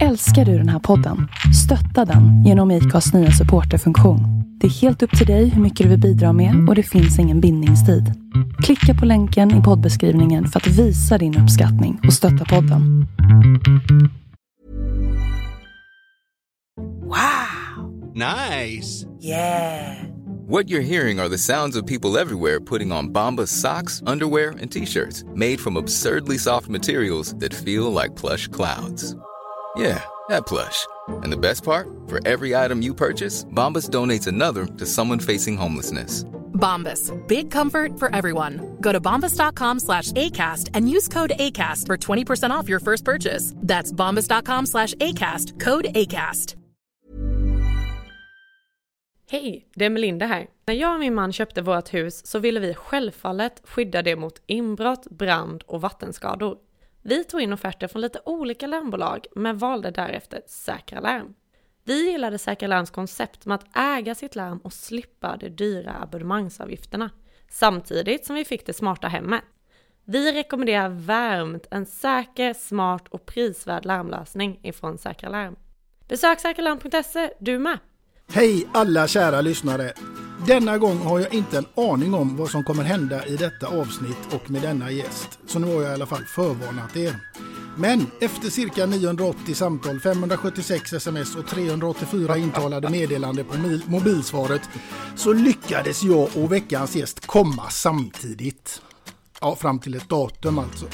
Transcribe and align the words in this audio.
Älskar 0.00 0.44
du 0.44 0.58
den 0.58 0.68
här 0.68 0.78
podden? 0.78 1.28
Stötta 1.64 2.12
den 2.12 2.44
genom 2.44 2.70
IKAs 2.70 3.14
nya 3.14 3.30
supporterfunktion. 3.30 4.20
Det 4.60 4.66
är 4.66 4.70
helt 4.70 5.02
upp 5.02 5.18
till 5.18 5.26
dig 5.26 5.48
hur 5.48 5.62
mycket 5.62 5.84
du 5.84 5.90
vill 5.90 6.00
bidra 6.00 6.32
med 6.32 6.68
och 6.68 6.74
det 6.74 6.82
finns 6.82 7.18
ingen 7.18 7.40
bindningstid. 7.40 8.14
Klicka 8.62 9.00
på 9.00 9.06
länken 9.06 9.60
i 9.60 9.62
poddbeskrivningen 9.62 10.46
för 10.46 10.60
att 10.60 10.66
visa 10.66 11.18
din 11.18 11.38
uppskattning 11.38 12.00
och 12.06 12.12
stötta 12.12 12.44
podden. 12.44 13.06
Nice. 18.14 19.06
Yeah. 19.22 20.04
What 20.46 20.66
you're 20.68 20.80
hearing 20.80 21.18
are 21.18 21.28
the 21.28 21.38
sounds 21.38 21.76
of 21.76 21.86
people 21.86 22.20
everywhere 22.20 22.60
putting 22.60 22.92
on 22.92 23.12
Bombas 23.12 23.48
socks, 23.48 24.02
underwear, 24.06 24.50
and 24.60 24.70
t-shirts 24.70 25.24
made 25.34 25.60
from 25.60 25.76
absurdly 25.76 26.38
soft 26.38 26.68
materials 26.68 27.34
that 27.40 27.54
feel 27.54 27.90
like 28.02 28.20
plush 28.20 28.48
clouds. 28.48 29.16
Yeah, 29.76 30.02
that 30.28 30.46
plush. 30.46 30.86
And 31.08 31.32
the 31.32 31.36
best 31.36 31.64
part? 31.64 31.88
For 32.06 32.20
every 32.26 32.54
item 32.54 32.82
you 32.82 32.94
purchase, 32.94 33.44
Bombas 33.44 33.88
donates 33.90 34.26
another 34.26 34.66
to 34.66 34.86
someone 34.86 35.18
facing 35.18 35.56
homelessness. 35.56 36.24
Bombas. 36.52 37.10
Big 37.26 37.50
comfort 37.50 37.98
for 37.98 38.14
everyone. 38.14 38.76
Go 38.80 38.92
to 38.92 39.00
bombas.com 39.00 39.80
slash 39.80 40.12
ACAST 40.12 40.70
and 40.74 40.88
use 40.88 41.08
code 41.08 41.32
ACAST 41.38 41.86
for 41.86 41.96
20% 41.96 42.50
off 42.50 42.68
your 42.68 42.80
first 42.80 43.04
purchase. 43.04 43.54
That's 43.56 43.92
bombas.com 43.92 44.66
slash 44.66 44.94
ACAST. 44.94 45.60
Code 45.60 45.86
ACAST. 45.94 46.56
Hej, 49.30 49.66
det 49.74 49.84
är 49.84 49.90
Melinda 49.90 50.26
här. 50.26 50.46
När 50.66 50.74
jag 50.74 50.94
och 50.94 51.00
min 51.00 51.14
man 51.14 51.32
köpte 51.32 51.62
vårt 51.62 51.94
hus 51.94 52.26
så 52.26 52.38
ville 52.38 52.60
vi 52.60 52.74
självfallet 52.74 53.62
skydda 53.64 54.02
det 54.02 54.16
mot 54.16 54.42
inbrott, 54.46 55.06
brand 55.10 55.62
och 55.66 55.80
vattenskador. 55.80 56.56
Vi 57.02 57.24
tog 57.24 57.40
in 57.40 57.52
offerter 57.52 57.88
från 57.88 58.02
lite 58.02 58.20
olika 58.24 58.66
larmbolag 58.66 59.26
men 59.34 59.58
valde 59.58 59.90
därefter 59.90 60.42
Säkra 60.46 61.00
Larm. 61.00 61.34
Vi 61.84 62.10
gillade 62.10 62.38
Säkra 62.38 62.68
Larms 62.68 62.90
koncept 62.90 63.46
med 63.46 63.54
att 63.54 63.76
äga 63.76 64.14
sitt 64.14 64.34
larm 64.34 64.58
och 64.58 64.72
slippa 64.72 65.36
de 65.36 65.48
dyra 65.48 66.02
abonnemangsavgifterna. 66.02 67.10
Samtidigt 67.50 68.26
som 68.26 68.36
vi 68.36 68.44
fick 68.44 68.66
det 68.66 68.72
smarta 68.72 69.08
hemmet. 69.08 69.42
Vi 70.04 70.32
rekommenderar 70.32 70.88
varmt 70.88 71.66
en 71.70 71.86
säker, 71.86 72.54
smart 72.54 73.08
och 73.08 73.26
prisvärd 73.26 73.84
larmlösning 73.84 74.60
ifrån 74.62 74.98
Säkra 74.98 75.28
Larm. 75.28 75.56
Besök 76.08 76.40
säkralarm.se 76.40 77.32
du 77.40 77.58
med! 77.58 77.78
Hej 78.28 78.68
alla 78.72 79.08
kära 79.08 79.40
lyssnare! 79.40 79.92
Denna 80.46 80.78
gång 80.78 80.98
har 80.98 81.20
jag 81.20 81.34
inte 81.34 81.58
en 81.58 81.66
aning 81.76 82.14
om 82.14 82.36
vad 82.36 82.50
som 82.50 82.64
kommer 82.64 82.82
hända 82.82 83.26
i 83.26 83.36
detta 83.36 83.66
avsnitt 83.66 84.18
och 84.30 84.50
med 84.50 84.62
denna 84.62 84.90
gäst. 84.90 85.38
Så 85.46 85.58
nu 85.58 85.66
har 85.66 85.82
jag 85.82 85.90
i 85.90 85.94
alla 85.94 86.06
fall 86.06 86.24
förvarnat 86.24 86.96
er. 86.96 87.16
Men 87.76 88.06
efter 88.20 88.50
cirka 88.50 88.86
980 88.86 89.54
samtal, 89.54 90.00
576 90.00 90.92
sms 90.92 91.36
och 91.36 91.46
384 91.46 92.36
intalade 92.36 92.90
meddelande 92.90 93.44
på 93.44 93.56
mobilsvaret 93.86 94.62
så 95.16 95.32
lyckades 95.32 96.02
jag 96.02 96.28
och 96.36 96.52
veckans 96.52 96.96
gäst 96.96 97.26
komma 97.26 97.70
samtidigt. 97.70 98.82
Ja, 99.42 99.56
fram 99.56 99.78
till 99.78 99.94
ett 99.94 100.08
datum 100.08 100.58
alltså 100.58 100.86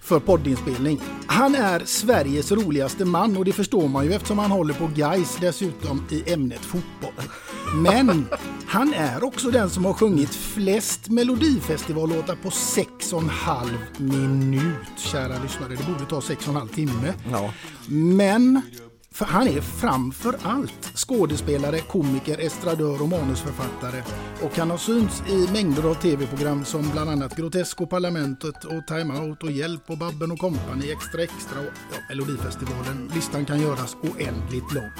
för 0.00 0.20
poddinspelning. 0.20 1.00
Han 1.26 1.54
är 1.54 1.84
Sveriges 1.84 2.52
roligaste 2.52 3.04
man 3.04 3.36
och 3.36 3.44
det 3.44 3.52
förstår 3.52 3.88
man 3.88 4.04
ju 4.04 4.12
eftersom 4.12 4.38
han 4.38 4.50
håller 4.50 4.74
på 4.74 4.86
guys 4.86 5.36
dessutom 5.40 6.06
i 6.10 6.32
ämnet 6.32 6.60
fotboll. 6.60 7.24
Men 7.74 8.26
han 8.66 8.94
är 8.94 9.24
också 9.24 9.50
den 9.50 9.70
som 9.70 9.84
har 9.84 9.92
sjungit 9.92 10.34
flest 10.34 11.08
melodifestivallåtar 11.08 12.36
på 12.42 12.48
6,5 12.48 13.68
minut. 13.98 14.98
Kära 14.98 15.42
lyssnare, 15.42 15.74
det 15.74 15.86
borde 15.86 16.04
ta 16.10 16.20
6,5 16.20 16.68
timme. 16.68 17.14
Ja. 17.30 17.52
Men 17.88 18.62
för 19.14 19.24
han 19.24 19.48
är 19.48 19.60
framför 19.60 20.36
allt 20.42 20.92
skådespelare, 20.94 21.80
komiker, 21.80 22.38
estradör 22.38 23.02
och 23.02 23.08
manusförfattare 23.08 24.02
och 24.42 24.56
han 24.58 24.70
har 24.70 24.78
synts 24.78 25.22
i 25.28 25.52
mängder 25.52 25.90
av 25.90 25.94
tv-program 25.94 26.64
som 26.64 26.90
bland 26.92 27.10
annat 27.10 27.36
Grotesco, 27.36 27.86
Parlamentet 27.86 28.64
och 28.64 28.86
Time 28.86 29.20
Out 29.20 29.42
och 29.42 29.50
Hjälp 29.50 29.90
och 29.90 29.98
Babben 29.98 30.30
och 30.30 30.38
Company, 30.38 30.92
Extra 30.92 31.22
Extra 31.22 31.60
och 31.60 31.72
ja, 31.92 31.96
Melodifestivalen. 32.08 33.10
Listan 33.14 33.46
kan 33.46 33.60
göras 33.60 33.96
oändligt 34.02 34.72
lång. 34.74 34.90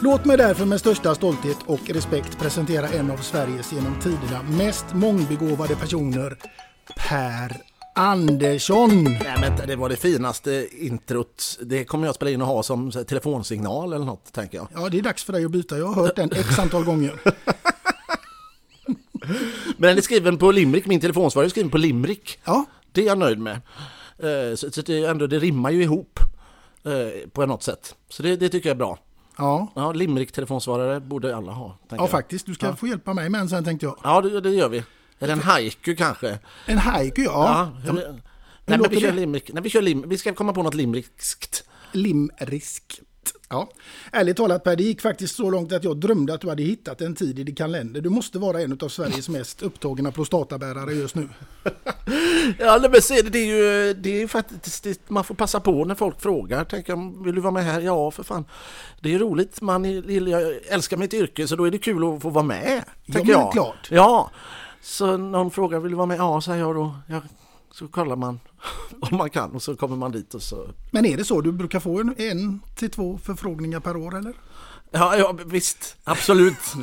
Låt 0.00 0.24
mig 0.24 0.36
därför 0.36 0.64
med 0.64 0.80
största 0.80 1.14
stolthet 1.14 1.58
och 1.66 1.90
respekt 1.90 2.38
presentera 2.38 2.88
en 2.88 3.10
av 3.10 3.16
Sveriges 3.16 3.72
genom 3.72 4.00
tiderna 4.00 4.42
mest 4.42 4.94
mångbegåvade 4.94 5.76
personer, 5.76 6.38
Per 7.08 7.73
Andersson. 7.96 9.04
Nej, 9.04 9.36
men 9.40 9.66
det 9.66 9.76
var 9.76 9.88
det 9.88 9.96
finaste 9.96 10.68
introt. 10.72 11.58
Det 11.62 11.84
kommer 11.84 12.06
jag 12.06 12.10
att 12.10 12.16
spela 12.16 12.30
in 12.30 12.40
och 12.42 12.46
ha 12.48 12.62
som 12.62 12.90
telefonsignal 12.90 13.92
eller 13.92 14.04
något, 14.04 14.32
tänker 14.32 14.58
jag. 14.58 14.68
Ja, 14.74 14.88
det 14.88 14.98
är 14.98 15.02
dags 15.02 15.24
för 15.24 15.32
dig 15.32 15.44
att 15.44 15.50
byta. 15.50 15.78
Jag 15.78 15.86
har 15.86 16.02
hört 16.02 16.16
den 16.16 16.30
x 16.32 16.58
antal 16.58 16.84
gånger. 16.84 17.20
Men 19.76 19.88
den 19.88 19.96
är 19.98 20.00
skriven 20.02 20.38
på 20.38 20.50
limrik. 20.50 20.86
Min 20.86 21.00
telefonsvarare 21.00 21.46
är 21.46 21.50
skriven 21.50 21.70
på 21.70 21.78
limrik. 21.78 22.38
Ja. 22.44 22.64
Det 22.92 23.00
är 23.02 23.06
jag 23.06 23.18
nöjd 23.18 23.38
med. 23.38 23.54
Eh, 24.18 24.54
så 24.56 24.80
det, 24.86 25.04
ändå, 25.04 25.26
det 25.26 25.38
rimmar 25.38 25.70
ju 25.70 25.82
ihop 25.82 26.18
eh, 26.84 27.28
på 27.30 27.46
något 27.46 27.62
sätt. 27.62 27.94
Så 28.08 28.22
det, 28.22 28.36
det 28.36 28.48
tycker 28.48 28.68
jag 28.68 28.74
är 28.74 28.78
bra. 28.78 28.98
Ja. 29.38 29.72
Ja, 29.74 29.92
limrik 29.92 30.32
telefonsvarare 30.32 31.00
borde 31.00 31.36
alla 31.36 31.52
ha. 31.52 31.78
Ja, 31.88 31.96
jag. 31.96 32.10
faktiskt. 32.10 32.46
Du 32.46 32.54
ska 32.54 32.66
Ja. 32.66 32.76
få 32.76 32.86
hjälpa 32.86 33.14
mig 33.14 33.28
med 33.30 33.40
en 33.40 33.48
sen 33.48 33.64
tänkte 33.64 33.86
jag. 33.86 33.98
Ja, 34.02 34.20
det, 34.20 34.40
det 34.40 34.50
gör 34.50 34.68
vi. 34.68 34.82
Eller 35.24 35.32
en 35.32 35.40
haiku 35.42 35.96
kanske. 35.96 36.38
En 36.66 36.78
haiku, 36.78 37.22
ja. 37.22 37.72
hur- 37.84 38.02
ja. 38.02 38.12
Nej, 38.66 38.78
men 38.78 38.90
vi 38.90 39.00
kör 39.00 39.12
limrik. 39.12 39.50
Nej, 39.52 39.62
vi 39.62 39.70
kör 39.70 39.82
lim. 39.82 40.08
Vi 40.08 40.18
ska 40.18 40.34
komma 40.34 40.52
på 40.52 40.62
något 40.62 40.74
limrikskt. 40.74 41.64
Limriskt. 41.92 43.00
Ja. 43.48 43.68
Ärligt 44.12 44.36
talat 44.36 44.64
Per, 44.64 44.76
det 44.76 44.82
gick 44.82 45.00
faktiskt 45.00 45.36
så 45.36 45.50
långt 45.50 45.72
att 45.72 45.84
jag 45.84 45.96
drömde 45.96 46.34
att 46.34 46.40
du 46.40 46.48
hade 46.48 46.62
hittat 46.62 47.00
en 47.00 47.14
tid 47.14 47.38
i 47.38 47.44
din 47.44 47.54
kalender. 47.54 48.00
Du 48.00 48.08
måste 48.08 48.38
vara 48.38 48.60
en 48.60 48.78
av 48.82 48.88
Sveriges 48.88 49.28
mest 49.28 49.62
upptagna 49.62 50.12
prostatabärare 50.12 50.92
just 50.92 51.14
nu. 51.14 51.28
Ja, 52.58 52.88
men 52.92 53.02
se, 53.02 53.22
det 53.22 53.38
är 53.38 53.46
ju 53.46 53.94
det 53.94 54.22
är 54.22 54.26
faktiskt, 54.26 54.84
det, 54.84 55.10
man 55.10 55.24
får 55.24 55.34
passa 55.34 55.60
på 55.60 55.84
när 55.84 55.94
folk 55.94 56.20
frågar. 56.20 56.66
Jag, 56.86 57.24
vill 57.24 57.34
du 57.34 57.40
vara 57.40 57.52
med 57.52 57.64
här? 57.64 57.80
Ja, 57.80 58.10
för 58.10 58.22
fan. 58.22 58.44
Det 59.00 59.14
är 59.14 59.18
roligt, 59.18 59.60
man 59.60 59.84
jag 60.28 60.52
älskar 60.68 60.96
mitt 60.96 61.14
yrke 61.14 61.48
så 61.48 61.56
då 61.56 61.64
är 61.64 61.70
det 61.70 61.78
kul 61.78 62.14
att 62.14 62.22
få 62.22 62.30
vara 62.30 62.44
med. 62.44 62.84
Ja, 63.04 63.18
men 63.18 63.28
jag. 63.28 63.52
klart. 63.52 63.88
Ja, 63.90 64.30
så 64.84 65.16
någon 65.16 65.50
frågar, 65.50 65.80
vill 65.80 65.90
du 65.90 65.96
vara 65.96 66.06
med? 66.06 66.18
Ja, 66.18 66.40
säger 66.40 66.60
jag 66.60 66.74
då. 66.74 66.94
Ja, 67.08 67.20
så 67.70 67.88
kollar 67.88 68.16
man 68.16 68.40
om 69.10 69.16
man 69.16 69.30
kan 69.30 69.50
och 69.50 69.62
så 69.62 69.76
kommer 69.76 69.96
man 69.96 70.12
dit 70.12 70.34
och 70.34 70.42
så 70.42 70.68
Men 70.90 71.06
är 71.06 71.16
det 71.16 71.24
så? 71.24 71.40
Du 71.40 71.52
brukar 71.52 71.80
få 71.80 72.00
en, 72.00 72.14
en 72.18 72.60
till 72.74 72.90
två 72.90 73.18
förfrågningar 73.18 73.80
per 73.80 73.96
år 73.96 74.18
eller? 74.18 74.34
Ja, 74.90 75.16
ja 75.16 75.38
visst, 75.46 75.96
absolut. 76.04 76.54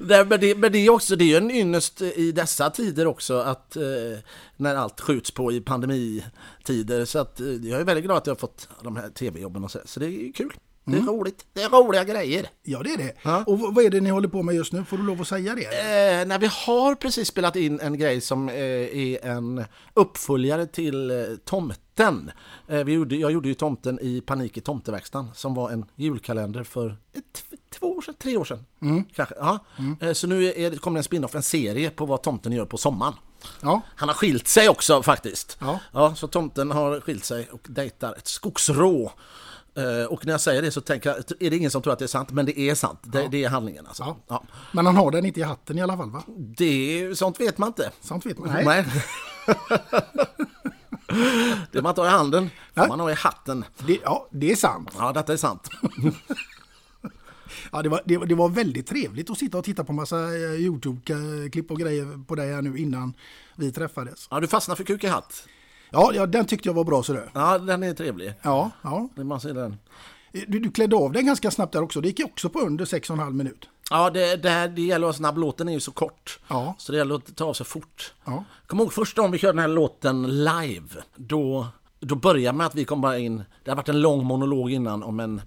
Nej, 0.00 0.24
men, 0.24 0.40
det, 0.40 0.54
men 0.54 0.72
det 0.72 0.78
är 0.78 0.90
också 0.90 1.16
det 1.16 1.32
är 1.32 1.36
en 1.40 1.50
ynnest 1.50 2.02
i 2.02 2.32
dessa 2.32 2.70
tider 2.70 3.06
också 3.06 3.34
att 3.34 3.76
eh, 3.76 3.82
när 4.56 4.74
allt 4.74 5.00
skjuts 5.00 5.30
på 5.30 5.52
i 5.52 5.60
pandemitider 5.60 7.04
så 7.04 7.18
att 7.18 7.40
eh, 7.40 7.46
jag 7.46 7.80
är 7.80 7.84
väldigt 7.84 8.04
glad 8.04 8.16
att 8.16 8.26
jag 8.26 8.34
har 8.34 8.38
fått 8.38 8.68
de 8.82 8.96
här 8.96 9.08
tv-jobben 9.08 9.64
och 9.64 9.70
så, 9.70 9.78
så 9.84 10.00
det 10.00 10.06
är 10.06 10.32
kul. 10.32 10.54
Det 10.84 10.96
är 10.96 11.02
roligt. 11.02 11.46
Det 11.52 11.62
är 11.62 11.68
roliga 11.68 12.04
grejer. 12.04 12.46
Ja, 12.62 12.82
det 12.82 12.92
är 12.92 12.96
det. 12.96 13.12
Ja. 13.22 13.44
Och 13.46 13.58
vad 13.58 13.84
är 13.84 13.90
det 13.90 14.00
ni 14.00 14.10
håller 14.10 14.28
på 14.28 14.42
med 14.42 14.54
just 14.54 14.72
nu? 14.72 14.84
Får 14.84 14.96
du 14.96 15.02
lov 15.02 15.20
att 15.20 15.28
säga 15.28 15.54
det? 15.54 15.64
Eh, 15.64 16.26
när 16.26 16.38
vi 16.38 16.46
har 16.66 16.94
precis 16.94 17.28
spelat 17.28 17.56
in 17.56 17.80
en 17.80 17.98
grej 17.98 18.20
som 18.20 18.48
eh, 18.48 18.54
är 18.54 19.26
en 19.26 19.64
uppföljare 19.94 20.66
till 20.66 21.10
eh, 21.10 21.16
Tomten. 21.44 22.30
Eh, 22.68 22.84
vi 22.84 22.92
gjorde, 22.92 23.16
jag 23.16 23.32
gjorde 23.32 23.48
ju 23.48 23.54
Tomten 23.54 23.98
i 24.02 24.20
Panik 24.20 24.56
i 24.56 24.60
tomteverkstan 24.60 25.30
som 25.34 25.54
var 25.54 25.70
en 25.70 25.84
julkalender 25.96 26.62
för 26.62 26.96
två 27.70 27.96
år 27.96 28.02
sedan, 28.02 28.14
tre 28.18 28.36
år 28.36 28.44
sedan. 28.44 28.64
Kanske, 29.14 29.34
ja. 29.38 29.58
eh, 30.00 30.12
så 30.12 30.26
nu 30.26 30.44
är, 30.44 30.76
kommer 30.76 30.96
det 30.96 31.00
en 31.00 31.04
spin-off, 31.04 31.34
en 31.34 31.42
serie 31.42 31.90
på 31.90 32.06
vad 32.06 32.22
Tomten 32.22 32.52
gör 32.52 32.66
på 32.66 32.76
sommaren. 32.76 33.14
Ja. 33.60 33.80
Han 33.96 34.08
har 34.08 34.16
skilt 34.16 34.48
sig 34.48 34.68
också 34.68 35.02
faktiskt. 35.02 35.56
Ja. 35.60 35.80
Ja, 35.92 36.14
så 36.14 36.28
tomten 36.28 36.70
har 36.70 37.00
skilt 37.00 37.24
sig 37.24 37.48
och 37.52 37.66
dejtar 37.68 38.14
ett 38.14 38.26
skogsrå. 38.26 39.12
Eh, 39.76 40.04
Och 40.06 40.26
när 40.26 40.32
jag 40.32 40.40
säger 40.40 40.62
det 40.62 40.70
så 40.70 40.80
tänker 40.80 41.10
jag, 41.10 41.18
är 41.42 41.50
det 41.50 41.56
ingen 41.56 41.70
som 41.70 41.82
tror 41.82 41.92
att 41.92 41.98
det 41.98 42.04
är 42.04 42.06
sant, 42.06 42.32
men 42.32 42.46
det 42.46 42.58
är 42.58 42.74
sant. 42.74 42.98
Det, 43.02 43.28
det 43.30 43.44
är 43.44 43.48
handlingen 43.48 43.86
alltså. 43.86 44.02
Ja. 44.02 44.16
Ja. 44.28 44.44
Men 44.72 44.86
han 44.86 44.96
har 44.96 45.10
den 45.10 45.24
inte 45.24 45.40
i 45.40 45.42
hatten 45.42 45.78
i 45.78 45.82
alla 45.82 45.96
fall 45.96 46.10
va? 46.10 46.22
Det, 46.36 47.18
sånt 47.18 47.40
vet 47.40 47.58
man 47.58 47.66
inte. 47.68 47.90
Sånt 48.00 48.26
vet 48.26 48.38
man. 48.38 48.48
Nej. 48.48 48.64
Nej. 48.64 48.84
det 51.72 51.82
man 51.82 51.94
tar 51.94 52.06
i 52.06 52.08
handen 52.08 52.50
Nej. 52.74 52.88
man 52.88 53.00
ha 53.00 53.10
i 53.10 53.14
hatten. 53.14 53.64
Det, 53.86 53.98
ja, 54.04 54.28
det 54.30 54.52
är 54.52 54.56
sant. 54.56 54.90
Ja, 54.98 55.12
detta 55.12 55.32
är 55.32 55.36
sant. 55.36 55.68
Ja, 57.72 57.82
det, 57.82 57.88
var, 57.88 58.00
det, 58.04 58.16
det 58.26 58.34
var 58.34 58.48
väldigt 58.48 58.86
trevligt 58.86 59.30
att 59.30 59.38
sitta 59.38 59.58
och 59.58 59.64
titta 59.64 59.84
på 59.84 59.92
massa 59.92 60.16
eh, 60.16 60.54
YouTube-klipp 60.60 61.70
och 61.70 61.78
grejer 61.78 62.24
på 62.26 62.34
dig 62.34 62.52
här 62.54 62.62
nu 62.62 62.78
innan 62.78 63.14
vi 63.56 63.72
träffades. 63.72 64.28
Ja, 64.30 64.40
du 64.40 64.46
fastnar 64.46 64.74
för 64.76 64.84
kuk 64.84 65.04
i 65.04 65.06
hatt. 65.06 65.48
Ja, 65.94 66.12
ja 66.14 66.26
den 66.26 66.46
tyckte 66.46 66.68
jag 66.68 66.74
var 66.74 66.84
bra 66.84 67.02
sådär. 67.02 67.30
Ja, 67.34 67.58
den 67.58 67.82
är 67.82 67.94
trevlig. 67.94 68.34
Ja, 68.42 68.70
ja. 68.82 69.08
Det 69.16 69.24
man 69.24 69.40
ser 69.40 69.54
den. 69.54 69.76
Du, 70.32 70.58
du 70.58 70.70
klädde 70.70 70.96
av 70.96 71.12
dig 71.12 71.22
ganska 71.22 71.50
snabbt 71.50 71.72
där 71.72 71.82
också. 71.82 72.00
Det 72.00 72.08
gick 72.08 72.20
också 72.24 72.48
på 72.48 72.60
under 72.60 72.84
6,5 72.84 73.32
minut. 73.32 73.68
Ja, 73.90 74.10
det, 74.10 74.36
det, 74.36 74.50
här, 74.50 74.68
det 74.68 74.82
gäller 74.82 74.96
att 74.96 75.02
vara 75.02 75.12
snabb. 75.12 75.38
Låten 75.38 75.68
är 75.68 75.72
ju 75.72 75.80
så 75.80 75.92
kort. 75.92 76.38
Ja. 76.48 76.74
Så 76.78 76.92
det 76.92 76.98
gäller 76.98 77.14
att 77.14 77.36
ta 77.36 77.44
av 77.44 77.54
sig 77.54 77.66
fort. 77.66 78.14
Ja. 78.24 78.44
Kom 78.66 78.80
ihåg 78.80 78.92
första 78.92 79.20
gången 79.20 79.32
vi 79.32 79.38
körde 79.38 79.52
den 79.52 79.58
här 79.58 79.68
låten 79.68 80.44
live. 80.44 81.02
Då 81.16 81.66
då 82.00 82.14
börjar 82.14 82.52
med 82.52 82.66
att 82.66 82.74
vi 82.74 82.84
kom 82.84 83.00
bara 83.00 83.18
in, 83.18 83.42
det 83.64 83.70
har 83.70 83.76
varit 83.76 83.88
en 83.88 84.00
lång 84.00 84.24
monolog 84.24 84.70
innan 84.70 85.02
om 85.02 85.20
en, 85.20 85.40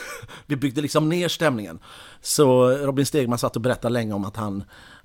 vi 0.46 0.56
byggde 0.56 0.80
liksom 0.80 1.08
ner 1.08 1.28
stämningen. 1.28 1.78
Så 2.20 2.68
Robin 2.70 3.06
Stegman 3.06 3.38
satt 3.38 3.56
och 3.56 3.62
berättade 3.62 3.92
länge 3.92 4.12
om 4.12 4.24
att 4.24 4.36
han 4.36 4.64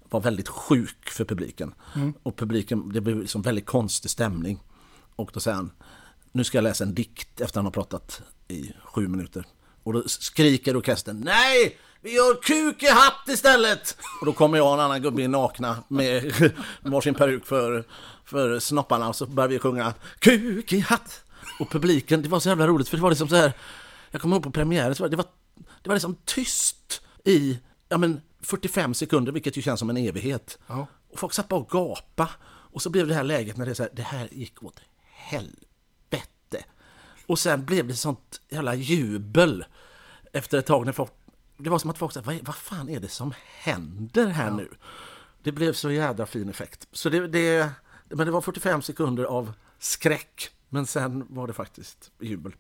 var 0.09 0.19
väldigt 0.19 0.47
sjuk 0.47 1.09
för 1.09 1.25
publiken. 1.25 1.73
Och 2.23 2.35
publiken, 2.35 2.91
det 2.93 3.01
blev 3.01 3.19
liksom 3.19 3.41
väldigt 3.41 3.65
konstig 3.65 4.11
stämning. 4.11 4.59
Och 5.19 5.29
då 5.33 5.39
säger 5.39 5.55
han, 5.55 5.71
nu 6.31 6.43
ska 6.43 6.57
jag 6.57 6.63
läsa 6.63 6.83
en 6.83 6.93
dikt 6.93 7.41
efter 7.41 7.45
att 7.45 7.55
han 7.55 7.65
har 7.65 7.71
pratat 7.71 8.21
i 8.47 8.73
sju 8.83 9.07
minuter. 9.07 9.45
Och 9.83 9.93
då 9.93 10.03
skriker 10.07 10.77
orkestern, 10.77 11.21
nej! 11.25 11.77
Vi 12.01 12.15
gör 12.15 12.41
kuk 12.41 12.83
i 12.83 12.87
hatt 12.87 13.27
istället! 13.27 13.97
Och 14.19 14.25
då 14.25 14.33
kommer 14.33 14.57
jag 14.57 14.67
och 14.67 14.73
en 14.73 14.79
annan 14.79 15.01
gubbe 15.01 15.21
in 15.21 15.31
nakna 15.31 15.83
med 15.87 16.33
varsin 16.81 17.13
peruk 17.13 17.45
för, 17.45 17.83
för 18.25 18.59
snopparna 18.59 19.09
och 19.09 19.15
så 19.15 19.25
börjar 19.25 19.47
vi 19.47 19.59
sjunga 19.59 19.93
kuk 20.19 20.73
i 20.73 20.79
hatt! 20.79 21.23
Och 21.59 21.69
publiken, 21.69 22.21
det 22.21 22.29
var 22.29 22.39
så 22.39 22.49
jävla 22.49 22.67
roligt 22.67 22.89
för 22.89 22.97
det 22.97 23.03
var 23.03 23.09
liksom 23.09 23.27
så 23.27 23.35
här, 23.35 23.53
jag 24.11 24.21
kommer 24.21 24.35
ihåg 24.35 24.43
på 24.43 24.51
premiären, 24.51 24.93
det, 24.93 24.99
var, 24.99 25.25
det 25.81 25.89
var 25.89 25.95
liksom 25.95 26.15
tyst 26.25 27.01
i, 27.25 27.59
ja 27.89 27.97
men 27.97 28.21
45 28.41 28.93
sekunder, 28.93 29.31
vilket 29.31 29.57
ju 29.57 29.61
känns 29.61 29.79
som 29.79 29.89
en 29.89 29.97
evighet. 29.97 30.59
Ja. 30.67 30.87
Och 31.11 31.19
folk 31.19 31.33
satt 31.33 31.47
bara 31.47 31.59
och 31.59 31.69
gapa. 31.69 32.29
Och 32.71 32.81
så 32.81 32.89
blev 32.89 33.07
det 33.07 33.13
här 33.13 33.23
läget 33.23 33.57
när 33.57 33.65
det 33.65 33.71
är 33.71 33.75
så 33.75 33.83
här, 33.83 33.91
det 33.95 34.01
här 34.01 34.27
gick 34.31 34.63
åt 34.63 34.79
helvete. 35.29 36.65
Och 37.25 37.39
sen 37.39 37.65
blev 37.65 37.87
det 37.87 37.95
sånt 37.95 38.41
jävla 38.49 38.75
jubel 38.75 39.65
efter 40.33 40.57
ett 40.57 40.65
tag 40.65 40.85
när 40.85 40.91
folk, 40.93 41.11
det 41.57 41.69
var 41.69 41.79
som 41.79 41.89
att 41.89 41.97
folk 41.97 42.13
sa, 42.13 42.21
vad, 42.21 42.39
vad 42.41 42.55
fan 42.55 42.89
är 42.89 42.99
det 42.99 43.07
som 43.07 43.33
händer 43.61 44.27
här 44.27 44.51
nu? 44.51 44.69
Det 45.43 45.51
blev 45.51 45.73
så 45.73 45.91
jädra 45.91 46.25
fin 46.25 46.49
effekt. 46.49 46.87
Så 46.91 47.09
det, 47.09 47.27
det, 47.27 47.71
men 48.09 48.25
det 48.25 48.31
var 48.31 48.41
45 48.41 48.81
sekunder 48.81 49.23
av 49.23 49.53
skräck, 49.79 50.49
men 50.69 50.85
sen 50.85 51.25
var 51.29 51.47
det 51.47 51.53
faktiskt 51.53 52.11
jubel. 52.19 52.55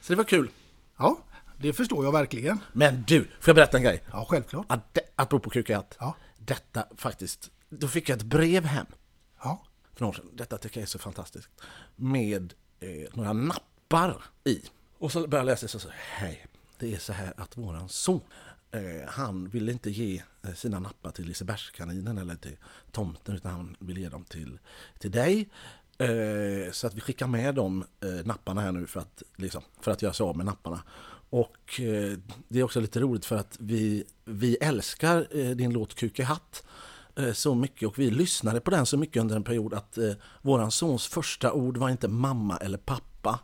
Så 0.00 0.12
det 0.12 0.16
var 0.16 0.24
kul. 0.24 0.50
Ja, 0.96 1.18
det 1.60 1.72
förstår 1.72 2.04
jag 2.04 2.12
verkligen. 2.12 2.60
Men 2.72 3.04
du, 3.06 3.24
får 3.24 3.30
jag 3.48 3.56
berätta 3.56 3.76
en 3.76 3.82
grej? 3.82 4.02
Ja, 4.12 4.26
självklart. 4.30 4.66
Att, 4.68 4.98
apropå 5.16 5.50
kukahatt. 5.50 5.96
Ja. 6.00 6.16
Detta 6.38 6.86
faktiskt, 6.96 7.50
då 7.68 7.88
fick 7.88 8.08
jag 8.08 8.16
ett 8.16 8.22
brev 8.24 8.64
hem 8.64 8.86
Ja 8.86 9.03
för 9.94 10.00
några 10.00 10.10
år 10.10 10.22
sedan. 10.22 10.30
Detta 10.32 10.58
tycker 10.58 10.80
jag 10.80 10.82
är 10.82 10.90
så 10.90 10.98
fantastiskt. 10.98 11.48
Med 11.96 12.54
eh, 12.80 13.08
några 13.12 13.32
nappar 13.32 14.22
i. 14.44 14.60
Och 14.98 15.12
så 15.12 15.26
börjar 15.26 15.44
jag 15.44 15.46
läsa 15.46 15.68
så, 15.68 15.78
så 15.78 15.88
hej, 15.92 16.46
det 16.78 16.94
är 16.94 16.98
så 16.98 17.12
här 17.12 17.34
att 17.36 17.56
våran 17.56 17.88
son, 17.88 18.20
eh, 18.70 19.08
han 19.08 19.48
vill 19.48 19.68
inte 19.68 19.90
ge 19.90 20.22
eh, 20.42 20.54
sina 20.54 20.78
nappar 20.78 21.10
till 21.10 21.24
Lisebergskaninen 21.24 22.18
eller 22.18 22.34
till 22.34 22.56
tomten 22.92 23.34
utan 23.34 23.52
han 23.52 23.76
vill 23.78 23.98
ge 23.98 24.08
dem 24.08 24.24
till, 24.24 24.58
till 24.98 25.10
dig. 25.10 25.48
Eh, 25.98 26.72
så 26.72 26.86
att 26.86 26.94
vi 26.94 27.00
skickar 27.00 27.26
med 27.26 27.54
de 27.54 27.84
eh, 28.00 28.26
napparna 28.26 28.60
här 28.60 28.72
nu 28.72 28.86
för 28.86 29.00
att, 29.00 29.22
liksom, 29.36 29.62
för 29.80 29.90
att 29.90 30.02
göra 30.02 30.12
sig 30.12 30.24
av 30.24 30.36
med 30.36 30.46
napparna. 30.46 30.82
Och 31.30 31.80
eh, 31.80 32.18
det 32.48 32.58
är 32.58 32.62
också 32.62 32.80
lite 32.80 33.00
roligt 33.00 33.24
för 33.24 33.36
att 33.36 33.56
vi, 33.60 34.04
vi 34.24 34.56
älskar 34.56 35.28
eh, 35.30 35.50
din 35.50 35.72
låt 35.72 35.94
Kuk 35.94 36.18
i 36.18 36.22
hatt 36.22 36.64
så 37.34 37.54
mycket 37.54 37.88
och 37.88 37.98
vi 37.98 38.10
lyssnade 38.10 38.60
på 38.60 38.70
den 38.70 38.86
så 38.86 38.96
mycket 38.96 39.20
under 39.20 39.36
en 39.36 39.44
period 39.44 39.74
att 39.74 39.98
eh, 39.98 40.10
våran 40.42 40.70
sons 40.70 41.06
första 41.06 41.52
ord 41.52 41.76
var 41.76 41.88
inte 41.90 42.08
mamma 42.08 42.56
eller 42.56 42.78
pappa. 42.78 43.38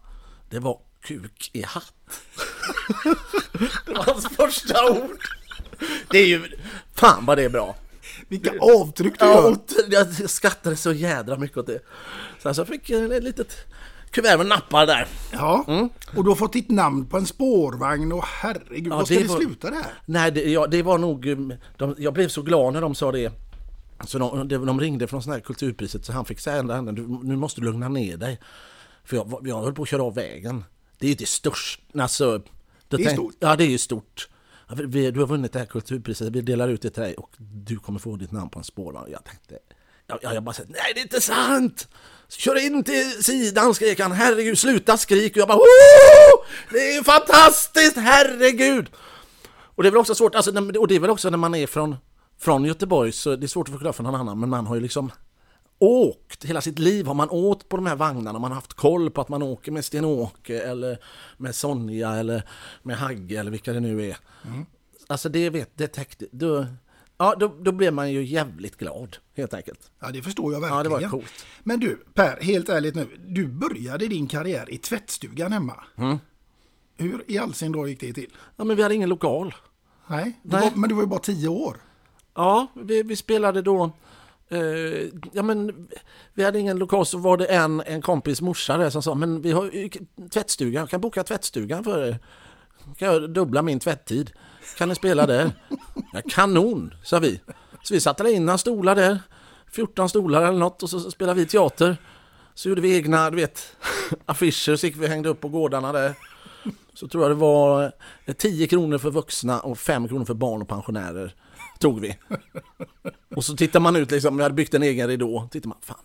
Det 0.51 0.59
var 0.59 0.79
kuk 1.03 1.51
i 1.53 1.63
hatt. 1.63 1.95
det 3.87 3.93
var 3.93 4.05
hans 4.05 4.27
första 4.29 4.91
ord. 4.93 5.11
Det 6.11 6.19
är 6.19 6.27
ju, 6.27 6.43
fan 6.95 7.27
vad 7.27 7.39
det 7.39 7.45
är 7.45 7.49
bra. 7.49 7.77
Vilka 8.29 8.53
avtryck 8.61 9.19
du 9.19 9.25
Ja, 9.25 9.35
gör! 9.43 9.51
och 9.53 9.59
jag 9.91 10.31
skattade 10.31 10.77
så 10.77 10.93
jädra 10.93 11.37
mycket 11.37 11.57
åt 11.59 11.67
det. 11.67 11.81
Sen 12.43 12.55
så 12.55 12.65
fick 12.65 12.91
jag 12.91 13.13
ett 13.17 13.23
litet 13.25 13.57
kuvert 14.11 14.37
med 14.39 14.47
nappar 14.47 14.87
där. 14.87 15.07
Ja, 15.33 15.65
och 16.17 16.25
du 16.25 16.31
har 16.31 16.35
fått 16.37 16.53
ditt 16.53 16.71
namn 16.71 17.07
på 17.07 17.17
en 17.17 17.27
spårvagn 17.27 18.13
och 18.13 18.25
herregud, 18.25 18.93
Ja, 18.93 18.97
vad 18.97 19.07
ska 19.07 19.15
det 19.15 19.23
det, 19.23 19.29
var- 19.29 19.37
sluta 19.37 19.71
det 19.71 19.77
här? 19.77 19.93
Nej, 20.07 20.31
det, 20.33 20.41
ja, 20.51 20.67
det 20.67 20.83
var 20.83 20.99
nog... 20.99 21.27
um, 21.27 21.55
De, 21.79 21.95
jag 21.99 22.15
blev 22.15 22.29
så 22.29 22.43
glad 22.43 22.73
när 22.73 22.81
de 22.81 22.95
sa 22.95 23.13
det. 23.13 23.33
Så 24.07 24.19
de, 24.19 24.49
de, 24.49 24.67
de 24.67 24.81
ringde 24.81 25.07
från 25.07 25.23
sån 25.23 25.33
här 25.33 25.41
kulturpriset 25.41 26.05
så 26.05 26.13
han 26.13 26.25
fick 26.25 26.41
säga 26.41 26.57
ända 26.57 26.83
du, 26.83 27.03
nu 27.23 27.37
måste 27.37 27.61
du 27.61 27.65
lugna 27.65 27.89
ner 27.89 28.17
dig. 28.17 28.41
För 29.05 29.17
jag, 29.17 29.41
jag 29.45 29.63
höll 29.63 29.75
på 29.75 29.83
att 29.83 29.89
köra 29.89 30.03
av 30.03 30.15
vägen. 30.15 30.65
Det 30.99 31.07
är 31.07 31.09
ju 31.09 31.15
det 31.15 31.29
största, 31.29 32.03
alltså... 32.03 32.39
då 32.89 32.97
Det 32.97 33.03
är 33.03 33.07
tänk- 33.07 33.19
stort. 33.19 33.35
Ja, 33.39 33.57
det 33.57 33.65
är 33.65 33.69
ju 33.69 33.79
stort. 33.79 34.29
Vi, 34.75 35.11
du 35.11 35.21
har 35.21 35.27
vunnit 35.27 35.53
det 35.53 35.59
här 35.59 35.67
kulturpriset, 35.67 36.29
vi 36.29 36.41
delar 36.41 36.69
ut 36.69 36.83
det 36.83 36.91
till 36.91 37.03
dig 37.03 37.15
och 37.15 37.31
du 37.39 37.79
kommer 37.79 37.99
få 37.99 38.17
ditt 38.17 38.33
namn 38.33 38.51
på 38.51 38.59
en 38.59 38.65
spårvagn. 38.65 39.13
Jag 39.13 39.25
tänkte... 39.25 39.59
Jag, 40.07 40.35
jag, 40.35 40.43
bara 40.43 40.53
sa, 40.53 40.63
nej 40.69 40.93
det 40.95 41.01
är 41.01 41.03
inte 41.03 41.21
sant! 41.21 41.89
Kör 42.29 42.67
in 42.67 42.85
till 42.85 43.25
sidan 43.25 43.75
skrek 43.75 44.01
han, 44.01 44.13
herregud 44.13 44.59
sluta 44.59 44.97
skrik! 44.97 45.33
Och 45.33 45.37
jag 45.37 45.49
bara! 45.49 45.59
Det 46.71 46.79
är 46.79 46.95
ju 46.95 47.05
fantastiskt, 47.05 47.97
herregud! 47.97 48.87
Och 49.75 49.83
det 49.83 49.89
är 49.89 49.91
väl 49.91 50.01
också 50.01 50.15
svårt, 50.15 50.35
alltså, 50.35 50.51
och 50.79 50.89
det 50.89 50.95
är 50.95 51.01
väl 51.01 51.11
också 51.11 51.31
när 51.31 51.39
man 51.39 51.55
är 51.55 51.67
från, 51.67 51.97
från 52.41 52.65
Göteborg 52.65 53.13
så 53.13 53.37
det 53.37 53.47
är 53.47 53.49
svårt 53.49 53.69
att 53.69 53.73
förklara 53.73 53.93
för 53.93 54.03
någon 54.03 54.15
annan 54.15 54.41
men 54.41 54.49
man 54.49 54.67
har 54.67 54.75
ju 54.75 54.81
liksom 54.81 55.11
åkt, 55.79 56.45
hela 56.45 56.61
sitt 56.61 56.79
liv 56.79 57.07
har 57.07 57.15
man 57.15 57.31
åkt 57.31 57.69
på 57.69 57.77
de 57.77 57.87
här 57.87 57.97
vagnarna, 57.97 58.39
man 58.39 58.51
har 58.51 58.55
haft 58.55 58.75
koll 58.75 59.11
på 59.11 59.21
att 59.21 59.29
man 59.29 59.43
åker 59.43 59.73
med 59.73 59.85
Sten-Åke 59.85 60.61
eller 60.63 60.99
med 61.37 61.55
Sonja 61.55 62.11
eller 62.15 62.43
med 62.83 62.97
Hagge 62.97 63.41
eller 63.41 63.51
vilka 63.51 63.73
det 63.73 63.81
nu 63.81 64.09
är. 64.09 64.17
Alltså 65.07 65.29
det 65.29 65.51
vet, 65.51 65.71
det 65.75 65.87
täckte, 65.87 66.27
då, 66.33 66.67
ja 67.19 67.35
då, 67.41 67.57
då 67.61 67.73
blev 67.73 67.93
man 67.93 68.13
ju 68.13 68.25
jävligt 68.25 68.77
glad 68.77 69.17
helt 69.37 69.55
enkelt. 69.55 69.91
Ja, 70.01 70.09
det 70.11 70.23
förstår 70.23 70.53
jag 70.53 70.63
Ja, 70.63 70.75
verkligen. 70.75 71.01
det 71.01 71.07
var 71.07 71.11
coolt. 71.11 71.47
Men 71.63 71.81
du, 71.81 72.05
Per, 72.15 72.41
helt 72.41 72.69
ärligt 72.69 72.95
nu. 72.95 73.09
Du 73.27 73.47
började 73.47 74.09
din 74.09 74.27
karriär 74.27 74.71
i 74.71 74.79
tvättstugan 74.79 75.53
hemma. 75.53 75.85
Mm. 75.97 76.19
Hur 76.97 77.25
i 77.27 77.39
all 77.39 77.55
sin 77.55 77.73
dar 77.73 77.87
gick 77.87 78.01
det 78.01 78.13
till? 78.13 78.31
Ja 78.57 78.65
men 78.65 78.77
vi 78.77 78.83
hade 78.83 78.95
ingen 78.95 79.09
lokal. 79.09 79.55
Nej, 80.07 80.41
du 80.43 80.57
Nej. 80.57 80.61
Var, 80.71 80.77
men 80.77 80.89
du 80.89 80.95
var 80.95 81.03
ju 81.03 81.09
bara 81.09 81.21
tio 81.21 81.49
år. 81.49 81.77
Ja, 82.41 82.67
vi, 82.75 83.03
vi 83.03 83.17
spelade 83.17 83.63
då... 83.63 83.91
Uh, 84.53 85.09
ja, 85.33 85.43
men 85.43 85.89
vi 86.35 86.45
hade 86.45 86.59
ingen 86.59 86.79
lokal, 86.79 87.07
så 87.07 87.19
var 87.19 87.37
det 87.37 87.47
en, 87.47 87.81
en 87.81 88.03
kompis 88.03 88.41
morsa 88.41 88.77
där 88.77 88.91
som 88.91 89.03
sa 89.03 89.15
men 89.15 89.43
vi 89.43 89.53
har 89.53 89.71
tvättstugan, 90.29 90.81
jag 90.81 90.91
kan 90.91 91.01
boka 91.01 91.25
tvättstugan 91.25 91.85
för 91.85 92.09
er. 92.09 92.19
Kan 92.99 93.09
jag 93.09 93.31
dubbla 93.31 93.63
min 93.63 93.81
tvätttid? 93.81 94.31
Kan 94.79 94.89
ni 94.89 94.95
spela 94.95 95.27
där? 95.27 95.51
Ja, 96.13 96.21
kanon, 96.29 96.95
sa 97.05 97.19
vi. 97.19 97.41
Så 97.83 97.95
vi 97.95 98.01
satte 98.01 98.31
in 98.31 98.47
några 98.47 98.59
stolar 98.59 98.95
där, 98.95 99.19
14 99.73 100.09
stolar 100.09 100.43
eller 100.43 100.59
något 100.59 100.83
och 100.83 100.91
så 100.91 101.11
spelade 101.11 101.41
vi 101.41 101.47
teater. 101.47 101.97
Så 102.55 102.69
gjorde 102.69 102.81
vi 102.81 102.97
egna, 102.97 103.31
du 103.31 103.37
vet, 103.37 103.77
affischer 104.27 104.77
så 104.77 104.87
gick 104.87 104.97
vi 104.97 105.07
och 105.07 105.11
hängde 105.11 105.29
upp 105.29 105.41
på 105.41 105.49
gårdarna 105.49 105.93
där. 105.93 106.15
Så 106.95 107.09
tror 107.09 107.25
jag 107.25 107.31
det 107.31 107.41
var 107.41 107.93
eh, 108.25 108.35
10 108.35 108.67
kronor 108.67 108.99
för 108.99 109.11
vuxna 109.11 109.61
och 109.61 109.79
5 109.79 110.09
kronor 110.09 110.25
för 110.25 110.35
barn 110.35 110.63
och 110.63 110.69
pensionärer. 110.69 111.35
Tog 111.81 112.01
vi. 112.01 112.17
Och 113.37 113.45
så 113.45 113.57
tittar 113.57 113.81
man 113.81 113.97
ut 113.97 114.11
liksom, 114.11 114.37
vi 114.37 114.43
hade 114.43 114.55
byggt 114.55 114.75
en 114.75 114.83
egen 114.83 115.09
ridå. 115.09 115.49
Tittar 115.51 115.69
man, 115.69 115.79
fan, 115.83 115.97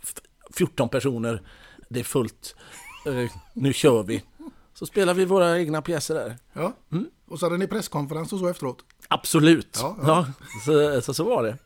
14 0.53 0.89
personer, 0.89 1.41
det 1.89 2.00
är 2.00 2.03
fullt. 2.03 2.55
Eh, 3.08 3.32
nu 3.53 3.74
kör 3.74 4.03
vi. 4.03 4.24
Så 4.74 4.86
spelar 4.86 5.13
vi 5.13 5.25
våra 5.25 5.60
egna 5.60 5.82
pjäser 5.82 6.15
där. 6.15 6.38
Ja. 6.53 6.74
Mm. 6.91 7.05
Och 7.27 7.39
så 7.39 7.46
hade 7.46 7.58
ni 7.58 7.67
presskonferens 7.67 8.34
och 8.34 8.39
så 8.39 8.48
efteråt. 8.48 8.77
Absolut. 9.08 9.77
Ja, 9.82 9.98
Ja, 10.01 10.08
ja. 10.08 10.34
så, 10.65 11.01
så, 11.01 11.13
så 11.13 11.24
var 11.24 11.44
det. 11.44 11.58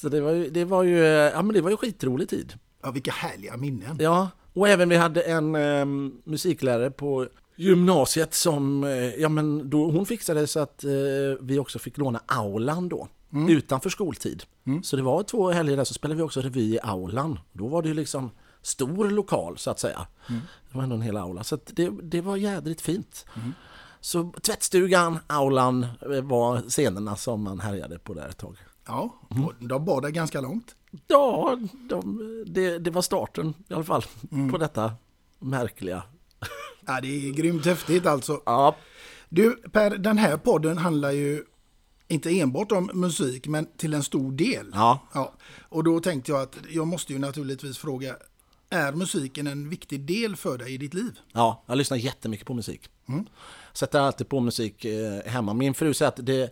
Så 0.00 0.08
det 0.08 0.20
var 0.20 0.30
ju, 0.32 0.50
det 0.50 0.64
var 0.64 0.82
ju, 0.82 0.98
ja 1.04 1.42
men 1.42 1.54
det 1.54 1.60
var 1.60 1.70
ju 1.70 1.76
skitrolig 1.76 2.28
tid. 2.28 2.54
Ja, 2.82 2.90
vilka 2.90 3.10
härliga 3.12 3.56
minnen. 3.56 3.96
Ja, 4.00 4.30
och 4.52 4.68
även 4.68 4.88
vi 4.88 4.96
hade 4.96 5.22
en 5.22 5.54
eh, 5.54 5.84
musiklärare 6.24 6.90
på 6.90 7.26
gymnasiet 7.56 8.34
som, 8.34 8.84
eh, 8.84 8.90
ja 9.14 9.28
men 9.28 9.70
då, 9.70 9.90
hon 9.90 10.06
fixade 10.06 10.46
så 10.46 10.60
att 10.60 10.84
eh, 10.84 10.90
vi 11.40 11.58
också 11.58 11.78
fick 11.78 11.98
låna 11.98 12.20
aulan 12.26 12.88
då, 12.88 13.08
utanför 13.48 13.90
skoltid. 13.90 14.42
Så 14.82 14.96
det 14.96 15.02
var 15.02 15.22
två 15.22 15.50
helger 15.50 15.76
där 15.76 15.84
så 15.84 15.94
spelade 15.94 16.16
vi 16.16 16.22
också 16.22 16.40
revy 16.40 16.74
i 16.74 16.78
aulan. 16.82 17.38
Då 17.52 17.66
var 17.68 17.82
det 17.82 17.88
ju 17.88 17.94
liksom 17.94 18.30
stor 18.62 19.10
lokal 19.10 19.58
så 19.58 19.70
att 19.70 19.78
säga. 19.80 20.06
Det 20.70 20.76
var 20.76 20.82
ändå 20.82 20.96
en 20.96 21.02
hel 21.02 21.16
aula, 21.16 21.44
så 21.44 21.58
det, 21.66 21.90
det 22.02 22.20
var 22.20 22.36
jädrigt 22.36 22.80
fint. 22.80 23.26
Så 24.00 24.32
tvättstugan, 24.42 25.18
aulan 25.26 25.82
eh, 26.12 26.22
var 26.22 26.60
scenerna 26.68 27.16
som 27.16 27.42
man 27.42 27.60
härjade 27.60 27.98
på 27.98 28.14
där 28.14 28.28
ett 28.28 28.38
tag. 28.38 28.56
Ja, 28.86 29.14
Mm. 29.30 29.44
och 29.44 29.52
de 29.60 29.84
bar 29.84 30.00
där 30.00 30.08
ganska 30.10 30.40
långt. 30.40 30.74
Ja, 31.06 31.58
de, 31.88 32.44
det, 32.46 32.78
det 32.78 32.90
var 32.90 33.02
starten 33.02 33.54
i 33.68 33.74
alla 33.74 33.84
fall 33.84 34.04
på 34.52 34.58
detta 34.58 34.92
märkliga. 35.38 36.02
Ja, 36.86 37.00
det 37.00 37.08
är 37.28 37.32
grymt 37.32 37.64
häftigt 37.66 38.06
alltså. 38.06 38.40
Ja, 38.46 38.76
Du, 39.28 39.56
Per, 39.72 39.90
den 39.98 40.18
här 40.18 40.36
podden 40.36 40.78
handlar 40.78 41.10
ju 41.10 41.44
inte 42.08 42.30
enbart 42.40 42.72
om 42.72 42.90
musik, 42.94 43.46
men 43.46 43.66
till 43.76 43.94
en 43.94 44.02
stor 44.02 44.32
del. 44.32 44.70
Ja. 44.72 45.00
ja. 45.14 45.32
Och 45.68 45.84
då 45.84 46.00
tänkte 46.00 46.32
jag 46.32 46.40
att 46.42 46.56
jag 46.70 46.86
måste 46.86 47.12
ju 47.12 47.18
naturligtvis 47.18 47.78
fråga, 47.78 48.16
är 48.70 48.92
musiken 48.92 49.46
en 49.46 49.68
viktig 49.68 50.00
del 50.00 50.36
för 50.36 50.58
dig 50.58 50.74
i 50.74 50.78
ditt 50.78 50.94
liv? 50.94 51.18
Ja, 51.32 51.64
jag 51.66 51.78
lyssnar 51.78 51.96
jättemycket 51.96 52.46
på 52.46 52.54
musik. 52.54 52.88
Sätter 53.72 54.00
alltid 54.00 54.28
på 54.28 54.40
musik 54.40 54.84
eh, 54.84 55.20
hemma. 55.30 55.54
Min 55.54 55.74
fru 55.74 55.94
säger 55.94 56.08
att 56.08 56.26
det... 56.26 56.42
eh, 56.42 56.48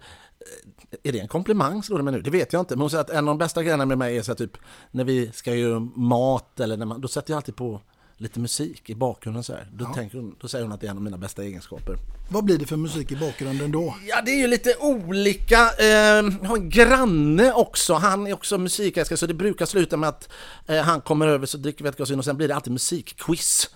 Är 1.03 1.13
det 1.13 1.21
en 1.21 1.29
komplimang 1.29 1.83
slår 1.83 1.97
det 1.99 2.05
mig 2.05 2.13
nu? 2.15 2.23
Det 2.23 2.31
vet 2.31 2.53
jag 2.53 2.61
inte. 2.61 2.75
Men 2.77 2.81
hon 2.81 2.91
säger 2.91 3.05
att 3.05 3.11
en 3.11 3.19
av 3.19 3.25
de 3.25 3.39
bästa 3.39 3.63
grejerna 3.63 3.87
med 3.87 3.99
mig 3.99 4.19
är 4.19 4.23
så 4.23 4.31
här, 4.33 4.37
typ 4.37 4.57
när 4.91 5.05
vi 5.05 5.31
ska 5.33 5.55
göra 5.55 5.81
mat 5.97 6.61
eller 6.61 6.77
när 6.77 6.87
man, 6.87 7.01
då 7.01 7.09
sätter 7.09 7.31
jag 7.33 7.37
alltid 7.37 7.57
på 7.57 7.81
lite 8.17 8.41
musik 8.41 8.91
i 8.91 8.95
bakgrunden 8.95 9.45
så 9.45 9.53
här. 9.53 9.69
Då, 9.73 9.85
tänker 9.85 10.19
hon, 10.19 10.37
då 10.41 10.49
säger 10.49 10.65
hon 10.65 10.73
att 10.73 10.81
det 10.81 10.87
är 10.87 10.91
en 10.91 10.97
av 10.97 11.03
mina 11.03 11.17
bästa 11.17 11.43
egenskaper. 11.43 11.97
Vad 12.29 12.45
blir 12.45 12.59
det 12.59 12.67
för 12.67 12.77
musik 12.77 13.13
i 13.13 13.17
bakgrunden 13.17 13.73
då? 13.73 13.97
Ja, 14.07 14.23
det 14.25 14.31
är 14.31 14.39
ju 14.39 14.47
lite 14.47 14.77
olika. 14.81 15.71
Eh, 15.79 15.87
jag 15.87 16.49
har 16.49 16.57
en 16.57 16.71
granne 16.71 17.53
också. 17.53 17.95
Han 17.95 18.27
är 18.27 18.33
också 18.33 18.59
musikälskare 18.59 19.17
så 19.17 19.27
det 19.27 19.35
brukar 19.35 19.67
sluta 19.67 19.97
med 19.97 20.09
att 20.09 20.29
eh, 20.67 20.77
han 20.77 21.01
kommer 21.01 21.27
över 21.27 21.47
så 21.47 21.59
dricker 21.59 21.85
vi 21.85 21.91
ett 21.91 21.97
glas 21.97 22.11
vin 22.11 22.19
och 22.19 22.25
sen 22.25 22.37
blir 22.37 22.49
det 22.49 22.55
alltid 22.55 22.73
musikquiz. 22.73 23.71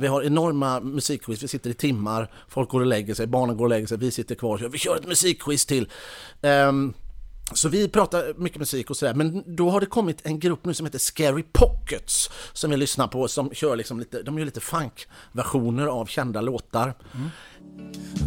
Vi 0.00 0.06
har 0.06 0.22
enorma 0.22 0.80
musikquiz. 0.80 1.42
Vi 1.42 1.48
sitter 1.48 1.70
i 1.70 1.74
timmar, 1.74 2.30
folk 2.48 2.68
går 2.68 2.80
och 2.80 2.86
lägger 2.86 3.14
sig, 3.14 3.26
barnen 3.26 3.56
går 3.56 3.64
och 3.64 3.70
lägger 3.70 3.86
sig, 3.86 3.98
vi 3.98 4.10
sitter 4.10 4.34
kvar. 4.34 4.68
Vi 4.72 4.78
kör 4.78 4.96
ett 4.96 5.06
musikquiz 5.06 5.66
till. 5.66 5.88
Så 7.52 7.68
vi 7.68 7.88
pratar 7.88 8.34
mycket 8.36 8.58
musik 8.58 8.90
och 8.90 8.96
sådär, 8.96 9.14
men 9.14 9.56
då 9.56 9.70
har 9.70 9.80
det 9.80 9.86
kommit 9.86 10.20
en 10.26 10.38
grupp 10.40 10.64
nu 10.64 10.74
som 10.74 10.86
heter 10.86 10.98
Scary 10.98 11.42
Pockets 11.52 12.30
som 12.52 12.70
vi 12.70 12.76
lyssnar 12.76 13.08
på 13.08 13.28
som 13.28 13.50
kör 13.54 13.76
liksom 13.76 13.98
lite, 13.98 14.22
de 14.22 14.38
gör 14.38 14.44
lite 14.44 14.60
funk-versioner 14.60 15.86
av 15.86 16.06
kända 16.06 16.40
låtar. 16.40 16.94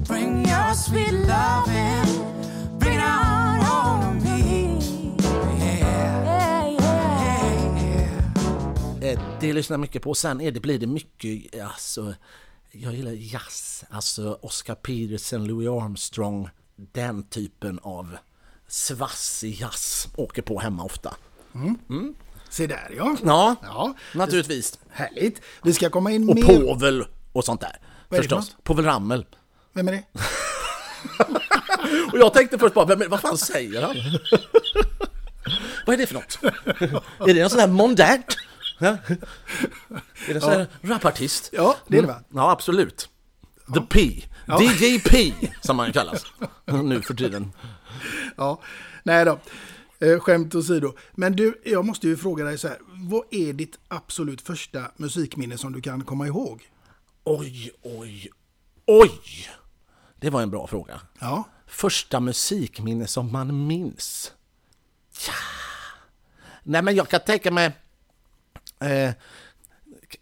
Bring 0.08 0.38
your 0.38 0.74
sweet 0.74 1.12
loving, 1.12 2.24
bring 2.80 2.94
it 2.98 3.04
on 3.04 3.66
home 3.66 4.22
me. 4.24 4.80
Yeah, 5.60 6.74
yeah, 6.74 6.74
yeah. 9.02 9.14
Eh, 9.14 9.20
Det 9.40 9.54
lyssnar 9.54 9.74
jag 9.74 9.80
mycket 9.82 10.02
på. 10.02 10.14
Sen 10.14 10.42
är 10.42 10.52
det, 10.52 10.60
blir 10.60 10.80
det 10.80 10.88
mycket, 10.88 11.62
alltså, 11.64 12.14
jag 12.72 12.94
gillar 12.94 13.12
jazz. 13.12 13.84
Alltså 13.90 14.40
Oscar 14.42 14.76
Peterson, 14.76 15.48
Louis 15.48 15.70
Armstrong, 15.70 16.50
den 16.76 17.24
typen 17.24 17.80
av 17.80 18.18
svassig 18.72 19.62
jazz 19.62 20.08
åker 20.16 20.42
på 20.42 20.60
hemma 20.60 20.84
ofta. 20.84 21.16
Se 22.50 22.68
där 22.68 22.92
ja. 22.98 23.16
Ja, 23.24 23.56
Ja, 23.64 23.94
naturligtvis. 24.14 24.80
härligt. 24.90 25.42
Det 25.64 25.74
ska 25.74 25.90
komma 25.90 26.12
in 26.12 26.30
Och 26.30 26.36
mer. 26.36 26.44
Povel 26.44 27.06
och 27.32 27.46
sånt 27.46 27.62
där. 27.62 27.78
Vad 28.10 28.18
är 28.18 28.22
Förstås. 28.24 28.56
Povel 28.64 28.86
Ramel. 28.86 29.26
Vem 29.74 29.88
är 29.88 29.92
det? 29.92 30.04
Och 32.14 32.20
jag 32.20 32.34
tänkte 32.34 32.58
först 32.58 32.74
bara, 32.76 32.86
vem, 32.86 33.10
vad 33.10 33.22
fan 33.22 33.38
säger 33.38 33.82
han? 33.82 33.96
vad 35.86 35.94
är 35.94 35.98
det 35.98 36.08
för 36.08 36.14
något? 36.14 36.40
är 37.30 37.34
det 37.34 37.42
en 37.42 37.50
sån 37.50 37.60
här 37.60 37.68
mondärt? 37.68 38.38
Ja? 38.80 38.88
Är 38.90 38.98
det 40.28 40.34
en 40.34 40.42
sån 40.42 40.52
här 40.52 40.68
rapartist? 40.82 41.50
Ja, 41.54 41.76
det 41.88 41.98
är 41.98 42.02
det 42.02 42.08
va? 42.08 42.20
Ja, 42.34 42.52
absolut. 42.52 43.10
The 43.74 43.82
P. 43.82 44.00
DJ 44.60 45.00
P, 45.00 45.34
som 45.62 45.80
han 45.80 45.94
kallas 45.94 46.24
nu 46.84 47.02
för 47.02 47.14
tiden. 47.14 47.52
Ja, 48.38 48.62
nej 49.04 49.26
då. 49.26 49.40
Eh, 50.00 50.20
skämt 50.20 50.56
åsido. 50.56 50.94
Men 51.12 51.36
du, 51.36 51.62
jag 51.66 51.86
måste 51.86 52.08
ju 52.08 52.18
fråga 52.18 52.44
dig 52.44 52.58
så 52.58 52.68
här. 52.68 52.78
Vad 52.88 53.24
är 53.32 53.54
ditt 53.54 53.80
absolut 53.88 54.42
första 54.42 54.92
musikminne 54.98 55.58
som 55.58 55.74
du 55.74 55.82
kan 55.82 56.04
komma 56.04 56.28
ihåg? 56.28 56.70
Oj, 57.24 57.72
oj, 57.82 58.30
oj! 58.86 59.22
Det 60.20 60.30
var 60.30 60.42
en 60.42 60.50
bra 60.50 60.68
fråga. 60.68 61.02
Ja, 61.20 61.44
Första 61.72 62.20
musikminne 62.20 63.08
som 63.08 63.32
man 63.32 63.68
minns? 63.68 64.34
Ja. 65.28 65.34
Nej, 66.64 66.82
men 66.82 66.96
jag 66.96 67.10
kan 67.10 67.20
tänka 67.20 67.52
mig... 67.52 67.72
Eh, 68.80 69.14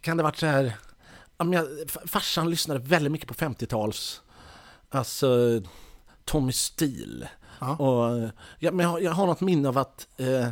kan 0.00 0.16
det 0.16 0.22
varit 0.22 0.36
så 0.36 0.46
här... 0.46 0.76
jag, 1.36 1.66
farsan 2.06 2.50
lyssnade 2.50 2.80
väldigt 2.80 3.12
mycket 3.12 3.28
på 3.28 3.34
50-tals... 3.34 4.22
Alltså... 4.88 5.62
Tommy 6.24 6.52
Steele. 6.52 7.28
Och, 7.60 8.30
ja, 8.58 8.70
men 8.72 8.78
jag, 8.84 8.88
har- 8.90 9.00
jag 9.00 9.12
har 9.12 9.26
något 9.26 9.40
minne 9.40 9.68
av 9.68 9.78
att 9.78 10.06
eh, 10.16 10.48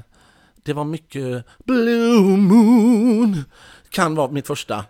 det 0.62 0.72
var 0.72 0.84
mycket 0.84 1.44
Blue 1.64 2.36
Moon. 2.36 3.44
Kan 3.90 4.14
vara 4.14 4.30
mitt 4.30 4.46
första. 4.46 4.84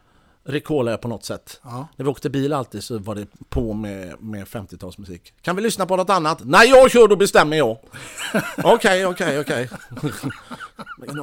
Recallar 0.45 0.93
jag 0.93 1.01
på 1.01 1.09
något 1.09 1.25
sätt. 1.25 1.61
Ja. 1.65 1.89
När 1.97 2.05
vi 2.05 2.11
åkte 2.11 2.31
bil 2.31 2.53
alltid 2.53 2.85
så 2.85 2.99
var 2.99 3.15
det 3.15 3.27
på 3.49 3.73
med, 3.73 4.23
med 4.23 4.45
50-talsmusik. 4.47 5.21
Kan 5.43 5.57
vi 5.57 5.63
lyssna 5.63 5.87
på 5.87 5.97
något 5.97 6.11
annat? 6.11 6.39
Nej, 6.45 6.69
jag 6.69 6.91
kör, 6.91 7.09
då 7.09 7.17
bestämmer 7.17 7.57
jag. 7.57 7.79
Okej, 8.65 9.07
okej, 9.07 9.41
okej. 9.41 9.71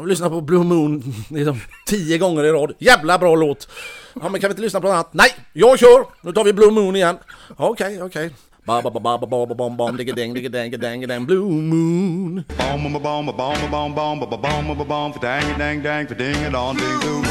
Lyssnat 0.05 0.31
på 0.31 0.41
Blue 0.41 0.63
Moon 0.63 1.03
liksom, 1.29 1.59
tio 1.87 2.17
gånger 2.17 2.43
i 2.43 2.51
rad. 2.51 2.73
Jävla 2.79 3.17
bra 3.19 3.35
låt! 3.35 3.67
Ja, 4.13 4.29
men 4.29 4.41
kan 4.41 4.47
vi 4.47 4.51
inte 4.51 4.61
lyssna 4.61 4.81
på 4.81 4.87
något 4.87 4.93
annat? 4.93 5.13
Nej, 5.13 5.29
jag 5.53 5.79
kör! 5.79 6.05
Nu 6.21 6.31
tar 6.31 6.43
vi 6.43 6.53
Blue 6.53 6.71
Moon 6.71 6.95
igen. 6.95 7.17
Okej, 7.57 8.03
okej. 8.03 8.35
Ba 8.65 8.81
ba 8.81 8.89
ba 8.89 8.99
ba 8.99 9.17
ba 9.17 9.27
ba 9.29 9.45
ba 9.45 9.53
bom 9.53 9.77
bom 9.77 9.93
digga 9.93 10.15
ding 10.17 10.33
digga 10.33 10.49
dang 10.49 10.71
dang 10.73 11.05
dang 11.05 11.25
Blue 11.25 11.45
Moon. 11.45 12.43
Bom 12.57 12.81
bom 12.81 12.97
bom 12.97 13.25
bom 13.29 13.35
bom 13.37 13.93
bom 13.93 13.93
bom 13.93 14.17
bom 14.19 14.41
bom 14.41 14.77
bom 14.77 14.87
bom 14.87 15.13
för 15.13 15.21
dang 15.21 15.53
dang 15.59 15.83
dang 15.83 16.07
för 16.07 16.15
ding 16.15 16.51
dong 16.51 16.73
ding 16.73 16.99
dong. 17.01 17.21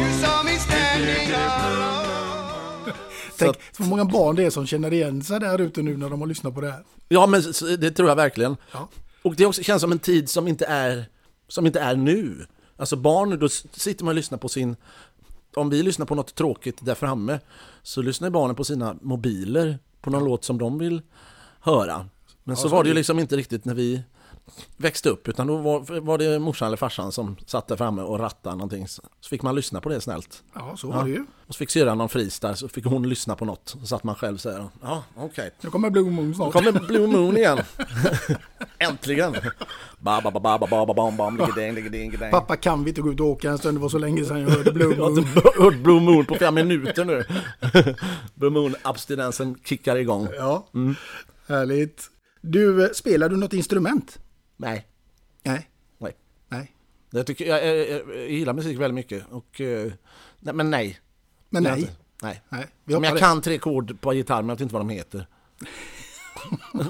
You 0.00 0.12
saw 0.20 0.44
me 0.44 0.58
standing 0.60 1.32
alone. 1.32 2.92
tänk 3.38 3.56
så 3.76 3.82
många 3.82 4.04
barn 4.04 4.36
det 4.36 4.44
är 4.44 4.50
som 4.50 4.66
känner 4.66 4.92
igen 4.92 5.22
sig 5.22 5.40
där 5.40 5.60
ute 5.60 5.82
nu 5.82 5.96
när 5.96 6.10
de 6.10 6.20
har 6.20 6.28
lyssnat 6.28 6.54
på 6.54 6.60
det 6.60 6.70
här. 6.70 6.84
Ja, 7.08 7.26
men 7.26 7.42
det 7.78 7.90
tror 7.90 8.08
jag 8.08 8.16
verkligen. 8.16 8.56
Ja. 8.72 8.88
Och 9.22 9.36
det 9.36 9.46
också 9.46 9.62
känns 9.62 9.82
som 9.82 9.92
en 9.92 9.98
tid 9.98 10.28
som 10.28 10.48
inte 10.48 10.66
är, 10.66 11.04
som 11.48 11.66
inte 11.66 11.80
är 11.80 11.96
nu. 11.96 12.46
Alltså 12.76 12.96
barn, 12.96 13.38
då 13.38 13.48
sitter 13.48 14.04
man 14.04 14.12
och 14.12 14.16
lyssnar 14.16 14.38
på 14.38 14.48
sin... 14.48 14.76
Om 15.54 15.70
vi 15.70 15.82
lyssnar 15.82 16.06
på 16.06 16.14
något 16.14 16.34
tråkigt 16.34 16.84
där 16.84 16.94
framme 16.94 17.40
så 17.82 18.02
lyssnar 18.02 18.30
barnen 18.30 18.56
på 18.56 18.64
sina 18.64 18.96
mobiler 19.02 19.78
på 20.00 20.10
någon 20.10 20.24
låt 20.24 20.44
som 20.44 20.58
de 20.58 20.78
vill 20.78 21.02
höra. 21.60 22.08
Men 22.44 22.56
så 22.56 22.62
så 22.62 22.68
var 22.68 22.82
det 22.82 22.88
ju 22.88 22.94
liksom 22.94 23.18
inte 23.18 23.36
riktigt 23.36 23.64
när 23.64 23.74
vi 23.74 24.02
växte 24.76 25.08
upp 25.10 25.28
utan 25.28 25.46
då 25.46 25.56
var, 25.56 26.00
var 26.00 26.18
det 26.18 26.38
morsan 26.38 26.66
eller 26.66 26.76
farsan 26.76 27.12
som 27.12 27.36
satt 27.46 27.68
där 27.68 27.76
framme 27.76 28.02
och 28.02 28.18
rattade 28.20 28.56
någonting. 28.56 28.88
Så 28.88 29.02
fick 29.30 29.42
man 29.42 29.54
lyssna 29.54 29.80
på 29.80 29.88
det 29.88 30.00
snällt. 30.00 30.42
Ja, 30.54 30.76
så 30.76 30.88
var 30.90 31.04
det 31.04 31.10
ju. 31.10 31.24
Och 31.46 31.54
så 31.54 31.58
fick 31.58 31.70
syrran 31.70 31.98
någon 31.98 32.08
freestyle 32.08 32.56
så 32.56 32.68
fick 32.68 32.84
hon 32.84 33.08
lyssna 33.08 33.36
på 33.36 33.44
något. 33.44 33.76
Så 33.80 33.86
satt 33.86 34.04
man 34.04 34.14
själv 34.14 34.36
så 34.36 34.50
här, 34.50 34.68
ja 34.82 35.02
okej. 35.16 35.50
Nu 35.60 35.70
kommer 35.70 35.90
Blue 35.90 36.10
Moon 36.10 36.28
Nu 36.28 36.34
snart. 36.34 36.52
kommer 36.52 36.72
Blue 36.72 37.06
Moon 37.06 37.36
igen. 37.36 37.58
Äntligen! 38.78 39.36
Pappa 42.30 42.56
kan 42.56 42.84
vi 42.84 42.90
inte 42.90 43.00
gå 43.02 43.12
ut 43.12 43.20
och 43.20 43.26
åka 43.26 43.50
en 43.50 43.58
stund? 43.58 43.76
Det 43.78 43.82
var 43.82 43.88
så 43.88 43.98
länge 43.98 44.24
sedan 44.24 44.40
jag 44.40 44.50
hörde 44.50 44.72
Blue 44.72 44.94
Jag 44.96 45.02
har 45.04 45.10
Moon. 45.10 45.18
inte 45.18 45.40
hört 45.62 45.76
Blue 45.78 46.00
Moon 46.00 46.24
på 46.24 46.34
flera 46.34 46.50
minuter 46.50 47.04
nu. 47.04 47.24
Blue 48.34 48.50
Moon-abstinensen 48.50 49.56
kickar 49.64 49.96
igång. 49.96 50.28
Ja, 50.36 50.66
härligt. 51.48 52.10
Du, 52.42 52.84
eh, 52.84 52.90
spelar 52.94 53.28
du 53.28 53.36
något 53.36 53.52
instrument? 53.52 54.18
Nej, 54.60 54.86
Nej. 55.42 55.70
nej. 55.98 56.16
Nej. 56.48 56.74
Jag, 57.10 57.26
tycker, 57.26 57.46
jag, 57.46 57.66
jag, 57.66 57.76
jag, 58.16 58.30
gillar 58.30 58.52
musik 58.52 58.78
väldigt 58.78 58.94
mycket. 58.94 59.26
Och, 59.30 59.60
eh, 59.60 59.92
nej, 60.40 60.54
men 60.54 60.70
nej. 60.70 61.00
Men 61.50 61.62
nej. 61.62 61.80
inte. 61.80 61.92
Nej. 62.22 62.42
Nej, 62.48 62.66
vi 62.84 62.94
Men 62.94 63.02
jag 63.02 63.14
det. 63.14 63.18
kan 63.20 63.42
tre 63.42 63.58
kord 63.58 64.00
på 64.00 64.14
gitarr 64.14 64.42
men 64.42 64.48
jag 64.48 64.56
vet 64.56 64.60
inte 64.62 64.74
vad 64.74 64.80
de 64.80 64.88
heter. 64.88 65.26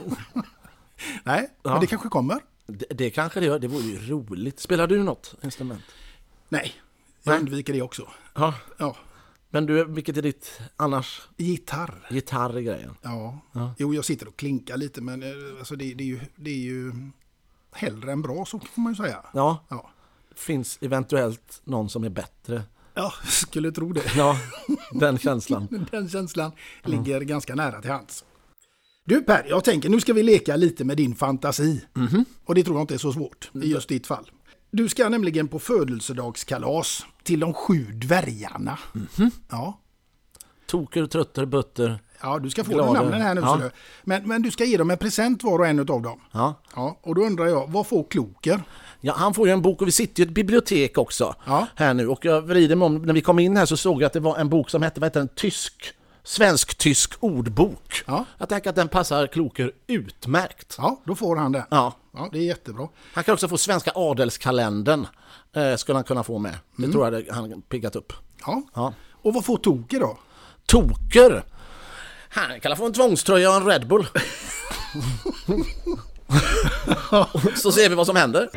Nej, 1.24 1.50
Ja. 1.62 1.70
men 1.72 1.80
det 1.80 1.86
kanske 1.86 2.08
kommer. 2.08 2.40
Det, 2.66 2.86
det 2.90 3.10
kanske 3.10 3.40
det 3.40 3.46
gör, 3.46 3.58
det 3.58 3.68
vore 3.68 3.82
ju 3.82 3.98
roligt. 4.08 4.60
Spelar 4.60 4.86
du 4.86 5.02
något 5.02 5.34
instrument? 5.42 5.82
Nej, 6.48 6.72
jag 7.22 7.32
Nej. 7.32 7.40
undviker 7.40 7.72
det 7.72 7.82
också. 7.82 8.08
Ja. 8.34 8.54
Ja, 8.78 8.96
Men 9.50 9.66
du, 9.66 9.84
vilket 9.84 10.16
är 10.16 10.22
ditt 10.22 10.60
annars? 10.76 11.28
gitarr. 11.36 12.06
Gitarr 12.10 12.56
är 12.56 12.60
grejen. 12.60 12.96
Ja. 13.02 13.40
Ja. 13.52 13.74
Jo, 13.78 13.94
jag 13.94 14.04
sitter 14.04 14.28
och 14.28 14.36
klinkar 14.36 14.76
lite, 14.76 15.00
men 15.00 15.22
eh, 15.22 15.28
alltså 15.58 15.76
det, 15.76 15.94
det, 15.94 16.04
är 16.04 16.08
ju, 16.08 16.20
det 16.36 16.50
är 16.50 16.58
ju 16.58 16.92
hellre 17.72 18.12
än 18.12 18.22
bra, 18.22 18.44
så 18.44 18.58
får 18.58 18.80
man 18.82 18.92
ju 18.92 18.96
säga. 18.96 19.24
Ja, 19.32 19.64
Ja, 19.68 19.90
finns 20.36 20.78
eventuellt 20.80 21.60
någon 21.64 21.90
som 21.90 22.04
är 22.04 22.08
bättre. 22.08 22.62
ja 22.94 23.12
skulle 23.24 23.72
tro 23.72 23.92
det. 23.92 24.16
Ja, 24.16 24.36
den 24.92 25.18
känslan. 25.18 25.68
Den 25.90 26.08
känslan 26.08 26.52
ligger 26.84 27.20
ganska 27.20 27.54
nära 27.54 27.80
till 27.82 27.90
hands. 27.90 28.24
Du 29.04 29.22
Per, 29.22 29.46
jag 29.48 29.64
tänker 29.64 29.88
nu 29.88 30.00
ska 30.00 30.12
vi 30.12 30.22
leka 30.22 30.56
lite 30.56 30.84
med 30.84 30.96
din 30.96 31.14
fantasi. 31.14 31.84
Och 32.44 32.54
det 32.54 32.64
tror 32.64 32.76
jag 32.76 32.82
inte 32.82 32.94
är 32.94 32.98
så 32.98 33.12
svårt 33.12 33.50
i 33.62 33.70
just 33.70 33.88
ditt 33.88 34.06
fall. 34.06 34.30
Du 34.70 34.88
ska 34.88 35.08
nämligen 35.08 35.48
på 35.48 35.58
födelsedagskalas 35.58 37.06
till 37.22 37.40
de 37.40 37.54
sju 37.54 37.78
dvärgarna. 37.84 38.78
Ja. 39.50 39.80
Toker, 40.66 41.06
trötter, 41.06 41.46
butter. 41.46 41.98
Ja, 42.22 42.38
du 42.38 42.50
ska 42.50 42.64
få 42.64 42.72
Glada. 42.72 42.92
namnen 42.92 43.20
här 43.22 43.34
nu. 43.34 43.40
Ja. 43.40 43.56
du. 43.62 43.70
Men, 44.04 44.28
men 44.28 44.42
du 44.42 44.50
ska 44.50 44.64
ge 44.64 44.76
dem 44.76 44.90
en 44.90 44.98
present 44.98 45.42
var 45.42 45.58
och 45.58 45.66
en 45.66 45.78
av 45.78 45.84
dem. 45.86 46.20
Ja. 46.32 46.54
Ja, 46.76 46.98
och 47.02 47.14
då 47.14 47.22
undrar 47.22 47.46
jag, 47.46 47.70
vad 47.70 47.86
får 47.86 48.04
Kloker? 48.04 48.62
ja, 49.00 49.14
han 49.16 49.34
får 49.34 49.46
ju 49.46 49.52
en 49.52 49.62
bok 49.62 49.80
och 49.82 49.86
vi 49.88 49.92
sitter 49.92 50.20
ju 50.20 50.24
i 50.24 50.28
ett 50.28 50.34
bibliotek 50.34 50.98
också 50.98 51.34
Ja. 51.46 51.66
här 51.76 51.94
nu. 51.94 52.08
Och 52.08 52.24
jag 52.24 52.42
vrider 52.42 52.76
mig 52.76 52.86
om, 52.86 53.02
när 53.02 53.12
vi 53.12 53.20
kom 53.20 53.38
in 53.38 53.56
här 53.56 53.66
så 53.66 53.76
såg 53.76 54.02
jag 54.02 54.06
att 54.06 54.12
det 54.12 54.20
var 54.20 54.36
en 54.38 54.48
bok 54.48 54.70
som 54.70 54.82
hette, 54.82 55.00
vad 55.00 55.06
heter 55.06 55.20
den, 55.20 55.28
tysk, 55.28 55.92
svensk-tysk 56.22 57.14
ordbok. 57.20 58.02
Ja. 58.06 58.24
Jag 58.38 58.48
tänker 58.48 58.70
att 58.70 58.76
den 58.76 58.88
passar 58.88 59.26
Kloker 59.26 59.72
utmärkt. 59.86 60.74
Ja, 60.78 61.00
då 61.04 61.14
får 61.14 61.36
han 61.36 61.52
det. 61.52 61.66
Ja. 61.70 61.92
Ja, 62.16 62.28
det 62.32 62.38
är 62.38 62.42
jättebra. 62.42 62.88
Han 63.14 63.24
kan 63.24 63.32
också 63.34 63.48
få 63.48 63.58
Svenska 63.58 63.92
adelskalendern, 63.94 65.06
eh, 65.52 65.76
skulle 65.76 65.96
han 65.96 66.04
kunna 66.04 66.22
få 66.22 66.38
med. 66.38 66.54
Det 66.76 66.82
Mm. 66.84 66.92
tror 66.92 67.14
jag 67.14 67.34
han 67.34 67.62
piggat 67.62 67.96
upp. 67.96 68.12
Ja. 68.46 68.62
Ja. 68.74 68.92
Och 69.22 69.34
vad 69.34 69.44
får 69.44 69.56
Toker 69.56 70.00
då? 70.00 70.18
Toker! 70.66 71.44
Han 72.32 72.60
kan 72.60 72.76
få 72.76 72.86
en 72.86 72.92
tvångströja 72.92 73.50
och 73.50 73.56
en 73.56 73.66
Red 73.66 73.86
Bull. 73.86 74.06
så 77.56 77.72
ser 77.72 77.88
vi 77.88 77.94
vad 77.94 78.06
som 78.06 78.16
händer. 78.16 78.48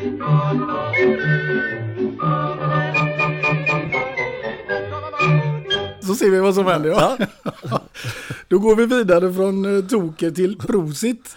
så 6.01 6.15
ser 6.15 6.29
vi 6.29 6.39
vad 6.39 6.55
som 6.55 6.65
händer. 6.65 6.89
Ja. 6.89 7.17
Då 8.47 8.59
går 8.59 8.75
vi 8.75 8.85
vidare 8.85 9.33
från 9.33 9.77
eh, 9.77 9.85
Toker 9.85 10.31
till 10.31 10.57
Prosit. 10.57 11.35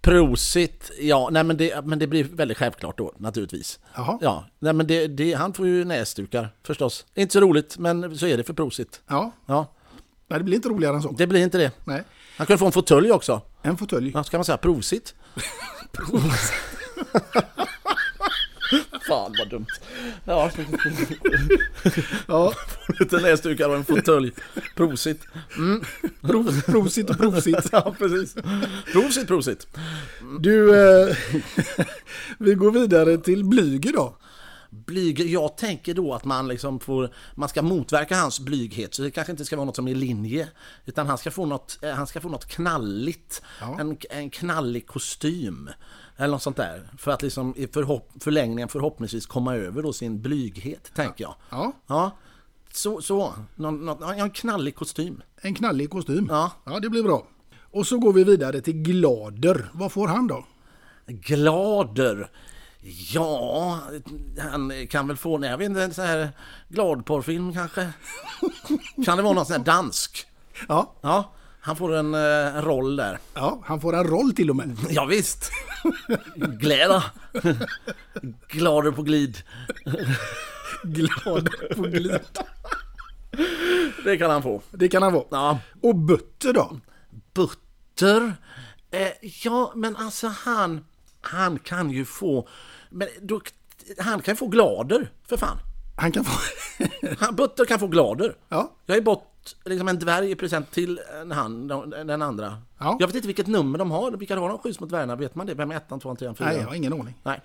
Prosit, 0.00 0.90
ja, 1.00 1.28
nej 1.32 1.44
men 1.44 1.56
det, 1.56 1.84
men 1.84 1.98
det 1.98 2.06
blir 2.06 2.24
väldigt 2.24 2.58
självklart 2.58 2.98
då 2.98 3.12
naturligtvis. 3.16 3.78
Jaha. 3.94 4.18
Ja, 4.20 4.44
nej 4.58 4.72
men 4.72 4.86
det, 4.86 5.06
det, 5.06 5.32
han 5.32 5.52
får 5.52 5.66
ju 5.66 5.84
näsdukar 5.84 6.48
förstås. 6.66 7.06
Inte 7.14 7.32
så 7.32 7.40
roligt, 7.40 7.78
men 7.78 8.18
så 8.18 8.26
är 8.26 8.36
det 8.36 8.44
för 8.44 8.54
Prosit. 8.54 9.00
Ja, 9.08 9.32
Ja, 9.46 9.66
nej, 10.28 10.38
det 10.38 10.44
blir 10.44 10.54
inte 10.56 10.68
roligare 10.68 10.96
än 10.96 11.02
så. 11.02 11.12
det 11.18 11.26
blir 11.26 11.40
inte 11.40 11.58
det. 11.58 11.72
Nej. 11.84 12.02
Han 12.36 12.46
kan 12.46 12.58
få 12.58 12.66
en 12.66 12.72
fåtölj 12.72 13.12
också. 13.12 13.42
En 13.62 13.76
fåtölj. 13.76 14.10
Ja, 14.14 14.24
ska 14.24 14.38
man 14.38 14.44
säga 14.44 14.58
prosit? 14.58 15.14
Fan 19.08 19.32
vad 19.38 19.50
dumt. 19.50 19.66
Ja, 20.24 20.50
Ja, 22.28 22.52
lite 22.98 23.16
näsdukar 23.16 23.68
och 23.68 23.74
en 23.76 23.84
fåtölj. 23.84 24.32
Prosit. 24.76 25.22
prov, 26.22 26.60
prosit 26.62 27.10
och 27.10 27.18
prosit. 27.18 27.56
Ja, 27.72 27.94
precis. 27.98 28.34
Prosit, 28.92 29.26
prosit. 29.28 29.66
Du, 30.40 30.74
eh, 31.08 31.16
vi 32.38 32.54
går 32.54 32.70
vidare 32.70 33.18
till 33.18 33.44
blyg 33.44 33.86
idag. 33.86 34.14
Blyg, 34.86 35.20
jag 35.20 35.56
tänker 35.56 35.94
då 35.94 36.14
att 36.14 36.24
man 36.24 36.48
liksom 36.48 36.80
får, 36.80 37.10
man 37.34 37.48
ska 37.48 37.62
motverka 37.62 38.16
hans 38.16 38.40
blyghet 38.40 38.94
så 38.94 39.02
det 39.02 39.10
kanske 39.10 39.30
inte 39.30 39.44
ska 39.44 39.56
vara 39.56 39.64
något 39.66 39.76
som 39.76 39.88
är 39.88 39.92
i 39.92 39.94
linje 39.94 40.48
utan 40.84 41.06
han 41.06 41.18
ska 41.18 41.30
få 41.30 41.46
något, 41.46 41.78
eh, 41.82 41.90
han 41.90 42.06
ska 42.06 42.20
få 42.20 42.28
något 42.28 42.46
knalligt, 42.46 43.42
Ja. 43.60 43.80
en, 43.80 43.96
en 44.10 44.30
knallig 44.30 44.86
kostym 44.86 45.70
eller 46.16 46.28
något 46.28 46.42
sånt 46.42 46.56
där 46.56 46.88
för 46.98 47.10
att 47.10 47.22
liksom 47.22 47.54
i 47.56 47.66
förhopp, 47.66 48.10
förlängningen 48.20 48.68
förhoppningsvis 48.68 49.26
komma 49.26 49.54
över 49.56 49.82
då 49.82 49.92
sin 49.92 50.22
blyghet 50.22 50.90
tänker 50.94 51.24
jag. 51.24 51.34
Ja, 51.50 51.72
Ja, 51.86 52.10
så, 52.72 53.02
så. 53.02 53.34
Någon, 53.54 53.84
någon, 53.86 54.02
en 54.18 54.30
knallig 54.30 54.74
kostym. 54.74 55.22
en 55.36 55.54
knallig 55.54 55.90
kostym. 55.90 56.26
Ja. 56.30 56.52
ja, 56.64 56.80
det 56.80 56.90
blir 56.90 57.02
bra. 57.02 57.26
Och 57.70 57.86
så 57.86 57.98
går 57.98 58.12
vi 58.12 58.24
vidare 58.24 58.60
till 58.60 58.74
Glader. 58.82 59.70
Vad 59.74 59.92
får 59.92 60.08
han 60.08 60.26
då? 60.26 60.44
Glader. 61.06 62.30
Ja, 63.12 63.80
han 64.52 64.86
kan 64.90 65.08
väl 65.08 65.16
få, 65.16 65.38
nej, 65.38 65.50
jag 65.50 65.58
vet 65.58 65.68
inte, 65.68 65.82
en 65.82 65.94
sån 65.94 66.04
här 66.06 66.28
gladporrfilm 66.68 67.52
kanske? 67.54 67.88
Kan 69.04 69.16
det 69.16 69.22
vara 69.22 69.34
någon 69.34 69.46
sån 69.46 69.56
här 69.56 69.64
dansk? 69.64 70.26
Ja, 70.68 70.94
Ja, 71.00 71.32
han 71.60 71.76
får 71.76 71.94
en, 71.94 72.14
eh, 72.14 72.62
roll 72.62 72.96
där. 72.96 73.18
ja 73.34 73.62
han 73.64 73.80
får 73.80 73.96
en 73.96 74.04
roll 74.04 74.32
till 74.34 74.50
och 74.50 74.56
med. 74.56 74.76
Ja, 74.90 75.04
visst. 75.04 75.50
Glädja. 76.36 77.02
Glader 78.48 78.90
på 78.90 79.02
glid. 79.02 79.36
Glader 80.82 81.74
på 81.74 81.82
glid. 81.82 82.20
Det 84.04 84.16
kan 84.16 84.30
han 84.30 84.42
få. 84.42 84.62
Det 84.70 84.88
kan 84.88 85.02
han 85.02 85.12
vara. 85.12 85.24
Ja. 85.30 85.58
Och 85.82 85.94
Butter 85.96 86.52
då? 86.52 86.80
Butter. 87.34 88.34
Eh, 88.90 89.08
ja, 89.44 89.72
men 89.74 89.96
alltså 89.96 90.26
han, 90.28 90.84
han 91.20 91.58
kan 91.58 91.90
ju 91.90 92.04
få, 92.04 92.48
men 92.96 93.08
då, 93.22 93.40
han 93.98 94.22
kan 94.22 94.36
få 94.36 94.46
glader, 94.46 95.12
för 95.28 95.36
fan. 95.36 95.58
Han 95.96 96.12
kan 96.12 96.24
få... 96.24 96.32
Han, 97.18 97.36
Butter 97.36 97.64
kan 97.64 97.78
få 97.78 97.86
glader. 97.86 98.36
Ja. 98.48 98.72
Jag 98.86 98.94
har 98.94 98.98
ju 98.98 99.04
bott 99.04 99.56
liksom 99.64 99.88
en 99.88 99.98
dvärg 99.98 100.30
i 100.30 100.34
present 100.34 100.70
till 100.70 101.00
en 101.20 101.32
han, 101.32 101.68
den 101.90 102.22
andra. 102.22 102.62
Ja. 102.78 102.96
Jag 103.00 103.06
vet 103.06 103.16
inte 103.16 103.26
vilket 103.26 103.46
nummer 103.46 103.78
de 103.78 103.90
har. 103.90 104.10
Vilka 104.12 104.40
har 104.40 104.48
de 104.48 104.58
skjuts 104.58 104.80
mot 104.80 104.88
dvärgarna? 104.88 105.16
Vet 105.16 105.34
man 105.34 105.46
det? 105.46 105.54
Vem 105.54 105.70
är 105.70 105.76
ettan, 105.76 106.00
tvåan, 106.00 106.16
trean, 106.16 106.34
fyran? 106.34 106.50
Nej, 106.50 106.60
jag 106.60 106.68
har 106.68 106.74
ingen 106.74 106.92
aning. 106.92 107.14
Nej. 107.22 107.40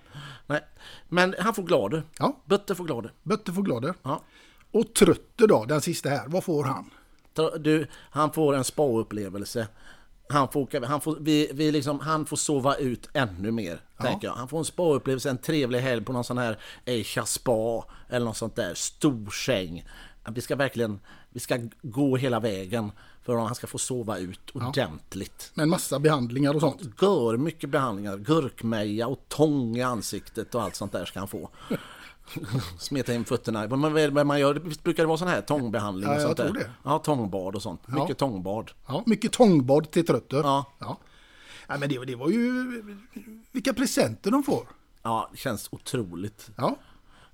Nej. 0.48 0.62
Men 1.10 1.36
han 1.39 1.53
får 1.53 1.63
glader. 1.63 2.03
Ja. 2.20 2.41
Butter 2.46 2.75
får 2.75 2.84
glader. 2.84 3.13
Butter 3.24 3.51
får 3.51 3.63
Glader. 3.63 3.93
Ja. 4.03 4.22
Och 4.72 4.93
Trötter 4.93 5.48
då, 5.48 5.65
den 5.65 5.81
sista 5.81 6.10
här. 6.10 6.27
Vad 6.27 6.43
får 6.43 6.63
han? 6.63 6.89
Du, 7.60 7.88
han 8.10 8.31
får 8.31 8.55
en 8.55 8.63
spa-upplevelse. 8.63 9.67
Han 10.31 10.47
får, 10.47 10.85
han, 10.85 11.01
får, 11.01 11.17
vi, 11.19 11.51
vi 11.53 11.71
liksom, 11.71 11.99
han 11.99 12.25
får 12.25 12.38
sova 12.38 12.75
ut 12.75 13.10
ännu 13.13 13.51
mer, 13.51 13.82
tänker 14.01 14.27
jag. 14.27 14.36
Han 14.36 14.47
får 14.47 14.58
en 14.60 14.65
spa-upplevelse, 14.65 15.29
en 15.29 15.38
trevlig 15.38 15.79
helg 15.79 16.06
på 16.06 16.13
någon 16.13 16.23
sån 16.23 16.38
här 16.38 16.60
Asia 16.88 17.25
Spa 17.25 17.86
eller 18.10 18.25
något 18.25 18.38
sånt 18.38 18.56
där. 18.56 18.73
Stor 18.73 19.29
säng. 19.29 19.86
Vi 20.29 20.41
ska 20.41 20.56
verkligen, 20.56 20.99
vi 21.29 21.39
ska 21.39 21.60
gå 21.82 22.17
hela 22.17 22.39
vägen 22.39 22.91
för 23.23 23.38
att 23.38 23.45
han 23.45 23.56
ska 23.56 23.67
få 23.67 23.77
sova 23.77 24.17
ut 24.17 24.49
ordentligt. 24.53 25.51
Med 25.53 25.63
en 25.63 25.69
massa 25.69 25.99
behandlingar 25.99 26.53
och 26.53 26.62
sånt. 26.62 26.82
Gör 27.01 27.38
mycket 27.38 27.69
behandlingar, 27.69 28.17
gurkmeja 28.17 29.08
och 29.08 29.19
tång 29.27 29.77
i 29.77 29.82
ansiktet 29.82 30.56
och 30.56 30.63
allt 30.63 30.75
sånt 30.75 30.91
där 30.91 31.06
ska 31.06 31.19
han 31.19 31.27
få. 31.27 31.49
Smeta 32.79 33.13
in 33.13 33.25
fötterna. 33.25 33.67
Vad 33.67 33.79
man, 34.25 34.39
gör, 34.39 34.53
visst 34.53 34.84
brukar 34.84 35.03
det 35.03 35.07
vara 35.07 35.17
sån 35.17 35.27
här 35.27 35.41
tångbehandling? 35.41 36.10
Ja, 36.10 36.15
och 36.15 36.21
jag 36.21 36.27
sånt 36.27 36.38
tror 36.38 36.47
där? 36.53 36.60
det. 36.60 36.71
Ja, 36.84 36.99
tångbad 36.99 37.55
och 37.55 37.62
sånt. 37.62 37.88
Mycket 37.88 38.17
tångbad. 38.17 38.71
Ja, 38.88 39.03
mycket 39.05 39.31
tångbad 39.31 39.91
till 39.91 40.05
Trötter. 40.05 40.38
Ja. 40.38 40.65
ja. 40.79 40.97
Ja, 41.67 41.77
men 41.77 41.89
det, 41.89 42.05
det 42.05 42.15
var 42.15 42.29
ju... 42.29 42.84
Vilka 43.51 43.73
presenter 43.73 44.31
de 44.31 44.43
får. 44.43 44.67
Ja, 45.03 45.29
det 45.31 45.38
känns 45.38 45.67
otroligt. 45.71 46.49
Ja. 46.57 46.75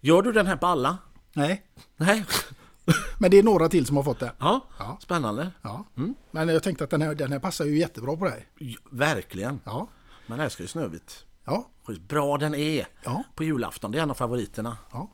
Gör 0.02 0.22
du 0.22 0.32
den 0.32 0.48
här 0.48 0.56
på 0.58 0.68
alla? 0.68 0.98
Nej, 1.34 1.64
Nej. 1.98 2.26
men 3.20 3.32
det 3.32 3.38
är 3.40 3.44
några 3.44 3.70
till 3.70 3.86
som 3.86 3.96
har 3.98 4.04
fått 4.04 4.20
det. 4.20 4.32
Ja, 4.40 4.62
Ja. 4.80 4.98
spännande. 5.02 5.52
Ja. 5.62 5.86
Men 6.32 6.50
jag 6.50 6.64
tänkte 6.64 6.84
att 6.84 6.90
den 6.90 7.02
här, 7.02 7.16
den 7.16 7.32
här 7.32 7.40
passar 7.40 7.66
ju 7.66 7.78
jättebra 7.78 8.18
på 8.18 8.26
dig. 8.26 8.48
Verkligen. 8.92 9.60
Ja. 9.64 9.88
Man 10.28 10.40
älskar 10.40 10.64
ju 10.64 10.68
Snövit. 10.68 11.26
Ja. 11.48 11.70
Bra 12.08 12.38
den 12.38 12.56
är 12.56 12.88
Ja. 13.04 13.24
på 13.36 13.44
julafton. 13.44 13.92
Det 13.92 13.98
är 13.98 14.04
en 14.04 14.10
av 14.12 14.16
favoriterna. 14.16 14.78
ja. 14.92 15.12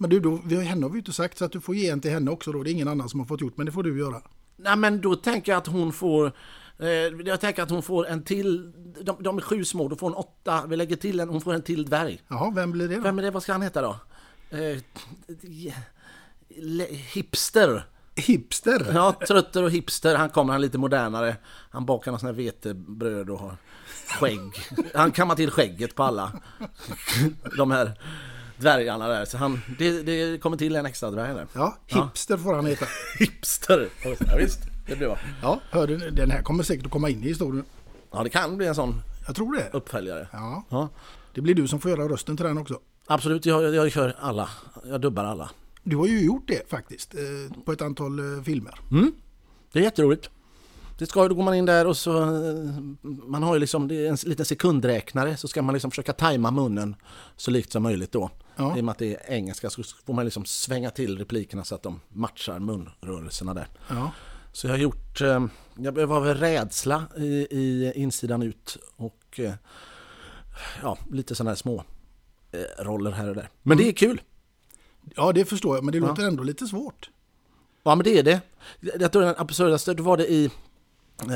Men 0.00 0.10
du, 0.10 0.20
då, 0.20 0.40
vi 0.44 0.56
har, 0.56 0.62
henne 0.62 0.84
har 0.86 0.90
vi 0.90 0.98
inte 0.98 1.12
sagt 1.12 1.38
så 1.38 1.44
att 1.44 1.52
du 1.52 1.60
får 1.60 1.74
ge 1.74 1.88
en 1.88 2.00
till 2.00 2.10
henne 2.10 2.30
också 2.30 2.52
då. 2.52 2.62
Det 2.62 2.70
är 2.70 2.72
ingen 2.72 2.88
annan 2.88 3.08
som 3.08 3.20
har 3.20 3.26
fått 3.26 3.40
gjort, 3.40 3.56
men 3.56 3.66
det 3.66 3.72
får 3.72 3.82
du 3.82 3.98
göra. 3.98 4.22
Nej, 4.56 4.76
men 4.76 5.00
då 5.00 5.16
tänker 5.16 5.52
jag 5.52 5.58
att 5.58 5.66
hon 5.66 5.92
får... 5.92 6.32
Eh, 6.78 6.88
jag 7.24 7.40
tänker 7.40 7.62
att 7.62 7.70
hon 7.70 7.82
får 7.82 8.06
en 8.06 8.22
till... 8.24 8.72
De, 9.02 9.16
de 9.22 9.36
är 9.36 9.40
sju 9.40 9.64
små, 9.64 9.88
då 9.88 9.96
får 9.96 10.06
hon 10.06 10.14
åtta. 10.16 10.66
Vi 10.66 10.76
lägger 10.76 10.96
till 10.96 11.20
en, 11.20 11.28
hon 11.28 11.40
får 11.40 11.54
en 11.54 11.62
till 11.62 11.84
dvärg. 11.84 12.22
Jaha, 12.28 12.50
vem 12.54 12.70
blir 12.72 12.88
det 12.88 12.94
då? 12.96 13.00
Vem 13.00 13.18
är 13.18 13.22
det? 13.22 13.30
Vad 13.30 13.42
ska 13.42 13.52
han 13.52 13.62
heta 13.62 13.82
då? 13.82 13.96
Eh, 14.50 14.78
hipster. 16.90 17.86
Hipster? 18.16 18.90
Ja, 18.94 19.12
trötter 19.28 19.62
och 19.62 19.70
hipster. 19.70 20.14
Han 20.16 20.28
kommer, 20.30 20.52
han 20.52 20.60
är 20.62 20.66
lite 20.66 20.78
modernare. 20.78 21.36
Han 21.70 21.86
bakar 21.86 22.10
någon 22.10 22.20
sån 22.20 22.26
här 22.26 22.34
vetebröd 22.34 23.30
och 23.30 23.38
har 23.38 23.56
skägg. 24.10 24.52
Han 24.94 25.12
kammar 25.12 25.34
till 25.34 25.50
skägget 25.50 25.94
på 25.94 26.02
alla 26.02 26.32
de 27.56 27.70
här 27.70 27.92
dvärgarna 28.56 29.08
där. 29.08 29.24
Så 29.24 29.38
han, 29.38 29.60
det, 29.78 30.02
det 30.02 30.42
kommer 30.42 30.56
till 30.56 30.76
en 30.76 30.86
extra 30.86 31.10
dvärg 31.10 31.34
där. 31.34 31.46
Ja, 31.52 31.76
hipster 31.86 32.36
får 32.36 32.54
han 32.54 32.66
heta. 32.66 32.86
Hipster! 33.18 33.88
Ja, 34.04 34.36
visst, 34.38 34.60
det 34.86 34.96
blir 34.96 35.06
bra. 35.06 35.18
Ja, 35.42 35.60
hör 35.70 35.86
du, 35.86 36.10
den 36.10 36.30
här 36.30 36.42
kommer 36.42 36.62
säkert 36.62 36.86
att 36.86 36.92
komma 36.92 37.08
in 37.10 37.22
i 37.24 37.26
historien. 37.28 37.64
Ja, 38.12 38.22
det 38.22 38.30
kan 38.30 38.56
bli 38.56 38.66
en 38.66 38.74
sån 38.74 39.00
Jag 39.26 39.36
tror 39.36 39.54
det. 39.56 39.70
uppföljare. 39.72 40.28
Ja, 40.32 40.64
Ja, 40.68 40.88
det 41.34 41.40
blir 41.40 41.54
du 41.54 41.68
som 41.68 41.80
får 41.80 41.90
göra 41.90 42.08
rösten 42.08 42.36
till 42.36 42.46
den 42.46 42.58
också. 42.58 42.78
absolut, 43.06 43.46
jag, 43.46 43.74
jag 43.74 43.92
kör 43.92 44.16
alla. 44.20 44.48
Jag 44.84 45.00
dubbar 45.00 45.24
alla. 45.24 45.50
Du 45.82 45.96
har 45.96 46.06
ju 46.06 46.20
gjort 46.24 46.44
det 46.48 46.70
faktiskt 46.70 47.14
eh, 47.14 47.62
på 47.64 47.72
ett 47.72 47.82
antal 47.82 48.18
eh, 48.36 48.42
filmer. 48.42 48.74
Det 49.72 49.78
är 49.78 49.82
jätteroligt. 49.82 50.30
Det 50.98 51.06
ska, 51.06 51.28
då 51.28 51.34
går 51.34 51.42
man 51.42 51.54
in 51.54 51.64
där 51.66 51.86
och 51.86 51.96
så... 51.96 52.12
Man 53.02 53.42
har 53.42 53.54
ju 53.54 53.60
liksom, 53.60 53.88
det 53.88 54.06
är 54.06 54.10
en 54.10 54.16
liten 54.24 54.46
sekundräknare 54.46 55.36
så 55.36 55.48
ska 55.48 55.62
man 55.62 55.72
liksom 55.72 55.90
försöka 55.90 56.12
tajma 56.12 56.50
munnen 56.50 56.96
så 57.36 57.50
likt 57.50 57.72
som 57.72 57.82
möjligt 57.82 58.12
då. 58.12 58.30
Ja. 58.56 58.76
I 58.76 58.80
och 58.80 58.84
med 58.84 58.92
att 58.92 58.98
det 58.98 59.14
är 59.14 59.32
engelska 59.34 59.70
så 59.70 59.82
får 60.06 60.14
man 60.14 60.24
liksom 60.24 60.44
svänga 60.44 60.90
till 60.90 61.18
replikerna 61.18 61.64
så 61.64 61.74
att 61.74 61.82
de 61.82 62.00
matchar 62.08 62.58
munrörelserna 62.58 63.54
där. 63.54 63.68
Ja. 63.88 64.10
Så 64.52 64.66
jag 64.66 64.72
har 64.72 64.78
gjort... 64.78 65.20
eh, 65.20 65.46
Jag 65.76 66.06
var 66.06 66.20
väl 66.20 66.36
rädsla 66.36 67.04
i, 67.16 67.26
i 67.50 67.92
insidan 67.94 68.42
ut 68.42 68.76
och 68.96 69.40
eh, 69.40 69.52
ja, 70.82 70.98
lite 71.10 71.34
sådana 71.34 71.50
här 71.50 71.56
små 71.56 71.84
eh, 72.52 72.84
roller 72.84 73.10
här 73.10 73.28
och 73.28 73.34
där. 73.34 73.48
Men 73.62 73.78
det 73.78 73.88
är 73.88 73.92
kul! 73.92 74.20
ja, 75.16 75.32
det 75.32 75.44
förstår 75.44 75.76
jag, 75.76 75.84
men 75.84 75.92
det 75.92 76.00
låter 76.00 76.22
ändå 76.22 76.42
lite 76.42 76.66
svårt. 76.66 77.10
Ja 77.82 77.94
men 77.94 78.04
det 78.04 78.18
är 78.18 78.22
det. 78.22 78.40
Jag 79.00 79.12
tror 79.12 79.22
den 79.22 79.34
absurdaste, 79.38 79.94
då 79.94 80.02
var 80.02 80.16
det 80.16 80.32
i 80.32 80.50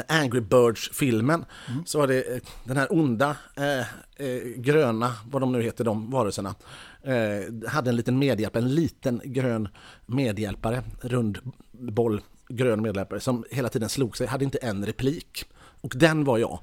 Angry 0.08 0.40
Birds-filmen. 0.40 1.44
Så 1.86 1.98
var 1.98 2.06
det 2.06 2.34
eh, 2.34 2.42
den 2.64 2.76
här 2.76 2.92
onda, 2.92 3.36
eh, 3.56 3.80
eh, 4.26 4.42
gröna, 4.56 5.12
vad 5.30 5.42
de 5.42 5.52
nu 5.52 5.62
heter, 5.62 5.84
de 5.84 6.10
varelserna. 6.10 6.54
Eh, 7.02 7.70
hade 7.70 7.90
en 7.90 7.96
liten 7.96 8.18
medhjälpare, 8.18 8.62
en 8.62 8.74
liten 8.74 9.20
grön 9.24 9.68
medhjälpare, 10.06 10.82
rund 11.00 11.38
boll, 11.72 12.20
grön 12.48 12.82
medhjälpare 12.82 13.20
som 13.20 13.44
hela 13.50 13.68
tiden 13.68 13.88
slog 13.88 14.16
sig, 14.16 14.26
hade 14.26 14.44
inte 14.44 14.58
en 14.58 14.86
replik. 14.86 15.44
Och 15.80 15.92
den 15.96 16.24
var 16.24 16.38
jag. 16.38 16.58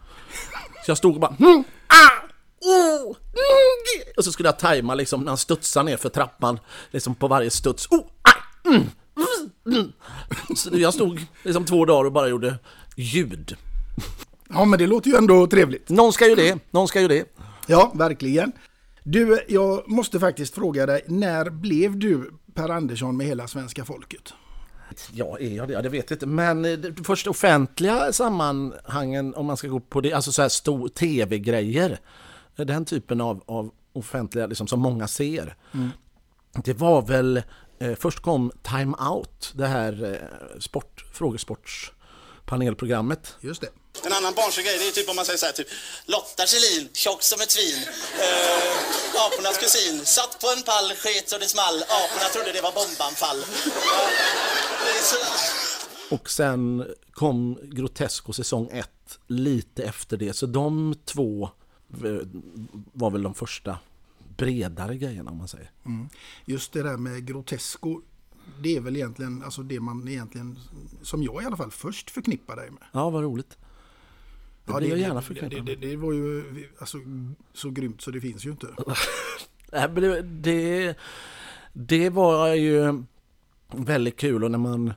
Så 0.86 0.92
jag 0.92 0.98
stod 0.98 1.14
och 1.14 1.22
bara 1.22 1.36
mm, 1.40 1.64
ah, 1.88 2.26
oh, 2.62 3.06
mm, 3.06 3.80
ge." 3.96 4.14
Och 4.18 4.24
så 4.24 4.32
skulle 4.32 4.50
jag 4.50 4.60
tajma 4.60 4.96
liksom 4.96 5.22
när 5.22 5.32
han 5.32 5.38
studsar 5.38 5.84
ner 5.84 5.98
för 5.98 6.10
trappan, 6.10 6.60
liksom 6.92 7.16
på 7.16 7.28
varje 7.28 7.50
studs. 7.50 7.88
Oh, 7.92 8.06
ah, 8.22 8.70
mm, 8.70 8.84
mm. 9.66 9.92
Så 10.56 10.70
jag 10.74 10.94
stod 10.94 11.26
liksom 11.44 11.66
två 11.66 11.86
dagar 11.86 12.06
och 12.06 12.12
bara 12.12 12.28
gjorde 12.28 12.58
ljud. 13.00 13.56
Ja, 14.50 14.66
men 14.66 14.80
det 14.80 14.88
låter 14.88 15.10
ju 15.10 15.18
ändå 15.18 15.48
trevligt. 15.48 15.90
Någon 15.90 16.14
ska 16.14 16.28
ju 16.28 16.36
det, 16.36 16.60
någon 16.72 16.88
ska 16.88 17.02
ju 17.02 17.08
det. 17.08 17.26
Ja, 17.68 17.92
verkligen. 17.96 18.52
Du, 19.04 19.46
jag 19.48 19.90
måste 19.90 20.20
faktiskt 20.20 20.56
fråga 20.56 20.86
dig, 20.86 21.02
när 21.08 21.50
blev 21.50 21.98
du 21.98 22.32
Per 22.54 22.70
Andersson 22.70 23.18
med 23.18 23.28
hela 23.28 23.48
svenska 23.48 23.86
folket? 23.86 24.34
Ja, 25.12 25.38
är 25.40 25.56
jag 25.56 25.68
det? 25.68 25.74
Ja, 25.74 25.82
det 25.82 25.90
vet 25.90 26.10
jag 26.10 26.16
inte. 26.16 26.26
Men 26.26 26.66
eh, 26.66 26.72
det 26.72 27.04
först 27.04 27.28
offentliga 27.28 28.14
sammanhangen, 28.14 29.36
om 29.36 29.46
man 29.46 29.58
ska 29.58 29.68
gå 29.68 29.80
på 29.80 30.02
det, 30.02 30.14
alltså 30.14 30.32
så 30.32 30.42
här 30.42 30.50
stor 30.50 30.88
tv-grejer. 30.88 32.00
Den 32.56 32.86
typen 32.86 33.22
av, 33.22 33.44
av 33.46 33.72
offentliga, 33.94 34.48
liksom, 34.48 34.68
som 34.68 34.80
många 34.80 35.08
ser. 35.08 35.56
Det 36.64 36.74
var 36.74 37.02
väl, 37.02 37.42
eh, 37.80 37.96
först 37.96 38.20
kom 38.20 38.52
Time 38.64 38.98
Out, 39.10 39.54
det 39.56 39.68
här 39.68 40.04
eh, 40.04 40.60
sport, 40.60 41.06
frågesportspanelprogrammet. 42.50 43.36
Just 43.42 43.62
det. 43.62 43.70
En 44.06 44.14
annan 44.14 44.34
barnslig 44.34 44.66
grej 44.66 44.78
det 44.80 44.88
är 44.88 44.92
typ 44.92 45.10
om 45.10 45.16
man 45.16 45.26
säger 45.26 45.40
så 45.40 45.46
här, 45.46 45.54
typ 45.54 45.68
Lotta 46.06 46.46
Kjellin, 46.46 46.90
tjock 46.94 47.24
som 47.24 47.42
ett 47.42 47.52
svin. 47.52 47.80
Eh, 48.26 49.26
apornas 49.26 49.58
kusin, 49.58 50.06
satt 50.06 50.42
på 50.42 50.48
en 50.58 50.64
pall, 50.64 50.90
sket 50.96 51.30
så 51.30 51.38
det 51.38 51.48
small. 51.48 51.84
Aporna 51.84 52.30
trodde 52.34 52.52
det 52.52 52.62
var 52.62 52.72
bombanfall. 52.72 53.40
Så... 55.10 55.16
Och 56.16 56.30
sen 56.30 56.86
kom 57.12 57.60
Grotesco 57.64 58.34
säsong 58.34 58.70
1 58.72 58.90
lite 59.28 59.84
efter 59.84 60.18
det. 60.18 60.34
Så 60.34 60.46
de 60.46 60.96
två 61.06 61.50
eh, 62.06 62.28
var 62.94 63.12
väl 63.12 63.24
de 63.24 63.34
första 63.36 63.80
bredare 64.38 64.98
grejerna 64.98 65.32
om 65.32 65.38
man 65.38 65.48
säger. 65.48 65.72
Just 66.46 66.74
det 66.74 66.84
där 66.84 66.98
med 66.98 67.28
Grotesco. 67.28 68.02
Det 68.62 68.76
är 68.76 68.82
väl 68.82 68.96
egentligen 68.96 69.44
alltså 69.44 69.64
det 69.64 69.80
man 69.80 70.08
egentligen, 70.08 70.60
som 71.02 71.24
jag 71.24 71.44
i 71.44 71.46
alla 71.46 71.58
fall, 71.58 71.72
först 71.72 72.12
förknippar 72.12 72.56
dig 72.56 72.72
med. 72.72 72.84
Ja, 72.92 73.10
vad 73.10 73.24
roligt. 73.24 73.58
Det 74.66 74.74
blir 74.74 74.90
jag 74.90 75.00
gärna 75.00 75.22
förknippad 75.22 75.66
det, 75.66 75.76
det, 75.76 75.88
det 75.88 75.96
var 75.96 76.14
ju 76.14 76.44
alltså, 76.80 76.98
så 77.54 77.70
grymt 77.70 78.02
så 78.02 78.12
det 78.12 78.22
finns 78.22 78.46
ju 78.46 78.52
inte. 78.52 78.68
Nej, 79.72 79.90
men 79.90 80.04
det, 80.04 80.22
det, 80.22 80.98
det 81.74 82.10
var 82.10 82.54
ju 82.54 83.04
väldigt 83.72 84.18
kul 84.18 84.44
och 84.44 84.52
när 84.52 84.58
man, 84.58 84.94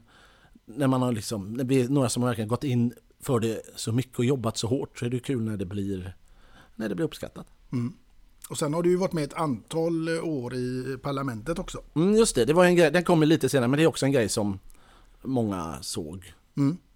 när 0.65 0.87
man 0.87 1.03
har 1.03 1.13
liksom, 1.13 1.53
när 1.53 1.65
vi 1.65 1.89
några 1.89 2.09
som 2.09 2.23
har 2.23 2.31
verkligen 2.31 2.49
gått 2.49 2.65
in 2.65 2.95
för 3.21 3.41
det 3.41 3.63
så 3.77 3.93
mycket 3.93 4.19
och 4.19 4.25
jobbat 4.25 4.57
så 4.57 4.67
hårt 4.67 4.99
så 4.99 5.05
är 5.05 5.11
det 5.11 5.21
kul 5.21 5.43
när 5.43 5.57
det 5.57 5.67
blir, 5.67 6.17
när 6.77 6.89
det 6.89 6.95
blir 6.95 7.07
uppskattat. 7.07 7.47
Och 8.49 8.59
sen 8.59 8.75
har 8.75 8.83
du 8.83 8.91
ju 8.91 8.97
varit 8.97 9.13
med 9.13 9.25
ett 9.25 9.35
antal 9.35 10.09
år 10.09 10.55
i 10.55 10.99
parlamentet 11.03 11.59
också. 11.59 11.81
Mm, 11.95 12.15
just 12.15 12.35
det, 12.35 12.45
det 12.45 12.53
var 12.53 12.65
en 12.65 12.77
grej, 12.77 12.91
den 12.91 13.05
kommer 13.05 13.27
lite 13.27 13.49
senare 13.49 13.69
men 13.69 13.77
det 13.79 13.83
är 13.83 13.87
också 13.87 14.07
en 14.07 14.13
grej 14.13 14.29
som 14.29 14.59
många 15.23 15.79
såg 15.81 16.33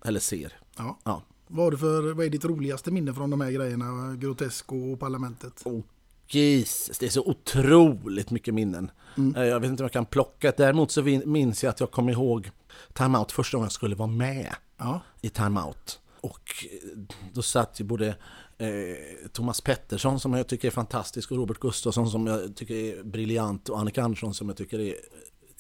eller 0.05 0.21
ser. 0.21 0.53
Ja. 0.77 0.99
Ja. 1.05 1.23
Vad, 1.49 1.65
har 1.67 1.71
du 1.71 1.79
för, 1.79 2.13
vad 2.15 2.27
är 2.27 2.31
ditt 2.31 2.45
roligaste 2.45 2.91
minne 2.91 3.15
från 3.15 3.31
de 3.31 3.41
här 3.41 3.51
grejerna? 3.51 4.17
Grotesco 4.17 4.93
och 4.93 5.01
parlamentet? 5.01 5.63
Oh, 5.65 5.81
Jesus, 6.29 6.99
det 6.99 7.07
är 7.07 7.11
så 7.11 7.23
otroligt 7.27 8.31
mycket 8.31 8.55
minnen. 8.55 8.91
Eh, 9.37 9.43
Jag 9.45 9.61
vet 9.61 9.71
inte 9.71 9.83
om 9.83 9.85
jag 9.85 9.93
kan 9.93 10.07
plocka. 10.07 10.53
Däremot 10.57 10.91
så 10.91 11.03
minns 11.03 11.63
jag 11.65 11.71
att 11.71 11.81
jag 11.81 11.91
kommer 11.91 12.13
ihåg 12.13 12.51
Time 12.93 13.19
Out 13.19 13.33
första 13.33 13.57
gången 13.57 13.65
jag 13.65 13.73
skulle 13.73 13.97
vara 13.97 14.09
med 14.09 14.55
Ja. 14.79 15.01
i 15.21 15.29
Time 15.29 15.61
Out. 15.61 16.01
Och 16.21 16.65
eh, 16.73 16.99
då 17.33 17.43
satt 17.43 17.81
ju 17.81 17.85
både 17.85 18.17
eh, 18.59 19.29
Thomas 19.33 19.61
Pettersson 19.61 20.21
som 20.21 20.33
jag 20.35 20.47
tycker 20.47 20.69
är 20.69 20.73
fantastisk 20.73 21.31
och 21.31 21.37
Robert 21.37 21.59
Gustafsson 21.61 22.11
som 22.11 22.27
jag 22.27 22.57
tycker 22.57 22.75
är 22.75 23.03
briljant 23.03 23.69
och 23.69 23.79
Annika 23.79 24.03
Andersson 24.03 24.35
som 24.35 24.49
jag 24.49 24.57
tycker 24.57 24.79
är 24.79 24.95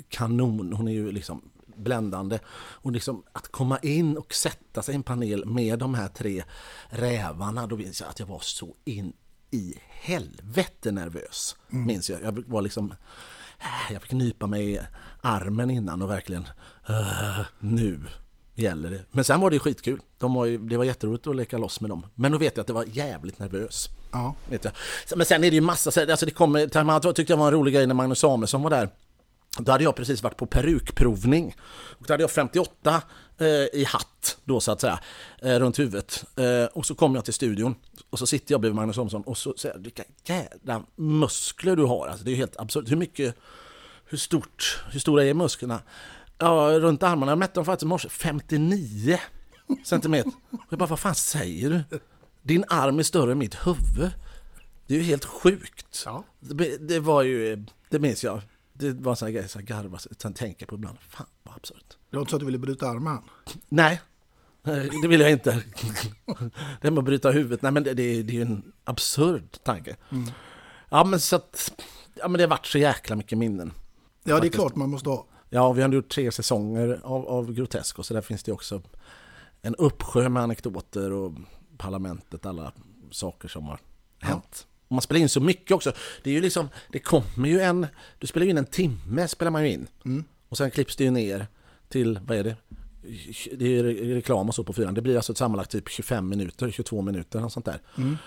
kanon. 0.08 0.72
Hon 0.72 0.88
är 0.88 0.92
ju 0.92 1.12
liksom 1.12 1.50
bländande. 1.76 2.38
Och 2.56 2.92
liksom 2.92 3.22
att 3.32 3.48
komma 3.52 3.78
in 3.78 4.16
och 4.16 4.34
sätta 4.34 4.82
sig 4.82 4.92
i 4.94 4.96
en 4.96 5.02
panel 5.02 5.44
med 5.46 5.78
de 5.78 5.94
här 5.94 6.08
tre 6.08 6.44
rävarna, 6.88 7.66
då 7.66 7.76
minns 7.76 8.00
jag 8.00 8.10
att 8.10 8.18
jag 8.20 8.26
var 8.26 8.40
så 8.42 8.74
in 8.84 9.12
i 9.50 9.74
helvete 9.88 10.92
nervös. 10.92 11.56
Minns 11.68 12.10
jag. 12.10 12.22
Jag 12.22 12.44
var 12.48 12.62
liksom... 12.62 12.94
äh, 13.60 13.92
Jag 13.92 14.02
fick 14.02 14.12
nypa 14.12 14.46
mig 14.46 14.74
i 14.74 14.80
armen 15.20 15.70
innan 15.70 16.02
och 16.02 16.10
verkligen... 16.10 16.48
äh, 16.88 17.40
nu 17.58 18.00
gäller 18.62 18.90
det. 18.90 19.00
Men 19.10 19.24
sen 19.24 19.40
var 19.40 19.50
det 19.50 19.58
skitkul. 19.58 20.00
De 20.18 20.34
var 20.34 20.44
ju, 20.44 20.58
det 20.58 20.76
var 20.76 20.84
jätteroligt 20.84 21.26
att 21.26 21.36
leka 21.36 21.58
loss 21.58 21.80
med 21.80 21.90
dem. 21.90 22.06
Men 22.14 22.32
då 22.32 22.38
vet 22.38 22.56
jag 22.56 22.60
att 22.60 22.66
det 22.66 22.72
var 22.72 22.84
jävligt 22.92 23.38
nervös. 23.38 23.88
Ja. 24.12 24.34
Vet 24.50 24.64
jag. 24.64 24.72
Men 25.16 25.26
sen 25.26 25.44
är 25.44 25.50
det 25.50 25.54
ju 25.54 25.60
massa, 25.60 25.90
så- 25.90 26.10
alltså 26.10 26.26
det 26.26 26.32
kommer, 26.32 27.06
Out 27.06 27.16
tyckte 27.16 27.32
jag 27.32 27.38
var 27.38 27.46
en 27.46 27.52
rolig 27.52 27.74
grej 27.74 27.86
när 27.86 27.94
Magnus 27.94 28.18
Samuelsson 28.18 28.62
var 28.62 28.70
där. 28.70 28.88
Då 29.58 29.72
hade 29.72 29.84
jag 29.84 29.96
precis 29.96 30.22
varit 30.22 30.36
på 30.36 30.46
perukprovning. 30.46 31.54
Och 31.98 32.04
då 32.06 32.12
hade 32.12 32.22
jag 32.22 32.30
58 32.30 33.02
eh, 33.38 33.46
i 33.48 33.84
hatt 33.88 34.38
då 34.44 34.60
så 34.60 34.72
att 34.72 34.80
säga, 34.80 34.98
eh, 35.42 35.58
runt 35.58 35.78
huvudet. 35.78 36.24
Eh, 36.36 36.64
och 36.72 36.86
så 36.86 36.94
kom 36.94 37.14
jag 37.14 37.24
till 37.24 37.34
studion 37.34 37.74
och 38.10 38.18
så 38.18 38.26
sitter 38.26 38.52
jag 38.52 38.60
bredvid 38.60 38.74
Magnus 38.76 38.96
Samuelsson 38.96 39.22
och 39.22 39.38
så 39.38 39.54
säger 39.56 39.74
jag, 39.74 39.82
vilka 39.82 40.02
jävla 40.24 40.82
muskler 40.96 41.76
du 41.76 41.84
har. 41.84 42.06
Alltså, 42.08 42.24
det 42.24 42.30
är 42.30 42.32
ju 42.32 42.36
helt 42.38 42.56
absurt. 42.60 42.90
Hur 42.90 42.96
mycket, 42.96 43.34
hur 44.04 44.18
stort, 44.18 44.80
hur 44.90 45.00
stora 45.00 45.24
är 45.24 45.34
musklerna? 45.34 45.80
Ja, 46.38 46.78
runt 46.80 47.02
armarna, 47.02 47.32
jag 47.32 47.38
mätte 47.38 47.54
dem 47.54 47.64
faktiskt 47.64 47.82
i 47.82 47.86
morse, 47.86 48.08
59 48.08 49.18
centimeter. 49.84 50.32
Och 50.50 50.66
jag 50.70 50.78
bara, 50.78 50.86
vad 50.86 51.00
fan 51.00 51.14
säger 51.14 51.70
du? 51.70 51.98
Din 52.42 52.64
arm 52.68 52.98
är 52.98 53.02
större 53.02 53.32
än 53.32 53.38
mitt 53.38 53.66
huvud. 53.66 54.10
Det 54.86 54.94
är 54.94 54.98
ju 54.98 55.04
helt 55.04 55.24
sjukt. 55.24 56.02
Ja. 56.04 56.24
Det, 56.40 56.88
det 56.88 57.00
var 57.00 57.22
ju, 57.22 57.64
det 57.90 57.98
minns 57.98 58.24
jag. 58.24 58.40
Det 58.72 58.92
var 58.92 59.12
en 59.12 59.16
sån 59.16 59.32
grej 59.32 59.48
som 59.48 59.60
jag 59.60 59.68
garvade, 59.68 60.02
sen 60.18 60.32
tänker 60.34 60.66
på 60.66 60.74
ibland. 60.74 60.98
Fan 61.08 61.26
vad 61.42 61.56
absurt. 61.56 61.96
Det 62.10 62.16
var 62.16 62.20
inte 62.20 62.30
så 62.30 62.36
att 62.36 62.40
du 62.40 62.46
ville 62.46 62.58
bryta 62.58 62.88
armen? 62.88 63.18
Nej, 63.68 64.00
det 65.02 65.08
vill 65.08 65.20
jag 65.20 65.30
inte. 65.30 65.62
Det 66.80 66.90
med 66.90 66.98
att 66.98 67.04
bryta 67.04 67.30
huvudet, 67.30 67.62
nej 67.62 67.72
men 67.72 67.82
det, 67.82 67.94
det, 67.94 68.22
det 68.22 68.32
är 68.32 68.34
ju 68.34 68.42
en 68.42 68.72
absurd 68.84 69.62
tanke. 69.62 69.96
Ja 70.88 71.04
men 71.04 71.20
så 71.20 71.36
att, 71.36 71.82
ja 72.14 72.28
men 72.28 72.38
det 72.38 72.44
har 72.44 72.48
varit 72.48 72.66
så 72.66 72.78
jäkla 72.78 73.16
mycket 73.16 73.38
minnen. 73.38 73.72
Ja, 74.24 74.40
det 74.40 74.46
är 74.46 74.50
klart 74.50 74.76
man 74.76 74.90
måste 74.90 75.08
ha. 75.08 75.26
Ja, 75.50 75.72
vi 75.72 75.82
har 75.82 75.88
gjort 75.88 76.08
tre 76.08 76.32
säsonger 76.32 77.00
av, 77.02 77.28
av 77.28 77.52
Grotesco 77.52 78.02
så 78.02 78.14
där 78.14 78.20
finns 78.20 78.42
det 78.42 78.52
också 78.52 78.82
en 79.62 79.74
uppsjö 79.74 80.28
med 80.28 80.42
anekdoter 80.42 81.12
och 81.12 81.32
parlamentet, 81.76 82.46
alla 82.46 82.72
saker 83.10 83.48
som 83.48 83.64
har 83.64 83.78
hänt. 84.20 84.66
Och 84.88 84.92
man 84.92 85.02
spelar 85.02 85.20
in 85.20 85.28
så 85.28 85.40
mycket 85.40 85.72
också. 85.72 85.92
Det 86.22 86.30
är 86.30 86.34
ju 86.34 86.40
liksom, 86.40 86.68
det 86.92 86.98
kommer 86.98 87.48
ju 87.48 87.60
en, 87.60 87.86
du 88.18 88.26
spelar 88.26 88.44
ju 88.44 88.50
in 88.50 88.58
en 88.58 88.66
timme 88.66 89.28
spelar 89.28 89.50
man 89.50 89.64
ju 89.64 89.72
in. 89.72 89.86
Och 90.48 90.56
sen 90.56 90.70
klipps 90.70 90.96
det 90.96 91.04
ju 91.04 91.10
ner 91.10 91.46
till, 91.88 92.20
vad 92.26 92.38
är 92.38 92.44
det? 92.44 92.56
Det 93.52 93.78
är 93.78 93.82
reklam 94.14 94.48
och 94.48 94.54
så 94.54 94.64
på 94.64 94.72
fyran. 94.72 94.94
Det 94.94 95.02
blir 95.02 95.16
alltså 95.16 95.34
sammanlagt 95.34 95.70
typ 95.70 95.88
25 95.88 96.28
minuter, 96.28 96.70
22 96.70 97.02
minuter 97.02 97.44
och 97.44 97.52
sånt 97.52 97.66
där. 97.66 97.80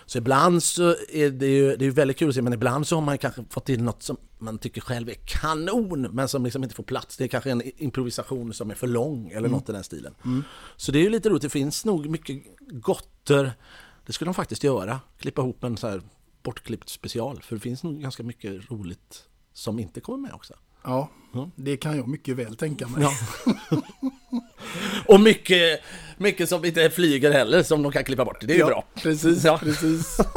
Så 0.06 0.18
ibland 0.18 0.64
så 0.64 0.96
är 1.10 1.30
det 1.30 1.48
ju 1.48 1.76
det 1.76 1.86
är 1.86 1.92
väldigt 1.92 2.18
kul 2.18 2.30
att 2.30 2.36
se, 2.36 2.42
men 2.42 2.54
ibland 2.54 2.88
så 2.88 2.96
har 2.96 3.02
man 3.02 3.18
kanske 3.18 3.44
fått 3.50 3.66
till 3.66 3.84
något 3.84 4.04
som 4.04 4.18
man 4.38 4.58
tycker 4.58 4.82
själv 4.82 5.10
är 5.10 5.16
kanon, 5.26 6.02
men 6.12 6.28
som 6.28 6.44
liksom 6.44 6.64
inte 6.64 6.76
får 6.76 6.84
plats. 6.84 7.18
Det 7.18 7.24
är 7.24 7.28
kanske 7.28 7.52
en 7.52 7.62
improvisation 7.82 8.54
som 8.54 8.72
är 8.72 8.76
för 8.76 8.88
lång 8.88 9.30
eller 9.30 9.50
något 9.50 9.70
i 9.70 9.72
den 9.72 9.84
stilen. 9.84 10.14
Så 10.76 10.92
det 10.92 11.00
är 11.00 11.04
ju 11.04 11.10
lite 11.10 11.30
roligt, 11.30 11.42
det 11.42 11.50
finns 11.50 11.86
nog 11.86 12.10
mycket 12.10 12.44
gotter. 12.72 13.52
Det 14.06 14.14
skulle 14.14 14.30
de 14.30 14.34
faktiskt 14.34 14.64
göra, 14.64 15.00
klippa 15.18 15.42
ihop 15.42 15.64
en 15.64 15.78
så 15.78 15.88
här 15.88 16.02
bortklippt 16.44 16.90
special, 16.90 17.42
för 17.42 17.56
det 17.56 17.62
finns 17.62 17.84
nog 17.84 18.02
ganska 18.02 18.24
mycket 18.24 18.72
roligt 18.72 19.24
som 19.54 19.80
inte 19.80 20.02
kommer 20.02 20.18
med 20.28 20.34
också. 20.34 20.54
Ja, 20.84 21.10
det 21.56 21.78
kan 21.78 21.98
jag 21.98 22.08
mycket 22.08 22.36
väl 22.36 22.56
tänka 22.56 22.88
mig. 22.88 23.02
Ja. 23.04 23.12
Och 25.06 25.20
mycket, 25.22 25.80
mycket 26.18 26.50
som 26.50 26.66
inte 26.66 26.90
flyger 26.90 27.32
heller 27.32 27.64
som 27.64 27.84
de 27.84 27.92
kan 27.92 28.04
klippa 28.04 28.26
bort. 28.26 28.38
Det 28.42 28.54
är 28.54 28.56
ju 28.56 28.60
Ja, 28.60 28.68
bra. 28.68 28.84
Precis, 28.96 29.44
Ja. 29.44 29.58
precis. 29.58 30.18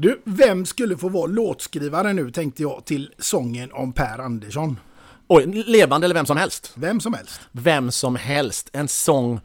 Du, 0.00 0.20
vem 0.24 0.66
skulle 0.66 0.96
få 0.96 1.08
vara 1.08 1.26
låtskrivare 1.26 2.12
nu 2.12 2.30
tänkte 2.30 2.62
jag 2.62 2.84
till 2.84 3.10
sången 3.18 3.72
om 3.72 3.92
Per 3.92 4.18
Andersson? 4.18 4.80
Oj, 5.28 5.46
levande 5.66 6.04
eller 6.04 6.14
vem 6.14 6.26
som 6.26 6.36
helst. 6.36 6.72
Vem 6.74 7.00
som 7.00 7.14
helst. 7.14 7.40
Vem 7.52 7.90
som 7.90 8.16
helst. 8.16 8.68
En 8.72 8.88
sång 8.88 9.40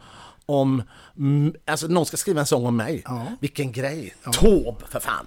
om... 0.46 0.82
Alltså 1.66 1.86
någon 1.86 2.06
ska 2.06 2.16
skriva 2.16 2.40
en 2.40 2.46
sång 2.46 2.66
om 2.66 2.76
mig. 2.76 3.02
Ja. 3.04 3.26
Vilken 3.40 3.72
grej. 3.72 4.14
Taube, 4.32 4.86
för 4.88 5.00
fan. 5.00 5.26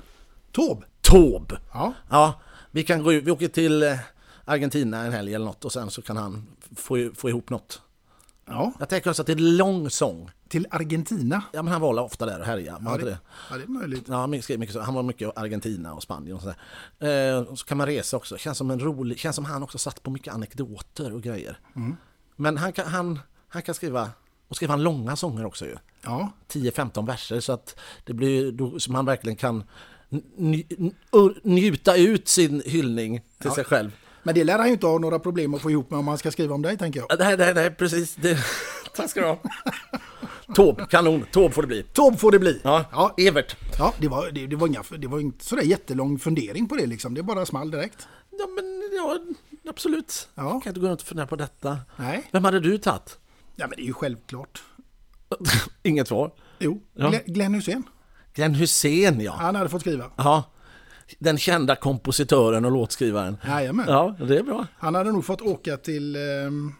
Taube. 0.51 0.85
Taube. 1.01 1.59
Ja. 1.73 1.93
Ja, 2.09 2.41
vi 2.71 2.83
kan 2.83 3.03
gå 3.03 3.13
ut, 3.13 3.23
vi 3.23 3.31
åker 3.31 3.47
till 3.47 3.83
eh, 3.83 3.93
Argentina 4.47 5.05
en 5.05 5.11
helg 5.13 5.33
eller 5.33 5.45
något 5.45 5.65
och 5.65 5.71
sen 5.71 5.89
så 5.91 6.01
kan 6.01 6.17
han 6.17 6.47
få, 6.75 7.09
få 7.15 7.29
ihop 7.29 7.49
något. 7.49 7.81
Ja, 8.45 8.73
Jag 8.79 8.89
tänker 8.89 9.09
också 9.09 9.21
att 9.21 9.25
det 9.25 9.33
är 9.33 9.37
en 9.37 9.57
lång 9.57 9.89
sång. 9.89 10.31
till 10.49 10.67
Argentina. 10.71 11.43
Ja, 11.53 11.63
men 11.63 11.71
han 11.73 11.81
var 11.81 11.99
ofta 12.03 12.25
där 12.25 12.39
och 12.39 12.45
härjade. 12.45 12.83
Ja, 12.85 12.97
det, 12.97 13.05
det? 13.05 13.19
ja, 13.49 13.57
det 13.57 13.63
är 13.63 13.67
möjligt. 13.67 14.03
Ja, 14.07 14.27
mycket 14.27 14.71
så. 14.73 14.79
Han 14.81 14.93
var 14.93 15.03
mycket 15.03 15.27
i 15.27 15.31
Argentina 15.35 15.93
och 15.93 16.03
Spanien 16.03 16.35
och 16.35 16.41
sådär. 16.41 16.57
Eh, 17.39 17.55
så 17.55 17.65
kan 17.65 17.77
man 17.77 17.87
resa 17.87 18.17
också. 18.17 18.37
Känns 18.37 18.57
som 18.57 18.71
en 18.71 18.79
rolig, 18.79 19.19
känns 19.19 19.35
som 19.35 19.45
han 19.45 19.63
också 19.63 19.77
satt 19.77 20.03
på 20.03 20.11
mycket 20.11 20.33
anekdoter 20.33 21.13
och 21.13 21.21
grejer. 21.23 21.59
Men 22.35 22.57
han 22.57 22.73
kan, 22.73 22.87
han, 22.87 23.19
han 23.47 23.61
kan 23.61 23.75
skriva, 23.75 24.09
och 24.47 24.55
skriva 24.55 24.73
han 24.73 24.83
långa 24.83 25.15
sånger 25.15 25.45
också 25.45 25.65
ju. 25.65 25.75
Ja, 26.03 26.31
10-15 26.47 27.07
verser 27.07 27.39
så 27.39 27.53
att 27.53 27.79
det 28.05 28.13
blir 28.13 28.51
då 28.51 28.79
som 28.79 28.95
han 28.95 29.05
verkligen 29.05 29.35
kan 29.35 29.63
njuta 31.43 31.95
ut 31.97 32.27
sin 32.27 32.61
hyllning 32.65 33.21
till 33.41 33.51
sig 33.51 33.63
själv. 33.63 33.91
Men 34.27 34.35
det 34.35 34.43
lär 34.43 34.57
han 34.57 34.67
ju 34.67 34.73
inte 34.73 34.87
ha 34.87 34.97
några 34.99 35.19
problem 35.19 35.53
att 35.53 35.61
få 35.61 35.71
ihop 35.71 35.89
med 35.89 35.99
om 35.99 36.07
han 36.07 36.17
ska 36.17 36.31
skriva 36.31 36.55
om 36.55 36.61
dig, 36.61 36.77
tänker 36.77 36.99
jag. 36.99 37.19
Nej, 37.19 37.37
nej, 37.37 37.53
nej, 37.53 37.71
precis. 37.71 38.15
Det, 38.15 38.37
tack 38.95 39.09
ska 39.09 39.21
du 39.21 39.27
ha. 39.27 39.39
Taube, 40.55 40.85
kanon. 40.89 41.25
Taube 41.31 41.53
får 41.53 41.61
det 41.61 41.67
bli. 41.67 41.83
Taube 41.83 42.17
får 42.17 42.31
det 42.31 42.39
bli. 42.39 42.61
Ja, 42.63 42.85
ja, 42.91 43.13
Evert. 43.17 43.55
ja 43.77 43.93
det, 43.99 44.07
var, 44.07 44.31
det, 44.31 44.47
det, 44.47 44.55
var 44.55 44.67
inga, 44.67 44.83
det 44.97 45.07
var 45.07 45.19
inte 45.19 45.45
sådär 45.45 45.63
jättelång 45.63 46.19
fundering 46.19 46.67
på 46.67 46.75
det 46.75 46.85
liksom. 46.85 47.13
Det 47.13 47.23
bara 47.23 47.45
small 47.45 47.71
direkt. 47.71 48.07
Ja, 48.39 48.47
men 48.55 48.81
ja, 48.95 49.19
Absolut. 49.69 50.29
Ja. 50.35 50.43
Jag 50.43 50.63
kan 50.63 50.69
inte 50.69 50.79
gå 50.79 50.87
runt 50.87 51.01
och 51.01 51.07
fundera 51.07 51.27
på 51.27 51.35
detta. 51.35 51.77
Nej. 51.95 52.29
Vem 52.31 52.43
hade 52.43 52.59
du 52.59 52.77
tagit? 52.77 53.17
Ja, 53.55 53.67
men 53.67 53.75
det 53.77 53.83
är 53.83 53.85
ju 53.87 53.93
självklart. 53.93 54.63
Inget 55.83 56.07
svar. 56.07 56.31
Jo, 56.59 56.81
Ja. 56.93 57.13
Glenn 57.25 57.53
Hussein. 57.53 57.83
Glenn 58.33 58.55
Hussein, 58.55 59.21
ja. 59.21 59.31
Han 59.39 59.55
hade 59.55 59.69
fått 59.69 59.81
skriva. 59.81 60.05
ja. 60.17 60.43
Den 61.19 61.37
kända 61.37 61.75
kompositören 61.75 62.65
och 62.65 62.71
låtskrivaren. 62.71 63.37
Jajamän. 63.47 63.85
Ja, 63.87 64.15
det 64.27 64.37
är 64.37 64.43
bra. 64.43 64.67
Han 64.77 64.95
hade 64.95 65.11
nog 65.11 65.25
fått 65.25 65.41
åka 65.41 65.77
till... 65.77 66.15
ehm, 66.15 66.73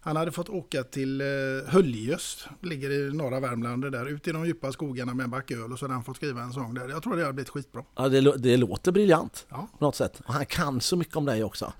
han 0.00 0.16
hade 0.16 0.32
fått 0.32 0.48
åka 0.48 0.82
till 0.82 1.20
uh, 1.22 1.68
Höljes, 1.68 2.46
ligger 2.62 2.90
i 2.90 3.12
norra 3.14 3.40
Värmland, 3.40 3.92
där, 3.92 4.06
ut 4.06 4.28
i 4.28 4.32
de 4.32 4.46
djupa 4.46 4.72
skogarna 4.72 5.14
med 5.14 5.24
en 5.24 5.30
back 5.30 5.50
öl 5.50 5.72
och 5.72 5.78
så 5.78 5.84
hade 5.84 5.94
han 5.94 6.04
fått 6.04 6.16
skriva 6.16 6.42
en 6.42 6.52
sång 6.52 6.74
där. 6.74 6.88
Jag 6.88 7.02
tror 7.02 7.16
det 7.16 7.22
hade 7.22 7.32
blivit 7.34 7.48
skitbra. 7.50 7.82
Ja, 7.96 8.08
det, 8.08 8.20
det 8.36 8.56
låter 8.56 8.92
briljant 8.92 9.46
Ja. 9.50 9.68
på 9.78 9.84
något 9.84 9.96
sätt. 9.96 10.20
Och 10.26 10.34
han 10.34 10.46
kan 10.46 10.80
så 10.80 10.96
mycket 10.96 11.16
om 11.16 11.24
dig 11.24 11.44
också. 11.44 11.72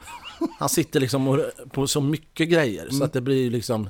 Han 0.59 0.69
sitter 0.69 1.01
liksom 1.01 1.43
på 1.73 1.87
så 1.87 2.01
mycket 2.01 2.49
grejer 2.49 2.83
Mm. 2.83 2.93
så 2.95 3.05
att 3.05 3.13
det 3.13 3.21
blir 3.21 3.51
liksom... 3.51 3.89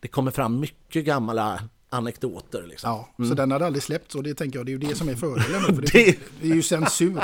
Det 0.00 0.08
kommer 0.08 0.30
fram 0.30 0.60
mycket 0.60 1.04
gamla 1.04 1.60
anekdoter 1.90 2.62
liksom. 2.68 2.90
Ja, 2.90 3.24
så 3.28 3.34
den 3.34 3.50
hade 3.50 3.66
aldrig 3.66 3.82
släppts 3.82 4.14
och 4.14 4.22
det 4.22 4.34
tänker 4.34 4.58
jag, 4.58 4.66
det 4.66 4.70
är 4.72 4.78
ju 4.78 4.88
det 4.88 4.94
som 4.94 5.08
är 5.08 5.14
fördelen. 5.14 5.62
För 5.62 5.72
det, 5.82 5.88
Det- 5.92 6.18
det 6.40 6.50
är 6.50 6.54
ju 6.54 6.62
censur. 6.62 7.20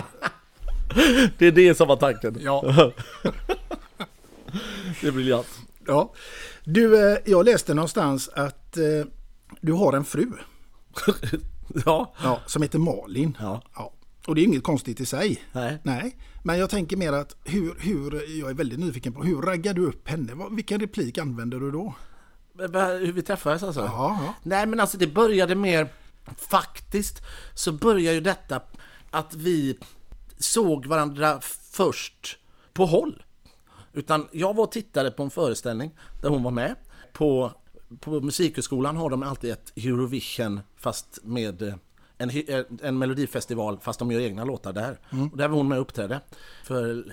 Det 1.39 1.47
är 1.47 1.53
det 1.53 1.75
som 1.75 1.89
var 1.89 1.97
tanken. 1.97 2.39
Ja. 2.41 2.63
det 5.01 5.07
är 5.07 5.13
briljant. 5.13 5.47
Ja. 5.87 6.13
Du, 6.65 7.13
eh, 7.13 7.19
jag 7.25 7.45
läste 7.45 7.75
någonstans 7.75 8.29
att 8.29 8.77
eh, 8.77 8.85
du 9.61 9.73
har 9.73 9.93
en 9.93 10.05
fru 10.05 10.27
Ja. 11.87 12.15
ja, 12.23 12.41
som 12.47 12.63
heter 12.63 12.79
Malin. 12.79 13.37
Ja. 13.41 13.63
Ja. 13.75 13.93
Och 14.27 14.35
det 14.35 14.41
är 14.41 14.45
inget 14.45 14.63
konstigt 14.63 15.01
i 15.01 15.07
sig. 15.07 15.43
Nej. 15.53 15.79
Nej, 15.83 16.17
men 16.43 16.59
jag 16.59 16.71
tänker 16.71 16.97
mer 16.97 17.13
att 17.13 17.37
hur, 17.45 17.75
hur, 17.79 18.39
jag 18.41 18.51
är 18.51 18.55
väldigt 18.55 18.79
nyfiken 18.79 19.13
på, 19.13 19.23
hur 19.23 19.43
raggar 19.43 19.75
du 19.75 19.87
upp 19.87 20.09
henne? 20.09 20.33
Vilken 20.51 20.81
replik 20.81 21.19
använder 21.19 21.61
du 21.61 21.71
då? 21.71 21.95
Vad- 22.55 23.01
Hur 23.01 23.13
vi 23.13 23.23
träffades 23.23 23.63
alltså? 23.63 23.81
Ja, 23.81 24.19
ja. 24.25 24.35
Nej 24.43 24.67
men 24.67 24.81
alltså 24.81 24.99
det 24.99 25.07
började 25.07 25.55
mer 25.55 25.89
Faktiskt 26.37 27.23
så 27.55 27.73
började 27.73 28.15
ju 28.15 28.21
detta 28.21 28.61
att 29.11 29.35
vi 29.35 29.79
såg 30.39 30.87
varandra 30.87 31.41
först 31.73 32.39
på 32.73 32.87
håll. 32.87 33.23
Utan 33.93 34.29
jag 34.33 34.55
var 34.57 34.65
och 34.65 34.73
tittade 34.73 35.11
på 35.11 35.23
en 35.23 35.31
föreställning 35.31 35.91
där 36.23 36.29
hon 36.29 36.43
var 36.43 36.51
med. 36.51 36.75
På, 37.13 37.53
på 38.01 38.21
Musikhögskolan 38.21 38.97
har 38.97 39.11
de 39.11 39.23
alltid 39.23 39.51
ett 39.51 39.73
Eurovision 39.77 40.61
fast 40.77 41.19
med 41.23 41.63
eh, 41.63 41.75
en, 42.19 42.31
eh, 42.31 42.65
en 42.83 42.99
melodifestival 42.99 43.79
fast 43.83 43.99
de 43.99 44.13
gör 44.13 44.21
egna 44.21 44.45
låtar 44.45 44.73
där. 44.73 44.99
Och 45.33 45.37
där 45.39 45.49
var 45.49 45.57
hon 45.57 45.69
med 45.69 45.79
och 45.79 45.83
uppträdde 45.83 46.21
för 46.65 47.05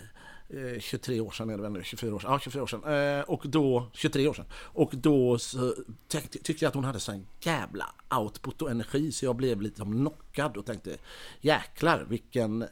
eh, 0.50 0.80
23 0.80 1.20
år 1.20 1.32
sedan 1.32 1.50
är 1.50 1.58
det 1.58 1.64
väl 1.64 1.72
nu, 1.72 1.84
24 1.84 2.16
år 2.16 2.20
sedan, 2.20 2.32
ja 2.32 2.40
24 2.40 2.64
år 2.64 2.68
sedan. 2.68 3.18
Eh, 3.18 3.22
och 3.22 3.44
då, 3.46 3.88
23 3.94 4.28
år 4.28 4.34
sedan. 4.34 4.46
Och 4.54 4.92
då 4.94 5.38
så 5.38 5.76
tänkte, 6.08 6.40
tyckte 6.40 6.66
jag 6.66 6.70
att 6.70 6.76
hon 6.76 6.84
hade 6.84 7.00
sån 7.00 7.28
jävla 7.42 7.86
output 8.20 8.62
och 8.62 8.72
energi 8.72 9.12
så 9.12 9.26
jag 9.26 9.36
blev 9.36 9.62
lite 9.62 9.78
som 9.78 9.92
knockad 9.92 10.58
och 10.58 10.66
tänkte 10.66 10.98
jäklar 11.42 12.06
vilken, 12.10 12.66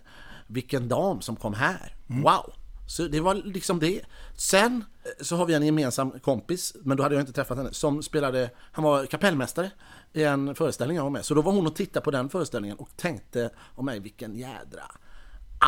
vilken 0.48 0.88
dam 0.88 1.22
som 1.22 1.36
kom 1.36 1.54
här. 1.54 1.96
Wow! 2.08 2.54
Så 2.88 3.08
det 3.08 3.20
var 3.20 3.36
liksom 3.36 3.80
det. 3.80 4.02
Sen 4.36 4.84
eh, 5.04 5.24
så 5.24 5.36
har 5.36 5.46
vi 5.46 5.54
en 5.54 5.66
gemensam 5.66 6.12
kompis, 6.20 6.76
men 6.82 6.98
då 6.98 7.04
hade 7.04 7.16
jag 7.16 7.22
inte 7.22 7.34
träffat 7.34 7.58
henne, 7.58 7.74
som 7.74 8.04
spelade, 8.04 8.50
han 8.72 8.84
var 8.84 9.06
kapellmästare 9.06 9.72
i 10.14 10.24
en 10.24 10.56
föreställning 10.56 10.98
jag 10.98 11.04
var 11.04 11.10
med. 11.10 11.26
Så 11.26 11.34
då 11.34 11.42
var 11.42 11.52
hon 11.52 11.68
och 11.68 11.76
tittade 11.76 12.04
på 12.04 12.12
den 12.12 12.30
föreställningen 12.30 12.78
och 12.78 12.90
tänkte 12.96 13.50
om 13.76 13.86
mig 13.86 14.00
vilken 14.00 14.36
jädra 14.36 14.84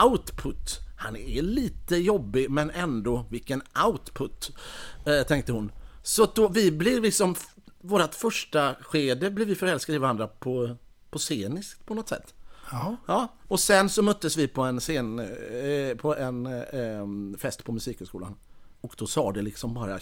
output. 0.06 0.89
Han 1.00 1.16
är 1.16 1.42
lite 1.42 1.96
jobbig 1.98 2.50
men 2.50 2.72
ändå 2.72 3.26
vilken 3.30 3.62
output, 3.86 4.52
eh, 5.06 5.28
tänkte 5.28 5.52
hon. 5.52 5.72
Så 6.04 6.26
då 6.36 6.48
vi 6.48 6.72
blev 6.72 7.04
liksom, 7.04 7.36
vårt 7.82 8.16
första 8.16 8.76
skede 8.82 9.32
blev 9.32 9.48
vi 9.48 9.56
förälskade 9.56 9.96
i 9.96 10.00
varandra 10.00 10.28
på, 10.28 10.76
på 11.10 11.20
sceniskt 11.20 11.86
på 11.86 11.94
något 11.94 12.10
sätt. 12.10 12.34
Ja. 12.72 12.96
Ja, 13.08 13.28
och 13.48 13.60
sen 13.60 13.90
så 13.90 14.02
möttes 14.04 14.38
vi 14.38 14.48
på 14.48 14.62
en 14.62 14.80
scen, 14.80 15.20
eh, 15.20 15.98
på 15.98 16.16
en 16.16 16.46
eh, 16.46 17.38
fest 17.40 17.64
på 17.64 17.72
Musikhögskolan. 17.72 18.36
Och 18.82 18.94
då 18.98 19.08
sa 19.08 19.32
det 19.32 19.42
liksom 19.42 19.74
bara 19.74 20.00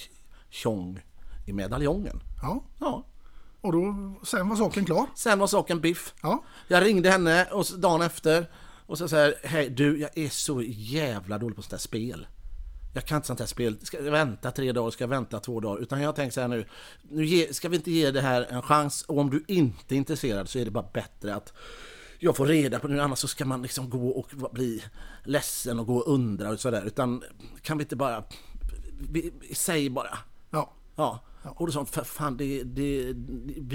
tjong 0.50 1.00
i 1.48 1.54
medaljongen. 1.54 2.20
ja. 2.42 2.64
Ja, 2.80 3.04
Och 3.62 3.72
då, 3.72 4.14
sen 4.24 4.50
var 4.50 4.56
saken 4.56 4.86
klar. 4.86 5.06
sen 5.16 5.40
var 5.40 5.48
saken 5.48 5.82
biff. 5.82 6.14
Ja. 6.22 6.44
Jag 6.68 6.86
ringde 6.86 7.10
henne 7.10 7.46
och 7.52 7.66
dagen 7.78 8.02
efter 8.02 8.46
och 8.88 8.98
så 8.98 9.08
säger 9.08 9.36
hej 9.44 9.70
du, 9.70 10.00
jag 10.00 10.18
är 10.18 10.30
så 10.30 10.62
jävla 10.68 11.38
dålig 11.38 11.56
på 11.56 11.62
sånt 11.62 11.72
här 11.72 11.80
spel. 11.80 12.28
Jag 12.94 13.06
kan 13.06 13.16
inte 13.16 13.28
sånt 13.28 13.40
här 13.40 13.48
spel. 13.48 13.78
Ska 13.82 14.04
jag 14.04 14.12
vänta 14.12 14.52
tre 14.52 14.72
dagar, 14.72 14.92
ska 14.92 15.04
jag 15.04 15.10
vänta 15.10 15.40
två 15.40 15.60
dagar? 15.60 15.82
Utan 15.82 16.02
jag 16.02 16.16
tänker 16.16 16.34
så 16.34 16.42
här 16.42 16.48
nu, 16.48 16.66
nu 17.02 17.26
ge, 17.26 17.54
ska 17.54 17.70
vi 17.70 17.76
inte 17.76 17.92
ge 17.92 18.12
det 18.12 18.22
här 18.22 18.48
en 18.50 18.62
chans? 18.62 19.02
Och 19.02 19.18
om 19.18 19.30
du 19.30 19.44
inte 19.48 19.96
är 19.96 19.98
intresserad 19.98 20.50
så 20.50 20.60
är 20.60 20.66
det 20.66 20.72
bara 20.72 20.90
bättre 20.94 21.36
att 21.36 21.54
jag 22.20 22.36
får 22.36 22.46
reda 22.46 22.80
på 22.80 22.88
det, 22.88 23.04
annars 23.04 23.20
så 23.20 23.28
ska 23.28 23.46
man 23.46 23.62
liksom 23.62 23.90
gå 23.90 24.10
och 24.10 24.54
bli 24.54 24.84
ledsen 25.24 25.80
och 25.80 25.88
gå 25.88 25.98
och 25.98 26.14
undra 26.14 26.50
och 26.50 26.60
sådär. 26.60 26.84
Utan 26.86 27.24
kan 27.62 27.78
vi 27.78 27.84
inte 27.84 27.96
bara, 27.96 28.24
vi, 29.12 29.34
säg 29.54 29.90
bara. 29.90 30.18
Ja. 30.50 30.74
Ja, 30.96 31.20
och 31.44 31.66
då 31.66 31.72
sa 31.72 31.86
för 31.86 32.04
fan 32.04 32.38
det, 32.38 32.64
det, 32.64 33.14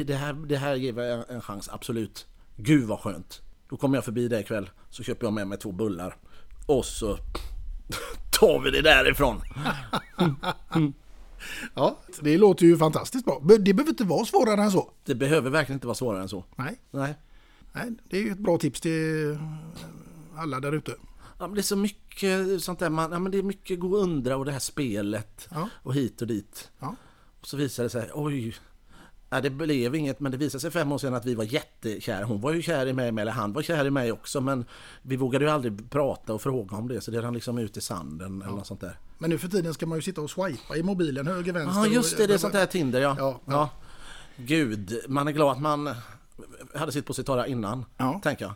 det, 0.05 0.14
här, 0.14 0.33
det 0.33 0.57
här 0.57 0.75
ger 0.75 0.92
vi 0.92 1.11
en, 1.11 1.25
en 1.29 1.40
chans, 1.40 1.68
absolut. 1.68 2.27
Gud 2.57 2.88
vad 2.88 3.01
skönt. 3.01 3.42
Då 3.73 3.79
kommer 3.79 3.97
jag 3.97 4.05
förbi 4.05 4.29
dig 4.29 4.41
ikväll, 4.41 4.71
så 4.91 5.03
köper 5.03 5.27
jag 5.27 5.33
med 5.33 5.47
mig 5.47 5.59
två 5.59 5.73
bullar. 5.73 6.17
Och 6.67 6.85
så 6.85 7.17
tar 8.41 8.61
vi 8.61 8.71
det 8.71 8.83
därifrån. 8.83 9.41
ja. 11.75 11.99
Det 12.21 12.39
låter 12.39 12.67
ju 12.67 12.79
fantastiskt 12.79 13.25
bra. 13.25 13.43
Det 13.61 13.75
behöver 13.75 13.91
inte 13.91 14.05
vara 14.05 14.25
svårare 14.25 14.63
än 14.63 14.71
så. 14.71 14.91
Det 15.05 15.15
behöver 15.15 15.51
verkligen 15.51 15.77
inte 15.77 15.87
vara 15.87 15.95
svårare 15.95 16.23
än 16.23 16.29
så. 16.29 16.45
Nej. 16.57 16.81
Nej. 16.91 17.15
Nej, 17.73 17.91
det 18.11 18.19
är 18.19 18.23
ju 18.23 18.31
ett 18.33 18.39
bra 18.39 18.59
tips 18.59 18.81
till 18.81 19.39
alla 20.37 20.61
där 20.61 20.73
ute. 20.73 20.95
Ja, 21.39 21.47
det 21.47 21.61
är 21.61 21.63
så 21.63 21.77
mycket 21.77 22.63
sånt 22.63 22.79
där, 22.79 22.91
man, 22.91 23.13
ja, 23.13 23.19
men 23.19 23.33
det 23.33 23.39
är 23.39 23.43
mycket 23.43 23.81
gå 23.81 23.89
och 23.89 24.03
undra 24.03 24.37
och 24.37 24.45
det 24.45 24.53
här 24.53 24.59
spelet 24.59 25.49
Ja. 25.51 25.69
och 25.83 25.95
hit 25.95 26.21
och 26.23 26.27
dit. 26.29 26.71
Ja. 26.79 26.97
Och 27.41 27.47
så 27.47 27.57
visade 27.57 27.87
det 27.87 27.91
sig, 27.91 28.11
oj, 28.15 28.55
ja, 29.33 29.40
det 29.40 29.51
blev 29.51 29.95
inget, 29.95 30.21
men 30.21 30.33
det 30.33 30.38
visade 30.38 30.61
sig 30.61 30.71
fem 30.71 30.92
år 30.92 30.99
sedan 30.99 31.14
att 31.14 31.25
vi 31.27 31.35
var 31.35 31.45
jättekära. 31.45 32.25
Hon 32.25 32.40
var 32.40 32.53
ju 32.53 32.62
kär 32.62 32.87
i 32.87 32.92
mig, 32.92 33.09
eller 33.09 33.33
han 33.33 33.53
var 33.53 33.62
kär 33.62 33.85
i 33.85 33.90
mig 33.90 34.12
också, 34.12 34.40
men 34.40 34.64
vi 35.03 35.16
vågade 35.16 35.45
ju 35.45 35.51
aldrig 35.51 35.90
prata 35.90 36.35
och 36.35 36.42
fråga 36.42 36.77
om 36.77 36.88
det, 36.88 37.01
så 37.01 37.11
det 37.11 37.23
rann 37.23 37.35
liksom 37.35 37.59
ut 37.59 37.77
i 37.77 37.81
sanden 37.81 38.42
eller 38.42 38.53
något 38.53 38.66
sånt 38.66 38.81
där. 38.81 38.99
Men 39.18 39.31
nu 39.31 39.38
för 39.38 39.49
tiden 39.49 39.75
ska 39.75 39.87
man 39.87 39.99
ju 39.99 40.03
sitta 40.03 40.21
och 40.21 40.31
swipa 40.31 40.77
i 40.77 40.83
mobilen 40.83 41.27
höger, 41.27 41.53
vänster. 41.53 41.81
Ja, 41.81 41.87
just 41.87 42.16
det, 42.16 42.23
och- 42.23 42.29
det 42.29 42.35
är 42.35 42.38
sånt 42.38 42.53
där 42.53 42.66
Tinder, 42.66 43.01
ja. 43.01 43.16
Ja, 43.18 43.40
ja. 43.47 43.53
ja. 43.53 43.71
Gud, 44.37 44.99
man 45.09 45.29
är 45.29 45.33
glad 45.33 45.53
att 45.53 45.61
man 45.61 45.95
hade 46.75 46.92
sitt 46.92 47.07
på 47.07 47.14
sitt 47.14 47.27
torra 47.27 47.47
innan, 47.47 47.85
Ja. 47.97 48.21
tänker 48.25 48.45
jag. 48.45 48.55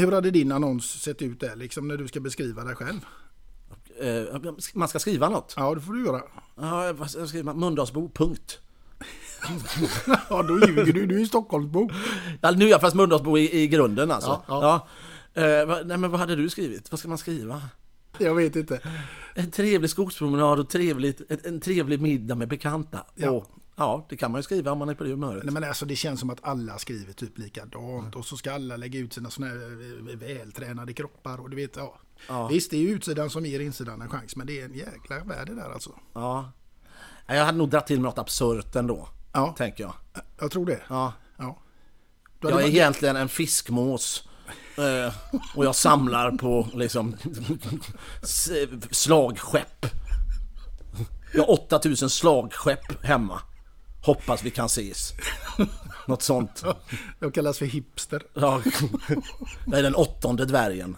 Hur 0.00 0.12
hade 0.12 0.30
din 0.30 0.52
annons 0.52 1.02
sett 1.02 1.22
ut 1.22 1.40
där, 1.40 1.56
liksom 1.56 1.88
när 1.88 1.96
du 1.96 2.08
ska 2.08 2.20
beskriva 2.20 2.64
dig 2.64 2.74
själv? 2.74 3.00
Eh, 4.00 4.40
Man 4.74 4.88
ska 4.88 4.98
skriva 4.98 5.28
något. 5.28 5.54
Ja, 5.56 5.74
det 5.74 5.80
får 5.80 5.92
du 5.92 6.04
göra. 6.06 6.22
Ja, 6.56 6.92
vad 6.92 7.10
skriver 7.10 7.42
man? 7.42 7.58
Mölndalsbo, 7.60 8.08
punkt. 8.14 8.58
Ja, 10.30 10.42
då 10.42 10.60
ljuger 10.60 10.92
du. 10.92 11.06
Du 11.06 11.14
är 11.14 11.20
ju 11.20 11.26
Stockholmsbo. 11.26 11.90
Ja, 12.40 12.50
nu 12.50 12.64
är 12.64 12.70
jag 12.70 12.80
fast 12.80 12.96
Mölndalsbo 12.96 13.38
i, 13.38 13.62
i 13.62 13.68
grunden 13.68 14.10
alltså. 14.10 14.42
Ja, 14.48 14.86
Ja. 15.34 15.42
Eh, 15.42 15.68
nej, 15.84 15.98
men 15.98 16.10
vad 16.10 16.20
hade 16.20 16.36
du 16.36 16.50
skrivit? 16.50 16.90
Vad 16.90 16.98
ska 17.00 17.08
man 17.08 17.18
skriva? 17.18 17.62
Jag 18.18 18.34
vet 18.34 18.56
inte. 18.56 18.80
En 19.34 19.50
trevlig 19.50 19.90
skogspromenad 19.90 20.58
och 20.60 20.68
trevligt, 20.68 21.20
en, 21.28 21.38
en 21.44 21.60
trevlig 21.60 22.00
middag 22.00 22.34
med 22.34 22.48
bekanta. 22.48 23.04
Ja. 23.14 23.30
Och, 23.30 23.46
ja, 23.76 24.06
det 24.08 24.16
kan 24.16 24.30
man 24.32 24.38
ju 24.38 24.42
skriva 24.42 24.72
om 24.72 24.78
man 24.78 24.88
är 24.88 24.94
på 24.94 25.04
det 25.04 25.10
humöret. 25.10 25.44
Nej, 25.44 25.52
men 25.52 25.64
alltså, 25.64 25.86
det 25.86 25.96
känns 25.96 26.20
som 26.20 26.30
att 26.30 26.38
alla 26.44 26.78
skriver 26.78 27.12
typ 27.12 27.38
likadant 27.38 28.16
och 28.16 28.24
så 28.24 28.36
ska 28.36 28.52
alla 28.52 28.76
lägga 28.76 28.98
ut 29.00 29.12
sina 29.12 29.30
såna 29.30 29.46
här 29.46 29.56
eh, 29.56 30.16
vältränade 30.18 30.92
kroppar 30.92 31.40
och 31.40 31.50
du 31.50 31.56
vet, 31.56 31.76
ja. 31.76 31.98
Ja. 32.28 32.48
Visst, 32.48 32.70
det 32.70 32.76
är 32.76 32.88
utsidan 32.94 33.30
som 33.30 33.46
ger 33.46 33.60
insidan 33.60 34.02
en 34.02 34.08
chans, 34.08 34.36
men 34.36 34.46
det 34.46 34.60
är 34.60 34.64
en 34.64 34.74
jäkla 34.74 35.24
värde 35.24 35.54
där 35.54 35.72
alltså. 35.72 35.90
Ja. 36.12 36.52
Jag 37.26 37.44
hade 37.44 37.58
nog 37.58 37.68
dragit 37.70 37.86
till 37.86 37.96
med 38.00 38.04
något 38.04 38.18
absurt 38.18 38.76
ändå, 38.76 39.08
Ja, 39.36 39.54
tänker 39.58 39.84
jag. 39.84 39.92
jag 40.40 40.50
tror 40.50 40.66
det. 40.66 40.80
Ja. 40.88 41.12
Ja. 41.36 41.58
Jag 42.40 42.50
är 42.50 42.54
varit- 42.54 42.66
egentligen 42.68 43.16
en 43.16 43.28
fiskmås. 43.28 44.28
Eh, 44.78 45.14
och 45.56 45.64
jag 45.64 45.74
samlar 45.74 46.30
på 46.30 46.68
liksom 46.74 47.16
slagskepp. 48.90 49.86
Jag 51.32 51.40
har 51.42 51.50
8000 51.50 52.10
slagskepp 52.10 53.04
hemma. 53.04 53.40
Hoppas 54.02 54.42
vi 54.42 54.50
kan 54.50 54.66
ses. 54.66 55.12
Något 56.06 56.22
sånt. 56.22 56.62
Jag 57.18 57.34
kallas 57.34 57.58
för 57.58 57.66
hipster. 57.66 58.22
Ja, 58.34 58.62
jag 59.66 59.78
är 59.78 59.82
den 59.82 59.94
åttonde 59.94 60.44
dvärgen. 60.44 60.96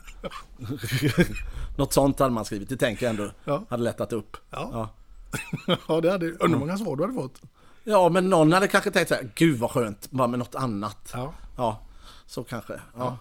Något 1.77 1.93
sånt 1.93 2.19
hade 2.19 2.31
man 2.35 2.45
skrivit. 2.45 2.69
Det 2.69 2.77
tänker 2.77 3.07
jag 3.07 3.11
ändå 3.11 3.31
Ja. 3.45 3.65
hade 3.71 3.83
lättat 3.83 4.13
upp. 4.13 4.37
Ja. 4.51 4.71
Ja. 4.73 5.77
ja, 5.89 6.01
det 6.01 6.11
hade... 6.11 6.27
Undrar 6.27 6.49
hur 6.49 6.57
många 6.57 6.79
svar 6.79 6.97
du 6.97 7.03
hade 7.03 7.15
fått. 7.15 7.41
Ja, 7.89 8.09
men 8.09 8.31
någon 8.31 8.53
hade 8.53 8.69
kanske 8.69 8.91
tänkt 8.91 9.09
så 9.09 9.15
här, 9.15 9.31
gud 9.35 9.59
vad 9.59 9.71
skönt, 9.71 10.11
bara 10.11 10.29
med 10.29 10.39
något 10.39 10.55
annat. 10.55 11.11
Ja. 11.13 11.35
Ja, 11.57 11.81
så 12.27 12.45
kanske. 12.45 12.81
Ja. 12.97 13.19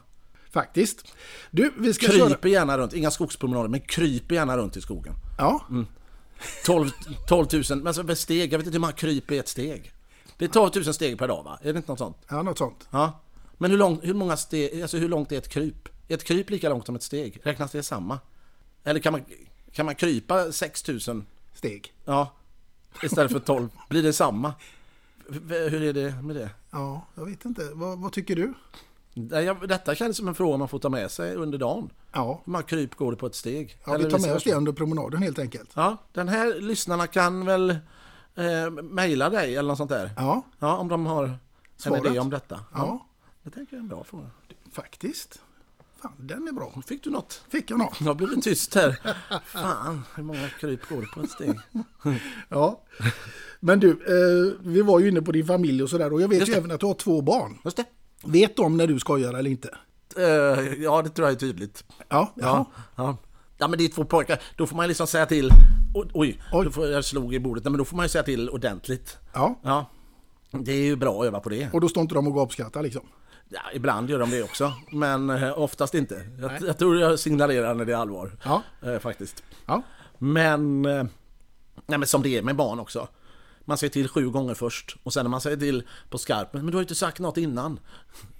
Faktiskt. 0.51 1.13
Du, 1.51 1.73
vi 1.77 1.93
ska 1.93 2.07
köra... 2.07 2.27
Kryper 2.27 2.49
gärna 2.49 2.77
runt, 2.77 2.93
inga 2.93 3.11
skogspromenader, 3.11 3.69
men 3.69 3.79
kryper 3.79 4.35
gärna 4.35 4.57
runt 4.57 4.77
i 4.77 4.81
skogen. 4.81 5.13
Ja. 5.37 5.67
12, 6.65 6.89
12 7.27 7.47
000, 7.53 7.63
men 7.69 7.87
alltså 7.87 8.15
steg, 8.15 8.53
jag 8.53 8.57
vet 8.57 8.67
inte 8.67 8.75
hur 8.75 8.81
många 8.81 8.93
kryp 8.93 9.31
i 9.31 9.37
ett 9.37 9.47
steg. 9.47 9.93
Det 10.37 10.45
är 10.45 10.49
12 10.49 10.71
000 10.75 10.93
steg 10.93 11.19
per 11.19 11.27
dag 11.27 11.43
va? 11.43 11.59
Är 11.61 11.73
det 11.73 11.77
inte 11.77 11.91
något 11.91 11.99
sånt? 11.99 12.17
Ja, 12.29 12.43
något 12.43 12.57
sånt. 12.57 12.87
Ja. 12.91 13.21
Men 13.57 13.71
hur, 13.71 13.77
lång, 13.77 13.99
hur 14.03 14.13
många 14.13 14.37
steg, 14.37 14.81
alltså 14.81 14.97
hur 14.97 15.09
långt 15.09 15.31
är 15.31 15.37
ett 15.37 15.49
kryp? 15.49 15.89
Är 16.07 16.13
ett 16.13 16.23
kryp 16.23 16.49
lika 16.49 16.69
långt 16.69 16.85
som 16.85 16.95
ett 16.95 17.03
steg? 17.03 17.39
Räknas 17.43 17.71
det 17.71 17.83
samma? 17.83 18.19
Eller 18.83 18.99
kan 18.99 19.11
man, 19.11 19.25
kan 19.71 19.85
man 19.85 19.95
krypa 19.95 20.51
6 20.51 20.87
000? 20.87 20.99
Steg. 21.53 21.93
Ja. 22.05 22.33
Istället 23.03 23.31
för 23.31 23.39
12. 23.39 23.69
Blir 23.89 24.03
det 24.03 24.13
samma? 24.13 24.53
Hur 25.49 25.81
är 25.83 25.93
det 25.93 26.21
med 26.21 26.35
det? 26.35 26.49
Ja, 26.71 27.05
jag 27.15 27.25
vet 27.25 27.45
inte. 27.45 27.69
Vad, 27.73 27.99
vad 27.99 28.11
tycker 28.11 28.35
du? 28.35 28.53
Detta 29.67 29.95
känns 29.95 30.17
som 30.17 30.27
en 30.27 30.35
fråga 30.35 30.57
man 30.57 30.67
får 30.67 30.79
ta 30.79 30.89
med 30.89 31.11
sig 31.11 31.35
under 31.35 31.57
dagen. 31.57 31.89
Ja, 32.11 32.41
många 32.45 32.63
kryp 32.63 32.95
går 32.95 33.11
det 33.11 33.17
på 33.17 33.25
ett 33.27 33.35
steg? 33.35 33.77
ja 33.85 33.95
Eller 33.95 34.05
vi 34.05 34.11
tar 34.11 34.19
med 34.19 34.35
oss 34.35 34.43
det 34.43 34.53
under 34.53 34.71
promenaden 34.71 35.21
helt 35.23 35.39
enkelt. 35.39 35.69
Ja, 35.75 35.97
den 36.13 36.27
här 36.27 36.59
lyssnarna 36.61 37.07
kan 37.07 37.45
väl 37.45 37.69
eh, 38.35 38.69
mejla 38.83 39.29
dig 39.29 39.55
eller 39.55 39.67
något 39.67 39.77
sånt 39.77 39.89
där? 39.89 40.11
Ja, 40.17 40.41
Ja, 40.59 40.77
om 40.77 40.87
de 40.87 41.05
har 41.05 41.23
en 41.23 41.35
Svaret? 41.77 42.05
idé 42.05 42.19
om 42.19 42.29
detta. 42.29 42.59
ja, 42.73 43.05
Det 43.43 43.49
tänker 43.49 43.73
jag 43.75 43.79
är 43.79 43.83
en 43.83 43.87
bra 43.87 44.03
fråga. 44.03 44.29
faktiskt. 44.71 45.41
Fan, 46.01 46.11
den 46.17 46.47
är 46.47 46.51
bra. 46.51 46.73
Fick 46.87 47.03
du 47.03 47.09
något? 47.09 47.41
Fick 47.49 47.71
jag 47.71 47.79
något? 47.79 47.99
Det 48.05 48.15
blivit 48.15 48.43
tyst 48.43 48.75
här. 48.75 48.99
Fan, 49.45 50.03
hur 50.15 50.23
många 50.23 50.49
kryp 50.59 50.89
går 50.89 51.01
det 51.01 51.07
på 51.07 51.21
ett 51.21 51.31
steg? 51.31 51.59
Ja. 52.49 52.83
Men 53.59 53.79
du, 53.79 53.89
eh, 53.89 54.53
vi 54.61 54.81
var 54.81 54.99
ju 54.99 55.07
inne 55.09 55.21
på 55.21 55.31
din 55.31 55.45
familj 55.45 55.83
och 55.83 55.89
sådär 55.89 56.13
och 56.13 56.21
jag 56.21 56.27
vet 56.27 56.49
ju 56.49 56.53
även 56.53 56.71
att 56.71 56.79
du 56.79 56.85
har 56.85 56.93
två 56.93 57.21
barn. 57.21 57.57
Just 57.65 57.77
det. 57.77 57.85
Vet 58.25 58.55
de 58.55 58.77
när 58.77 58.87
du 58.87 58.99
skojar 58.99 59.33
eller 59.33 59.49
inte? 59.49 59.69
Eh, 60.17 60.23
ja, 60.83 61.01
det 61.01 61.09
tror 61.09 61.27
jag 61.27 61.35
är 61.35 61.39
tydligt. 61.39 61.83
Ja, 62.09 62.33
Ja, 62.35 62.71
ja. 62.95 63.17
ja, 63.57 63.67
men 63.67 63.79
det 63.79 63.85
är 63.85 63.89
två 63.89 64.05
pojkar. 64.05 64.41
Då 64.55 64.67
får 64.67 64.75
man 64.75 64.87
liksom 64.87 65.07
säga 65.07 65.25
till... 65.25 65.49
Oj, 66.13 66.39
oj, 66.51 66.71
får, 66.71 66.87
jag 66.87 67.05
slog 67.05 67.33
i 67.33 67.39
bordet. 67.39 67.63
Nej, 67.63 67.71
men 67.71 67.77
då 67.77 67.85
får 67.85 67.95
man 67.95 68.05
ju 68.05 68.09
säga 68.09 68.23
till 68.23 68.49
ordentligt. 68.49 69.17
ja. 69.33 69.59
Ja, 69.63 69.89
det 70.51 70.71
är 70.71 70.83
ju 70.83 70.95
bra 70.95 71.21
att 71.21 71.27
öva 71.27 71.39
på 71.39 71.49
det. 71.49 71.69
Och 71.73 71.81
då 71.81 71.89
står 71.89 72.01
inte 72.01 72.15
de 72.15 72.27
och 72.27 72.35
gapskrattar 72.35 72.83
liksom. 72.83 73.03
Ja, 73.49 73.59
ibland 73.73 74.09
gör 74.09 74.19
de 74.19 74.29
det 74.29 74.43
också, 74.43 74.73
men 74.91 75.29
eh, 75.29 75.59
oftast 75.59 75.95
inte. 75.95 76.25
Jag, 76.39 76.51
jag 76.61 76.77
tror 76.77 76.99
jag 76.99 77.19
signalerar 77.19 77.73
när 77.73 77.85
det 77.85 77.93
är 77.93 77.97
allvar. 77.97 78.37
Ja. 78.43 78.63
Eh, 78.81 78.99
faktiskt. 78.99 79.43
Ja. 79.65 79.81
Men, 80.17 80.85
eh, 80.85 81.03
nej, 81.85 81.99
men 81.99 82.07
som 82.07 82.21
det 82.21 82.37
är 82.37 82.41
med 82.41 82.55
barn 82.55 82.79
också. 82.79 83.07
Man 83.65 83.77
säger 83.77 83.91
till 83.91 84.07
sju 84.07 84.29
gånger 84.29 84.53
först 84.53 84.97
och 85.03 85.13
sen 85.13 85.25
när 85.25 85.29
man 85.29 85.41
säger 85.41 85.57
till 85.57 85.83
på 86.09 86.17
skarpen, 86.17 86.61
men 86.61 86.71
du 86.71 86.77
har 86.77 86.81
ju 86.81 86.83
inte 86.83 86.95
sagt 86.95 87.19
något 87.19 87.37
innan. 87.37 87.79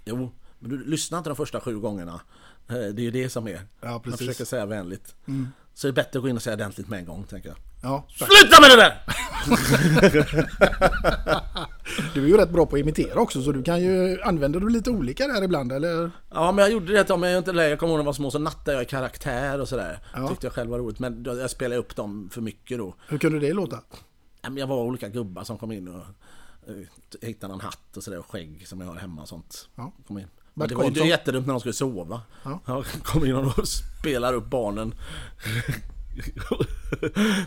Jo, 0.06 0.32
men 0.60 0.70
du 0.70 0.86
lyssnar 0.86 1.17
inte 1.17 1.30
de 1.30 1.36
första 1.36 1.60
sju 1.60 1.80
gångerna. 1.80 2.22
Eh, 2.69 2.75
Det 2.75 3.01
är 3.01 3.03
ju 3.03 3.12
det 3.12 3.30
som 3.30 3.47
är. 3.47 3.62
Ja, 3.82 3.89
Man 3.91 4.01
precis. 4.01 4.21
Mm. 4.21 4.27
försöker 4.34 4.45
säga 4.45 4.65
vänligt. 4.65 5.15
Så 5.73 5.88
det 5.88 5.91
är 5.91 5.93
bättre 5.93 6.19
att 6.19 6.23
gå 6.23 6.30
in 6.30 6.36
och 6.36 6.41
säga 6.41 6.53
ordentligt 6.56 6.89
med 6.89 6.99
en 6.99 7.06
gång, 7.06 7.23
tänker 7.23 7.49
jag. 7.49 7.58
Ja, 7.84 8.06
Sluta 8.10 8.62
med 8.62 8.69
det 8.69 8.75
där! 8.75 9.01
du 12.13 12.23
är 12.23 12.27
ju 12.27 12.38
rätt 12.38 12.49
bra 12.49 12.65
på 12.65 12.75
att 12.75 12.80
imitera 12.80 13.19
också 13.19 13.41
så 13.41 13.51
du 13.51 13.63
kan 13.63 13.82
ju, 13.82 14.21
använder 14.21 14.60
du 14.60 14.69
lite 14.69 14.89
olika 14.89 15.27
där 15.27 15.43
ibland 15.43 15.71
eller? 15.71 16.12
Ja 16.30 16.51
men 16.51 16.63
jag 16.63 16.71
gjorde 16.71 16.93
det 16.93 17.10
om 17.10 17.23
jag 17.23 17.38
inte 17.38 17.51
jag 17.51 17.80
kommer 17.80 17.93
ihåg 17.93 17.97
när 17.97 18.03
jag 18.03 18.06
var 18.06 18.13
små 18.13 18.32
så 18.32 18.39
nattade 18.39 18.77
jag 18.77 18.84
i 18.84 18.86
karaktär 18.86 19.62
och 19.62 19.69
sådär. 19.69 19.99
Ja. 20.15 20.27
Tyckte 20.27 20.45
jag 20.47 20.53
själv 20.53 20.69
var 20.71 20.80
roligt 20.80 20.99
men 20.99 21.23
jag 21.25 21.49
spelade 21.49 21.80
upp 21.82 21.95
dem 21.95 22.30
för 22.34 22.41
mycket 22.41 22.77
då. 22.77 22.95
Hur 23.08 23.17
kunde 23.17 23.39
det 23.39 23.53
låta? 23.53 23.80
Jag 24.56 24.67
var 24.67 24.77
olika 24.77 25.10
gubbar 25.10 25.43
som 25.43 25.58
kom 25.58 25.71
in 25.71 25.88
och 25.88 26.01
eh, 26.67 26.75
hittade 27.21 27.51
någon 27.53 27.62
hatt 27.62 27.97
och 27.97 28.03
sådär 28.03 28.19
och 28.19 28.32
skägg 28.32 28.67
som 28.67 28.82
jag 28.82 28.88
har 28.88 28.95
hemma 28.95 29.21
och 29.21 29.27
sånt. 29.27 29.69
Ja. 29.75 29.91
Kom 30.08 30.17
in. 30.17 30.27
Bert 30.58 30.70
det 30.70 30.76
var 30.76 30.84
ju 30.84 30.88
inte 30.88 31.00
jättedumt 31.00 31.48
när 31.48 31.54
de 31.54 31.60
skulle 31.60 31.74
sova. 31.74 32.22
Ja. 32.43 32.60
Jag 32.65 32.86
kom 33.04 33.26
in 33.26 33.36
och 33.36 33.67
spelar 33.67 34.34
upp 34.34 34.46
barnen. 34.46 34.93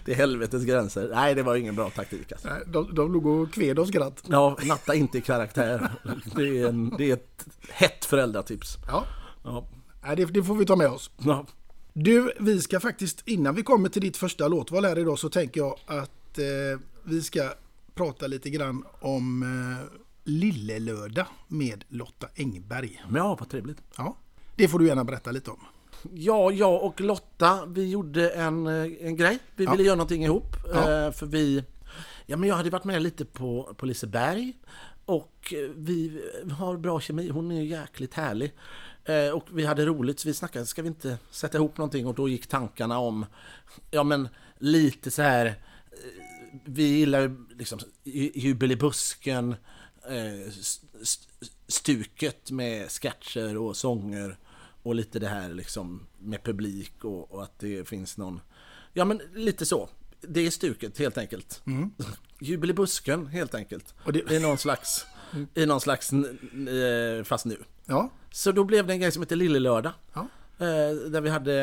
Till 0.04 0.14
helvetets 0.14 0.64
gränser. 0.64 1.10
Nej 1.14 1.34
det 1.34 1.42
var 1.42 1.56
ingen 1.56 1.74
bra 1.74 1.90
taktik 1.90 2.32
alltså. 2.32 2.48
Nej, 2.48 2.62
De, 2.66 2.94
de 2.94 3.12
låg 3.12 3.26
och 3.26 3.52
kved 3.52 3.78
av 3.78 3.86
skratt. 3.86 4.22
Ja, 4.28 4.56
natta 4.64 4.94
inte 4.94 5.18
i 5.18 5.20
karaktär. 5.20 5.90
Det 6.36 6.58
är, 6.58 6.68
en, 6.68 6.96
det 6.98 7.10
är 7.10 7.12
ett 7.14 7.46
hett 7.68 8.04
föräldratips. 8.04 8.78
Ja, 8.86 9.04
Ja. 9.44 9.64
Nej, 10.02 10.16
det, 10.16 10.24
det 10.24 10.42
får 10.44 10.54
vi 10.54 10.66
ta 10.66 10.76
med 10.76 10.88
oss. 10.88 11.10
Ja. 11.18 11.46
Du, 11.92 12.32
vi 12.40 12.60
ska 12.60 12.80
faktiskt, 12.80 13.22
innan 13.28 13.54
vi 13.54 13.62
kommer 13.62 13.88
till 13.88 14.02
ditt 14.02 14.16
första 14.16 14.48
låtval 14.48 14.84
här 14.84 14.98
idag 14.98 15.18
så 15.18 15.28
tänker 15.28 15.60
jag 15.60 15.76
att 15.86 16.38
eh, 16.38 16.80
vi 17.04 17.22
ska 17.22 17.50
prata 17.94 18.26
lite 18.26 18.50
grann 18.50 18.84
om 19.00 19.42
eh, 19.42 19.99
Lillelördag 20.24 21.26
med 21.48 21.84
Lotta 21.88 22.28
Engberg. 22.36 23.02
Ja, 23.14 23.36
vad 23.40 23.48
trevligt. 23.50 23.78
Ja, 23.96 24.16
det 24.56 24.68
får 24.68 24.78
du 24.78 24.86
gärna 24.86 25.04
berätta 25.04 25.30
lite 25.30 25.50
om. 25.50 25.60
Ja, 26.14 26.50
jag 26.52 26.82
och 26.84 27.00
Lotta, 27.00 27.66
vi 27.66 27.90
gjorde 27.90 28.30
en, 28.30 28.66
eh, 28.66 29.06
en 29.06 29.16
grej. 29.16 29.38
Vi 29.56 29.64
Ja. 29.64 29.70
ville 29.70 29.82
göra 29.82 29.96
någonting 29.96 30.24
ihop. 30.24 30.56
Ja. 30.74 30.78
eh, 31.06 31.12
För 31.12 31.26
vi... 31.26 31.64
Ja, 32.26 32.36
men 32.36 32.48
jag 32.48 32.56
hade 32.56 32.70
varit 32.70 32.84
med 32.84 33.02
lite 33.02 33.24
på, 33.24 33.74
på 33.76 33.86
Liseberg. 33.86 34.52
Och 35.04 35.54
eh, 35.56 35.70
vi 35.76 36.22
har 36.58 36.76
bra 36.76 37.00
kemi. 37.00 37.28
Hon 37.28 37.50
är 37.50 37.60
ju 37.62 37.66
jäkligt 37.68 38.14
härlig. 38.14 38.52
Och 39.34 39.46
vi 39.52 39.64
hade 39.66 39.86
roligt, 39.86 40.20
så 40.20 40.28
vi 40.28 40.34
snackade, 40.34 40.66
ska 40.66 40.82
vi 40.82 40.88
inte 40.88 41.18
sätta 41.30 41.58
ihop 41.58 41.78
någonting? 41.78 42.06
Och 42.06 42.14
då 42.14 42.28
gick 42.28 42.46
tankarna 42.46 42.98
om, 42.98 43.26
ja 43.90 44.02
men 44.02 44.28
lite 44.58 45.10
så 45.10 45.22
här... 45.22 45.54
Vi 46.64 46.82
gillar 46.82 47.36
liksom 47.58 47.78
ju- 48.04 48.32
jubel 48.34 48.72
i 48.72 48.76
busken, 48.76 49.54
stuket 51.68 52.50
med 52.50 52.90
sketcher 52.90 53.56
och 53.56 53.76
sånger 53.76 54.38
och 54.82 54.94
lite 54.94 55.18
det 55.18 55.28
här 55.28 55.48
liksom 55.54 56.06
med 56.18 56.42
publik 56.44 57.04
och, 57.04 57.32
och 57.32 57.42
att 57.42 57.58
det 57.58 57.88
finns 57.88 58.16
någon... 58.18 58.40
Ja 58.92 59.04
men 59.04 59.20
lite 59.34 59.66
så. 59.66 59.88
Det 60.20 60.46
är 60.46 60.50
stuket 60.50 60.98
helt 60.98 61.18
enkelt. 61.18 61.62
Jubel 62.40 62.70
i 62.70 62.72
busken 62.74 63.26
helt 63.26 63.54
enkelt. 63.54 63.94
Och 64.04 64.12
det- 64.12 64.30
I 64.30 64.40
någon 64.40 64.58
slags... 64.58 65.06
I 65.54 65.66
någon 65.66 65.80
slags... 65.80 66.12
eh, 66.12 67.24
Fast 67.24 67.44
nu. 67.46 67.56
Ja, 67.84 68.10
Så 68.32 68.52
då 68.52 68.64
blev 68.64 68.86
det 68.86 68.92
en 68.92 69.00
grej 69.00 69.12
som 69.12 69.22
heter 69.22 69.36
Lillelördag. 69.36 69.92
Ja. 70.14 70.20
Eh, 70.58 70.94
Där 71.10 71.20
vi 71.20 71.30
hade 71.30 71.62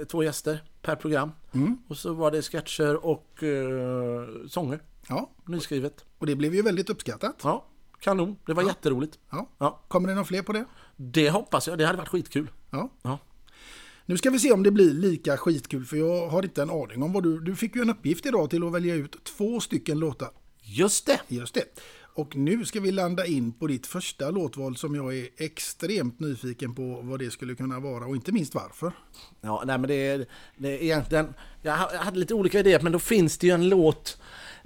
eh, 0.00 0.04
två 0.06 0.22
gäster 0.22 0.62
per 0.82 0.96
program. 0.96 1.30
Mm. 1.54 1.78
Och 1.88 1.96
så 1.98 2.12
var 2.14 2.30
det 2.30 2.42
sketcher 2.42 3.04
och 3.06 3.42
eh, 3.42 4.28
sånger. 4.48 4.82
ja. 5.08 5.30
Nyskrivet. 5.46 6.04
Och 6.18 6.26
det 6.26 6.36
blev 6.36 6.54
ju 6.54 6.62
väldigt 6.62 6.90
uppskattat. 6.90 7.36
Ja, 7.42 7.66
kanon. 8.00 8.36
Det 8.46 8.54
var 8.54 8.62
jätteroligt. 8.62 9.18
Ja. 9.30 9.48
Ja. 9.58 9.84
Kommer 9.88 10.08
det 10.08 10.14
några 10.14 10.24
fler 10.24 10.42
på 10.42 10.52
det? 10.52 10.64
Det 10.96 11.30
hoppas 11.30 11.68
jag. 11.68 11.78
Det 11.78 11.86
hade 11.86 11.98
varit 11.98 12.08
skitkul. 12.08 12.50
Ja. 12.70 12.90
Ja. 13.02 13.18
Nu 14.06 14.16
ska 14.16 14.30
vi 14.30 14.38
se 14.38 14.52
om 14.52 14.62
det 14.62 14.70
blir 14.70 14.94
lika 14.94 15.36
skitkul 15.36 15.84
för 15.84 15.96
jag 15.96 16.28
har 16.28 16.42
inte 16.42 16.62
en 16.62 16.70
aning 16.70 17.02
om 17.02 17.12
vad 17.12 17.22
du... 17.22 17.40
Du 17.40 17.56
fick 17.56 17.76
ju 17.76 17.82
en 17.82 17.90
uppgift 17.90 18.26
idag 18.26 18.50
till 18.50 18.66
att 18.66 18.72
välja 18.72 18.94
ut 18.94 19.24
två 19.24 19.60
stycken 19.60 19.98
låtar. 19.98 20.30
Just 20.62 21.06
det! 21.06 21.20
Just 21.28 21.54
det. 21.54 21.64
Och 22.18 22.36
nu 22.36 22.64
ska 22.64 22.80
vi 22.80 22.92
landa 22.92 23.26
in 23.26 23.52
på 23.52 23.66
ditt 23.66 23.86
första 23.86 24.30
låtval 24.30 24.76
som 24.76 24.94
jag 24.94 25.16
är 25.16 25.28
extremt 25.36 26.20
nyfiken 26.20 26.74
på 26.74 27.00
vad 27.02 27.18
det 27.18 27.30
skulle 27.30 27.54
kunna 27.54 27.80
vara 27.80 28.06
och 28.06 28.16
inte 28.16 28.32
minst 28.32 28.54
varför. 28.54 28.92
Ja, 29.40 29.62
nej 29.66 29.78
men 29.78 29.88
det 29.88 29.94
är, 29.94 30.26
det 30.56 30.68
är 30.68 30.82
egentligen... 30.82 31.34
Jag 31.62 31.72
hade 31.76 32.18
lite 32.18 32.34
olika 32.34 32.60
idéer, 32.60 32.80
men 32.80 32.92
då 32.92 32.98
finns 32.98 33.38
det 33.38 33.46
ju 33.46 33.52
en 33.52 33.68
låt... 33.68 34.20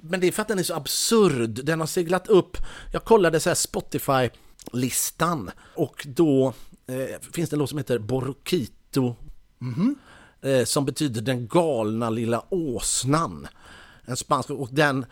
Men 0.05 0.19
det 0.19 0.27
är 0.27 0.31
för 0.31 0.41
att 0.41 0.47
den 0.47 0.59
är 0.59 0.63
så 0.63 0.73
absurd. 0.73 1.65
Den 1.65 1.79
har 1.79 1.87
seglat 1.87 2.27
upp. 2.27 2.57
Jag 2.91 3.03
kollade 3.03 3.39
så 3.39 3.55
Spotify-listan 3.55 5.51
och 5.75 6.07
då 6.09 6.53
eh, 6.87 7.21
finns 7.33 7.49
det 7.49 7.55
en 7.55 7.59
låt 7.59 7.69
som 7.69 7.77
heter 7.77 7.99
Borokito. 7.99 9.15
Eh, 10.41 10.65
som 10.65 10.85
betyder 10.85 11.21
den 11.21 11.47
galna 11.47 12.09
lilla 12.09 12.43
åsnan. 12.49 13.47
En 14.05 14.17
spansk 14.17 14.49
och 14.49 14.69
den... 14.71 15.05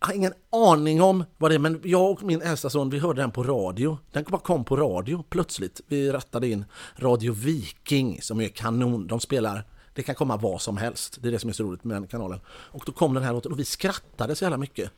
Jag 0.00 0.06
har 0.06 0.14
ingen 0.14 0.34
aning 0.52 1.02
om 1.02 1.24
vad 1.38 1.50
det 1.50 1.54
är, 1.54 1.58
men 1.58 1.80
jag 1.84 2.10
och 2.10 2.22
min 2.22 2.42
äldsta 2.42 2.70
son, 2.70 2.90
vi 2.90 2.98
hörde 2.98 3.20
den 3.22 3.30
på 3.30 3.42
radio. 3.42 3.98
Den 4.12 4.24
bara 4.28 4.40
kom 4.40 4.64
på 4.64 4.76
radio 4.76 5.24
plötsligt. 5.30 5.80
Vi 5.86 6.12
rattade 6.12 6.48
in 6.48 6.64
Radio 6.96 7.32
Viking 7.32 8.22
som 8.22 8.40
är 8.40 8.48
kanon. 8.48 9.06
De 9.06 9.20
spelar, 9.20 9.64
det 9.98 10.02
kan 10.02 10.14
komma 10.14 10.36
vad 10.36 10.62
som 10.62 10.76
helst. 10.76 11.18
Det 11.20 11.28
är 11.28 11.32
det 11.32 11.38
som 11.38 11.50
är 11.50 11.54
så 11.54 11.64
roligt 11.64 11.84
med 11.84 11.96
den 11.96 12.06
kanalen. 12.06 12.40
Och 12.48 12.82
då 12.86 12.92
kom 12.92 13.14
den 13.14 13.22
här 13.22 13.32
låten 13.32 13.52
och 13.52 13.58
vi 13.58 13.64
skrattade 13.64 14.36
så 14.36 14.44
jävla 14.44 14.56
mycket. 14.56 14.90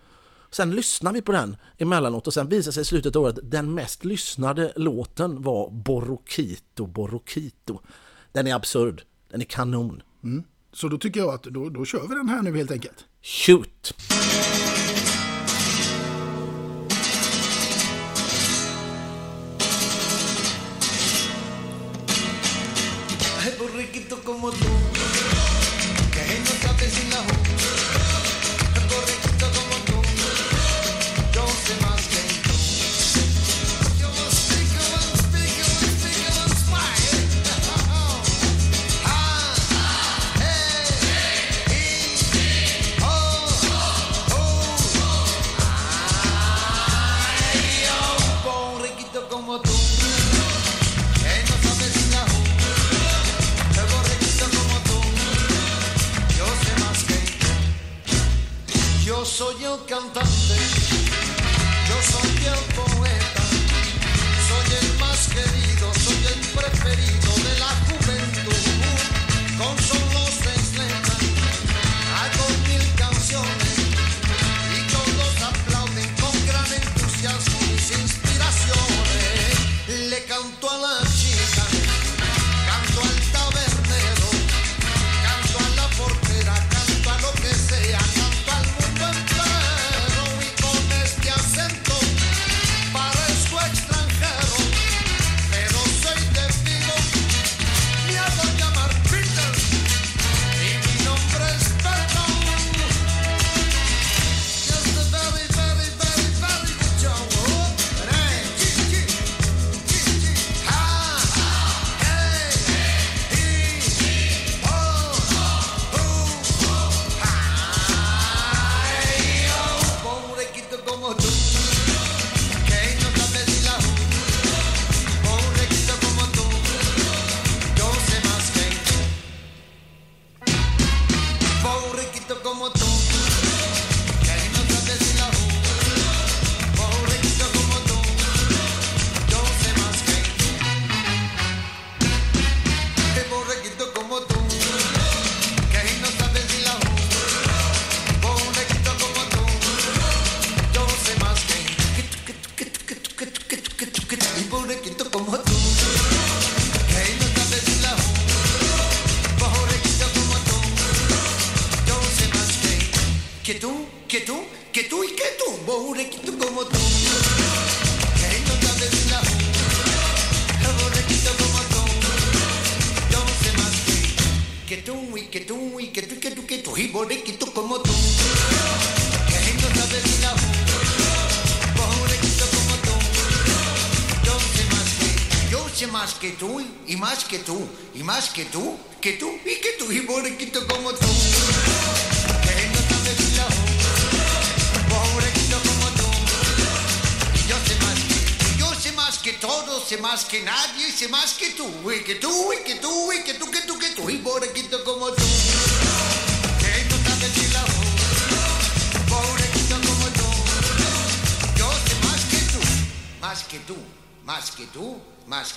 Sen 0.51 0.71
lyssnade 0.71 1.15
vi 1.15 1.23
på 1.23 1.33
den 1.33 1.57
emellanåt 1.79 2.27
och 2.27 2.35
sen 2.35 2.49
visade 2.49 2.73
sig 2.73 2.81
i 2.81 2.85
slutet 2.85 3.17
av 3.17 3.23
året 3.23 3.39
den 3.43 3.75
mest 3.75 4.05
lyssnade 4.05 4.73
låten 4.77 5.43
var 5.43 5.71
Borokito, 5.71 6.87
Borokito. 6.87 7.81
Den 8.33 8.47
är 8.47 8.55
absurd, 8.55 9.03
den 9.31 9.41
är 9.41 9.45
kanon. 9.45 10.03
Så 10.73 10.89
då 10.89 10.99
tycker 10.99 11.21
jag 11.21 11.35
att 11.35 11.43
då, 11.43 11.69
då 11.69 11.85
kör 11.85 12.09
vi 12.09 12.15
den 12.15 12.29
här 12.29 12.43
nu 12.43 12.57
helt 12.57 12.71
enkelt. 12.71 13.05
Shoot! 13.23 13.95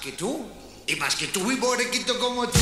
Que 0.04 0.12
tú, 0.12 0.46
y 0.86 0.96
más 0.98 1.16
que 1.16 1.28
tú, 1.28 1.50
y 1.52 1.56
pobrequito 1.56 2.20
como 2.20 2.46
tú. 2.48 2.60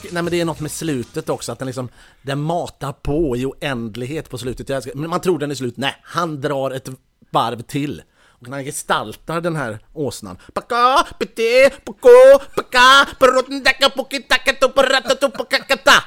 Que 0.00 0.08
nej 0.12 0.22
men 0.22 0.30
det 0.30 0.40
är 0.40 0.44
något 0.44 0.60
med 0.60 0.70
slutet 0.70 1.28
också, 1.28 1.52
att 1.52 1.58
den 1.58 1.66
liksom, 1.66 1.88
den 2.22 2.40
matar 2.40 2.92
på 2.92 3.36
i 3.36 3.44
oändlighet 3.46 4.30
på 4.30 4.38
slutet. 4.38 4.68
Jag 4.68 4.76
älskar- 4.76 4.94
Men 4.94 5.10
man 5.10 5.20
tror 5.20 5.38
den 5.38 5.50
är 5.50 5.54
slut, 5.54 5.76
nej, 5.76 5.96
han 6.02 6.40
drar 6.40 6.70
ett 6.70 6.88
varv 7.30 7.62
till. 7.62 8.02
Och 8.28 8.48
när 8.48 8.56
han 8.56 8.64
gestaltar 8.64 9.40
den 9.40 9.56
här 9.56 9.78
åsnan. 9.92 10.36
Paka, 10.54 11.06
pete, 11.18 11.70
poko, 11.84 12.08
paka, 12.56 13.08
perotendaka, 13.18 13.90
pokitakato, 13.90 14.68
paratato, 14.68 15.30
pokakata. 15.30 16.04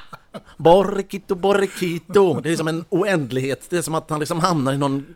Borkito, 0.58 1.36
borkito. 1.36 2.40
Det 2.42 2.52
är 2.52 2.56
som 2.56 2.68
en 2.68 2.86
oändlighet. 2.90 3.66
Det 3.70 3.78
är 3.78 3.82
som 3.82 3.96
att 3.96 4.10
han 4.10 4.20
liksom 4.20 4.40
hamnar 4.40 4.74
i 4.74 4.78
någon 4.78 5.16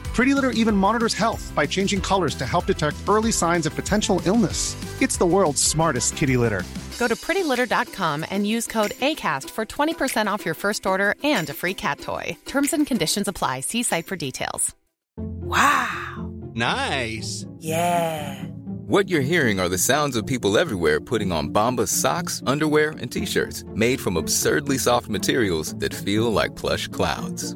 Pretty 0.13 0.33
Litter 0.33 0.51
even 0.51 0.75
monitors 0.75 1.13
health 1.13 1.51
by 1.55 1.65
changing 1.65 2.01
colors 2.01 2.35
to 2.35 2.45
help 2.45 2.65
detect 2.65 2.97
early 3.07 3.31
signs 3.31 3.65
of 3.65 3.75
potential 3.75 4.21
illness. 4.25 4.75
It's 5.01 5.17
the 5.17 5.25
world's 5.25 5.63
smartest 5.63 6.17
kitty 6.17 6.37
litter. 6.37 6.63
Go 6.99 7.07
to 7.07 7.15
prettylitter.com 7.15 8.25
and 8.29 8.45
use 8.45 8.67
code 8.67 8.91
ACAST 8.91 9.49
for 9.49 9.65
20% 9.65 10.27
off 10.27 10.45
your 10.45 10.53
first 10.53 10.85
order 10.85 11.15
and 11.23 11.49
a 11.49 11.53
free 11.53 11.73
cat 11.73 11.99
toy. 11.99 12.37
Terms 12.45 12.73
and 12.73 12.85
conditions 12.85 13.27
apply. 13.27 13.61
See 13.61 13.83
site 13.83 14.05
for 14.05 14.15
details. 14.15 14.75
Wow. 15.17 16.31
Nice. 16.53 17.45
Yeah. 17.57 18.43
What 18.87 19.09
you're 19.09 19.21
hearing 19.21 19.59
are 19.59 19.69
the 19.69 19.77
sounds 19.77 20.15
of 20.17 20.27
people 20.27 20.57
everywhere 20.57 20.99
putting 20.99 21.31
on 21.31 21.49
Bombas 21.49 21.87
socks, 21.87 22.43
underwear, 22.45 22.91
and 22.91 23.11
t-shirts 23.11 23.63
made 23.73 24.01
from 24.01 24.17
absurdly 24.17 24.77
soft 24.77 25.07
materials 25.09 25.73
that 25.75 25.93
feel 25.93 26.31
like 26.31 26.55
plush 26.55 26.87
clouds. 26.89 27.55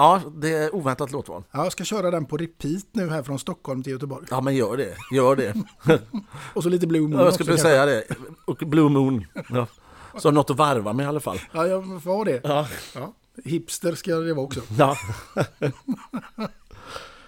Ja 0.00 0.22
det 0.36 0.48
är 0.48 0.74
oväntat 0.74 1.12
låtval. 1.12 1.42
Ja, 1.52 1.62
jag 1.62 1.72
ska 1.72 1.84
köra 1.84 2.10
den 2.10 2.26
på 2.26 2.36
repeat 2.36 2.86
nu 2.92 3.08
här 3.10 3.22
från 3.22 3.38
Stockholm 3.38 3.82
till 3.82 3.92
Göteborg. 3.92 4.26
Ja 4.30 4.40
men 4.40 4.54
gör 4.56 4.76
det, 4.76 4.96
gör 5.12 5.36
det. 5.36 5.54
Och 6.54 6.62
så 6.62 6.68
lite 6.68 6.86
Blue 6.86 7.00
Moon 7.02 7.12
Ja, 7.12 7.18
jag 7.18 7.26
också, 7.26 7.34
skulle 7.34 7.48
kanske. 7.48 7.68
säga 7.68 7.86
det. 7.86 8.04
Och 8.44 8.56
Blue 8.56 8.88
Moon. 8.88 9.26
Ja. 9.50 9.66
Så 10.18 10.30
något 10.30 10.50
att 10.50 10.56
varva 10.56 10.92
med 10.92 11.04
i 11.04 11.06
alla 11.06 11.20
fall. 11.20 11.38
Ja, 11.52 11.66
jag 11.66 12.02
får 12.02 12.24
det. 12.24 12.40
Ja. 12.44 12.68
Ja. 12.94 13.14
Hipster 13.44 13.94
ska 13.94 14.14
det 14.14 14.34
vara 14.34 14.46
också. 14.46 14.60
Ja. 14.78 14.96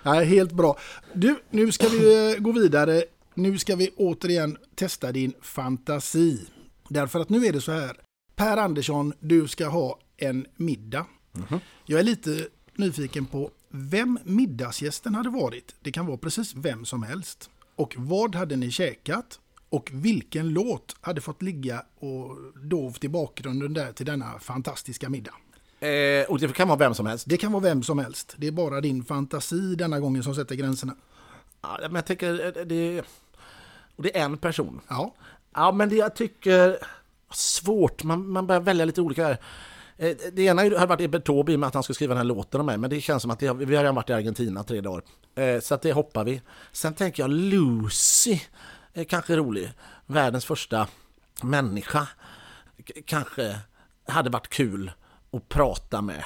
Nej, 0.02 0.24
helt 0.26 0.52
bra. 0.52 0.78
Du, 1.12 1.36
nu 1.50 1.72
ska 1.72 1.88
vi 1.88 2.34
eh, 2.34 2.40
gå 2.42 2.52
vidare. 2.52 3.04
Nu 3.34 3.58
ska 3.58 3.76
vi 3.76 3.90
återigen 3.96 4.56
testa 4.74 5.12
din 5.12 5.32
fantasi. 5.42 6.46
Därför 6.88 7.20
att 7.20 7.28
nu 7.28 7.46
är 7.46 7.52
det 7.52 7.60
så 7.60 7.72
här. 7.72 7.96
Per 8.36 8.56
Andersson, 8.56 9.12
du 9.20 9.48
ska 9.48 9.68
ha 9.68 9.98
en 10.16 10.46
middag. 10.56 11.06
Jag 11.84 12.00
är 12.00 12.04
lite 12.04 12.48
nyfiken 12.76 13.26
på 13.26 13.50
vem 13.68 14.18
middagsgästen 14.24 15.14
hade 15.14 15.30
varit. 15.30 15.74
Det 15.80 15.92
kan 15.92 16.06
vara 16.06 16.16
precis 16.16 16.54
vem 16.54 16.84
som 16.84 17.02
helst. 17.02 17.50
Och 17.76 17.94
vad 17.98 18.34
hade 18.34 18.56
ni 18.56 18.70
käkat? 18.70 19.40
Och 19.68 19.90
vilken 19.92 20.48
låt 20.48 20.96
hade 21.00 21.20
fått 21.20 21.42
ligga 21.42 21.84
och 21.98 22.36
dovt 22.62 23.04
i 23.04 23.08
bakgrunden 23.08 23.74
där 23.74 23.92
till 23.92 24.06
denna 24.06 24.38
fantastiska 24.38 25.08
middag? 25.08 25.34
Eh, 25.80 26.30
och 26.30 26.38
det 26.38 26.52
kan 26.52 26.68
vara 26.68 26.78
vem 26.78 26.94
som 26.94 27.06
helst. 27.06 27.24
Det 27.28 27.36
kan 27.36 27.52
vara 27.52 27.62
vem 27.62 27.82
som 27.82 27.98
helst. 27.98 28.34
Det 28.36 28.46
är 28.46 28.52
bara 28.52 28.80
din 28.80 29.04
fantasi 29.04 29.74
denna 29.74 30.00
gången 30.00 30.22
som 30.22 30.34
sätter 30.34 30.54
gränserna. 30.54 30.96
Ja, 31.62 31.78
men 31.80 31.94
jag 31.94 32.06
tänker, 32.06 32.58
eh, 32.58 32.64
det, 32.64 33.02
och 33.96 34.02
det 34.02 34.18
är 34.18 34.24
en 34.24 34.38
person. 34.38 34.80
Ja. 34.88 35.14
Ja, 35.54 35.72
men 35.72 35.88
det 35.88 35.96
jag 35.96 36.16
tycker... 36.16 36.78
Svårt, 37.34 38.04
man, 38.04 38.28
man 38.28 38.46
börjar 38.46 38.60
välja 38.60 38.84
lite 38.84 39.00
olika 39.00 39.26
här. 39.26 39.38
Eh, 40.02 40.16
det 40.32 40.42
ena 40.42 40.62
hade 40.62 40.86
varit 40.86 41.00
Ebert 41.00 41.24
Taube 41.24 41.52
i 41.52 41.56
och 41.56 41.60
med 41.60 41.66
att 41.66 41.74
han 41.74 41.82
skulle 41.82 41.94
skriva 41.94 42.14
den 42.14 42.16
här 42.18 42.24
låten 42.24 42.60
om 42.60 42.66
mig, 42.66 42.78
men 42.78 42.90
det 42.90 43.00
känns 43.00 43.22
som 43.22 43.30
att 43.30 43.38
det, 43.40 43.52
vi 43.52 43.76
har 43.76 43.82
redan 43.82 43.94
varit 43.94 44.10
i 44.10 44.12
Argentina 44.12 44.64
tre 44.64 44.80
dagar. 44.80 45.02
Eh, 45.34 45.60
så 45.60 45.74
att 45.74 45.82
det 45.82 45.92
hoppar 45.92 46.24
vi. 46.24 46.42
Sen 46.72 46.94
tänker 46.94 47.22
jag 47.22 47.30
Lucy 47.30 48.38
är 48.92 49.04
kanske 49.04 49.36
rolig. 49.36 49.72
Världens 50.06 50.44
första 50.44 50.88
människa. 51.42 52.08
K- 52.86 53.00
kanske 53.06 53.58
hade 54.06 54.30
varit 54.30 54.48
kul 54.48 54.92
att 55.32 55.48
prata 55.48 56.02
med. 56.02 56.24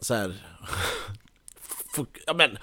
Så 0.00 0.14
här... 0.14 0.46
Ja, 2.26 2.34
men, 2.34 2.58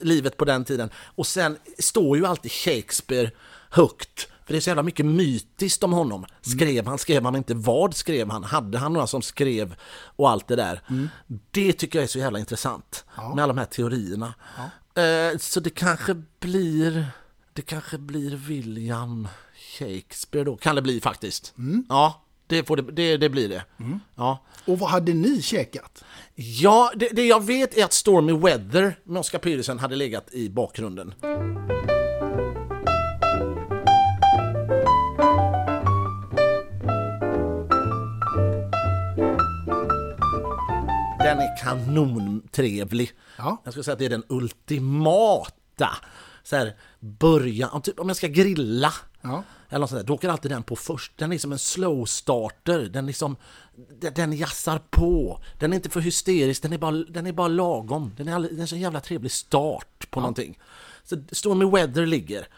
livet 0.00 0.36
på 0.36 0.44
den 0.44 0.64
tiden. 0.64 0.90
Och 1.14 1.26
sen 1.26 1.58
står 1.78 2.16
ju 2.16 2.26
alltid 2.26 2.52
Shakespeare 2.52 3.30
högt. 3.70 4.28
För 4.50 4.54
det 4.54 4.58
är 4.58 4.60
så 4.60 4.70
jävla 4.70 4.82
mycket 4.82 5.06
mytiskt 5.06 5.82
om 5.82 5.92
honom. 5.92 6.24
Skrev 6.42 6.86
han, 6.86 6.98
skrev 6.98 7.24
han 7.24 7.36
inte, 7.36 7.54
vad 7.54 7.94
skrev 7.96 8.30
han? 8.30 8.44
Hade 8.44 8.78
han 8.78 8.92
några 8.92 9.06
som 9.06 9.22
skrev 9.22 9.74
och 10.16 10.30
allt 10.30 10.48
det 10.48 10.56
där? 10.56 10.80
Det 11.50 11.72
tycker 11.72 11.98
jag 11.98 12.04
är 12.04 12.08
så 12.08 12.18
jävla 12.18 12.38
intressant. 12.38 13.04
Med 13.16 13.42
alla 13.42 13.46
de 13.46 13.58
här 13.58 13.64
teorierna. 13.66 14.34
Eh, 14.94 15.38
Så 15.38 15.60
det 15.60 15.70
kanske 15.70 16.14
blir, 16.40 17.06
det 17.52 17.62
kanske 17.62 17.98
blir 17.98 18.36
William 18.36 19.28
Shakespeare 19.78 20.44
då. 20.44 20.56
Kan 20.56 20.76
det 20.76 20.82
bli 20.82 21.00
faktiskt. 21.00 21.54
Ja, 21.88 22.22
det, 22.46 22.64
får 22.66 22.76
det, 22.76 22.82
det, 22.92 23.16
det 23.16 23.28
blir 23.28 23.48
det. 23.48 23.64
Ja. 24.16 24.44
Och 24.64 24.78
vad 24.78 24.90
hade 24.90 25.14
ni 25.14 25.42
käkat? 25.42 26.04
Ja, 26.34 26.92
det, 26.96 27.08
det 27.12 27.26
jag 27.26 27.44
vet 27.44 27.76
är 27.76 27.84
att 27.84 27.92
Stormy 27.92 28.32
Weather 28.32 28.98
med 29.04 29.20
Oscar 29.20 29.38
Peterson 29.38 29.78
hade 29.78 29.96
legat 29.96 30.34
i 30.34 30.48
bakgrunden. 30.48 31.14
Den 41.30 41.40
är 41.40 41.56
kanontrevlig. 41.56 43.12
Ja. 43.38 43.62
Jag 43.64 43.72
skulle 43.72 43.84
säga 43.84 43.92
att 43.92 43.98
det 43.98 44.04
är 44.04 44.10
den 44.10 44.24
ultimata 44.28 45.90
så 46.42 46.56
här, 46.56 46.76
början, 47.00 47.70
om, 47.70 47.82
typ, 47.82 48.00
om 48.00 48.08
jag 48.08 48.16
ska 48.16 48.26
grilla 48.26 48.92
Ja. 49.20 49.42
eller 49.68 49.78
något 49.78 49.90
sånt 49.90 50.00
där, 50.00 50.06
då 50.06 50.14
åker 50.14 50.28
alltid 50.28 50.50
den 50.50 50.62
på 50.62 50.76
först. 50.76 51.12
Den 51.16 51.32
är 51.32 51.38
som 51.38 51.52
en 51.52 51.58
slow 51.58 52.04
starter, 52.04 52.80
den, 52.80 53.08
är 53.08 53.12
som, 53.12 53.36
den, 54.00 54.14
den 54.14 54.32
jassar 54.32 54.80
på. 54.90 55.40
Den 55.58 55.72
är 55.72 55.76
inte 55.76 55.90
för 55.90 56.00
hysterisk, 56.00 56.62
den 56.62 56.72
är 56.72 56.78
bara, 56.78 56.92
den 56.92 57.26
är 57.26 57.32
bara 57.32 57.48
lagom. 57.48 58.12
Den 58.16 58.28
är, 58.28 58.34
all, 58.34 58.42
den 58.42 58.60
är 58.60 58.66
så 58.66 58.76
jävla 58.76 59.00
trevlig 59.00 59.32
start 59.32 60.10
på 60.10 60.20
någonting. 60.20 60.58
Så 61.04 61.16
Stormy 61.32 61.64
Weather 61.64 62.06
ligger 62.06 62.48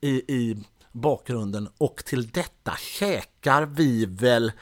i, 0.00 0.08
i 0.10 0.64
bakgrunden 0.92 1.68
och 1.78 2.04
till 2.04 2.28
detta 2.28 2.76
käkar 2.98 3.66
vi 3.66 4.06
väl 4.06 4.52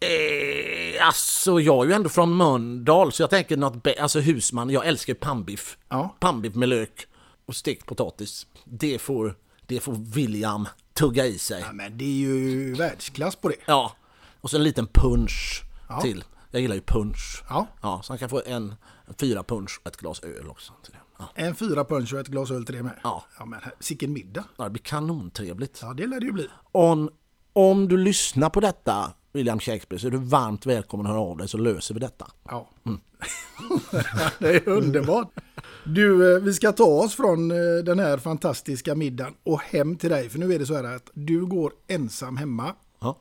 Eh, 0.00 1.06
alltså 1.06 1.60
jag 1.60 1.84
är 1.84 1.88
ju 1.88 1.94
ändå 1.94 2.08
från 2.08 2.36
Mölndal 2.36 3.12
så 3.12 3.22
jag 3.22 3.30
tänker 3.30 3.56
något, 3.56 3.86
alltså 4.00 4.20
husman, 4.20 4.70
jag 4.70 4.86
älskar 4.86 5.14
pannbiff. 5.14 5.78
Ja. 5.88 6.16
Pannbiff 6.20 6.54
med 6.54 6.68
lök 6.68 7.06
och 7.46 7.56
stekt 7.56 7.86
potatis. 7.86 8.46
Det 8.64 8.98
får, 8.98 9.34
det 9.66 9.80
får 9.80 9.92
William 9.92 10.68
tugga 10.94 11.26
i 11.26 11.38
sig. 11.38 11.60
Ja, 11.60 11.72
men 11.72 11.98
det 11.98 12.04
är 12.04 12.08
ju 12.18 12.74
världsklass 12.74 13.36
på 13.36 13.48
det. 13.48 13.56
Ja, 13.66 13.92
och 14.40 14.50
så 14.50 14.56
en 14.56 14.62
liten 14.64 14.86
punch 14.86 15.62
Ja. 15.88 16.00
till. 16.00 16.24
Jag 16.50 16.62
gillar 16.62 16.74
ju 16.74 16.80
punch. 16.82 17.42
Ja. 17.48 17.66
Ja, 17.82 18.00
så 18.04 18.12
han 18.12 18.18
kan 18.18 18.28
få 18.28 18.42
en 18.46 18.74
fyra 19.20 19.42
punch 19.42 19.80
och 19.82 19.86
ett 19.86 19.96
glas 19.96 20.20
öl 20.22 20.48
också. 20.48 20.72
Ja. 21.18 21.24
En 21.34 21.54
fyra 21.54 21.84
punch 21.84 22.12
och 22.14 22.20
ett 22.20 22.28
glas 22.28 22.50
öl 22.50 22.66
till 22.66 22.74
det 22.74 22.82
med. 22.82 23.00
Ja. 23.02 23.24
ja 23.38 23.44
men 23.44 23.60
sicken 23.80 24.12
middag. 24.12 24.44
Ja, 24.56 24.64
det 24.64 24.70
blir 24.70 24.82
kanontrevligt. 24.82 25.78
Ja, 25.82 25.94
det 25.94 26.06
lär 26.06 26.20
det 26.20 26.26
ju 26.26 26.32
bli. 26.32 26.48
Om, 26.72 27.10
om 27.52 27.88
du 27.88 27.96
lyssnar 27.96 28.50
på 28.50 28.60
detta, 28.60 29.12
William 29.32 29.60
Shakespeare, 29.60 30.00
så 30.00 30.06
är 30.06 30.10
du 30.10 30.18
varmt 30.18 30.66
välkommen 30.66 31.06
att 31.06 31.12
höra 31.12 31.22
av 31.22 31.36
dig 31.36 31.48
så 31.48 31.58
löser 31.58 31.94
vi 31.94 32.00
detta. 32.00 32.26
Ja. 32.44 32.68
det 34.38 34.48
är 34.48 34.68
underbart. 34.68 35.28
Du, 35.84 36.34
eh, 36.34 36.42
vi 36.42 36.54
ska 36.54 36.72
ta 36.72 36.84
oss 36.84 37.14
från 37.14 37.50
eh, 37.50 37.84
den 37.84 37.98
här 37.98 38.18
fantastiska 38.18 38.94
middagen 38.94 39.34
och 39.42 39.60
hem 39.60 39.96
till 39.96 40.10
dig. 40.10 40.28
För 40.28 40.38
nu 40.38 40.54
är 40.54 40.58
det 40.58 40.66
så 40.66 40.74
här 40.74 40.96
att 40.96 41.10
du 41.14 41.46
går 41.46 41.72
ensam 41.86 42.36
hemma. 42.36 42.74
Ja. 42.98 43.18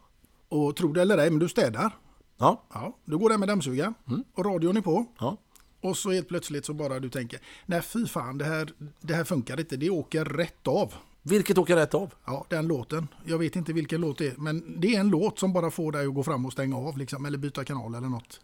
Och 0.49 0.75
tro 0.75 0.93
det 0.93 1.01
eller 1.01 1.17
ej, 1.17 1.29
men 1.29 1.39
du 1.39 1.49
städar. 1.49 1.95
Ja. 2.37 2.63
Ja, 2.73 2.97
du 3.05 3.17
går 3.17 3.29
där 3.29 3.37
med 3.37 3.47
dammsugaren 3.47 3.93
och 4.35 4.45
radion 4.45 4.77
är 4.77 4.81
på. 4.81 5.05
Ja. 5.19 5.37
Och 5.81 5.97
så 5.97 6.11
helt 6.11 6.27
plötsligt 6.27 6.65
så 6.65 6.73
bara 6.73 6.99
du 6.99 7.09
tänker, 7.09 7.39
nej 7.65 7.81
fy 7.81 8.07
fan, 8.07 8.37
det 8.37 8.45
här, 8.45 8.69
det 9.01 9.13
här 9.13 9.23
funkar 9.23 9.59
inte, 9.59 9.77
det 9.77 9.89
åker 9.89 10.25
rätt 10.25 10.67
av. 10.67 10.93
Vilket 11.29 11.57
åker 11.57 11.75
rätt 11.75 11.93
av? 11.93 12.13
Ja, 12.25 12.45
den 12.49 12.67
låten. 12.67 13.07
Jag 13.25 13.37
vet 13.37 13.55
inte 13.55 13.73
vilken 13.73 14.01
låt 14.01 14.17
det 14.17 14.27
är, 14.27 14.33
men 14.37 14.81
det 14.81 14.95
är 14.95 14.99
en 14.99 15.09
låt 15.09 15.39
som 15.39 15.53
bara 15.53 15.71
får 15.71 15.91
dig 15.91 16.07
att 16.07 16.13
gå 16.13 16.23
fram 16.23 16.45
och 16.45 16.53
stänga 16.53 16.77
av 16.77 16.97
liksom, 16.97 17.25
eller 17.25 17.37
byta 17.37 17.63
kanal 17.63 17.95
eller 17.95 18.07
något. 18.07 18.39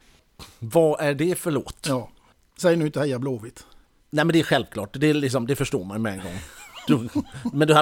Vad 0.60 1.02
är 1.02 1.14
det 1.14 1.36
för 1.36 1.52
låt? 1.52 1.86
Ja. 1.88 2.10
Säg 2.58 2.76
nu 2.76 2.86
inte 2.86 3.00
heja 3.00 3.20
Blåvitt. 3.20 3.66
Nej 4.10 4.26
men 4.26 4.34
det 4.34 4.40
är 4.40 4.44
självklart, 4.44 4.90
det, 4.94 5.08
är 5.08 5.14
liksom, 5.14 5.48
det 5.48 5.56
förstår 5.56 5.84
man 5.84 6.02
med 6.02 6.14
en 6.14 6.20
gång. 6.24 6.40
Du, 6.88 7.10
men 7.54 7.68
du, 7.68 7.74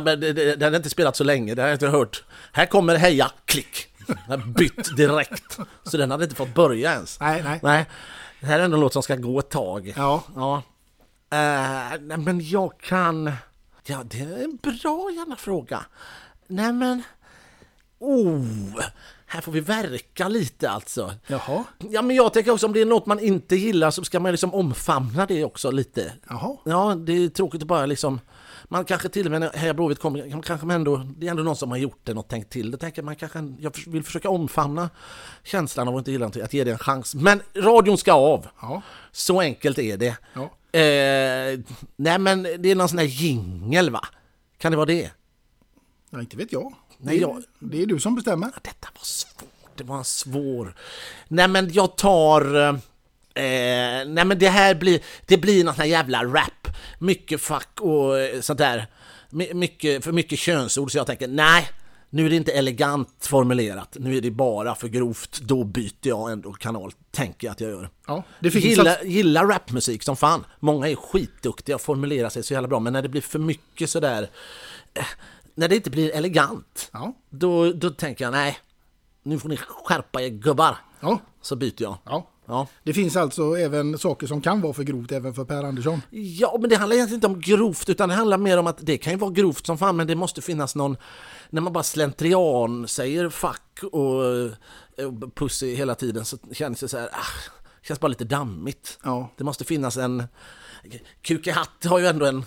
det 0.56 0.64
hade 0.66 0.78
inte 0.78 0.90
spelat 0.90 1.16
så 1.16 1.24
länge, 1.24 1.56
det 1.56 1.62
har 1.62 1.70
jag 1.70 1.76
inte 1.76 1.88
hört. 1.88 2.24
Här 2.52 2.66
kommer 2.66 2.96
Heja, 2.96 3.32
klick! 3.46 3.88
Den 4.08 4.42
har 4.42 4.48
bytt 4.48 4.98
direkt. 4.98 5.60
Så 5.84 5.98
den 5.98 6.12
hade 6.12 6.24
inte 6.24 6.36
fått 6.36 6.54
börja 6.54 6.94
ens. 6.94 7.20
Nej, 7.20 7.44
nej. 7.44 7.60
Nej, 7.64 7.86
det 8.40 8.46
här 8.46 8.60
är 8.60 8.64
ändå 8.64 8.78
en 8.78 8.82
låt 8.82 8.94
som 8.94 9.04
ska 9.04 9.16
gå 9.16 9.40
ett 9.40 9.50
tag. 9.50 9.94
Ja. 9.98 10.24
ja. 10.36 10.64
Eh, 11.32 12.00
nej 12.02 12.18
men 12.18 12.50
jag 12.50 12.78
kan... 12.80 13.32
Ja, 13.92 14.04
det 14.04 14.20
är 14.20 14.44
en 14.44 14.56
bra 14.56 15.12
jävla 15.16 15.36
fråga. 15.36 15.86
Nej 16.48 16.74
men... 16.74 17.04
Oh, 18.00 18.80
här 19.26 19.42
får 19.42 19.52
vi 19.52 19.60
verka 19.60 20.28
lite 20.28 20.70
alltså. 20.70 21.14
Jaha. 21.28 21.64
Ja 21.78 22.02
men 22.02 22.16
jag 22.16 22.34
tänker 22.34 22.52
också 22.52 22.66
om 22.66 22.74
det 22.74 22.82
är 22.82 22.86
något 22.86 23.06
man 23.06 23.20
inte 23.20 23.56
gillar 23.56 23.92
så 23.92 24.04
ska 24.04 24.20
man 24.20 24.32
liksom 24.32 24.54
omfamna 24.54 25.26
det 25.26 25.44
också 25.44 25.72
lite. 25.72 26.14
Jaha. 26.30 26.58
Ja, 26.66 26.96
det 26.96 27.14
är 27.14 27.30
tråkigt 27.30 27.62
att 27.62 27.68
bara 27.68 27.86
liksom... 27.86 28.20
Man 28.64 28.86
kanske 28.86 29.10
till 29.10 29.26
och 29.26 29.32
med 29.32 29.42
när 29.42 29.54
Heja 29.54 29.74
Blåvitt 29.74 30.00
kommer, 30.00 30.42
kanske 30.42 30.66
man 30.66 30.76
ändå, 30.76 30.98
det 31.18 31.28
är 31.28 31.32
ändå 31.32 31.44
någon 31.44 31.56
som 31.56 31.72
har 31.72 31.78
gjort 31.78 32.00
det 32.04 32.14
och 32.14 32.28
tänkt 32.28 32.50
till 32.50 32.72
det. 32.72 32.78
Tänker 32.78 33.04
man 33.04 33.16
kanske, 33.16 33.54
jag 33.60 33.74
vill 33.88 34.04
försöka 34.04 34.30
omfamna 34.30 34.90
känslan 35.44 35.88
av 35.88 35.96
att 35.96 36.00
inte 36.00 36.12
gilla 36.12 36.24
någonting, 36.24 36.42
att 36.42 36.54
ge 36.54 36.64
det 36.64 36.72
en 36.72 36.78
chans. 36.78 37.16
Men 37.16 37.42
radion 37.56 37.98
ska 37.98 38.14
av! 38.14 38.48
Ja. 38.62 38.82
Så 39.12 39.40
enkelt 39.40 39.80
är 39.80 39.98
det. 39.98 40.18
Ja. 40.34 40.50
Eh, 40.74 41.60
nej 41.96 42.20
men 42.20 42.44
det 42.44 42.72
är 42.72 42.76
någon 42.76 42.90
sån 42.90 42.98
här 42.98 43.06
jingel 43.06 43.90
va? 43.90 44.08
Kan 44.58 44.72
det 44.72 44.76
vara 44.76 44.86
det? 44.86 45.12
Ja, 46.10 46.20
inte 46.20 46.38
vet 46.38 46.52
jag. 46.52 46.74
Nej, 46.98 47.16
det, 47.16 47.22
jag- 47.22 47.44
det 47.60 47.82
är 47.82 47.86
du 47.86 48.00
som 48.00 48.16
bestämmer. 48.16 48.52
Detta 48.62 48.88
var 48.96 49.04
svårt, 49.04 49.46
det 49.78 49.84
var 49.84 49.98
en 49.98 50.04
svår... 50.06 50.76
Nej 51.28 51.48
men 51.48 51.70
jag 51.74 51.96
tar... 51.98 52.56
Eh, 53.34 53.44
nej 54.08 54.26
men 54.26 54.40
det 54.40 54.50
här 54.50 54.76
blir, 54.76 55.00
det 55.26 55.38
blir 55.38 55.64
någon 55.64 55.74
sån 55.74 55.82
här 55.82 55.90
jävla 55.90 56.24
rap. 56.24 56.68
Mycket 57.00 57.42
fuck 57.42 57.80
och 57.82 58.20
eh, 58.20 58.42
sånt 58.42 58.60
där. 58.60 58.88
My, 59.30 59.54
mycket, 59.54 60.04
för 60.04 60.12
mycket 60.12 60.40
könsord 60.40 60.92
så 60.92 60.98
jag 60.98 61.08
tänker 61.08 61.28
nej, 61.28 61.70
nu 62.14 62.26
är 62.26 62.30
det 62.30 62.36
inte 62.36 62.52
elegant 62.52 63.10
formulerat. 63.20 63.98
Nu 64.00 64.18
är 64.18 64.22
det 64.22 64.32
bara 64.32 64.76
för 64.76 64.88
grovt. 64.88 65.40
Då 65.42 65.64
byter 65.64 65.92
jag 66.02 66.32
ändå 66.32 66.54
kanal, 66.54 66.92
tänker 67.12 67.48
jag 67.48 67.52
att 67.52 67.62
jag 67.62 67.70
gör. 67.70 67.90
Ja, 68.08 68.24
det 68.40 68.52
finns 68.52 68.66
gillar, 68.66 68.86
alltså- 68.92 69.06
gillar 69.06 69.46
rapmusik 69.46 70.04
som 70.04 70.16
fan. 70.16 70.46
Många 70.60 70.88
är 70.90 70.96
skitduktiga 70.96 71.76
och 71.76 71.82
formulerar 71.82 72.30
sig 72.30 72.44
så 72.44 72.54
jävla 72.54 72.68
bra, 72.68 72.80
men 72.80 72.94
när 72.94 73.02
det 73.02 73.10
blir 73.10 73.22
för 73.22 73.40
mycket 73.40 73.90
sådär... 73.90 74.30
Eh, 74.94 75.06
när 75.56 75.68
det 75.68 75.76
inte 75.76 75.90
blir 75.90 76.12
elegant, 76.16 76.90
Ja. 76.94 77.14
då, 77.30 77.72
då 77.74 77.90
tänker 77.90 78.26
jag 78.26 78.32
nej, 78.32 78.58
nu 79.24 79.40
får 79.40 79.50
ni 79.50 79.58
skärpa 79.58 80.22
er 80.22 80.30
gubbar. 80.30 80.78
Ja. 81.00 81.20
Så 81.42 81.56
byter 81.56 81.82
jag. 81.82 81.98
Ja. 82.06 82.28
Ja. 82.46 82.68
Det 82.84 82.94
finns 82.94 83.16
alltså 83.16 83.58
även 83.58 83.98
saker 83.98 84.28
som 84.28 84.42
kan 84.42 84.62
vara 84.62 84.74
för 84.74 84.84
grovt 84.84 85.12
även 85.12 85.34
för 85.34 85.46
Per 85.46 85.64
Andersson. 85.64 86.02
ja, 86.10 86.58
men 86.62 86.70
det 86.70 86.76
handlar 86.76 86.96
egentligen 86.96 87.18
inte 87.18 87.28
om 87.28 87.42
grovt, 87.42 87.90
utan 87.90 88.10
det 88.10 88.16
handlar 88.16 88.38
mer 88.38 88.58
om 88.58 88.68
att 88.68 88.78
det 88.82 88.98
kan 88.98 89.14
ju 89.14 89.20
vara 89.20 89.32
grovt 89.32 89.66
som 89.66 89.78
fan, 89.78 89.96
men 89.96 90.08
det 90.08 90.16
måste 90.16 90.42
finnas 90.42 90.76
någon, 90.76 90.98
när 91.52 91.62
man 91.62 91.74
bara 91.74 91.84
slentrian 91.84 92.88
säger 92.88 93.30
fuck 93.30 93.84
och, 93.92 94.16
och 95.06 95.36
pussy 95.36 95.76
hela 95.76 95.96
tiden 95.96 96.26
så 96.26 96.38
känns 96.52 96.80
det 96.80 96.88
så 96.88 96.98
här, 96.98 97.10
ah, 97.12 97.52
känns 97.82 98.00
bara 98.00 98.08
lite 98.08 98.26
dammigt. 98.26 99.00
Ja. 99.04 99.30
Det 99.38 99.44
måste 99.44 99.64
finnas 99.64 99.98
en 99.98 100.24
Kuk 101.22 101.48
i 101.48 101.52
hatt 101.52 101.86
har 101.86 102.00
ju 102.00 102.08
ändå 102.08 102.26
en... 102.26 102.46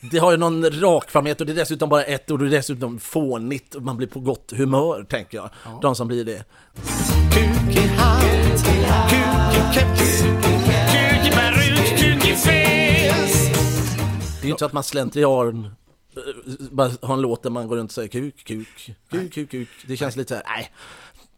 Det 0.00 0.18
har 0.18 0.30
ju 0.30 0.36
någon 0.36 0.70
rakframhet 0.70 1.40
och 1.40 1.46
det 1.46 1.52
är 1.52 1.56
dessutom 1.56 1.88
bara 1.88 2.04
ett 2.04 2.30
ord 2.30 2.42
och 2.42 2.48
det 2.48 2.54
är 2.54 2.58
dessutom 2.58 2.98
fånigt 2.98 3.74
och 3.74 3.82
man 3.82 3.96
blir 3.96 4.08
på 4.08 4.20
gott 4.20 4.52
humör, 4.56 5.06
tänker 5.08 5.38
jag. 5.38 5.50
De 5.82 5.94
som 5.94 6.08
blir 6.08 6.24
det. 6.24 6.44
Kuk 7.32 7.76
i 7.76 7.86
hatt, 7.86 8.64
kuk 9.10 9.18
i 9.54 9.74
keps, 9.74 10.22
kuk 10.92 11.26
i 11.26 11.30
peruk, 11.30 11.98
kuk 11.98 12.26
i 12.26 12.34
fes. 12.34 13.52
Det 14.40 14.42
är 14.42 14.44
ju 14.44 14.50
inte 14.50 14.58
så 14.58 14.66
att 14.66 14.72
man 14.72 14.82
slentrian 14.82 15.74
bara 16.70 16.90
har 17.02 17.14
en 17.14 17.20
låt 17.20 17.42
där 17.42 17.50
man 17.50 17.68
går 17.68 17.76
runt 17.76 17.90
och 17.90 17.94
säger 17.94 18.08
kuk, 18.08 18.44
kuk, 18.44 18.68
kuk, 19.10 19.32
kuk, 19.32 19.50
kuk. 19.50 19.68
Det 19.86 19.96
känns 19.96 20.16
lite 20.16 20.28
så 20.28 20.34
här, 20.34 20.44
nej. 20.56 20.72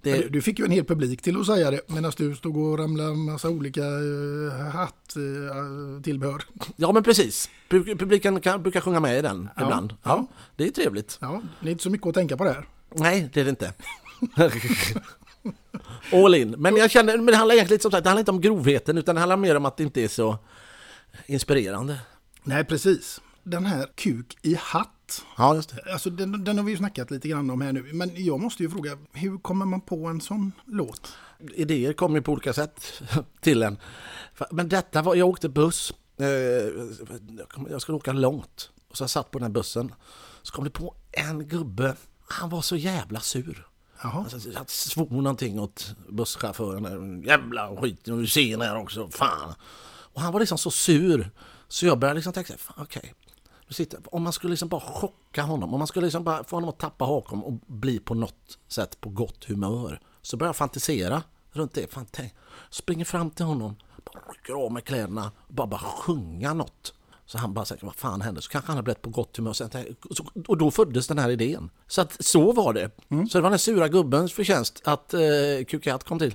Det, 0.02 0.22
Du, 0.22 0.28
du 0.28 0.42
fick 0.42 0.58
ju 0.58 0.64
en 0.64 0.70
hel 0.70 0.84
publik 0.84 1.22
till 1.22 1.40
att 1.40 1.46
säga 1.46 1.70
det 1.70 1.80
medan 1.86 2.12
du 2.16 2.34
stod 2.36 2.56
och 2.56 2.78
ramlade 2.78 3.08
en 3.10 3.18
massa 3.24 3.48
olika 3.48 3.80
uh, 3.82 4.52
hatt-tillbehör. 4.52 6.42
ja 6.76 6.92
men 6.92 7.02
precis. 7.02 7.50
Pu- 7.68 7.98
Publiken 7.98 8.40
kan, 8.40 8.62
brukar 8.62 8.80
sjunga 8.80 9.00
med 9.00 9.18
i 9.18 9.22
den 9.22 9.48
Ja, 9.56 9.62
ibland. 9.62 9.94
ja. 10.02 10.10
Ja, 10.10 10.26
det 10.56 10.66
är 10.66 10.70
trevligt. 10.70 11.18
ja, 11.20 11.42
det 11.60 11.68
är 11.68 11.72
inte 11.72 11.82
så 11.84 11.90
mycket 11.90 12.06
att 12.06 12.14
tänka 12.14 12.36
på 12.36 12.44
där. 12.44 12.68
Nej, 12.94 13.30
det 13.32 13.40
är 13.40 13.44
det 13.44 13.50
inte. 13.50 13.72
All 16.12 16.34
in. 16.34 16.50
Men 16.58 16.76
jag 16.76 16.90
känner, 16.90 17.16
men 17.16 17.26
det 17.26 17.36
handlar 17.36 17.54
egentligen 17.54 17.80
som 17.80 17.90
sagt, 17.90 18.04
det 18.04 18.10
handlar 18.10 18.20
inte 18.20 18.30
om 18.30 18.40
grovheten 18.40 18.98
utan 18.98 19.14
det 19.14 19.20
handlar 19.20 19.36
mer 19.36 19.54
om 19.56 19.64
att 19.64 19.76
det 19.76 19.82
inte 19.82 20.00
är 20.04 20.08
så 20.08 20.38
inspirerande. 21.26 21.98
Nej, 22.42 22.64
precis. 22.64 23.20
Den 23.44 23.66
här 23.66 23.86
kuk 23.94 24.36
i 24.42 24.54
hatt. 24.54 25.22
Ja, 25.36 25.54
just 25.54 25.76
det. 25.76 25.92
Alltså 25.92 26.10
den, 26.10 26.44
den 26.44 26.58
har 26.58 26.64
vi 26.64 26.70
ju 26.72 26.78
snackat 26.78 27.10
lite 27.10 27.28
grann 27.28 27.50
om 27.50 27.60
här 27.60 27.72
nu. 27.72 27.90
Men 27.92 28.10
jag 28.24 28.40
måste 28.40 28.62
ju 28.62 28.70
fråga, 28.70 28.98
hur 29.12 29.38
kommer 29.38 29.66
man 29.66 29.80
på 29.80 30.06
en 30.06 30.20
sån 30.20 30.52
låt? 30.66 31.16
Idéer 31.54 31.92
kommer 31.92 32.16
ju 32.16 32.22
på 32.22 32.32
olika 32.32 32.52
sätt 32.52 33.02
till 33.40 33.62
en. 33.62 33.78
Men 34.50 34.68
detta 34.68 35.02
var, 35.02 35.14
jag 35.14 35.28
åkte 35.28 35.48
buss. 35.48 35.92
Eh, 36.16 36.26
Jag 37.70 37.82
skulle 37.82 37.96
åka 37.96 38.12
långt. 38.12 38.70
Och 38.88 38.96
så 38.96 39.02
jag 39.02 39.10
satt 39.10 39.30
på 39.30 39.38
den 39.38 39.46
här 39.46 39.52
bussen. 39.52 39.94
Så 40.42 40.52
kom 40.54 40.64
det 40.64 40.70
på 40.70 40.94
en 41.12 41.48
gubbe. 41.48 41.96
Han 42.28 42.50
var 42.50 42.62
så 42.62 42.76
jävla 42.76 43.20
sur. 43.20 43.66
Jaha. 44.02 44.26
Alltså, 44.32 44.50
jag 44.50 44.70
svor 44.70 45.10
någonting 45.22 45.60
åt 45.60 45.94
busschauffören. 46.08 47.22
Jävla 47.22 47.76
skit, 47.76 48.08
och 48.08 48.18
du 48.18 48.26
ser 48.26 48.58
här 48.58 48.76
också, 48.76 49.08
fan. 49.10 49.54
Och 49.86 50.20
han 50.20 50.32
var 50.32 50.40
liksom 50.40 50.58
så 50.58 50.70
sur. 50.70 51.30
Så 51.68 51.86
jag 51.86 51.98
började 51.98 52.16
liksom 52.16 52.32
tänka, 52.32 52.54
okej. 52.76 53.14
Nu 53.23 53.23
sitter- 53.68 54.14
Om 54.14 54.22
man 54.22 54.32
skulle 54.32 54.50
liksom 54.50 54.68
bara 54.68 54.80
chocka 54.80 55.42
honom, 55.42 55.74
om 55.74 55.78
man 55.78 55.86
skulle 55.86 56.06
liksom 56.06 56.24
bara 56.24 56.44
få 56.44 56.56
honom 56.56 56.68
att 56.70 56.78
tappa 56.78 57.04
hakan 57.04 57.42
och 57.42 57.52
bli 57.52 57.98
på 57.98 58.14
något 58.14 58.58
sätt 58.68 59.00
på 59.00 59.08
gott 59.08 59.44
humör. 59.44 60.00
Så 60.22 60.36
börjar 60.36 60.48
jag 60.48 60.56
fantisera 60.56 61.22
runt 61.52 61.74
det. 61.74 61.92
Fan, 61.92 62.06
tänk, 62.10 62.34
springer 62.70 63.04
fram 63.04 63.30
till 63.30 63.44
honom, 63.44 63.76
bara 64.04 64.32
rycker 64.32 64.64
av 64.64 64.72
mig 64.72 64.82
kläderna 64.82 65.32
och 65.36 65.54
bara, 65.54 65.66
bara 65.66 65.80
sjunga 65.80 66.54
något. 66.54 66.94
Så 67.26 67.38
han 67.38 67.54
bara 67.54 67.64
säger, 67.64 67.86
vad 67.86 67.94
fan 67.94 68.20
händer? 68.20 68.42
Så 68.42 68.50
kanske 68.50 68.70
han 68.70 68.76
har 68.76 68.82
blivit 68.82 69.02
på 69.02 69.10
gott 69.10 69.36
humör. 69.36 69.54
Och 70.48 70.58
då 70.58 70.70
föddes 70.70 71.06
den 71.06 71.18
här 71.18 71.30
idén. 71.30 71.70
Så 71.86 72.00
att 72.00 72.24
så 72.24 72.52
var 72.52 72.72
det. 72.72 72.90
Så 73.28 73.38
det 73.38 73.42
var 73.42 73.50
den 73.50 73.58
sura 73.58 73.88
gubbens 73.88 74.32
förtjänst 74.32 74.82
att 74.84 75.14
eh, 75.14 75.20
Kukat 75.68 76.04
kom 76.04 76.18
till. 76.18 76.34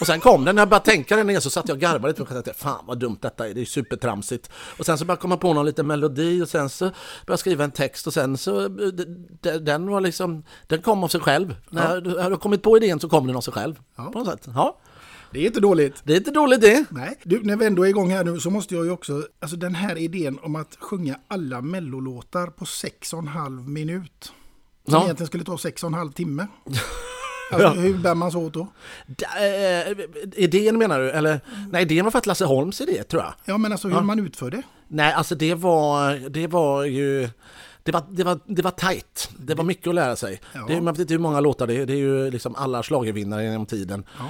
Och 0.00 0.06
sen 0.06 0.20
kom 0.20 0.44
den, 0.44 0.54
när 0.54 0.62
jag 0.62 0.68
började 0.68 0.84
tänka 0.84 1.16
den 1.16 1.30
igen 1.30 1.42
så 1.42 1.50
satt 1.50 1.68
jag 1.68 1.74
och 1.74 1.80
garvade 1.80 2.08
lite 2.08 2.22
och 2.22 2.28
tänkte, 2.28 2.54
fan 2.54 2.84
vad 2.86 2.98
dumt 2.98 3.18
detta 3.20 3.48
är, 3.48 3.54
det 3.54 3.60
är 3.60 3.64
supertramsigt. 3.64 4.50
Och 4.78 4.86
sen 4.86 4.98
så 4.98 5.04
började 5.04 5.16
jag 5.16 5.20
komma 5.20 5.36
på 5.36 5.54
någon 5.54 5.66
liten 5.66 5.86
melodi 5.86 6.42
och 6.42 6.48
sen 6.48 6.70
så 6.70 6.84
började 6.84 6.94
jag 7.26 7.38
skriva 7.38 7.64
en 7.64 7.70
text 7.70 8.06
och 8.06 8.12
sen 8.14 8.38
så, 8.38 8.64
eh, 8.64 8.68
den 9.60 9.90
var 9.90 10.00
liksom, 10.00 10.44
den 10.66 10.82
kom 10.82 11.04
av 11.04 11.08
sig 11.08 11.20
själv. 11.20 11.56
När 11.70 12.14
jag 12.16 12.22
hade 12.22 12.36
kommit 12.36 12.62
på 12.62 12.76
idén 12.76 13.00
så 13.00 13.08
kom 13.08 13.26
den 13.26 13.36
av 13.36 13.40
sig 13.40 13.52
själv. 13.54 13.80
På 13.96 14.18
något 14.18 14.26
sätt. 14.28 14.48
Ja, 14.54 14.78
Det 15.32 15.40
är 15.40 15.46
inte 15.46 15.60
dåligt. 15.60 16.00
det 16.04 16.12
är 16.12 16.16
inte 16.16 16.30
dåligt 16.30 16.60
det. 16.60 16.84
Nej. 16.90 17.18
Du, 17.24 17.40
när 17.42 17.56
vi 17.56 17.66
ändå 17.66 17.84
är 17.84 17.88
igång 17.88 18.10
här 18.10 18.24
nu 18.24 18.40
så 18.40 18.50
måste 18.50 18.74
jag 18.74 18.84
ju 18.84 18.90
också, 18.90 19.22
alltså 19.40 19.56
den 19.56 19.74
här 19.74 19.98
idén 19.98 20.38
om 20.42 20.56
att 20.56 20.76
sjunga 20.80 21.16
alla 21.28 21.60
mellolåtar 21.60 22.46
på 22.46 22.66
sex 22.66 23.12
och 23.12 23.18
en 23.18 23.28
halv 23.28 23.68
minut. 23.68 24.32
Som 24.84 24.94
Ja. 24.94 25.04
egentligen 25.04 25.26
skulle 25.26 25.44
ta 25.44 25.58
sex 25.58 25.82
och 25.82 25.86
en 25.88 25.94
halv 25.94 26.12
timme. 26.12 26.46
Alltså, 27.52 27.68
Hur 27.68 27.94
bär 27.98 28.14
man 28.14 28.32
sig 28.32 28.40
åt 28.40 28.52
då? 28.54 28.66
D- 29.06 29.24
eh, 29.86 29.96
idén 30.44 30.78
menar 30.78 31.00
du? 31.00 31.10
Eller? 31.10 31.40
Nej, 31.72 31.82
idén 31.82 32.04
var 32.04 32.10
för 32.10 32.18
att 32.18 32.26
Lasse 32.26 32.44
Holms 32.44 32.80
idé 32.80 33.02
tror 33.02 33.22
jag. 33.22 33.32
Ja, 33.44 33.58
men 33.58 33.72
alltså 33.72 33.88
hur 33.88 33.94
Ja. 33.94 34.02
man 34.02 34.18
utför 34.18 34.50
det. 34.50 34.62
Nej, 34.88 35.12
alltså 35.12 35.34
det 35.34 35.54
var, 35.54 36.28
det 36.30 36.46
var 36.46 36.84
ju... 36.84 37.28
Det 37.82 37.92
var, 37.92 38.02
det, 38.10 38.24
var, 38.24 38.40
det 38.46 38.62
var 38.62 38.70
tajt. 38.70 39.30
Det 39.38 39.54
var 39.54 39.64
mycket 39.64 39.86
att 39.86 39.94
lära 39.94 40.16
sig. 40.16 40.40
Ja. 40.52 40.64
Det 40.68 40.80
man 40.80 40.94
vet 40.94 41.00
inte 41.00 41.14
hur 41.14 41.18
många 41.18 41.40
låtar 41.40 41.66
det 41.66 41.74
är. 41.74 41.86
Det 41.86 41.92
är 41.92 41.96
ju 41.96 42.30
liksom 42.30 42.54
alla 42.54 42.82
schlagervinnare 42.82 43.44
genom 43.44 43.66
tiden. 43.66 44.04
Eh, 44.18 44.24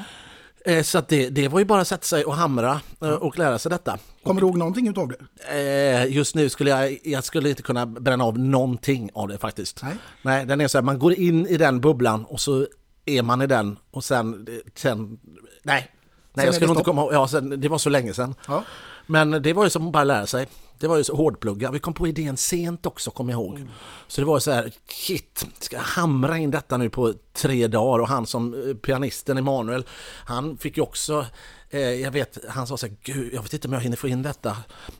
Så 0.84 0.98
att 0.98 1.08
det, 1.08 1.28
det 1.28 1.48
var 1.48 1.58
ju 1.58 1.64
bara 1.64 1.80
att 1.80 1.88
sätta 1.88 2.02
sig 2.02 2.24
och 2.24 2.34
hamra 2.34 2.80
eh, 3.02 3.08
och 3.10 3.38
lära 3.38 3.58
sig 3.58 3.70
detta. 3.70 3.98
Kommer 4.22 4.40
du 4.40 4.46
ihåg 4.46 4.56
någonting 4.58 4.88
utav 4.88 5.08
det? 5.08 5.16
Eh, 5.58 6.12
Just 6.16 6.34
nu 6.34 6.48
skulle 6.48 6.70
jag, 6.70 6.98
jag 7.04 7.24
skulle 7.24 7.48
inte 7.50 7.62
kunna 7.62 7.86
bränna 7.86 8.24
av 8.24 8.38
någonting 8.38 9.10
av 9.14 9.28
det 9.28 9.38
faktiskt. 9.38 9.82
Nej. 9.82 9.96
Nej, 10.22 10.46
den 10.46 10.60
är 10.60 10.68
så 10.68 10.78
här, 10.78 10.82
man 10.82 10.98
går 10.98 11.12
in 11.14 11.46
i 11.46 11.56
den 11.56 11.80
bubblan 11.80 12.24
och 12.24 12.40
så 12.40 12.66
är 13.04 13.22
man 13.22 13.42
i 13.42 13.46
den 13.46 13.76
och 13.90 14.04
sen, 14.04 14.46
sen 14.74 15.18
nej. 15.62 15.90
Nej, 16.34 16.42
är 16.44 16.46
jag 16.48 16.54
skulle 16.54 16.70
inte 16.70 16.82
komma 16.84 17.02
ihåg, 17.02 17.12
ja, 17.12 17.28
sen, 17.28 17.60
det 17.60 17.68
var 17.68 17.78
så 17.78 17.90
länge 17.90 18.14
sedan. 18.14 18.34
Ja. 18.48 18.64
Men 19.06 19.30
det 19.30 19.52
var 19.52 19.64
ju 19.64 19.70
som 19.70 19.86
att 19.86 19.92
bara 19.92 20.04
lära 20.04 20.26
sig. 20.26 20.46
Det 20.80 20.88
var 20.88 20.96
ju 20.96 21.04
så 21.04 21.16
hårdplugga. 21.16 21.70
Vi 21.70 21.78
kom 21.78 21.94
på 21.94 22.08
idén 22.08 22.36
sent 22.36 22.86
också, 22.86 23.10
kommer 23.10 23.32
jag 23.32 23.40
ihåg. 23.40 23.68
Så 24.06 24.20
det 24.20 24.26
var 24.26 24.38
så 24.38 24.50
här, 24.50 24.72
shit, 24.88 25.46
ska 25.58 25.76
jag 25.76 25.82
hamra 25.82 26.38
in 26.38 26.50
detta 26.50 26.76
nu 26.76 26.90
på 26.90 27.14
tre 27.32 27.66
dagar? 27.66 27.98
Och 27.98 28.08
han 28.08 28.26
som 28.26 28.54
eh, 28.54 28.74
pianisten 28.74 29.38
Emanuel, 29.38 29.84
han 30.24 30.56
fick 30.58 30.76
ju 30.76 30.82
också, 30.82 31.26
eh, 31.70 31.80
jag 31.80 32.10
vet, 32.10 32.38
han 32.48 32.66
sa 32.66 32.76
så 32.76 32.86
här, 32.86 32.96
gud, 33.02 33.34
jag 33.34 33.42
vet 33.42 33.52
inte 33.52 33.68
om 33.68 33.74
jag 33.74 33.80
hinner 33.80 33.96
få 33.96 34.08
in 34.08 34.22
detta. 34.22 34.56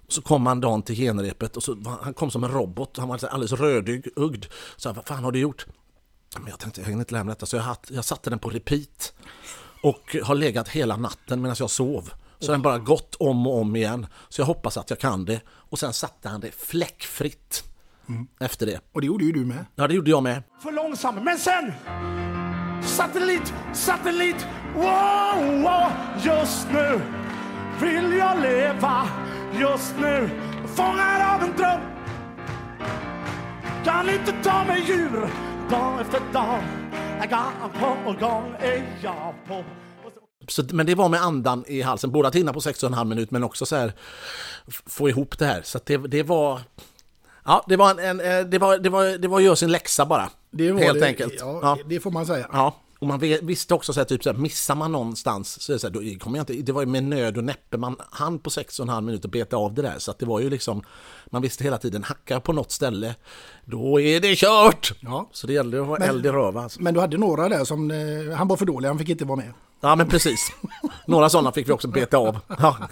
Så 0.09 0.23
kom 0.23 0.47
han 0.47 0.61
dagen 0.61 0.83
till 0.83 0.97
genrepet 0.97 1.57
och 1.57 1.63
så, 1.63 1.99
han 2.03 2.15
kom 2.15 2.31
som 2.31 2.45
en 2.45 2.51
robot, 2.51 2.97
han 2.97 3.09
var 3.09 3.19
så 3.19 3.27
alldeles 3.27 3.53
rödögd. 3.53 4.47
Så 4.77 4.93
vad 4.93 5.07
fan 5.07 5.25
har 5.25 5.33
du 5.33 5.39
gjort? 5.39 5.67
Men 6.39 6.49
jag 6.49 6.59
tänkte, 6.59 6.81
jag 6.81 6.87
hinner 6.87 7.01
inte 7.01 7.15
lämna 7.15 7.33
detta, 7.33 7.47
så 7.47 7.57
jag, 7.57 7.63
hatt, 7.63 7.87
jag 7.91 8.05
satte 8.05 8.31
den 8.31 8.39
på 8.39 8.51
repeat. 8.51 9.13
Och 9.83 10.17
har 10.23 10.35
legat 10.35 10.69
hela 10.69 10.97
natten 10.97 11.43
medan 11.43 11.57
jag 11.59 11.71
sov. 11.71 12.11
Så 12.41 12.53
den 12.53 12.63
bara 12.63 12.79
gått 12.79 13.15
om 13.15 13.47
och 13.47 13.61
om 13.61 13.77
igen. 13.77 14.07
Så 14.29 14.41
jag 14.41 14.47
hoppas 14.47 14.77
att 14.77 14.91
jag 14.91 14.99
kan 14.99 15.25
det. 15.25 15.41
Och 15.49 15.79
sen 15.79 15.93
satte 15.93 16.29
han 16.29 16.41
det 16.41 16.53
fläckfritt 16.55 17.65
efter 18.41 18.67
det. 18.67 18.81
Och 18.93 19.01
det 19.01 19.07
gjorde 19.07 19.25
ju 19.25 19.33
du 19.33 19.45
med. 19.45 19.65
Ja, 19.75 19.87
det 19.87 19.95
gjorde 19.95 20.11
jag 20.11 20.23
med. 20.23 20.43
för 20.63 20.73
långsam. 20.73 21.15
Men 21.25 21.39
sen, 21.39 21.73
satellit, 22.83 23.55
satellit, 23.73 24.47
wow, 24.75 25.63
wow. 25.63 25.91
Just 26.25 26.69
nu 26.73 27.01
vill 27.81 28.13
jag 28.19 28.41
leva, 28.41 29.09
just 29.61 29.95
nu 30.01 30.31
fångad 30.67 31.23
av 31.35 31.43
en 31.43 31.57
dröm. 31.57 31.81
Kan 33.85 34.11
inte 34.11 34.33
ta 34.43 34.65
mig 34.65 34.85
djur, 34.89 35.29
dag 35.71 36.01
efter 36.01 36.21
dag. 36.33 36.63
Gång 37.31 38.05
på 38.05 38.13
gång 38.27 38.55
är 38.59 38.99
jag 39.03 39.35
på. 39.49 39.65
Så, 40.51 40.63
men 40.71 40.87
det 40.87 40.95
var 40.95 41.09
med 41.09 41.23
andan 41.23 41.65
i 41.67 41.83
halsen, 41.83 42.11
både 42.11 42.29
att 42.29 42.35
hinna 42.35 42.53
på 42.53 42.61
6,5 42.61 43.05
minut 43.05 43.31
men 43.31 43.45
också 43.45 43.67
så 43.67 43.77
här 43.77 43.93
få 44.87 45.09
ihop 45.09 45.39
det 45.39 45.47
här. 45.47 45.63
Så 45.65 45.79
att 45.79 45.87
det, 45.87 45.97
det 45.97 46.23
var... 46.23 46.61
Ja, 47.45 47.65
det 47.69 47.77
var, 47.77 47.91
en, 47.91 47.99
en, 47.99 48.21
eh, 48.21 48.47
det, 48.47 48.59
var, 48.59 48.79
det, 48.79 48.89
var, 48.89 49.19
det 49.19 49.29
var 49.29 49.39
att 49.39 49.45
göra 49.45 49.57
sin 49.57 49.73
läxa 49.73 50.07
bara. 50.07 50.31
Det 50.51 50.73
var 50.73 50.81
Helt 50.81 51.01
det, 51.01 51.07
enkelt. 51.07 51.35
Ja, 51.39 51.59
Ja. 51.63 51.79
Det 51.87 52.01
får 52.01 52.11
man 52.11 52.27
säga. 52.27 52.49
Ja, 52.53 52.77
och 53.01 53.07
man 53.07 53.19
visste 53.19 53.75
också 53.75 53.93
så 53.93 54.01
här, 54.01 54.05
typ 54.05 54.23
så 54.23 54.33
här, 54.33 54.37
missar 54.37 54.75
man 54.75 54.93
någonstans 54.93 55.63
så 55.63 55.79
så 55.79 55.87
här, 55.87 55.95
då 55.95 56.19
kommer 56.19 56.39
jag 56.39 56.43
inte, 56.43 56.53
det 56.53 56.73
var 56.73 56.83
ju 56.83 56.87
med 56.87 57.05
nöd 57.05 57.39
och 57.39 57.45
näppe 57.45 57.77
man 57.77 57.97
hann 58.11 58.39
på 58.39 58.51
sex 58.51 58.79
och 58.79 58.85
en 58.85 58.89
halv 58.89 59.07
minut 59.07 59.25
och 59.25 59.31
beta 59.31 59.57
av 59.57 59.75
det 59.75 59.83
där 59.83 59.99
så 59.99 60.15
det 60.19 60.27
var 60.27 60.41
ju 60.41 60.51
liksom 60.51 60.83
man 61.27 61.43
visste 61.43 61.65
hela 61.65 61.79
tiden 61.79 62.05
hackar 62.05 62.41
på 62.41 62.53
något 62.53 62.71
ställe 62.73 63.15
då 63.65 64.01
är 64.01 64.21
det 64.21 64.37
kört! 64.37 64.93
Ja. 65.01 65.29
Så 65.33 65.47
det 65.47 65.53
gällde 65.53 65.81
att 65.81 65.87
ha 65.87 65.97
eld 65.97 66.27
i 66.27 66.29
röva. 66.29 66.63
Alltså. 66.63 66.83
Men 66.83 66.95
du 66.95 67.01
hade 67.01 67.19
några 67.19 67.49
där 67.49 67.65
som, 67.65 67.91
eh, 67.91 68.37
han 68.37 68.49
var 68.49 68.57
för 68.57 68.67
dålig, 68.67 68.89
han 68.89 68.99
fick 68.99 69.09
inte 69.09 69.25
vara 69.25 69.37
med. 69.37 69.53
Ja 69.81 69.97
men 69.97 70.09
precis. 70.09 70.53
Några 71.07 71.31
sådana 71.31 71.53
fick 71.53 71.69
vi 71.69 71.73
också 71.73 71.89
beta 71.89 72.17
av. 72.19 72.39
Ja. 72.49 72.89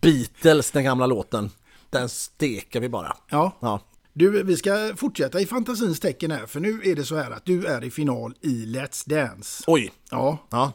Beatles, 0.00 0.70
den 0.70 0.84
gamla 0.84 1.06
låten. 1.06 1.50
Den 1.90 2.08
steker 2.08 2.80
vi 2.80 2.88
bara. 2.88 3.16
Ja. 3.28 3.52
Ja. 3.60 3.80
Du, 4.12 4.42
vi 4.42 4.56
ska 4.56 4.92
fortsätta 4.96 5.40
i 5.40 5.46
fantasins 5.46 6.00
tecken 6.00 6.30
här, 6.30 6.46
för 6.46 6.60
nu 6.60 6.80
är 6.84 6.96
det 6.96 7.04
så 7.04 7.16
här 7.16 7.30
att 7.30 7.44
du 7.44 7.66
är 7.66 7.84
i 7.84 7.90
final 7.90 8.34
i 8.40 8.66
Let's 8.66 9.08
Dance. 9.08 9.64
Oj! 9.66 9.92
Ja, 10.10 10.38
Ja. 10.50 10.72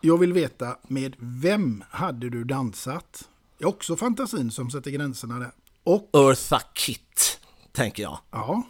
jag 0.00 0.18
vill 0.18 0.32
veta 0.32 0.76
med 0.88 1.16
vem 1.18 1.84
hade 1.90 2.30
du 2.30 2.44
dansat? 2.44 3.28
Det 3.58 3.64
är 3.64 3.68
också 3.68 3.96
fantasin 3.96 4.50
som 4.50 4.70
sätter 4.70 4.90
gränserna 4.90 5.38
där. 5.38 5.50
Och, 5.84 6.10
Eartha 6.12 6.60
Kitt, 6.74 7.40
tänker 7.72 8.02
jag. 8.02 8.18
ja, 8.30 8.62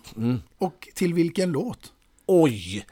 och 0.59 0.88
till 0.94 1.14
vilken 1.14 1.53
låt? 1.53 1.92
Oj! 2.26 2.86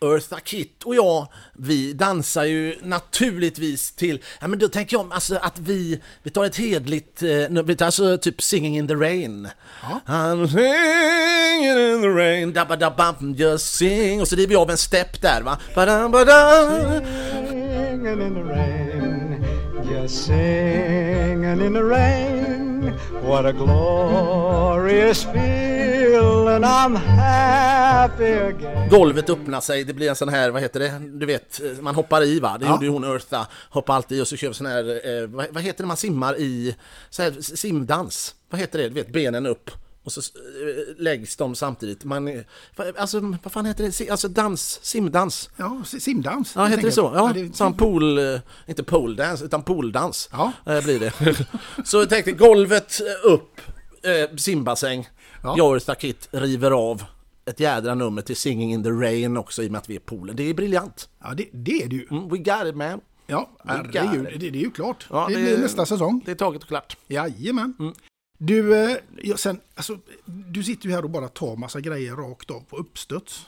Eartha 0.00 0.40
Kitt 0.44 0.82
och 0.82 0.94
jag, 0.94 1.28
vi 1.52 1.92
dansar 1.92 2.44
ju 2.44 2.76
naturligtvis 2.82 3.92
till, 3.92 4.22
ja 4.40 4.48
men 4.48 4.58
då 4.58 4.68
tänker 4.68 4.96
jag 4.96 5.12
alltså 5.12 5.36
att 5.36 5.58
vi, 5.58 6.00
vi 6.22 6.30
tar 6.30 6.44
ett 6.44 6.56
hedligt, 6.56 7.22
eh, 7.22 7.62
vi 7.64 7.76
tar 7.76 7.86
alltså 7.86 8.18
typ 8.18 8.42
Singing 8.42 8.76
in 8.76 8.88
the 8.88 8.94
Rain. 8.94 9.48
I'm 10.06 10.46
singing 10.46 11.94
in 11.94 12.02
the 12.02 12.08
rain, 12.08 12.52
dabba 12.52 12.76
dabba, 12.76 13.14
just 13.36 13.74
sing, 13.74 14.20
och 14.20 14.28
så 14.28 14.34
driver 14.34 14.48
vi 14.48 14.56
av 14.56 14.70
en 14.70 14.76
step 14.76 15.22
där 15.22 15.42
va. 15.42 15.58
Badam, 15.74 16.10
badam. 16.10 17.02
Singing 17.48 18.22
in 18.22 18.34
the 18.34 18.42
rain, 18.42 19.44
just 19.90 20.26
singing 20.26 21.66
in 21.66 21.74
the 21.74 21.82
rain. 21.82 22.55
What 23.22 23.44
a 23.46 23.52
glorious 23.52 25.24
feeling, 25.24 26.64
I'm 26.64 26.96
happy 26.96 28.32
again. 28.32 28.88
Golvet 28.90 29.30
öppnar 29.30 29.60
sig, 29.60 29.84
det 29.84 29.92
blir 29.92 30.08
en 30.10 30.16
sån 30.16 30.28
här, 30.28 30.50
vad 30.50 30.62
heter 30.62 30.80
det, 30.80 30.92
du 31.18 31.26
vet, 31.26 31.60
man 31.80 31.94
hoppar 31.94 32.22
i 32.24 32.40
va? 32.40 32.56
Det 32.60 32.66
Ja. 32.66 32.72
gjorde 32.72 32.84
ju 32.86 32.90
hon 32.92 33.04
Eartha, 33.04 33.46
hoppar 33.70 33.94
alltid 33.94 34.18
i 34.18 34.22
och 34.22 34.28
så 34.28 34.36
kör 34.36 34.48
vi 34.48 34.54
sån 34.54 34.66
här, 34.66 34.88
eh, 35.22 35.26
vad, 35.28 35.46
vad 35.50 35.62
heter 35.62 35.82
det 35.84 35.88
man 35.88 35.96
simmar 35.96 36.38
i, 36.38 36.76
så 37.10 37.22
här 37.22 37.32
simdans, 37.40 38.34
vad 38.50 38.60
heter 38.60 38.78
det, 38.78 38.88
du 38.88 38.94
vet 38.94 39.12
benen 39.12 39.46
upp 39.46 39.70
Och 40.06 40.12
så 40.12 40.20
eh, 40.20 40.94
läggs 41.02 41.36
de 41.36 41.54
samtidigt. 41.54 42.04
Man, 42.04 42.44
alltså, 42.98 43.20
vad 43.42 43.52
fan 43.52 43.66
heter 43.66 44.04
det? 44.04 44.10
Alltså 44.10 44.28
dans, 44.28 44.78
simdans. 44.82 45.50
Ja, 45.56 45.82
si- 45.86 46.00
simdans. 46.00 46.52
Ja, 46.56 46.64
heter 46.64 46.82
det 46.82 46.92
så? 46.92 47.12
Ja, 47.14 47.30
det 47.34 47.40
är- 47.40 47.52
som 47.52 47.76
pool, 47.76 48.18
eh, 48.18 48.40
inte 48.66 48.82
pooldance, 48.84 49.44
utan 49.44 49.62
pooldans 49.62 50.28
Ja. 50.32 50.52
eh, 50.66 50.84
blir 50.84 51.00
det. 51.00 51.12
så 51.84 51.96
jag 51.96 52.08
tänkte 52.08 52.32
golvet 52.32 53.00
eh, 53.00 53.32
upp, 53.32 53.60
eh, 54.02 54.36
simbassäng. 54.36 55.08
Ja. 55.42 55.54
Jag 55.56 55.74
och 55.76 55.82
Stakit 55.82 56.28
river 56.32 56.70
av 56.70 57.02
ett 57.44 57.60
jädra 57.60 57.94
nummer 57.94 58.22
till 58.22 58.36
Singing 58.36 58.72
in 58.72 58.82
the 58.82 58.90
Rain 58.90 59.36
också 59.36 59.62
i 59.62 59.66
och 59.68 59.72
med 59.72 59.78
att 59.78 59.90
vi 59.90 59.96
är 59.96 60.00
poolen. 60.00 60.36
Det 60.36 60.42
är 60.50 60.54
briljant. 60.54 61.08
Ja, 61.22 61.34
det, 61.34 61.48
det 61.52 61.82
är 61.82 61.88
det 61.88 61.96
ju. 61.96 62.06
Mm, 62.10 62.28
we 62.28 62.36
got 62.38 62.66
it 62.66 62.76
man. 62.76 63.00
Ja, 63.26 63.50
herregud. 63.64 64.24
Det, 64.24 64.50
det 64.50 64.58
är 64.58 64.62
ju 64.62 64.70
klart. 64.70 65.06
Ja, 65.10 65.26
det, 65.28 65.34
det- 65.34 65.42
blir 65.42 65.58
nästa 65.58 65.86
säsong. 65.86 66.22
Det 66.24 66.30
är 66.30 66.34
taget 66.34 66.62
och 66.62 66.68
klart. 66.68 66.96
Jajamän. 67.08 67.74
Mm. 67.78 67.94
Du, 68.38 68.76
eh, 68.76 68.96
ja, 69.22 69.36
sen, 69.36 69.60
alltså, 69.74 69.98
du 70.24 70.62
sitter 70.62 70.86
ju 70.86 70.94
här 70.94 71.04
och 71.04 71.10
bara 71.10 71.28
tar 71.28 71.56
massa 71.56 71.80
grejer 71.80 72.16
rakt 72.16 72.50
av 72.50 72.60
på 72.60 72.76
uppstuds. 72.76 73.46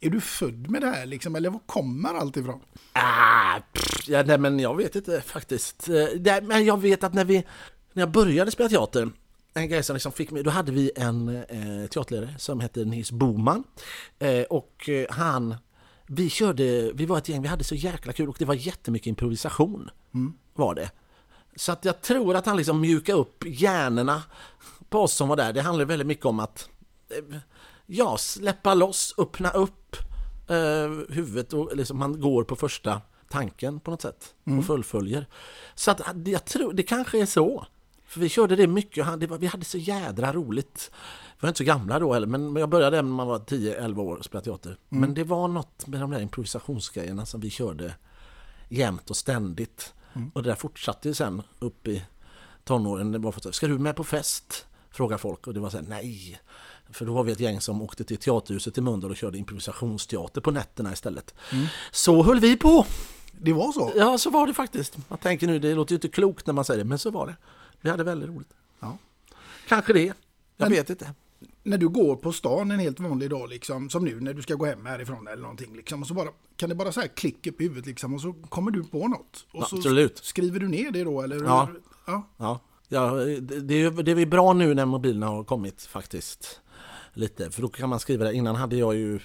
Är 0.00 0.10
du 0.10 0.20
född 0.20 0.70
med 0.70 0.82
det 0.82 0.86
här 0.86 1.06
liksom, 1.06 1.36
eller 1.36 1.50
var 1.50 1.60
kommer 1.66 2.14
allt 2.14 2.36
ifrån? 2.36 2.60
Ah, 2.92 3.60
pff, 3.72 4.08
ja, 4.08 4.22
nej, 4.22 4.38
men 4.38 4.60
jag 4.60 4.76
vet 4.76 4.96
inte 4.96 5.20
faktiskt. 5.20 5.88
Eh, 5.88 6.06
nej, 6.20 6.42
Men 6.42 6.64
jag 6.64 6.80
vet 6.80 7.04
att 7.04 7.14
när, 7.14 7.24
vi, 7.24 7.44
när 7.92 8.02
jag 8.02 8.10
började 8.10 8.50
spela 8.50 8.68
teater, 8.68 9.10
en 9.54 9.68
grej 9.68 9.82
som 9.82 9.94
liksom 9.94 10.12
fick 10.12 10.30
mig, 10.30 10.42
då 10.42 10.50
hade 10.50 10.72
vi 10.72 10.90
en 10.96 11.28
eh, 11.28 11.86
teaterledare 11.90 12.34
som 12.38 12.60
hette 12.60 12.84
Nils 12.84 13.12
Boman. 13.12 13.64
Eh, 14.18 14.42
och 14.42 14.88
eh, 14.88 15.06
han, 15.10 15.54
vi 16.06 16.30
körde, 16.30 16.92
vi 16.94 17.06
var 17.06 17.18
ett 17.18 17.28
gäng, 17.28 17.42
vi 17.42 17.48
hade 17.48 17.64
så 17.64 17.74
jäkla 17.74 18.12
kul 18.12 18.28
och 18.28 18.36
det 18.38 18.44
var 18.44 18.54
jättemycket 18.54 19.06
improvisation. 19.06 19.90
Var 20.54 20.74
det. 20.74 20.90
Så 21.56 21.72
att 21.72 21.84
jag 21.84 22.02
tror 22.02 22.36
att 22.36 22.46
han 22.46 22.56
liksom 22.56 22.80
mjukade 22.80 23.18
upp 23.18 23.44
hjärnorna 23.46 24.22
på 24.88 25.00
oss 25.00 25.14
som 25.14 25.28
var 25.28 25.36
där. 25.36 25.52
Det 25.52 25.62
handlar 25.62 25.84
väldigt 25.84 26.06
mycket 26.06 26.26
om 26.26 26.40
att 26.40 26.68
eh, 27.08 27.38
ja, 27.86 28.16
släppa 28.18 28.74
loss, 28.74 29.14
öppna 29.18 29.50
upp 29.50 29.96
eh, 30.48 31.14
huvudet 31.14 31.52
och 31.52 31.76
liksom 31.76 31.98
man 31.98 32.20
går 32.20 32.44
på 32.44 32.56
första 32.56 33.00
tanken 33.28 33.80
på 33.80 33.90
något 33.90 34.02
sätt 34.02 34.34
och 34.58 34.64
fullföljer. 34.64 35.26
Så 35.74 35.90
att 35.90 36.00
jag 36.24 36.44
tror, 36.44 36.72
det 36.72 36.82
kanske 36.82 37.20
är 37.20 37.26
så. 37.26 37.66
För 38.06 38.20
vi 38.20 38.28
körde 38.28 38.56
det 38.56 38.66
mycket, 38.66 39.08
och 39.08 39.18
det 39.18 39.26
var, 39.26 39.38
vi 39.38 39.46
hade 39.46 39.64
så 39.64 39.78
jädra 39.78 40.32
roligt. 40.32 40.90
Vi 41.36 41.38
var 41.40 41.48
inte 41.48 41.58
så 41.58 41.64
gamla 41.64 41.98
då 41.98 42.12
heller, 42.12 42.26
men 42.26 42.56
jag 42.56 42.68
började 42.68 42.96
när 42.96 43.02
man 43.02 43.26
var 43.26 43.38
10-11 43.38 43.98
år 43.98 44.16
och 44.16 44.24
spelade 44.24 44.44
teater. 44.44 44.76
Men 44.88 45.14
det 45.14 45.24
var 45.24 45.48
något 45.48 45.86
med 45.86 46.00
de 46.00 46.10
där 46.10 46.20
improvisationsgrejerna 46.20 47.26
som 47.26 47.40
vi 47.40 47.50
körde 47.50 47.94
jämt 48.68 49.10
och 49.10 49.16
ständigt. 49.16 49.94
Och 50.34 50.42
det 50.42 50.48
där 50.50 50.56
fortsatte 50.56 51.14
sen 51.14 51.42
upp 51.58 51.88
i 51.88 52.04
tonåren. 52.64 53.12
Det 53.12 53.18
var 53.18 53.32
för 53.32 53.48
att, 53.48 53.54
ska 53.54 53.66
du 53.66 53.78
med 53.78 53.96
på 53.96 54.04
fest? 54.04 54.66
Frågar 54.90 55.18
folk 55.18 55.46
och 55.46 55.54
det 55.54 55.60
var 55.60 55.70
så 55.70 55.76
här, 55.76 55.84
nej. 55.88 56.40
För 56.90 57.06
då 57.06 57.12
var 57.14 57.24
vi 57.24 57.32
ett 57.32 57.40
gäng 57.40 57.60
som 57.60 57.82
åkte 57.82 58.04
till 58.04 58.16
Teaterhuset 58.16 58.78
i 58.78 58.80
Mölndal 58.80 59.10
och 59.10 59.16
körde 59.16 59.38
improvisationsteater 59.38 60.40
på 60.40 60.50
nätterna 60.50 60.92
istället. 60.92 61.34
Så 61.90 62.22
höll 62.22 62.40
vi 62.40 62.56
på! 62.56 62.86
Det 63.32 63.52
var 63.52 63.72
så? 63.72 63.92
Ja, 63.96 64.18
så 64.18 64.30
var 64.30 64.46
det 64.46 64.54
faktiskt. 64.54 64.96
Man 65.08 65.18
tänker 65.18 65.46
nu, 65.46 65.58
det 65.58 65.74
låter 65.74 65.92
ju 65.92 65.96
inte 65.96 66.08
klokt 66.08 66.46
när 66.46 66.54
man 66.54 66.64
säger 66.64 66.78
det, 66.78 66.88
men 66.88 66.98
så 66.98 67.10
var 67.10 67.26
det. 67.26 67.36
Vi 67.80 67.90
hade 67.90 68.04
väldigt 68.04 68.28
roligt. 68.28 68.48
Ja. 68.80 68.98
Kanske 69.68 69.92
det. 69.92 70.00
Jag 70.04 70.14
Men- 70.56 70.70
vet 70.70 70.90
inte. 70.90 71.14
När 71.66 71.78
du 71.78 71.88
går 71.88 72.16
på 72.16 72.32
stan 72.32 72.70
en 72.70 72.78
helt 72.78 73.00
vanlig 73.00 73.30
dag, 73.30 73.48
liksom, 73.48 73.90
som 73.90 74.04
nu 74.04 74.20
när 74.20 74.34
du 74.34 74.42
ska 74.42 74.54
gå 74.54 74.64
hem 74.64 74.86
härifrån 74.86 75.28
eller 75.28 75.42
någonting, 75.42 75.76
liksom, 75.76 76.02
och 76.02 76.08
så 76.08 76.14
bara, 76.14 76.28
kan 76.56 76.68
det 76.68 76.74
bara 76.74 76.92
så 76.92 77.00
här 77.00 77.08
klicka 77.08 77.50
upp 77.50 77.60
i 77.60 77.64
huvudet 77.64 77.86
liksom, 77.86 78.14
och 78.14 78.20
så 78.20 78.32
kommer 78.32 78.70
du 78.70 78.84
på 78.84 79.08
något? 79.08 79.46
Och 79.52 79.66
så 79.66 79.76
Absolut. 79.76 80.18
skriver 80.18 80.60
du 80.60 80.68
ner 80.68 80.90
det 80.90 81.04
då? 81.04 81.22
Eller? 81.22 81.44
Ja. 81.44 81.68
ja. 82.06 82.28
Ja, 82.36 82.60
ja 82.88 83.10
det, 83.14 83.60
det, 83.60 83.82
är, 83.82 84.02
det 84.02 84.12
är 84.12 84.26
bra 84.26 84.52
nu 84.52 84.74
när 84.74 84.86
mobilerna 84.86 85.26
har 85.26 85.44
kommit 85.44 85.82
faktiskt. 85.82 86.60
Lite, 87.14 87.50
för 87.50 87.62
då 87.62 87.68
kan 87.68 87.88
man 87.88 88.00
skriva 88.00 88.24
det. 88.24 88.34
Innan 88.34 88.56
hade 88.56 88.76
jag 88.76 88.94
ju 88.94 89.20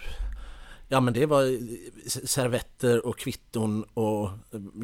Ja 0.91 0.99
men 0.99 1.13
det 1.13 1.25
var 1.25 1.43
servetter 2.27 3.05
och 3.05 3.17
kvitton 3.19 3.83
och 3.83 4.29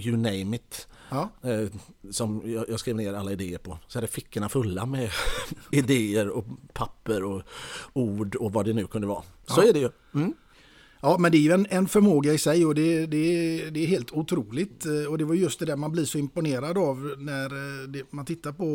you 0.02 0.18
name 0.18 0.56
it. 0.56 0.88
Ja. 1.10 1.30
Eh, 1.44 1.70
som 2.12 2.42
jag, 2.70 2.80
skrev 2.80 2.96
ner 2.96 3.14
alla 3.14 3.32
idéer 3.32 3.58
på. 3.58 3.78
Så 3.88 3.98
hade 3.98 4.08
fickorna 4.08 4.50
fulla 4.50 4.86
med 4.86 5.10
idéer 5.72 6.30
och 6.30 6.46
papper 6.74 7.24
och 7.24 7.42
ord 7.94 8.36
och 8.36 8.54
vad 8.54 8.66
det 8.66 8.74
nu 8.74 8.88
kunde 8.88 9.08
vara. 9.08 9.24
Så 9.48 9.62
Ja. 9.62 9.68
är 9.70 9.74
det 9.74 9.80
ju. 9.80 9.90
Mm. 10.16 10.34
Ja, 11.02 11.18
men 11.20 11.32
det 11.32 11.38
är 11.38 11.42
ju 11.42 11.52
en, 11.52 11.68
en 11.70 11.88
förmåga 11.88 12.34
i 12.34 12.38
sig 12.38 12.66
och 12.66 12.76
det, 12.76 13.06
det, 13.06 13.70
det 13.70 13.84
är 13.84 13.88
helt 13.88 14.12
otroligt. 14.12 14.86
Eh, 14.86 14.92
Och 15.12 15.18
det 15.18 15.26
var 15.26 15.36
just 15.36 15.60
det 15.60 15.66
där 15.66 15.76
man 15.76 15.92
blir 15.92 16.06
så 16.06 16.18
imponerad 16.18 16.78
av 16.78 17.16
när 17.18 17.46
eh, 17.46 17.88
det, 17.88 18.12
man 18.14 18.26
tittar 18.26 18.52
på 18.52 18.66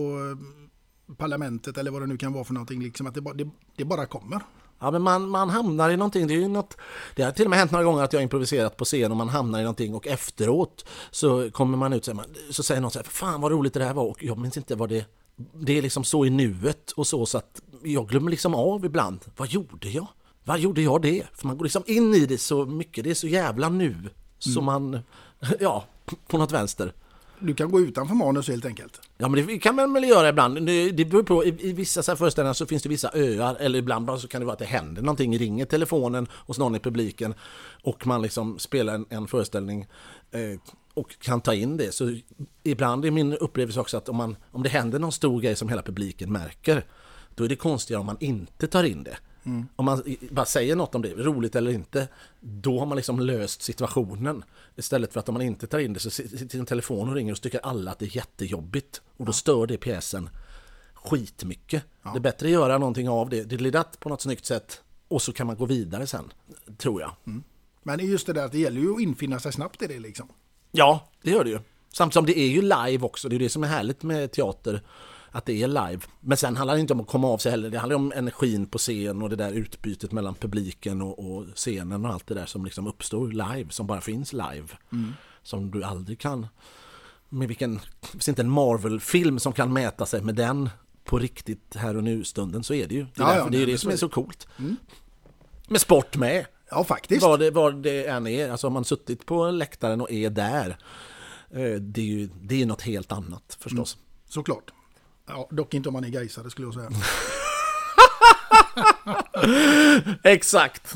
eh, 1.11 1.15
parlamentet 1.17 1.79
eller 1.79 1.91
vad 1.91 2.03
det 2.03 2.07
nu 2.07 2.17
kan 2.19 2.33
vara 2.33 2.45
för 2.45 2.55
någonting. 2.55 2.83
Liksom, 2.83 3.07
att 3.07 3.15
det, 3.15 3.21
bara- 3.21 3.35
det, 3.35 3.51
det 3.77 3.85
bara 3.85 4.07
kommer. 4.07 4.41
Ja 4.81 4.91
men 4.91 5.03
man, 5.03 5.29
man 5.29 5.51
hamnar 5.51 5.91
i 5.91 5.97
någonting, 5.97 6.27
det 6.27 6.35
är 6.35 6.39
ju 6.39 6.49
något 6.49 6.77
Det 7.15 7.23
har 7.23 7.33
till 7.33 7.45
och 7.45 7.51
med 7.51 7.59
hänt 7.59 7.71
några 7.71 7.85
gånger 7.85 8.03
att 8.03 8.13
jag 8.13 8.21
har 8.21 8.23
improviserat 8.23 8.77
på 8.77 8.85
scen 8.85 9.11
och 9.11 9.17
man 9.17 9.29
hamnar 9.29 9.59
i 9.59 9.63
någonting 9.63 9.95
och 9.95 10.07
efteråt 10.07 10.85
så 11.11 11.51
kommer 11.51 11.79
man 11.79 11.93
ut 11.93 12.05
så, 12.05 12.15
man, 12.15 12.25
så 12.51 12.63
säger 12.63 12.81
någon 12.81 12.91
så 12.91 12.99
här, 12.99 13.07
fan 13.07 13.41
vad 13.41 13.53
roligt 13.53 13.75
det 13.75 13.81
där 13.81 13.95
var 13.95 14.05
och 14.05 14.25
jag 14.25 14.39
minns 14.39 14.57
inte 14.57 14.75
vad 14.75 14.89
det 14.89 15.05
Det 15.53 15.79
är 15.79 15.83
liksom 15.83 16.05
så 16.05 16.25
i 16.25 16.31
nuet 16.31 16.91
och 16.91 17.07
så 17.07 17.27
så 17.27 17.39
att 17.39 17.63
jag 17.83 18.09
glömmer 18.09 18.31
liksom 18.31 18.55
av 18.55 18.85
ibland, 18.85 19.21
vad 19.37 19.49
gjorde 19.49 19.89
jag? 19.89 20.07
Vad 20.45 20.59
gjorde 20.59 20.83
jag 20.83 21.03
det? 21.03 21.27
För 21.35 21.47
man 21.47 21.57
går 21.57 21.65
liksom 21.65 21.83
in 21.87 22.15
i 22.15 22.27
det 22.27 22.39
så 22.39 22.67
mycket, 22.67 23.05
det 23.05 23.11
är 23.11 23.15
så 23.15 23.27
jävla 23.27 23.69
nu 23.69 24.11
så 24.39 24.61
man, 24.61 24.99
ja, 25.61 25.85
på 26.27 26.39
något 26.39 26.53
vänster. 26.53 26.93
Du 27.41 27.55
kan 27.55 27.71
gå 27.71 27.81
utanför 27.81 28.15
manus 28.15 28.49
helt 28.49 28.65
enkelt. 28.65 29.01
Ja 29.19 29.29
men 29.29 29.47
det 29.47 29.59
kan 29.59 29.75
man 29.75 29.93
väl 29.93 30.05
göra 30.05 30.29
ibland. 30.29 30.67
Det, 30.67 30.91
det 30.91 31.05
beror 31.05 31.23
på, 31.23 31.45
i, 31.45 31.69
i 31.69 31.73
vissa 31.73 32.03
så 32.03 32.11
här 32.11 32.17
föreställningar 32.17 32.55
så 32.55 32.67
finns 32.67 32.83
det 32.83 32.89
vissa 32.89 33.11
öar 33.15 33.57
eller 33.61 33.79
ibland 33.79 34.07
bara 34.07 34.19
så 34.19 34.29
kan 34.29 34.41
det 34.41 34.45
vara 34.45 34.53
att 34.53 34.59
det 34.59 34.65
händer 34.65 35.03
någonting, 35.03 35.39
ringer 35.39 35.65
telefonen 35.65 36.29
hos 36.33 36.59
någon 36.59 36.75
i 36.75 36.79
publiken 36.79 37.35
och 37.83 38.07
man 38.07 38.23
liksom 38.23 38.59
spelar 38.59 38.95
en, 38.95 39.07
en 39.11 39.29
föreställning 39.29 39.87
eh, 40.31 40.61
och 40.95 41.19
kan 41.19 41.41
ta 41.41 41.55
in 41.55 41.77
det. 41.77 41.95
Så 41.95 42.17
ibland 42.63 43.05
är 43.05 43.11
min 43.11 43.35
upplevelse 43.35 43.81
också 43.81 43.97
att 43.97 44.09
om, 44.09 44.17
man, 44.17 44.37
om 44.51 44.63
det 44.63 44.69
händer 44.69 44.99
någon 44.99 45.13
stor 45.13 45.41
grej 45.41 45.57
som 45.57 45.69
hela 45.69 45.83
publiken 45.83 46.33
märker 46.33 46.85
då 47.35 47.45
är 47.45 47.49
det 47.49 47.57
konstigare 47.57 48.01
om 48.01 48.07
man 48.07 48.17
inte 48.21 48.67
tar 48.67 48.85
in 48.85 49.03
det. 49.03 49.17
Om 49.77 49.85
man 49.85 50.03
bara 50.31 50.47
säger 50.47 50.77
något 50.77 50.95
om 50.95 51.03
det, 51.03 51.15
roligt 51.15 51.57
eller 51.57 51.71
inte, 51.71 52.09
då 52.41 52.79
har 52.79 52.87
man 52.87 52.97
liksom 52.97 53.21
löst 53.21 53.63
situationen. 53.63 54.45
Istället 54.77 55.13
för 55.13 55.21
att 55.21 55.29
om 55.29 55.33
man 55.33 55.43
inte 55.43 55.67
tar 55.67 55.79
in 55.79 55.93
det 55.93 56.01
så 56.01 56.11
sitter 56.11 56.59
en 56.59 56.67
telefon 56.67 57.09
och 57.09 57.15
ringer 57.15 57.33
och 57.33 57.37
så 57.37 57.43
tycker 57.43 57.67
alla 57.67 57.91
att 57.91 57.99
det 57.99 58.05
är 58.05 58.17
jättejobbigt. 58.17 59.03
Och 59.17 59.27
då 59.27 59.33
stör 59.33 59.67
det 59.67 59.77
pjäsen 59.77 60.31
skitmycket. 60.95 61.85
Det 62.03 62.19
är 62.19 62.21
bättre 62.21 62.47
att 62.47 62.53
göra 62.53 62.79
någonting 62.79 63.09
av 63.09 63.29
det, 63.29 63.43
det 63.43 63.57
blir 63.57 63.99
på 63.99 64.09
något 64.09 64.23
snyggt 64.23 64.47
sätt 64.47 64.83
och 65.09 65.23
så 65.23 65.33
kan 65.33 65.47
man 65.47 65.57
gå 65.57 65.67
vidare 65.67 66.07
sen, 66.07 66.33
tror 66.79 67.01
jag. 67.01 67.13
Men 67.83 67.99
det 67.99 68.05
är 68.05 68.07
just 68.07 68.27
det 68.27 68.33
där 68.33 68.45
att 68.45 68.53
det 68.53 68.59
gäller 68.59 68.81
ju 68.81 68.95
att 68.95 69.01
infinna 69.01 69.39
sig 69.39 69.53
snabbt 69.53 69.83
i 69.83 69.87
det 69.87 69.99
liksom. 69.99 70.29
Ja, 70.73 71.09
det 71.23 71.31
gör 71.31 71.45
det 71.45 71.51
ju. 71.51 71.59
Samtidigt 71.93 72.15
som 72.15 72.27
det 72.27 72.39
är 72.39 72.49
ju 72.49 72.63
live 72.63 73.05
också, 73.05 73.29
det 73.29 73.37
är 73.37 73.39
det 73.39 73.49
som 73.49 73.65
är 73.65 73.69
härligt 73.69 74.03
med 74.03 74.33
teater. 74.33 74.83
Att 75.33 75.47
det 75.47 75.63
är 75.63 75.69
live. 75.69 76.01
Men 76.21 76.37
sen 76.37 76.57
handlar 76.57 76.75
det 76.75 76.81
inte 76.81 76.93
om 76.93 77.01
att 77.01 77.07
komma 77.07 77.29
av 77.29 77.39
sig 77.39 77.51
heller. 77.51 77.71
Det 77.71 77.79
handlar 77.79 77.97
om 77.97 78.13
energin 78.13 78.67
på 78.67 78.79
scen 78.79 79.23
och 79.23 79.31
det 79.31 79.37
där 79.37 79.53
utbytet 79.53 80.13
mellan 80.13 80.35
publiken 80.35 81.03
och, 81.03 81.19
och 81.19 81.47
scenen 81.55 82.05
och 82.05 82.13
allt 82.13 82.27
det 82.27 82.35
där 82.35 82.47
som 82.47 82.65
liksom 82.65 82.87
uppstår 82.87 83.29
live, 83.29 83.71
som 83.71 83.87
bara 83.87 84.01
finns 84.01 84.33
live. 84.33 84.67
Som 85.43 85.71
du 85.71 85.85
aldrig 85.85 86.19
kan... 86.19 86.47
Med 87.29 87.49
vilken... 87.49 87.75
Det 88.01 88.07
finns 88.09 88.29
inte 88.29 88.43
en 88.43 88.51
Marvel-film 88.51 89.39
som 89.39 89.53
kan 89.53 89.73
mäta 89.73 90.07
sig 90.07 90.23
med 90.23 90.35
den 90.35 90.71
på 91.05 91.19
riktigt 91.19 91.77
här 91.77 91.97
och 91.97 92.05
nu-stunden, 92.05 92.65
så 92.65 92.75
är 92.75 92.87
det 92.87 92.95
ju. 92.95 93.07
Det 93.15 93.23
är, 93.23 93.27
Ja, 93.27 93.37
ja, 93.37 93.49
det, 93.51 93.63
är 93.63 93.67
det 93.67 93.79
som 93.79 93.91
är 93.91 93.97
så 93.97 94.09
coolt. 94.09 94.49
Med 95.69 95.81
sport 95.81 96.17
med. 96.17 96.47
Ja, 96.71 96.85
faktiskt. 96.85 97.23
Vad 97.23 97.41
det, 97.41 97.51
vad 97.51 97.83
det 97.83 98.07
än 98.07 98.27
är, 98.27 98.51
alltså 98.51 98.67
har 98.67 98.73
man 98.73 98.85
suttit 98.85 99.27
på 99.27 99.51
läktaren 99.51 100.01
och 100.01 100.11
är 100.11 100.31
där, 100.31 100.77
eh, 101.51 101.73
det 101.81 102.01
är 102.01 102.05
ju 102.05 102.29
det 102.43 102.63
är 102.63 102.67
något 102.67 102.83
helt 102.83 103.13
annat 103.13 103.59
förstås. 103.61 103.99
Såklart. 104.29 104.73
Ja, 105.31 105.49
dock 105.51 105.75
inte 105.75 105.89
om 105.89 105.93
man 105.93 106.05
är 106.05 106.09
gaisare 106.09 106.51
skulle 106.51 106.67
jag 106.67 106.75
säga. 106.75 106.91
Exakt! 110.23 110.95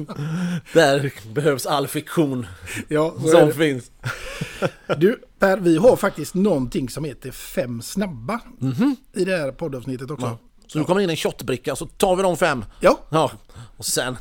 Där 0.72 1.12
behövs 1.34 1.66
all 1.66 1.86
fiktion 1.88 2.46
Ja, 2.88 3.14
som 3.30 3.52
finns. 3.52 3.90
Du 4.98 5.20
Per, 5.38 5.56
vi 5.56 5.76
har 5.76 5.96
faktiskt 5.96 6.34
någonting 6.34 6.88
som 6.88 7.04
heter 7.04 7.30
Fem 7.30 7.82
snabba 7.82 8.40
i 9.12 9.24
det 9.24 9.36
här 9.36 9.52
poddavsnittet 9.52 10.10
också. 10.10 10.26
Ja. 10.26 10.38
Så 10.66 10.78
nu 10.78 10.84
kommer 10.84 11.00
in 11.00 11.10
en 11.10 11.16
shotbricka 11.16 11.76
så 11.76 11.86
tar 11.86 12.16
vi 12.16 12.22
de 12.22 12.36
fem. 12.36 12.64
Ja. 12.80 12.98
ja. 13.10 13.30
Och 13.76 13.84
sen, 13.86 14.16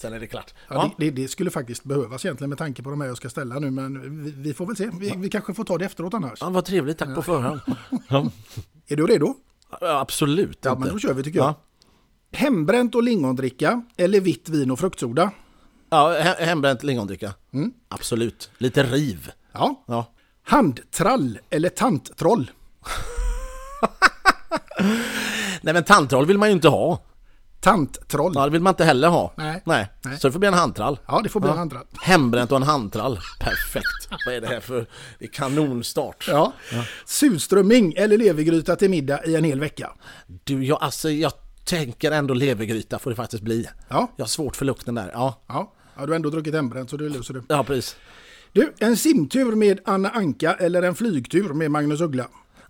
sen 0.00 0.12
är 0.12 0.20
det 0.20 0.26
klart. 0.26 0.54
Ja, 0.68 0.94
det, 0.98 1.04
det, 1.04 1.22
det 1.22 1.28
skulle 1.28 1.50
faktiskt 1.50 1.84
behövas 1.84 2.24
egentligen 2.24 2.48
med 2.48 2.58
tanke 2.58 2.82
på 2.82 2.90
de 2.90 3.00
här 3.00 3.08
jag 3.08 3.16
ska 3.16 3.30
ställa 3.30 3.58
nu, 3.58 3.70
men 3.70 4.24
vi, 4.24 4.30
vi 4.30 4.54
får 4.54 4.66
väl 4.66 4.76
se. 4.76 4.90
Vi, 5.00 5.14
vi 5.16 5.30
kanske 5.30 5.54
får 5.54 5.64
ta 5.64 5.78
det 5.78 5.84
efteråt 5.84 6.14
annars. 6.14 6.38
Ja, 6.40 6.48
vad 6.50 6.64
trevligt, 6.64 6.98
tack 6.98 7.14
på 7.14 7.22
förhand. 7.22 7.60
Ja. 8.08 8.30
Är 8.88 8.96
du 8.96 9.06
redo? 9.06 9.34
Absolut 9.80 10.58
Ja, 10.62 10.70
inte. 10.70 10.80
men 10.84 10.92
då 10.92 10.98
kör 10.98 11.14
vi 11.14 11.22
tycker 11.22 11.38
jag. 11.38 11.48
Ja. 11.48 11.54
Hembränt 12.32 12.94
och 12.94 13.02
lingondricka 13.02 13.82
eller 13.96 14.20
vitt 14.20 14.48
vin 14.48 14.70
och 14.70 14.78
fruktsoda? 14.78 15.30
Ja, 15.90 16.12
he- 16.12 16.44
hembränt 16.44 16.82
lingondricka. 16.82 17.34
Absolut. 17.88 18.50
Lite 18.58 18.82
riv. 18.82 19.30
Ja. 19.52 19.84
Ja. 19.86 20.12
Handtrall 20.44 21.38
eller 21.50 21.68
tanttroll? 21.68 22.50
Nej 25.60 25.74
men 25.74 25.84
tandtroll 25.84 26.26
vill 26.26 26.38
man 26.38 26.48
ju 26.48 26.52
inte 26.54 26.68
ha. 26.68 27.02
Tanttroll? 27.70 28.32
Ja, 28.34 28.44
det 28.44 28.50
vill 28.50 28.62
man 28.62 28.70
inte 28.72 28.84
heller 28.84 29.08
ha. 29.08 29.32
Nej. 29.36 29.62
Nej. 29.64 29.88
Nej. 30.02 30.18
Så 30.18 30.28
det 30.28 30.32
får 30.32 30.38
bli 30.38 30.48
en 30.48 30.54
handtrall. 30.54 30.98
Ja, 31.06 31.20
det 31.22 31.28
får 31.28 31.40
bli 31.40 31.50
en 31.50 31.58
handtrall. 31.58 31.84
Hembränt 32.02 32.50
och 32.50 32.56
en 32.56 32.62
handtrall. 32.62 33.18
Perfekt. 33.40 34.08
Vad 34.26 34.34
är 34.34 34.40
det 34.40 34.46
här 34.46 34.60
för 34.60 34.86
det 35.18 35.24
är 35.24 35.28
kanonstart? 35.28 36.28
Ja. 36.28 36.52
Surströmming 37.06 37.92
eller 37.96 38.18
levergryta 38.18 38.76
till 38.76 38.90
middag 38.90 39.24
i 39.26 39.36
en 39.36 39.44
hel 39.44 39.60
vecka. 39.60 39.90
Du, 40.44 40.64
jag, 40.64 40.78
alltså, 40.82 41.10
jag 41.10 41.32
tänker 41.64 42.10
ändå 42.12 42.34
levergryta 42.34 42.98
får 42.98 43.10
det 43.10 43.16
faktiskt 43.16 43.42
bli. 43.42 43.66
Ja. 43.88 44.12
Jag 44.16 44.24
har 44.24 44.28
svårt 44.28 44.56
för 44.56 44.64
lukten 44.64 44.94
där. 44.94 45.10
Ja, 45.14 45.42
Ja, 45.46 45.72
ja 45.96 46.06
du 46.06 46.12
har 46.12 46.16
ändå 46.16 46.30
druckit 46.30 46.54
hembränt 46.54 46.90
så 46.90 46.96
det 46.96 47.08
löser 47.08 47.34
du. 47.34 47.42
ja 47.48 47.64
precis. 47.64 47.96
Du, 48.52 48.72
en 48.78 48.96
simtur 48.96 49.54
med 49.54 49.80
Anna 49.84 50.10
Anka 50.10 50.54
eller 50.54 50.82
en 50.82 50.94
flygtur 50.94 51.52
med 51.52 51.70
Magnus 51.70 52.00
Uggla? 52.00 52.26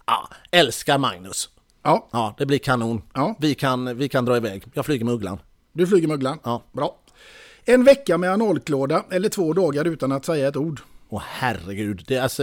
Ja, 0.07 0.29
älskar 0.51 0.99
Magnus. 0.99 1.49
Ja, 1.87 2.09
Ja, 2.13 2.35
det 2.39 2.47
blir 2.47 2.59
kanon. 2.59 3.03
Ja. 3.15 3.35
Vi, 3.41 3.55
kan, 3.55 3.97
vi 3.97 4.09
kan 4.09 4.25
dra 4.25 4.37
iväg. 4.37 4.65
Jag 4.75 4.87
flyger 4.87 5.05
med 5.05 5.15
Ugglan. 5.15 5.39
du 5.73 5.87
flyger 5.87 6.09
med 6.09 6.15
Ugglan? 6.15 6.39
Ja. 6.45 6.63
Bra. 6.73 6.97
En 7.65 7.85
vecka 7.85 8.19
med 8.19 8.33
analklåda 8.33 9.05
eller 9.11 9.29
två 9.29 9.53
dagar 9.53 9.85
utan 9.85 10.13
att 10.13 10.25
säga 10.25 10.49
ett 10.49 10.57
ord? 10.57 10.81
Åh 11.09 11.23
herregud, 11.27 12.05
det, 12.07 12.19
alltså, 12.19 12.43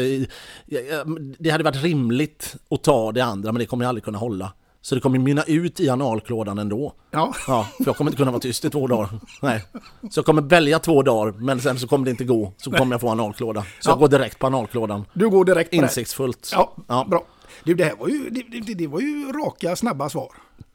det 1.40 1.50
hade 1.50 1.64
varit 1.64 1.84
rimligt 1.84 2.56
att 2.70 2.84
ta 2.84 3.12
det 3.12 3.22
andra 3.22 3.52
men 3.52 3.60
det 3.60 3.66
kommer 3.66 3.86
jag 3.86 3.90
aldrig 3.90 4.04
kunna 4.04 4.18
hålla. 4.18 4.54
Så 4.82 4.96
det 4.96 5.02
kommer 5.02 5.20
mynna 5.20 5.44
ut 5.48 5.80
i 5.80 5.90
analklådan 5.90 6.58
ändå. 6.60 6.94
Ja. 7.12 7.34
Ja, 7.48 7.68
för 7.78 7.86
jag 7.86 7.98
kommer 7.98 8.12
inte 8.12 8.18
kunna 8.18 8.32
vara 8.32 8.42
tyst 8.42 8.66
i 8.66 8.70
två 8.70 8.88
dagar. 8.88 9.10
Nej. 9.42 9.64
Så 10.12 10.18
jag 10.20 10.26
kommer 10.26 10.42
välja 10.42 10.80
två 10.80 11.02
dagar 11.02 11.32
men 11.32 11.60
sen 11.62 11.80
så 11.80 11.88
kommer 11.88 12.06
det 12.06 12.12
inte 12.12 12.24
gå. 12.24 12.54
Så 12.58 12.72
kommer 12.72 12.94
jag 12.94 13.02
få 13.02 13.10
analklåda. 13.10 13.62
Så 13.62 13.68
Ja. 13.90 13.92
jag 13.92 14.00
går 14.00 14.08
direkt 14.08 14.40
på 14.40 14.48
analklådan. 14.48 15.06
Du 15.14 15.30
går 15.30 15.46
direkt 15.46 15.70
på 15.70 15.76
det. 15.76 15.82
Insiktsfullt. 15.84 16.50
Ja, 16.54 16.76
Ja. 16.88 17.06
bra. 17.10 17.24
Du, 17.64 17.74
det 17.74 17.84
här 17.84 17.96
var 17.96 18.08
ju, 18.08 18.30
det, 18.30 18.44
det, 18.62 18.74
det 18.74 18.88
var 18.88 19.00
ju 19.00 19.32
raka, 19.32 19.76
snabba 19.76 20.10
svar. 20.10 20.32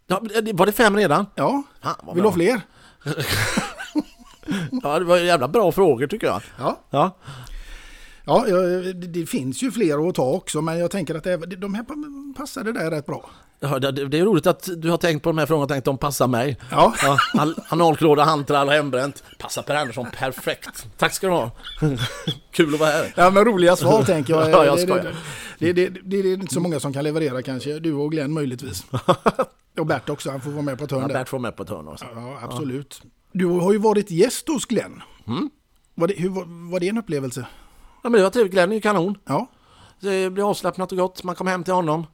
Ja, 0.07 0.21
det- 0.43 0.53
var 0.53 0.67
det 0.67 0.73
fem 0.73 0.97
redan? 0.97 1.27
Ja, 1.35 1.63
Fan, 1.83 1.95
vill 2.15 2.23
du 2.23 2.29
ha 2.29 2.35
fler? 2.35 2.61
Ja, 4.83 4.99
det 4.99 5.05
var 5.05 5.17
jävla 5.17 5.49
bra 5.49 5.73
frågor 5.73 6.07
tycker 6.07 6.27
jag. 6.27 6.43
Ja. 6.59 6.81
Ja, 6.91 7.17
Ja, 8.25 8.47
jag- 8.49 8.97
det, 8.97 9.27
finns 9.27 9.63
ju 9.63 9.71
fler 9.71 10.09
att 10.09 10.15
ta 10.15 10.33
också, 10.33 10.61
men 10.63 10.79
jag 10.79 10.91
tänker 10.91 11.15
att 11.15 11.25
de 11.61 11.75
här 11.75 11.85
passade 12.35 12.73
där 12.73 12.91
rätt 12.91 13.07
bra. 13.07 13.31
Ja, 13.61 13.79
det, 13.79 14.19
är 14.19 14.25
roligt 14.25 14.47
att 14.47 14.69
du 14.77 14.91
har 14.91 14.97
tänkt 14.97 15.23
på 15.23 15.29
de 15.29 15.39
här 15.39 15.47
frågorna 15.47 15.63
och 15.63 15.69
tänkt 15.69 15.79
att 15.79 15.85
de 15.85 15.99
passar 15.99 16.27
mig. 16.27 16.57
Ja. 16.71 16.95
an- 17.35 17.55
analklåda, 17.69 18.25
handtrall 18.25 18.67
och 18.69 18.73
hembränt. 18.73 19.23
Passar 19.39 19.63
Per 19.63 19.75
Andersson 19.75 20.07
perfekt. 20.19 20.87
Tack 20.97 21.13
ska 21.13 21.27
du 21.27 21.33
ha. 21.33 21.51
Kul 22.51 22.75
att 22.75 22.81
vara 22.81 22.91
här. 22.91 23.13
Ja, 23.17 23.31
men 23.31 23.45
roliga 23.45 23.77
svar 23.77 24.03
tänker 24.07 24.35
jag. 24.35 24.51
Ja, 24.51 24.65
jag 24.65 24.81
skojar. 24.81 25.15
det, 25.59 25.73
det, 25.73 25.89
det, 25.89 26.01
det 26.05 26.17
är 26.17 26.35
inte 26.35 26.55
så 26.55 26.61
många 26.61 26.81
som 26.81 26.93
kan 26.93 27.05
leverera 27.05 27.43
kanske. 27.43 27.79
Du 27.79 27.93
och 27.93 28.11
Glenn 28.11 28.33
möjligtvis. 28.33 28.85
Och 29.79 29.87
Bert 29.87 30.09
också, 30.09 30.31
han 30.31 30.41
får 30.41 30.51
vara 30.51 30.63
med 30.63 30.79
på 30.79 30.85
ett 30.85 30.91
hörn 30.91 31.01
Ja. 31.01 31.09
Bert 31.09 31.29
får 31.29 31.39
med 31.39 31.57
på 31.57 31.63
ett 31.63 31.69
hörn 31.71 31.89
också. 31.89 32.05
Ja, 32.15 32.39
absolut. 32.43 33.03
Du 33.33 33.47
har 33.47 33.73
ju 33.73 33.79
varit 33.79 34.11
gäst 34.11 34.49
hos 34.49 34.67
Glenn. 34.67 35.03
Var, 35.95 36.09
det, 36.09 36.15
hur, 36.17 36.29
var, 36.29 36.71
var 36.73 36.81
det 36.81 36.89
en 36.89 36.99
upplevelse? 36.99 37.47
Ja, 38.03 38.09
men 38.09 38.13
det 38.13 38.23
var 38.23 38.31
trevligt. 38.31 38.53
Glenn 38.53 38.71
är 38.71 38.75
ju 38.75 38.81
kanon. 38.81 39.19
Ja. 39.25 39.47
Det 40.01 40.31
blev 40.31 40.47
avslappnat 40.47 40.93
och 40.93 40.99
gott. 40.99 41.23
Man 41.25 41.35
kom 41.35 41.47
hem 41.47 41.65
till 41.65 41.75
honom. 41.75 42.07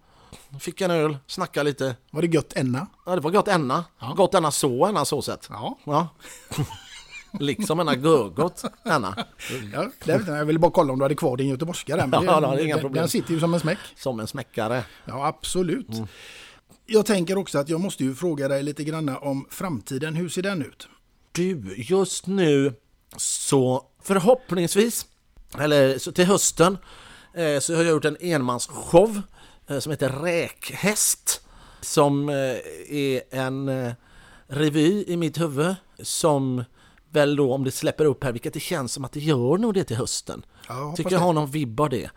Fick 0.60 0.80
en 0.80 0.90
öl, 0.90 1.18
snackade 1.26 1.64
lite. 1.64 1.96
Var 2.10 2.22
det 2.22 2.28
gött 2.28 2.52
enna? 2.56 2.86
Ja, 3.06 3.14
det 3.14 3.20
var 3.20 3.30
gott 3.30 3.48
enna. 3.48 3.84
Gott 4.16 4.34
enna 4.34 4.50
så, 4.50 4.86
enna 4.86 5.04
så 5.04 5.22
sett. 5.22 5.46
Ja. 5.50 5.78
ja. 5.84 6.08
liksom 7.40 7.80
enna 7.80 7.94
görgott 7.94 8.64
enna. 8.84 9.24
ja 9.72 9.90
det 10.04 10.26
jag, 10.26 10.44
ville 10.44 10.58
bara 10.58 10.70
kolla 10.70 10.92
om 10.92 10.98
du 10.98 11.04
hade 11.04 11.14
kvar 11.14 11.36
din 11.36 11.48
göteborgska 11.48 11.96
där. 11.96 12.06
Men 12.06 12.24
Ja, 12.24 12.40
det 12.40 12.46
är 12.46 12.64
inga 12.64 12.78
problem. 12.78 13.00
den 13.00 13.08
sitter 13.08 13.34
ju 13.34 13.40
som 13.40 13.54
en 13.54 13.60
smäck. 13.60 13.78
Som 13.96 14.20
en 14.20 14.26
smäckare. 14.26 14.84
Ja, 15.04 15.26
absolut. 15.26 15.88
Mm. 15.88 16.06
Jag 16.86 17.06
tänker 17.06 17.38
också 17.38 17.58
att 17.58 17.68
jag 17.68 17.80
måste 17.80 18.04
ju 18.04 18.14
fråga 18.14 18.48
dig 18.48 18.62
lite 18.62 18.84
grann 18.84 19.08
om 19.08 19.46
framtiden. 19.50 20.14
Hur 20.14 20.28
ser 20.28 20.42
den 20.42 20.62
ut? 20.62 20.88
Du, 21.32 21.74
just 21.76 22.26
nu 22.26 22.74
så 23.16 23.82
förhoppningsvis, 24.02 25.06
eller 25.58 25.98
så 25.98 26.12
till 26.12 26.26
hösten, 26.26 26.78
eh, 27.34 27.60
så 27.60 27.74
har 27.74 27.82
jag 27.82 27.90
gjort 27.90 28.04
en 28.04 28.16
enmansshow 28.20 29.22
som 29.80 29.90
heter 29.90 30.08
Räkhäst. 30.08 31.40
Som 31.80 32.28
eh, 32.28 32.34
är 32.88 33.22
en 33.30 33.68
eh, 33.68 33.92
revy 34.46 35.04
i 35.06 35.16
mitt 35.16 35.40
huvud 35.40 35.74
som 36.02 36.64
väl 37.10 37.36
då 37.36 37.54
om 37.54 37.64
det 37.64 37.70
släpper 37.70 38.04
upp 38.04 38.24
här, 38.24 38.32
vilket 38.32 38.54
det 38.54 38.60
känns 38.60 38.92
som 38.92 39.04
att 39.04 39.12
det 39.12 39.20
gör 39.20 39.58
nog 39.58 39.74
det 39.74 39.84
till 39.84 39.96
hösten. 39.96 40.44
Ja, 40.68 40.94
Tycker 40.96 41.12
jag 41.12 41.18
har 41.18 41.32
någon 41.32 41.50
vibb 41.50 41.80
av 41.80 41.90
det. 41.90 42.10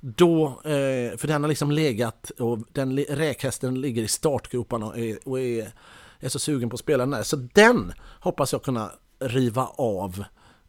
Då, 0.00 0.46
eh, 0.46 1.16
för 1.16 1.26
den 1.26 1.42
har 1.42 1.48
liksom 1.48 1.70
legat 1.70 2.30
och 2.30 2.58
den 2.72 2.98
räkhästen 2.98 3.80
ligger 3.80 4.02
i 4.02 4.08
startgroparna 4.08 4.86
och 4.86 4.98
är, 4.98 5.28
och 5.28 5.40
är, 5.40 5.72
är 6.20 6.28
så 6.28 6.38
sugen 6.38 6.70
på 6.70 6.74
att 6.74 6.80
spela 6.80 7.02
den 7.02 7.10
där. 7.10 7.22
Så 7.22 7.36
den 7.36 7.92
hoppas 8.20 8.52
jag 8.52 8.62
kunna 8.62 8.90
riva 9.18 9.66
av 9.66 10.24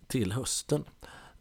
till 0.07 0.31
hösten. 0.31 0.83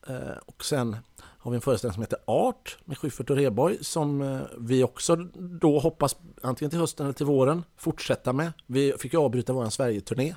Eh, 0.07 0.37
och 0.47 0.65
sen 0.65 0.97
har 1.43 1.51
vi 1.51 1.55
en 1.55 1.61
föreställning 1.61 1.95
som 1.95 2.03
heter 2.03 2.19
Art 2.25 2.79
med 2.85 2.99
Schyffert 2.99 3.31
och 3.31 3.37
Rheborg 3.37 3.79
som 3.85 4.23
eh, 4.23 4.41
vi 4.59 4.85
också 4.85 5.17
då 5.61 5.79
hoppas 5.79 6.17
antingen 6.43 6.71
till 6.71 6.79
hösten 6.79 7.07
eller 7.07 7.15
till 7.15 7.27
våren 7.27 7.65
fortsätta 7.77 8.33
med. 8.33 8.53
Vi 8.67 8.93
fick 8.99 9.13
ju 9.13 9.19
avbryta 9.21 9.53
vår 9.53 9.71
Sverige-turné. 9.71 10.35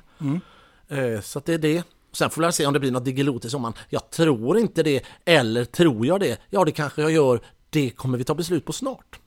Eh, 0.88 1.20
Så 1.20 1.40
det 1.44 1.54
är 1.54 1.58
det. 1.58 1.82
Sen 2.12 2.30
får 2.30 2.42
vi 2.46 2.52
se 2.52 2.66
om 2.66 2.72
det 2.72 2.80
blir 2.80 2.90
något 2.92 3.04
Diggiloo 3.04 3.38
till 3.38 3.50
sommaren. 3.50 3.74
Jag 3.88 4.10
tror 4.10 4.58
inte 4.58 4.82
det, 4.82 5.04
eller 5.24 5.64
tror 5.64 6.06
jag 6.06 6.20
det? 6.20 6.38
Ja, 6.50 6.64
det 6.64 6.72
kanske 6.72 7.02
jag 7.02 7.10
gör. 7.10 7.40
Det 7.70 7.90
kommer 7.90 8.18
vi 8.18 8.24
ta 8.24 8.34
beslut 8.34 8.64
på 8.64 8.72
snart. 8.72 9.20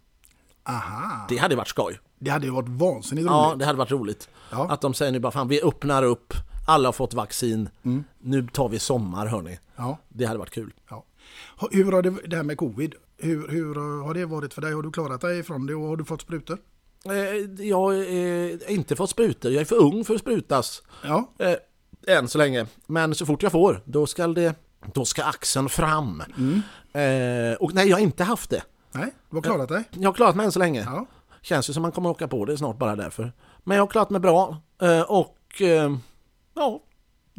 Aha. 0.64 1.26
Det 1.30 1.38
hade 1.38 1.56
varit 1.56 1.68
skoj. 1.68 2.00
Det 2.20 2.32
hade 2.32 2.52
varit 2.52 2.70
vansinnigt 2.70 3.26
Ja, 3.28 3.48
roligt. 3.48 3.60
det 3.60 3.66
hade 3.66 3.78
varit 3.78 3.92
roligt. 3.92 4.30
Ja. 4.52 4.68
Att 4.72 4.82
de 4.82 4.94
säger 4.94 5.12
nu 5.12 5.20
bara 5.20 5.32
fan, 5.32 5.48
vi 5.48 5.62
öppnar 5.62 6.04
upp, 6.04 6.34
alla 6.68 6.88
har 6.88 6.94
fått 6.94 7.14
vaccin, 7.14 7.70
nu 8.20 8.48
tar 8.48 8.70
vi 8.70 8.80
sommar 8.80 9.26
hörni. 9.28 9.60
Ja. 9.76 9.98
Det 10.10 10.26
hade 10.26 10.40
varit 10.40 10.52
kul. 10.54 10.74
Ja. 10.90 11.04
Hur 11.72 11.92
har 11.92 12.02
det, 12.02 12.10
det 12.28 12.36
här 12.36 12.44
med 12.44 12.58
covid, 12.58 12.96
hur, 13.18 13.48
hur 13.48 14.02
har 14.04 14.14
det 14.14 14.26
varit 14.26 14.54
för 14.54 14.62
dig? 14.62 14.74
Har 14.74 14.82
du 14.84 14.92
klarat 14.92 15.22
dig 15.22 15.40
ifrån 15.40 15.66
det 15.66 15.76
och 15.76 15.88
har 15.88 15.98
du 15.98 16.06
fått 16.06 16.22
sprutor? 16.22 16.58
Eh, 17.06 17.66
Jag 17.66 17.78
har 17.78 17.94
eh, 17.94 18.74
inte 18.74 18.96
fått 18.96 19.10
sprutor, 19.10 19.52
jag 19.52 19.62
är 19.62 19.66
för 19.66 19.76
ung 19.76 20.06
för 20.06 20.14
att 20.16 20.22
sprutas. 20.22 20.84
Ja. 21.04 21.32
Eh, 21.38 21.56
än 22.18 22.28
så 22.28 22.38
länge. 22.38 22.66
Men 22.88 23.16
så 23.16 23.26
fort 23.26 23.44
jag 23.44 23.52
får, 23.52 23.82
då 23.86 24.08
ska, 24.08 24.28
det, 24.28 24.56
då 24.94 25.06
ska 25.06 25.24
axeln 25.24 25.70
fram. 25.70 26.22
Eh, 26.94 27.54
och 27.60 27.74
nej, 27.74 27.90
jag 27.90 27.96
har 27.96 28.02
inte 28.02 28.24
haft 28.24 28.50
det. 28.50 28.64
Nej, 28.92 29.14
du 29.30 29.36
har 29.38 29.42
klarat 29.42 29.70
dig? 29.70 29.84
Jag 29.92 30.10
har 30.10 30.14
klarat 30.14 30.36
mig 30.36 30.46
än 30.46 30.52
så 30.52 30.60
länge. 30.60 30.82
Ja. 30.84 31.06
Känns 31.42 31.70
ju 31.70 31.74
som 31.74 31.82
man 31.82 31.92
kommer 31.92 32.10
åka 32.10 32.28
på 32.28 32.46
det 32.46 32.58
snart 32.58 32.78
bara 32.78 32.96
därför. 32.96 33.34
Men 33.64 33.78
jag 33.78 33.84
har 33.84 33.88
klarat 33.88 34.10
mig 34.10 34.22
bra. 34.22 34.58
Och 35.08 35.62
ja, 36.56 36.82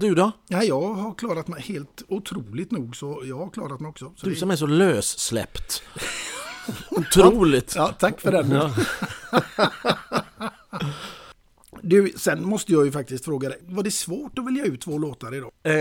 du 0.00 0.14
då? 0.14 0.32
Ja, 0.48 0.62
jag 0.62 0.94
har 0.94 1.14
klarat 1.14 1.48
mig 1.48 1.62
helt 1.62 2.02
otroligt 2.08 2.70
nog 2.70 2.96
så 2.96 3.22
jag 3.24 3.38
har 3.38 3.50
klarat 3.50 3.80
mig 3.80 3.88
också. 3.88 4.12
Så 4.16 4.26
Du 4.26 4.34
som 4.34 4.50
är 4.50 4.56
så 4.56 4.66
lössläppt. 4.66 5.82
Otroligt. 6.90 7.74
Ja, 7.76 7.94
tack 7.98 8.20
för 8.20 8.32
den. 8.32 8.50
Ja. 8.50 8.74
Du, 11.82 12.12
sen 12.16 12.46
måste 12.46 12.72
jag 12.72 12.84
ju 12.84 12.92
faktiskt 12.92 13.24
fråga 13.24 13.48
dig, 13.48 13.58
var 13.62 13.82
det 13.82 13.90
svårt 13.90 14.38
att 14.38 14.46
välja 14.46 14.64
ut 14.64 14.80
två 14.80 14.98
låtar 14.98 15.34
idag? 15.34 15.50
Eh, 15.62 15.72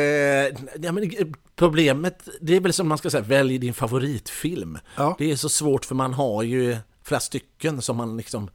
ja, 0.81 0.91
men 0.91 1.03
eh, 1.03 1.27
problemet, 1.55 2.29
det 2.41 2.55
är 2.55 2.59
väl 2.59 2.73
som 2.73 2.87
man 2.87 2.97
ska 2.97 3.09
säga, 3.09 3.23
välj 3.23 3.57
din 3.57 3.73
favoritfilm. 3.73 4.77
Ja. 4.95 5.15
Det 5.17 5.31
är 5.31 5.35
så 5.35 5.49
svårt 5.49 5.85
för 5.85 5.95
man 5.95 6.13
har 6.13 6.43
ju 6.43 6.77
flera 7.03 7.19
stycken 7.19 7.81
som 7.81 7.97
man 7.97 8.17
liksom... 8.17 8.49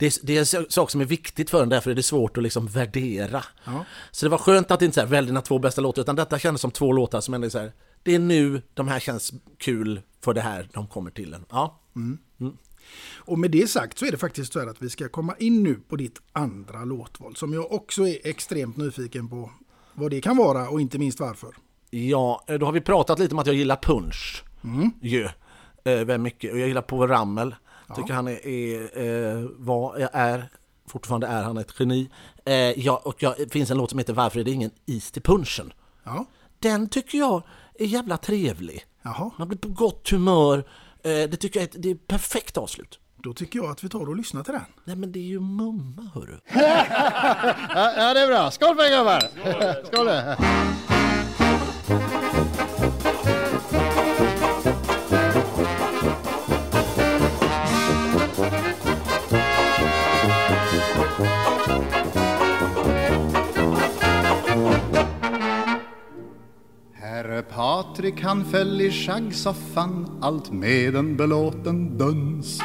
Det 0.00 0.06
är, 0.06 0.26
det 0.26 0.36
är 0.36 0.56
en 0.58 0.70
sak- 0.70 0.90
som 0.90 1.00
är 1.00 1.04
viktigt 1.04 1.50
för 1.50 1.62
en, 1.62 1.68
därför 1.68 1.90
är 1.90 1.94
det 1.94 2.02
svårt 2.02 2.36
att 2.36 2.42
liksom 2.42 2.66
värdera. 2.66 3.44
Ja. 3.64 3.84
Så 4.10 4.26
det 4.26 4.30
var 4.30 4.38
skönt 4.38 4.70
att 4.70 4.78
det 4.78 4.84
inte 4.84 4.94
så 4.94 5.00
här, 5.00 5.08
välj 5.08 5.26
dina 5.26 5.40
två 5.42 5.58
bästa 5.58 5.80
låtar, 5.80 6.02
utan 6.02 6.16
detta 6.16 6.38
kändes 6.38 6.60
som 6.60 6.70
två 6.70 6.92
låtar 6.92 7.20
som 7.20 7.34
ändå 7.34 7.46
är 7.46 7.50
så 7.50 7.58
här, 7.58 7.72
det 8.02 8.14
är 8.14 8.18
nu 8.18 8.62
de 8.74 8.88
här 8.88 9.00
känns 9.00 9.32
kul 9.58 10.00
för 10.24 10.34
det 10.34 10.40
här 10.40 10.68
de 10.72 10.86
kommer 10.86 11.10
till 11.10 11.34
en. 11.34 11.44
Ja. 11.50 11.80
Och 13.18 13.38
med 13.38 13.50
det 13.50 13.70
sagt 13.70 13.98
så 13.98 14.06
är 14.06 14.10
det 14.10 14.18
faktiskt 14.18 14.52
så 14.52 14.60
här 14.60 14.66
att 14.66 14.82
vi 14.82 14.90
ska 14.90 15.08
komma 15.08 15.34
in 15.38 15.62
nu 15.62 15.74
på 15.74 15.96
ditt 15.96 16.18
andra 16.32 16.84
låtval 16.84 17.36
som 17.36 17.52
jag 17.52 17.72
också 17.72 18.06
är 18.06 18.18
extremt 18.24 18.76
nyfiken 18.76 19.28
på 19.28 19.50
vad 19.94 20.10
det 20.10 20.20
kan 20.20 20.36
vara 20.36 20.68
och 20.68 20.80
inte 20.80 20.98
minst 20.98 21.20
varför. 21.20 21.54
Ja, 21.90 22.44
eh, 22.48 22.58
då 22.58 22.66
har 22.66 22.72
vi 22.72 22.80
pratat 22.80 23.18
lite 23.18 23.34
om 23.34 23.38
att 23.38 23.46
jag 23.46 23.56
gillar 23.56 23.76
punch. 23.76 24.44
Ju. 25.00 25.24
Eh, 25.24 25.30
väldigt 25.84 26.20
mycket. 26.20 26.52
Och 26.52 26.58
jag 26.58 26.68
gillar 26.68 26.82
Povel 26.82 27.08
Ramel. 27.08 27.54
Tycker 27.96 28.14
han 28.14 28.28
är, 28.28 28.46
är 28.46 29.36
eh, 29.36 29.48
var, 29.58 29.96
är, 30.12 30.48
fortfarande 30.86 31.26
är 31.26 31.42
han 31.42 31.56
ett 31.58 31.74
geni. 31.78 32.10
Eh, 32.44 32.54
ja, 32.54 33.02
och 33.04 33.22
jag, 33.22 33.34
det 33.38 33.52
finns 33.52 33.70
en 33.70 33.76
låt 33.78 33.90
som 33.90 33.98
heter 33.98 34.12
Varför 34.12 34.40
är 34.40 34.44
det 34.44 34.50
ingen 34.50 34.70
is 34.86 35.10
till 35.10 35.22
punchen? 35.22 35.72
Ja, 36.04 36.24
Den 36.58 36.88
tycker 36.88 37.18
jag 37.18 37.42
är 37.78 37.86
jävla 37.86 38.16
trevlig. 38.16 38.84
Jaha. 39.02 39.30
Man 39.38 39.48
blir 39.48 39.58
på 39.58 39.68
gott 39.68 40.10
humör. 40.10 40.58
Eh, 41.02 41.10
det 41.10 41.36
tycker 41.36 41.60
jag 41.60 41.64
är, 41.64 41.68
ett- 41.68 41.82
det 41.82 41.90
är 41.90 41.94
ett 41.94 42.06
perfekt 42.06 42.56
avslut. 42.56 42.98
då 43.16 43.32
tycker 43.34 43.58
jag 43.58 43.70
att 43.70 43.84
vi 43.84 43.88
tar 43.88 44.08
och 44.08 44.16
lyssnar 44.16 44.42
till 44.44 44.52
den. 44.52 44.64
Nej 44.84 44.96
men 44.96 45.12
det 45.12 45.18
är 45.18 45.22
ju 45.24 45.40
mumma 45.40 46.10
hörru. 46.14 46.38
Ja, 47.74 47.92
ja, 47.96 48.14
det 48.14 48.20
är 48.20 48.26
bra. 48.26 48.50
Skål 48.50 48.76
på 48.76 48.82
er 48.82 48.98
gubbar! 48.98 49.20
Skål! 49.86 50.08
Patrik 68.00 68.22
han 68.22 68.44
föll 68.44 68.80
i 68.80 68.90
schaggsoffan, 68.90 70.18
allt 70.20 70.52
med 70.52 70.96
en 70.96 71.16
belåten 71.16 71.98
duns. 71.98 72.60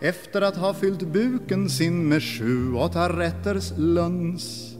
Efter 0.00 0.42
att 0.42 0.56
ha 0.56 0.74
fyllt 0.74 1.02
buken 1.12 1.68
sin 1.68 2.08
med 2.08 2.22
sju, 2.22 2.74
åtta 2.74 3.18
rätters 3.18 3.72
luns 3.76 4.74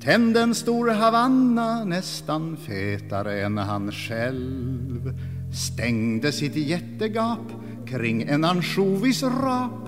tände 0.00 0.40
en 0.40 0.54
stor 0.54 0.88
Havanna 0.90 1.84
nästan 1.84 2.56
fetare 2.56 3.40
än 3.40 3.58
han 3.58 3.92
själv 3.92 5.18
stängde 5.54 6.32
sitt 6.32 6.56
jättegap 6.56 7.52
kring 7.86 8.22
en 8.22 8.44
ansjovisrap 8.44 9.86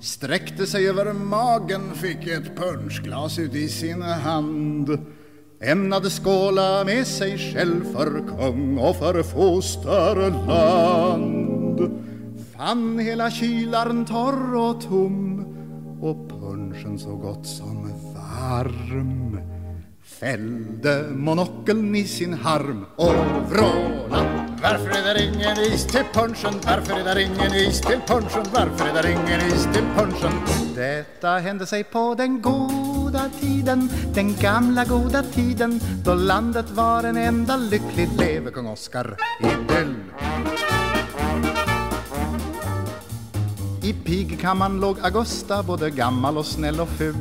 sträckte 0.00 0.66
sig 0.66 0.88
över 0.88 1.12
magen, 1.12 1.94
fick 1.94 2.26
ett 2.26 2.56
punschglas 2.56 3.38
ut 3.38 3.54
i 3.54 3.68
sin 3.68 4.02
hand 4.02 4.98
ämnade 5.64 6.10
skåla 6.10 6.84
med 6.84 7.06
sig 7.06 7.38
själv 7.38 7.84
för 7.92 8.22
kung 8.38 8.78
och 8.78 8.96
för 8.96 9.22
fosterland. 9.22 10.44
Fann 12.56 12.98
hela 12.98 13.30
kylaren 13.30 14.04
torr 14.04 14.54
och 14.56 14.80
tom 14.80 15.44
och 16.00 16.28
punschen 16.30 16.98
så 16.98 17.16
gott 17.16 17.46
som 17.46 17.92
varm 18.14 19.53
fällde 20.24 21.02
monokeln 21.10 21.94
i 21.94 22.04
sin 22.04 22.34
harm 22.34 22.84
och 22.96 23.14
vråla' 23.50 24.44
varför 24.62 24.90
är 24.90 25.14
det 25.14 25.24
ingen 25.24 25.58
is 25.58 25.86
till 25.86 26.04
punchen? 26.12 26.54
Varför 26.66 27.08
är 27.10 27.14
det 27.14 27.22
ingen 27.22 27.54
is 27.54 27.80
till 27.80 28.00
punchen? 28.06 28.44
Varför 28.52 28.98
är 28.98 29.02
det 29.02 29.10
ingen 29.12 29.40
is 29.40 29.68
till 29.72 29.84
punchen? 29.96 30.32
Detta 30.74 31.28
hände 31.28 31.66
sig 31.66 31.84
på 31.84 32.14
den 32.14 32.42
goda 32.42 33.30
tiden 33.40 33.90
Den 34.14 34.34
gamla 34.34 34.84
goda 34.84 35.22
tiden 35.22 35.80
Då 36.04 36.14
landet 36.14 36.70
var 36.70 37.04
en 37.04 37.16
enda 37.16 37.56
lycklig 37.56 38.08
leve 38.18 38.50
kung 38.50 38.66
Oscar 38.66 39.16
idyll 39.40 39.94
I 43.82 43.92
pigkammaren 43.92 44.80
låg 44.80 44.96
Augusta 45.02 45.62
både 45.62 45.90
gammal 45.90 46.38
och 46.38 46.46
snäll 46.46 46.80
och 46.80 46.88
ful 46.88 47.14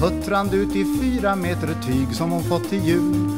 Huttrande 0.00 0.56
ut 0.56 0.76
i 0.76 0.84
fyra 1.00 1.36
meter 1.36 1.68
tyg 1.86 2.14
som 2.14 2.30
hon 2.30 2.44
fått 2.44 2.70
till 2.70 2.84
jul. 2.84 3.30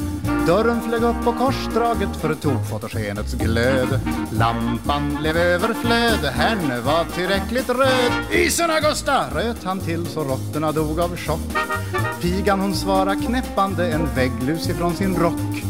Dörren 0.47 0.81
flög 0.81 1.03
upp 1.03 1.23
på 1.23 1.33
korsdraget 1.33 2.15
förtog 2.21 2.69
fotogenets 2.69 3.33
glöd. 3.33 3.99
Lampan 4.31 5.17
blev 5.21 5.37
överflöd, 5.37 6.25
henne 6.33 6.79
var 6.79 7.05
tillräckligt 7.15 7.69
röd. 7.69 8.11
Isen 8.31 8.71
Augusta! 8.71 9.25
röt 9.33 9.63
han 9.63 9.79
till 9.79 10.05
så 10.05 10.23
råttorna 10.23 10.71
dog 10.71 10.99
av 10.99 11.15
chock. 11.17 11.39
Pigan 12.21 12.59
hon 12.59 12.73
svara 12.73 13.15
knäppande 13.15 13.91
en 13.93 14.15
vägglus 14.15 14.69
ifrån 14.69 14.93
sin 14.93 15.15
rock. 15.15 15.63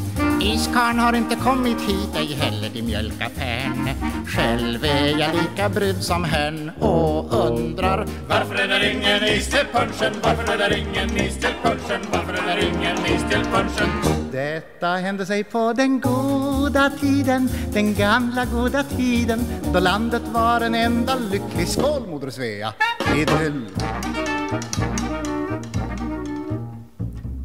Iskarn 0.53 0.99
har 0.99 1.13
inte 1.13 1.35
kommit 1.35 1.81
hit, 1.81 2.15
ej 2.15 2.33
heller 2.33 2.77
i 2.77 2.81
mjölkaffären 2.81 3.89
Själv 4.27 4.85
är 4.85 5.19
jag 5.19 5.35
lika 5.35 5.69
brydd 5.69 6.03
som 6.03 6.23
herrn 6.23 6.71
och 6.79 7.47
undrar 7.47 8.05
Varför 8.27 8.55
är 8.55 8.67
det 8.67 8.91
ingen 8.91 9.23
is 9.23 9.49
till 9.49 9.65
punchen? 9.73 10.13
Varför 10.23 10.53
är 10.53 10.69
det 10.69 10.79
ingen 10.79 11.27
is 11.27 11.35
till 11.35 11.53
punchen? 11.63 12.01
Varför 12.11 12.33
är 12.33 12.55
det 12.55 12.65
ingen 12.65 12.97
is 12.97 13.29
till 13.29 13.45
punchen? 13.51 13.89
Detta 14.31 14.87
hände 14.87 15.25
sig 15.25 15.43
på 15.43 15.73
den 15.73 15.99
goda 15.99 16.89
tiden, 16.89 17.49
den 17.73 17.93
gamla 17.95 18.45
goda 18.45 18.83
tiden 18.83 19.39
då 19.73 19.79
landet 19.79 20.23
var 20.31 20.61
en 20.61 20.75
enda 20.75 21.15
lycklig 21.15 21.67
skål, 21.67 22.07
moder 22.07 22.29
Svea, 22.29 22.73
idyll. 23.15 23.65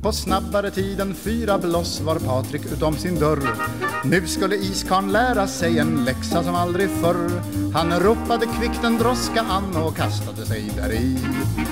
På 0.05 0.13
snabbare 0.13 0.71
tid 0.71 1.01
än 1.01 1.15
fyra 1.15 1.59
bloss 1.59 2.01
var 2.01 2.19
Patrik 2.19 2.63
utom 2.73 2.97
sin 2.97 3.19
dörr. 3.19 3.49
Nu 4.05 4.27
skulle 4.27 4.57
iskan 4.57 5.13
lära 5.13 5.47
sig 5.47 5.79
en 5.79 6.05
läxa 6.05 6.43
som 6.43 6.55
aldrig 6.55 6.91
förr. 6.91 7.31
Han 7.75 8.01
ropade 8.01 8.47
kvickt 8.47 8.85
en 8.85 8.99
droska 8.99 9.41
an 9.41 9.77
och 9.77 9.97
kastade 9.97 10.47
sig 10.47 10.71
där 10.77 10.93
i. 10.93 11.19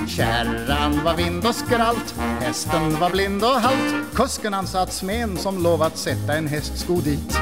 Kärran 0.07 1.03
var 1.03 1.15
vind 1.15 1.45
och 1.45 1.55
skralt, 1.55 2.15
hästen 2.39 2.99
var 2.99 3.09
blind 3.09 3.43
och 3.43 3.49
halt. 3.49 4.13
Kusken 4.13 4.53
han 4.53 4.67
satt 4.67 4.93
smen 4.93 5.37
som 5.37 5.63
lovat 5.63 5.97
sätta 5.97 6.33
en 6.33 6.47
hästsko 6.47 7.01
dit 7.01 7.39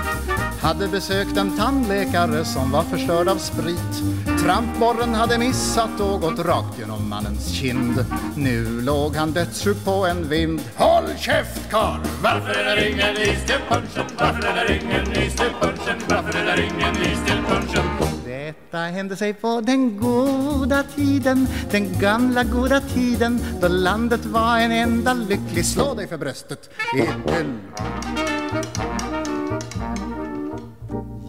hade 0.62 0.88
besökt 0.88 1.38
en 1.38 1.58
tandläkare 1.58 2.46
som 2.46 2.72
var 2.72 2.84
förstörd 2.84 3.28
av 3.28 3.38
sprit 3.38 4.04
Trampborren 4.44 5.14
hade 5.14 5.38
missat 5.38 6.00
och 6.00 6.22
gått 6.22 6.40
rakt 6.40 6.80
genom 6.80 7.10
mannens 7.10 7.48
kind 7.48 8.06
Nu 8.36 8.82
låg 8.82 9.16
han 9.16 9.32
dödssjuk 9.32 9.86
på 9.86 9.92
en 10.06 10.30
vind 10.30 10.62
Håll 10.76 11.08
käft 11.18 11.70
karl! 11.72 12.00
Varför 12.24 12.60
är 12.60 12.76
det 12.76 12.90
ingen 12.90 13.18
is 13.18 13.46
till 13.46 13.60
punchen? 13.70 14.06
Varför 14.20 14.48
är 14.48 14.68
det 14.68 14.76
ingen 14.76 15.12
is 15.12 15.36
till 15.36 15.52
punchen? 15.62 15.96
Varför 16.10 16.40
är 16.40 16.58
det 16.58 16.64
ingen 16.64 16.96
is 16.96 17.26
till 17.26 17.44
punchen? 17.50 17.86
Detta 18.26 18.78
hände 18.78 19.16
sig 19.16 19.34
på 19.34 19.62
den 19.62 19.98
goda 19.98 20.84
tiden 20.96 21.48
Den 21.72 22.00
gamla 22.00 22.44
goda 22.44 22.82
tiden 22.82 23.40
Då 23.62 23.68
landet 23.68 24.26
var 24.26 24.58
en 24.58 24.72
enda 24.72 25.14
lycklig 25.14 25.66
Slå 25.66 25.94
dig 25.94 26.08
för 26.08 26.18
bröstet 26.18 26.70
idyll 26.96 27.58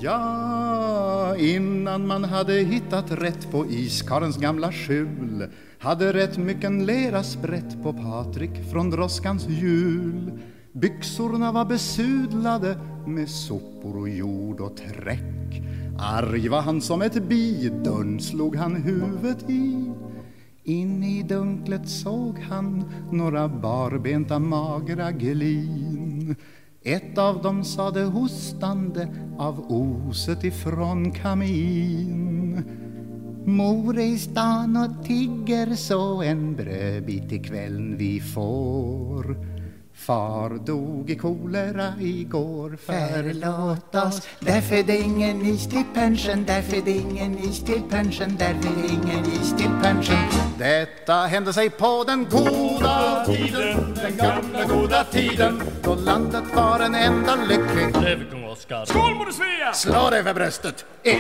Ja, 0.03 1.37
innan 1.37 2.07
man 2.07 2.25
hade 2.25 2.53
hittat 2.53 3.11
rätt 3.11 3.51
på 3.51 3.67
iskarens 3.67 4.37
gamla 4.37 4.73
skjul 4.73 5.47
hade 5.79 6.13
rätt 6.13 6.39
mycken 6.39 6.87
lera 6.87 7.23
sprätt 7.23 7.83
på 7.83 7.93
Patrik 7.93 8.51
från 8.71 8.91
droskans 8.91 9.49
hjul. 9.49 10.39
Byxorna 10.73 11.53
var 11.53 11.65
besudlade 11.65 12.79
med 13.07 13.29
sopor 13.29 13.97
och 13.97 14.09
jord 14.09 14.61
och 14.61 14.77
träck. 14.77 15.63
Arg 15.99 16.49
var 16.49 16.61
han 16.61 16.81
som 16.81 17.03
ett 17.03 17.29
bi, 17.29 17.69
dörren 17.85 18.21
slog 18.21 18.57
han 18.57 18.77
huvudet 18.77 19.51
i. 19.51 19.93
In 20.65 21.03
i 21.03 21.23
dunklet 21.23 21.89
såg 21.89 22.39
han 22.39 22.85
några 23.13 23.49
barbenta 23.49 24.39
magra 24.39 25.13
glin 25.13 26.37
ett 26.85 27.19
av 27.19 27.43
dem 27.43 27.65
sade 27.65 28.05
hostande 28.05 29.09
av 29.39 29.73
oset 29.73 30.45
ifrån 30.45 31.13
kamin. 31.13 32.65
Mor 33.45 33.99
är 33.99 34.07
i 34.07 34.19
stan 34.19 34.77
och 34.77 35.05
tigger 35.07 35.75
så 35.75 36.23
en 36.23 36.57
brödbit 36.57 37.33
ikväll 37.33 37.95
vi 37.97 38.21
får. 38.21 39.52
Far 40.07 40.51
dog 40.51 41.11
i 41.11 41.17
kolera 41.17 41.93
igår 42.01 42.79
Förlåt 42.87 43.95
oss. 43.95 44.29
Därför 44.41 44.77
är 44.77 44.83
det 44.83 44.97
ingen 44.99 45.47
is 45.47 45.69
till 45.69 45.85
pension 45.95 46.45
Därför 46.47 46.77
är 46.77 46.83
det 46.83 46.91
ingen 46.91 47.39
is 47.39 47.65
till 47.65 47.83
pension 47.91 48.37
Därför 48.39 48.69
är 48.69 48.83
det 48.83 48.89
ingen 48.89 49.25
is 49.25 49.55
till 49.57 49.71
pension. 49.83 50.29
Detta 50.59 51.15
hände 51.15 51.53
sig 51.53 51.71
på 51.71 52.05
den 52.07 52.27
goda 52.31 53.25
tiden 53.27 53.95
Den 53.95 54.17
gamla 54.17 54.65
goda 54.65 55.05
tiden 55.05 55.63
Då 55.83 55.95
landet 55.95 56.45
var 56.55 56.81
en 56.81 56.95
enda 56.95 57.37
lycklig 57.37 58.42
Oscar! 58.63 58.85
Skål 58.85 59.15
moder 59.15 59.33
Svea! 59.33 59.73
Slå 59.73 60.11
dig 60.11 60.25
för 60.25 60.35
bröstet! 60.35 60.85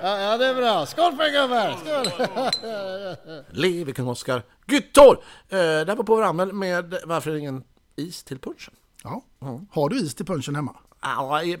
Ja, 0.00 0.18
ja, 0.18 0.36
det 0.36 0.46
är 0.46 0.54
bra. 0.54 0.86
Skål 0.86 1.16
för 1.16 1.30
gubbar! 1.32 1.76
Skål! 1.80 3.44
Leve 3.62 3.92
kung 3.92 4.08
Oscar. 4.08 4.42
Gyttor! 4.66 5.18
Eh, 5.48 5.58
där 5.58 5.96
var 5.96 6.04
på 6.04 6.20
Ramel 6.20 6.52
med 6.52 6.94
Varför 7.04 7.30
är 7.30 7.34
det 7.34 7.40
ingen 7.40 7.64
is 7.96 8.24
till 8.24 8.38
punchen? 8.38 8.74
Ja. 9.02 9.22
Har 9.70 9.88
du 9.88 9.96
is 9.96 10.14
till 10.14 10.26
punchen 10.26 10.54
hemma? 10.54 10.76
Ja, 11.02 11.42
eh, 11.42 11.58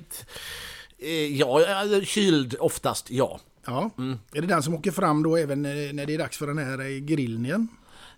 eh, 0.98 1.36
ja, 1.36 1.60
eh, 1.60 2.02
kyld 2.02 2.56
oftast, 2.60 3.10
ja. 3.10 3.40
Ja. 3.66 3.90
Är 4.32 4.40
det 4.40 4.46
den 4.46 4.62
som 4.62 4.74
åker 4.74 4.90
fram 4.90 5.22
då 5.22 5.36
även 5.36 5.62
när 5.62 6.06
det 6.06 6.14
är 6.14 6.18
dags 6.18 6.38
för 6.38 6.46
den 6.46 6.58
här 6.58 6.98
grillen 7.00 7.46
igen? 7.46 7.68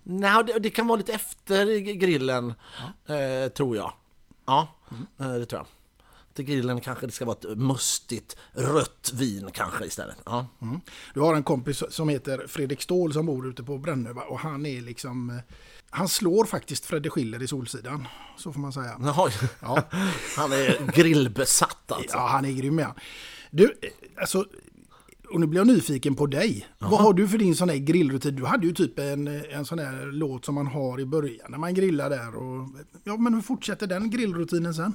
Nej, 0.03 0.45
det, 0.47 0.59
det 0.59 0.71
kan 0.71 0.87
vara 0.87 0.97
lite 0.97 1.13
efter 1.13 1.79
grillen, 1.79 2.55
eh, 3.07 3.49
tror 3.53 3.77
jag. 3.77 3.93
Ja, 4.47 4.69
eh, 5.19 5.33
det 5.33 5.47
tror 5.47 5.59
jag. 5.61 5.67
Till 6.35 6.45
grillen 6.45 6.81
kanske 6.81 7.07
det 7.07 7.13
ska 7.13 7.25
vara 7.25 7.37
ett 7.37 7.59
mustigt 7.59 8.37
rött 8.53 9.11
vin 9.15 9.51
kanske 9.53 9.85
istället. 9.87 10.17
Ja. 10.25 10.47
Mm. 10.63 10.81
Du 11.15 11.21
har 11.21 11.35
en 11.35 11.43
kompis 11.43 11.83
som 11.91 12.09
heter 12.09 12.47
Fredrik 12.49 12.83
Ståhl 12.83 13.13
som 13.13 13.27
bor 13.27 13.49
ute 13.49 13.63
på 13.63 13.79
Brännö 13.79 14.11
och 14.11 14.39
han 14.41 14.67
är 14.67 14.81
liksom... 14.81 15.31
eh, 15.31 15.37
Han 15.91 16.09
slår 16.09 16.45
faktiskt 16.45 16.85
Fredde 16.87 17.11
Schiller 17.11 17.43
i 17.43 17.47
Solsidan. 17.49 18.09
Så 18.39 18.53
får 18.53 18.61
man 18.61 18.73
säga. 18.73 19.01
Jaha. 19.03 19.31
Ja. 19.61 19.83
Han 20.37 20.53
är 20.53 20.93
grillbesatt 20.93 21.93
alltså. 21.93 22.17
Ja, 22.17 22.27
han 22.27 22.45
är 22.45 22.53
grym 22.53 22.79
ja. 22.79 22.95
Du, 23.51 23.65
eh, 23.83 23.89
alltså... 24.21 24.45
Och 25.31 25.41
nu 25.41 25.47
blir 25.47 25.61
jag 25.61 25.67
nyfiken 25.67 26.15
på 26.15 26.27
dig. 26.27 26.67
Vad 26.79 27.01
har 27.01 27.13
du 27.13 27.29
för 27.29 27.39
din 27.39 27.55
sån 27.55 27.69
här 27.69 27.77
grillrutin? 27.77 28.37
Du 28.37 28.45
hade 28.45 28.67
ju 28.67 28.73
typ 28.73 28.99
en, 28.99 29.29
en 29.29 29.65
sån 29.65 29.79
här 29.79 30.13
låt 30.13 30.45
som 30.45 30.55
man 30.55 30.67
har 30.67 31.01
i 31.01 31.07
början 31.07 31.47
när 31.49 31.59
man 31.59 31.75
grillar 31.75 32.11
där. 32.11 32.37
Och, 32.37 32.69
ja, 33.05 33.17
men 33.17 33.35
hur 33.35 33.41
fortsätter 33.41 33.87
den 33.87 34.11
grillrutinen 34.11 34.75
sen? 34.75 34.95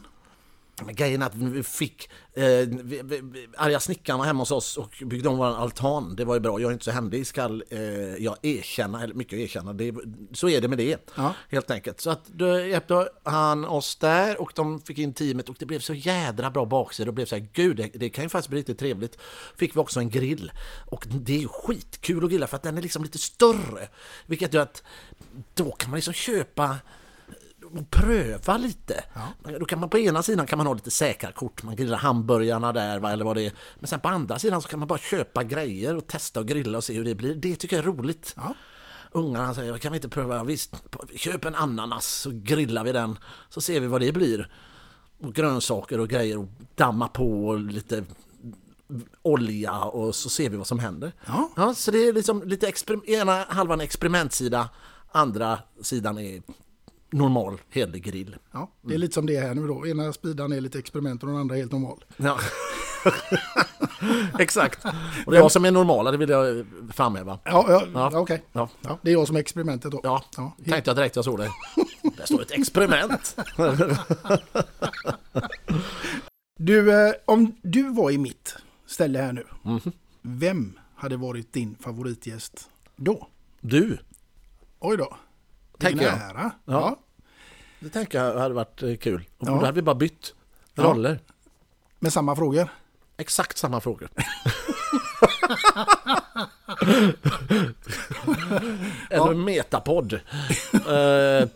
Men 0.86 0.96
grejen 0.96 1.22
är 1.22 1.26
att 1.26 1.36
vi 1.36 1.64
fick, 1.64 2.10
eh, 2.34 2.44
vi, 2.44 3.02
vi, 3.04 3.48
arga 3.58 3.80
snickaren 3.80 4.20
var 4.20 4.26
hemma 4.26 4.40
hos 4.40 4.52
oss 4.52 4.78
och 4.78 5.04
byggde 5.06 5.30
om 5.30 5.38
vår 5.38 5.46
altan. 5.46 6.16
Det 6.16 6.26
var 6.26 6.34
ju 6.34 6.40
bra. 6.40 6.60
Jag 6.60 6.70
är 6.70 6.74
inte 6.74 6.86
så 6.86 6.92
händig 6.92 7.28
skall 7.28 7.64
eh, 7.70 7.80
jag 8.16 8.38
erkänna, 8.42 9.04
eller 9.04 9.14
mycket 9.14 9.40
erkänna. 9.40 9.74
Det, 9.74 9.96
så 10.34 10.50
är 10.50 10.62
det 10.62 10.68
med 10.68 10.78
det, 10.78 11.10
Ja. 11.16 11.34
helt 11.50 11.72
enkelt. 11.72 12.02
Så 12.02 12.10
att 12.10 12.28
då 12.28 12.60
hjälpte 12.60 13.10
han 13.24 13.66
oss 13.66 13.96
där 13.96 14.42
och 14.42 14.52
de 14.56 14.82
fick 14.82 14.98
in 14.98 15.14
teamet 15.14 15.50
och 15.50 15.56
det 15.60 15.66
blev 15.66 15.80
så 15.80 15.94
jädra 15.94 16.52
bra 16.52 16.66
baksida. 16.66 17.10
Och 17.10 17.14
blev 17.14 17.26
så 17.26 17.36
här, 17.36 17.48
gud, 17.54 17.78
det, 17.78 17.92
det 17.94 18.10
kan 18.10 18.24
ju 18.24 18.30
faktiskt 18.30 18.50
bli 18.50 18.60
riktigt 18.60 18.80
trevligt. 18.80 19.18
Fick 19.58 19.76
vi 19.76 19.80
också 19.80 20.00
en 20.00 20.10
grill. 20.10 20.52
Och 20.88 21.06
det 21.08 21.34
är 21.36 21.40
ju 21.40 21.48
skitkul 21.48 22.24
att 22.26 22.32
grilla 22.32 22.48
för 22.48 22.56
att 22.56 22.64
den 22.64 22.78
är 22.78 22.82
liksom 22.82 23.04
lite 23.04 23.18
större. 23.18 23.88
Vilket 24.26 24.54
gör 24.54 24.62
att 24.62 24.84
då 25.54 25.72
kan 25.72 25.90
man 25.90 25.98
liksom 25.98 26.14
köpa 26.14 26.78
och 27.78 27.90
pröva 27.90 28.58
lite. 28.58 29.04
Då 29.60 29.66
kan 29.66 29.80
man 29.80 29.90
på 29.90 29.98
ena 29.98 30.24
sidan 30.24 30.48
kan 30.48 30.58
man 30.58 30.68
ha 30.68 30.74
lite 30.74 30.92
säkra 30.92 31.32
kort, 31.32 31.64
man 31.64 31.76
grillar 31.76 31.98
hamburgarna 31.98 32.74
där 32.74 33.00
va, 33.00 33.12
eller 33.12 33.26
vad 33.26 33.36
det 33.36 33.46
är. 33.46 33.54
Men 33.80 33.88
sen 33.88 34.00
på 34.00 34.10
andra 34.10 34.40
sidan 34.40 34.62
så 34.62 34.68
kan 34.68 34.80
man 34.80 34.88
bara 34.88 35.00
köpa 35.00 35.44
grejer 35.44 35.96
och 35.96 36.08
testa 36.08 36.40
och 36.40 36.48
grilla 36.48 36.78
och 36.78 36.84
se 36.84 36.94
hur 36.94 37.06
det 37.06 37.16
blir. 37.16 37.36
Det 37.36 37.56
tycker 37.56 37.76
jag 37.76 37.86
är 37.86 37.88
roligt. 37.88 38.36
Ungarna 39.12 39.54
säger, 39.54 39.78
kan 39.78 39.92
vi 39.92 39.98
inte 39.98 40.10
pröva? 40.10 40.44
Visst, 40.44 40.76
köp 41.16 41.46
en 41.46 41.56
ananas 41.56 42.06
så 42.06 42.32
grillar 42.34 42.84
vi 42.84 42.92
den 42.92 43.18
så 43.50 43.62
ser 43.62 43.80
vi 43.80 43.88
vad 43.88 44.02
det 44.02 44.12
blir. 44.12 44.54
Och 45.20 45.34
grönsaker 45.34 46.00
och 46.00 46.10
grejer 46.10 46.38
och 46.38 46.48
damma 46.76 47.08
på 47.08 47.48
och 47.48 47.60
lite 47.60 48.04
olja 49.22 49.80
och 49.80 50.16
så 50.16 50.30
ser 50.30 50.50
vi 50.50 50.58
vad 50.58 50.68
som 50.68 50.80
händer. 50.80 51.12
Ja. 51.56 51.74
så 51.74 51.92
det 51.92 51.98
är 51.98 52.14
liksom 52.14 52.44
lite 52.44 52.74
ena 53.06 53.46
halvan 53.50 53.82
experimentsida, 53.82 54.70
andra 55.12 55.60
sidan 55.82 56.18
är 56.18 56.42
normal, 57.12 57.58
hederlig 57.70 58.04
grill. 58.04 58.36
Ja, 58.52 58.72
det 58.82 58.94
är 58.94 58.98
lite 58.98 59.14
som 59.14 59.26
det 59.26 59.36
är 59.36 59.42
här 59.42 59.54
nu 59.56 59.68
då. 59.68 59.88
Ena 59.88 60.14
spidan 60.14 60.52
är 60.52 60.62
lite 60.62 60.80
experiment 60.80 61.24
och 61.24 61.30
den 61.30 61.38
andra 61.38 61.56
är 61.56 61.60
helt 61.60 61.72
normal. 61.72 62.04
Ja. 62.18 62.40
Exakt. 64.40 64.86
Och 65.26 65.32
det 65.32 65.38
är 65.38 65.42
jag 65.42 65.52
som 65.52 65.66
är 65.66 65.72
normala, 65.72 66.12
det 66.12 66.18
vill 66.18 66.30
jag 66.30 66.66
framhäva. 66.94 67.40
Ja, 67.44 67.66
ja, 67.70 67.84
ja. 67.94 68.20
okej. 68.20 68.44
Ja. 68.52 68.70
Ja, 68.82 69.00
det 69.02 69.10
är 69.10 69.14
jag 69.14 69.28
som 69.28 69.36
är 69.36 69.40
experimentet 69.40 69.92
då. 69.92 70.00
Ja, 70.04 70.24
tänkte 70.66 70.82
jag 70.90 70.96
direkt 70.96 71.16
jag 71.16 71.26
såg 71.26 71.38
det. 71.40 71.50
Där 72.18 72.26
står 72.26 72.42
ett 72.42 72.52
experiment. 72.52 73.36
Du, 76.60 77.08
eh, 77.08 77.14
om 77.26 77.56
du 77.62 77.90
var 77.94 78.12
i 78.12 78.18
mitt 78.18 78.56
ställe 78.86 79.20
här 79.20 79.34
nu, 79.34 79.46
Mhm. 79.64 79.92
vem 80.22 80.80
hade 80.96 81.18
varit 81.18 81.54
din 81.54 81.76
favoritgäst 81.80 82.70
då? 82.96 83.28
Du. 83.62 83.98
Oj 84.80 84.98
då. 84.98 85.18
Tänker 85.82 86.06
jag. 86.06 86.14
ära. 86.22 86.52
Ja. 86.66 86.96
Det 87.80 87.90
tänker 87.90 88.24
jag 88.24 88.40
hade 88.40 88.54
varit 88.54 88.84
eh, 88.84 88.96
kul. 88.96 89.24
Och 89.38 89.48
Ja. 89.48 89.52
Då 89.52 89.60
hade 89.60 89.72
vi 89.72 89.82
bara 89.82 89.96
bytt 89.96 90.34
Ja. 90.76 90.84
roller. 90.84 91.20
Med 92.00 92.14
samma 92.14 92.36
frågor? 92.36 92.70
Exakt 93.18 93.58
samma 93.58 93.82
frågor. 93.82 94.10
En 99.10 99.44
metapodd. 99.44 100.14
Eh, 100.88 101.48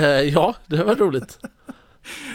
eh, 0.00 0.20
ja, 0.20 0.54
det 0.66 0.84
var 0.84 0.94
roligt. 0.96 1.38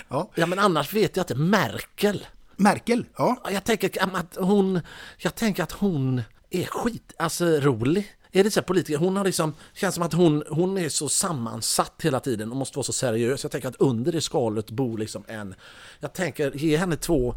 Ja. 0.08 0.30
ja, 0.36 0.46
men 0.46 0.60
annars 0.60 0.94
vet 0.94 1.16
jag 1.18 1.24
inte. 1.24 1.36
Merkel. 1.36 2.28
Merkel, 2.56 3.06
ja. 3.18 3.38
Jag 3.52 3.64
tänker 3.64 4.16
att 4.16 4.36
hon, 4.36 4.82
jag 5.18 5.36
tänker 5.36 5.64
att 5.64 5.72
hon 5.72 6.22
är 6.50 6.66
skit, 6.66 7.14
alltså 7.20 7.46
rolig. 7.46 8.08
Är 8.32 8.44
det 8.44 8.52
så 8.52 8.60
här 8.60 8.66
politiker? 8.68 9.00
Hon 9.00 9.18
har 9.18 9.24
liksom, 9.26 9.54
känns 9.74 9.96
som 9.96 10.04
att 10.04 10.14
hon, 10.14 10.44
hon 10.50 10.78
är 10.78 10.90
så 10.90 11.10
sammansatt 11.10 11.94
hela 12.02 12.20
tiden 12.20 12.52
och 12.52 12.58
måste 12.58 12.78
vara 12.78 12.84
så 12.84 12.94
seriös. 12.94 13.44
Jag 13.44 13.52
tänker 13.52 13.68
att 13.70 13.76
under 13.82 14.12
det 14.12 14.22
skalet 14.22 14.72
bor 14.72 14.98
liksom 14.98 15.24
en, 15.28 15.56
jag 16.00 16.14
tänker 16.14 16.52
ge 16.58 16.78
henne 16.78 16.96
två 16.96 17.36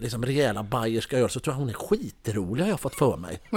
liksom 0.00 0.24
rejäla 0.24 0.62
bayerska 0.62 1.18
öl 1.18 1.30
så 1.30 1.40
tror 1.40 1.54
jag 1.54 1.58
hon 1.58 1.68
är 1.68 1.72
skitrolig 1.72 2.62
har 2.62 2.70
jag 2.70 2.80
fått 2.80 2.94
för 2.94 3.16
mig. 3.16 3.40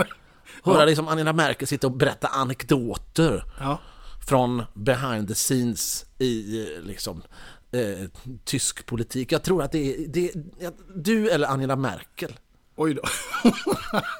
Höra 0.64 0.80
Ja. 0.80 0.86
liksom 0.86 1.08
Angela 1.08 1.34
Merkel 1.34 1.68
sitta 1.68 1.88
och 1.88 1.94
berätta 1.98 2.28
anekdoter 2.28 3.44
Ja. 3.60 3.80
från 4.28 4.64
behind 4.74 5.28
the 5.28 5.34
scenes 5.34 6.06
i 6.20 6.66
liksom 6.84 7.24
eh, 7.72 8.10
tysk 8.46 8.86
politik. 8.86 9.32
Jag 9.32 9.44
tror 9.44 9.64
att 9.64 9.72
det 9.72 9.96
är, 9.96 10.08
det 10.08 10.30
är 10.30 10.72
du 10.96 11.30
eller 11.30 11.48
Angela 11.48 11.76
Merkel. 11.76 12.34
Oj 12.80 12.94
då. 12.94 13.02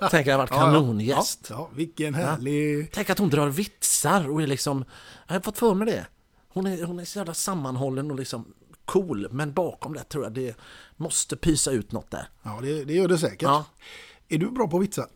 Tänker 0.10 0.32
jag 0.32 0.38
har 0.38 0.48
varit 0.48 0.50
kanongäst. 0.50 1.48
Ja, 1.50 1.56
ja, 1.56 1.70
vilken 1.76 2.14
härlig... 2.14 2.92
Tänk 2.92 3.10
att 3.10 3.20
hon 3.20 3.30
drar 3.30 3.48
vitsar 3.48 4.30
och 4.30 4.42
är 4.42 4.48
liksom, 4.48 4.86
jag 5.28 5.36
har 5.36 5.42
fått 5.42 5.58
för 5.58 5.74
mig 5.74 5.88
det. 5.88 6.08
Hon 6.50 6.68
är, 6.68 6.84
hon 6.84 7.00
är 7.00 7.06
så 7.06 7.20
jävla 7.20 7.34
sammanhållen 7.34 8.12
och 8.12 8.18
liksom 8.18 8.54
cool, 8.86 9.28
men 9.32 9.54
bakom 9.54 9.94
det 9.94 10.04
tror 10.04 10.24
jag 10.24 10.34
det 10.34 10.58
måste 10.96 11.36
pysa 11.36 11.72
ut 11.72 11.92
något 11.92 12.12
där. 12.12 12.30
Ja, 12.44 12.60
det, 12.62 12.84
det 12.84 12.94
gör 12.94 13.08
det 13.08 13.18
säkert. 13.18 13.42
Ja. 13.42 13.66
Är 14.30 14.38
du 14.38 14.50
bra 14.52 14.68
på 14.68 14.78
vitsar? 14.78 15.08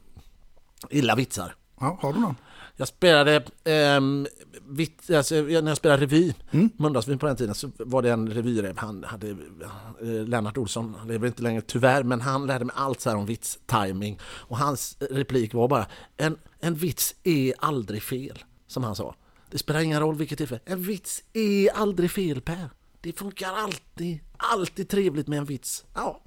Illa 0.89 1.15
vitsar. 1.15 1.55
Ja, 1.79 1.97
har 2.01 2.13
du 2.13 2.19
någon? 2.19 2.35
Jag 2.81 2.87
spelade, 2.87 3.43
ehm, 3.63 4.27
vitt, 4.67 5.09
alltså, 5.09 5.35
när 5.35 5.67
jag 5.67 5.77
spelade 5.77 6.01
revy, 6.01 6.33
Mölndalsrevyn 6.77 7.19
på 7.19 7.25
den 7.25 7.35
tiden, 7.35 7.55
så 7.55 7.71
var 7.77 8.01
det 8.01 8.11
en 8.11 8.29
revyräv, 8.29 8.77
han 8.77 9.03
hade, 9.03 9.29
eh, 9.29 10.27
Lennart 10.27 10.57
Olsson, 10.57 10.95
han 10.99 11.07
lever 11.07 11.27
inte 11.27 11.41
längre 11.43 11.61
tyvärr, 11.61 12.03
men 12.03 12.21
han 12.21 12.47
lärde 12.47 12.65
mig 12.65 12.75
allt 12.77 13.01
så 13.01 13.09
här 13.09 13.17
om 13.17 13.25
vits, 13.25 13.59
timing 13.65 14.19
och 14.23 14.57
hans 14.57 14.97
replik 14.99 15.53
var 15.53 15.67
bara, 15.67 15.85
en, 16.17 16.37
en 16.59 16.75
vits 16.75 17.15
är 17.23 17.53
aldrig 17.59 18.03
fel, 18.03 18.43
som 18.67 18.83
han 18.83 18.95
sa. 18.95 19.15
Det 19.51 19.57
spelar 19.57 19.79
ingen 19.79 19.99
roll 19.99 20.15
vilket 20.15 20.37
tillfälle, 20.37 20.61
en 20.65 20.83
vits 20.83 21.23
är 21.33 21.69
aldrig 21.69 22.11
fel 22.11 22.41
Per. 22.41 22.69
Det 23.01 23.19
funkar 23.19 23.53
alltid, 23.53 24.19
alltid 24.37 24.89
trevligt 24.89 25.27
med 25.27 25.37
en 25.37 25.45
vits. 25.45 25.85
Ja, 25.93 26.21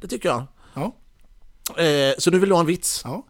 det 0.00 0.08
tycker 0.08 0.28
jag. 0.28 0.46
Ja. 0.74 0.96
Eh, 1.82 2.14
så 2.18 2.30
nu 2.30 2.38
vill 2.38 2.48
du 2.48 2.54
ha 2.54 2.60
en 2.60 2.66
vits? 2.66 3.00
Ja. 3.04 3.26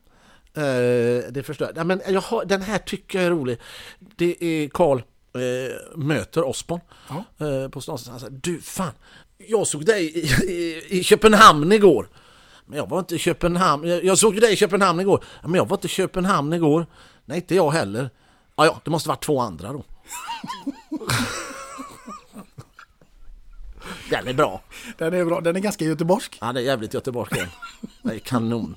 Eh, 0.55 1.32
det 1.32 1.42
förstår 1.46 1.68
jag. 1.68 1.76
Ja, 1.76 1.84
men 1.84 2.01
jag 2.09 2.20
har, 2.20 2.44
den 2.44 2.62
här 2.62 2.78
tycker 2.78 3.18
jag 3.18 3.26
är 3.26 3.30
rolig. 3.30 3.59
Det 3.98 4.44
är 4.44 4.68
Karl 4.68 4.98
eh, 5.34 5.98
möter 5.98 6.48
Osborn 6.48 6.80
eh, 7.38 7.68
på 7.68 7.80
stan. 7.80 7.98
Han 8.09 8.20
säger, 8.20 8.38
du 8.42 8.61
fan, 8.61 8.92
jag 9.38 9.66
såg 9.66 9.84
dig 9.84 10.18
i, 10.18 10.20
i, 10.53 10.84
i 10.88 11.03
Köpenhamn 11.05 11.72
igår. 11.72 12.09
Men 12.66 12.78
jag 12.78 12.88
var 12.88 12.98
inte 12.98 13.14
i 13.14 13.18
Köpenhamn. 13.18 13.88
Jag, 13.88 14.05
jag 14.05 14.18
såg 14.18 14.40
dig 14.40 14.53
i 14.53 14.57
Köpenhamn 14.57 15.01
igår. 15.01 15.24
Ja, 15.42 15.48
Men 15.48 15.55
jag 15.59 15.68
var 15.68 15.76
inte 15.76 15.86
i 15.86 15.90
Köpenhamn 15.90 16.53
igår. 16.53 16.87
Nej, 17.25 17.37
inte 17.37 17.54
jag 17.54 17.70
heller. 17.70 18.11
Ja, 18.57 18.66
ja, 18.66 18.80
det 18.84 18.91
måste 18.91 19.08
varit 19.08 19.25
två 19.25 19.41
andra 19.41 19.72
då. 19.72 19.84
Den 24.11 24.28
är 24.28 24.32
bra. 24.32 24.61
Den 24.99 25.14
är 25.14 25.24
bra. 25.24 25.41
Den 25.41 25.57
är 25.57 25.61
ganska 25.61 25.84
göteborgsk. 25.84 26.38
Ja, 26.41 26.53
det 26.53 26.61
är 26.61 26.64
jävligt 26.64 26.95
göteborgsk 26.95 27.34
den. 27.37 27.49
Den 28.03 28.12
är 28.14 28.18
kanon. 28.18 28.76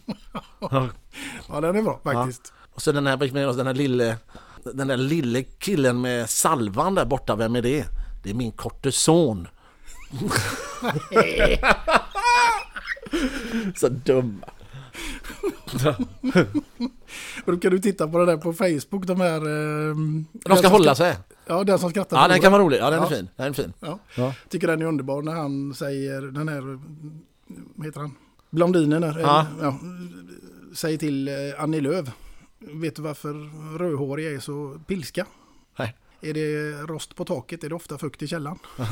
Ja. 0.59 0.87
Ja, 1.49 1.61
den 1.61 1.75
är 1.75 1.81
bra 1.81 1.99
faktiskt. 2.03 2.53
Och 2.73 2.81
så 2.81 2.91
den 2.91 3.07
här, 3.07 3.17
den 3.53 3.67
här 3.67 3.73
lille, 3.73 4.17
den 4.63 4.87
där 4.87 4.97
lille 4.97 5.43
killen 5.43 6.01
med 6.01 6.29
salvan 6.29 6.95
där 6.95 7.05
borta, 7.05 7.35
vem 7.35 7.55
är 7.55 7.61
det? 7.61 7.85
Det 8.23 8.29
är 8.29 8.33
min 8.33 8.51
korte 8.51 8.91
son. 8.91 9.47
så 13.75 13.89
dumma. 13.89 14.47
Och 17.45 17.51
då 17.51 17.57
kan 17.57 17.71
du 17.71 17.79
titta 17.79 18.07
på 18.07 18.17
det 18.19 18.25
där 18.25 18.37
på 18.37 18.53
Facebook, 18.53 19.05
de 19.07 19.21
här... 19.21 19.37
Eh, 19.89 19.95
De 20.33 20.57
ska 20.57 20.67
hålla 20.67 20.95
sig. 20.95 21.17
Ja, 21.45 21.63
den 21.63 21.79
som 21.79 21.89
skrattar. 21.89 22.17
Ja, 22.17 22.27
den 22.27 22.41
kan 22.41 22.51
vara 22.51 22.63
rolig. 22.63 22.77
Ja, 22.79 22.89
den 22.89 23.03
är 23.03 23.07
fin. 23.07 23.29
Den 23.35 23.47
är 23.47 23.53
fin. 23.53 23.73
Ja. 23.79 23.99
Ja. 24.15 24.33
Tycker 24.49 24.67
den 24.67 24.81
är 24.81 24.85
underbar 24.85 25.21
när 25.21 25.31
han 25.33 25.73
säger, 25.73 26.21
den 26.21 26.47
här, 26.47 26.79
vad 27.75 27.85
heter 27.85 27.99
han? 27.99 28.15
Blondinen 28.49 29.01
där. 29.01 29.19
Ja. 29.19 29.47
Ja, 29.61 29.79
säger 30.73 30.97
till 30.97 31.27
eh, 31.27 31.33
Annie 31.57 31.81
Lööf. 31.81 32.07
Vet 32.59 32.95
du 32.95 33.01
varför 33.01 33.33
rödhåriga 33.77 34.31
är 34.31 34.39
så 34.39 34.79
pilska? 34.87 35.25
Nej. 35.79 35.95
Är 36.21 36.33
det 36.33 36.71
rost 36.81 37.15
på 37.15 37.25
taket 37.25 37.63
är 37.63 37.69
det 37.69 37.75
ofta 37.75 37.97
fukt 37.97 38.21
i 38.21 38.27
källaren. 38.27 38.59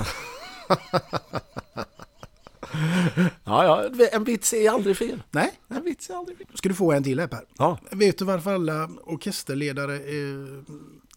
Ja, 3.43 3.89
ja, 3.93 4.07
en 4.11 4.23
vits 4.23 4.53
är 4.53 4.69
aldrig 4.69 4.97
fel. 4.97 5.23
Nej. 5.31 5.59
En 5.67 5.83
vits 5.83 6.09
är 6.09 6.15
aldrig 6.15 6.37
fel. 6.37 6.47
Ska 6.53 6.69
du 6.69 6.75
få 6.75 6.91
en 6.91 7.03
till 7.03 7.19
här 7.19 7.27
Per? 7.27 7.45
Ja. 7.57 7.79
Vet 7.91 8.17
du 8.17 8.25
varför 8.25 8.53
alla 8.53 8.89
orkesterledare 9.03 9.95
eh, 9.95 10.63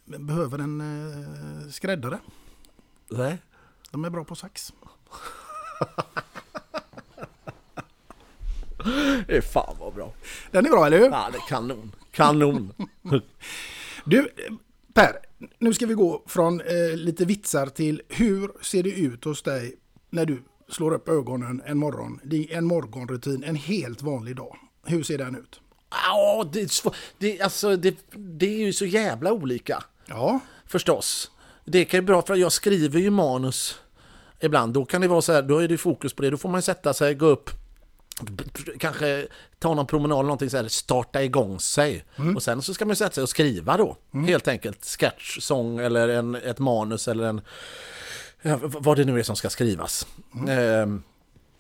behöver 0.05 0.59
en 0.59 0.81
eh, 0.81 1.71
skräddare? 1.71 2.19
Nej. 3.11 3.39
De 3.91 4.05
är 4.05 4.11
bra 4.11 4.25
på 4.25 4.35
sax. 4.35 4.73
Det 9.27 9.37
är 9.37 9.41
fan 9.41 9.77
vad 9.81 9.95
bra. 9.95 10.13
Den 10.51 10.67
är 10.67 10.71
bra, 10.71 10.87
eller 10.87 10.99
hur? 10.99 11.11
Ja, 11.11 11.29
det 11.33 11.39
är 11.39 11.49
kanon. 11.49 11.95
Kanon. 12.11 12.73
Du, 14.07 14.29
Per, 14.95 15.17
nu 15.59 15.75
ska 15.75 15.87
vi 15.87 15.95
gå 15.95 16.23
från 16.27 16.61
eh, 16.61 16.97
lite 16.97 17.25
vitsar 17.25 17.67
till 17.67 18.03
hur 18.09 18.51
ser 18.63 18.83
det 18.83 18.91
ut 18.91 19.25
hos 19.25 19.43
dig 19.43 19.75
när 20.11 20.27
du 20.27 20.43
slår 20.69 20.95
upp 20.95 21.09
ögonen 21.09 21.63
en 21.67 21.79
morgon? 21.79 22.21
En 22.51 22.65
morgonrutin, 22.65 23.45
en 23.45 23.57
helt 23.57 24.03
vanlig 24.03 24.37
dag. 24.37 24.57
Hur 24.87 25.03
ser 25.03 25.19
den 25.19 25.37
ut? 25.37 25.61
Ja, 25.91 26.49
det, 26.53 26.83
det, 27.19 27.41
alltså, 27.41 27.77
det, 27.77 27.97
det 28.17 28.47
är 28.47 28.67
ju 28.67 28.73
så 28.73 28.87
jävla 28.87 29.33
olika. 29.33 29.85
Ja. 30.07 30.41
Förstås. 30.67 31.31
Det 31.65 31.85
kan 31.85 31.99
ju 31.99 32.07
bra 32.07 32.23
för 32.23 32.37
jag 32.37 32.53
skriver 32.53 33.01
ju 33.01 33.11
manus 33.11 33.81
ibland. 34.41 34.73
Då 34.75 34.85
kan 34.85 35.01
det 35.01 35.09
vara 35.09 35.23
så 35.23 35.33
här, 35.33 35.43
då 35.43 35.59
är 35.59 35.69
det 35.69 35.79
fokus 35.79 36.15
på 36.15 36.23
det. 36.23 36.31
Då 36.31 36.37
får 36.37 36.49
man 36.49 36.63
sätta 36.63 36.95
sig, 36.95 37.15
gå 37.15 37.27
upp, 37.27 37.51
kanske 38.79 39.27
ta 39.59 39.75
någon 39.75 39.87
promenad 39.87 40.19
eller 40.19 40.27
någonting 40.27 40.51
så 40.51 40.57
här, 40.57 40.69
starta 40.69 41.23
igång 41.23 41.61
sig. 41.61 42.05
Och 42.37 42.43
sen 42.43 42.63
så 42.63 42.75
ska 42.75 42.85
man 42.87 42.97
sätta 42.97 43.15
sig 43.15 43.23
och 43.23 43.29
skriva 43.29 43.77
då. 43.77 43.97
Helt 44.27 44.49
enkelt 44.49 44.85
sketch, 44.85 45.39
sång 45.41 45.79
eller 45.79 46.09
en, 46.09 46.35
ett 46.35 46.59
manus 46.59 47.09
eller 47.09 47.25
en 47.25 47.41
vad 48.63 48.97
det 48.97 49.05
nu 49.05 49.19
är 49.19 49.23
som 49.23 49.37
ska 49.37 49.51
skrivas. 49.51 50.07
Ehm, 50.49 51.03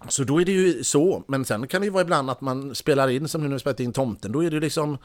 så 0.08 0.24
då 0.24 0.40
är 0.40 0.44
det 0.44 0.52
ju 0.52 0.84
så, 0.84 1.24
men 1.28 1.44
sen 1.44 1.68
kan 1.68 1.80
det 1.80 1.84
ju 1.84 1.90
vara 1.90 2.02
ibland 2.02 2.30
att 2.30 2.40
man 2.40 2.74
spelar 2.74 3.08
in, 3.08 3.28
som 3.28 3.42
nu 3.42 3.48
när 3.48 3.54
vi 3.54 3.60
spelat 3.60 3.80
in 3.80 3.92
Tomten, 3.92 4.32
då 4.32 4.44
är 4.44 4.50
det 4.50 4.60
liksom 4.60 4.98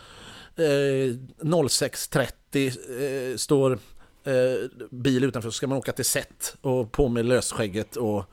eh, 0.56 0.62
06.30 0.62 3.32
eh, 3.32 3.38
står 3.38 3.80
eh, 4.24 4.88
bil 4.90 5.24
utanför 5.24 5.50
så 5.50 5.54
ska 5.54 5.68
man 5.68 5.78
åka 5.78 5.92
till 5.92 6.06
set 6.06 6.56
och 6.62 6.92
på 6.92 7.08
med 7.08 7.26
lösskägget 7.26 7.96
och 7.96 8.26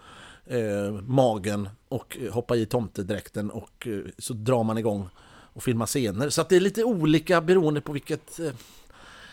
eh, 0.46 0.92
magen 1.06 1.68
och 1.88 2.18
hoppa 2.30 2.56
i 2.56 2.66
tomtedräkten 2.66 3.50
och 3.50 3.86
eh, 3.86 4.00
så 4.18 4.32
drar 4.32 4.64
man 4.64 4.78
igång 4.78 5.08
och 5.56 5.62
filmar 5.62 5.86
scener. 5.86 6.28
Så 6.28 6.40
att 6.40 6.48
det 6.48 6.56
är 6.56 6.60
lite 6.60 6.84
olika 6.84 7.40
beroende 7.40 7.80
på 7.80 7.92
vilket, 7.92 8.40
eh, 8.40 8.52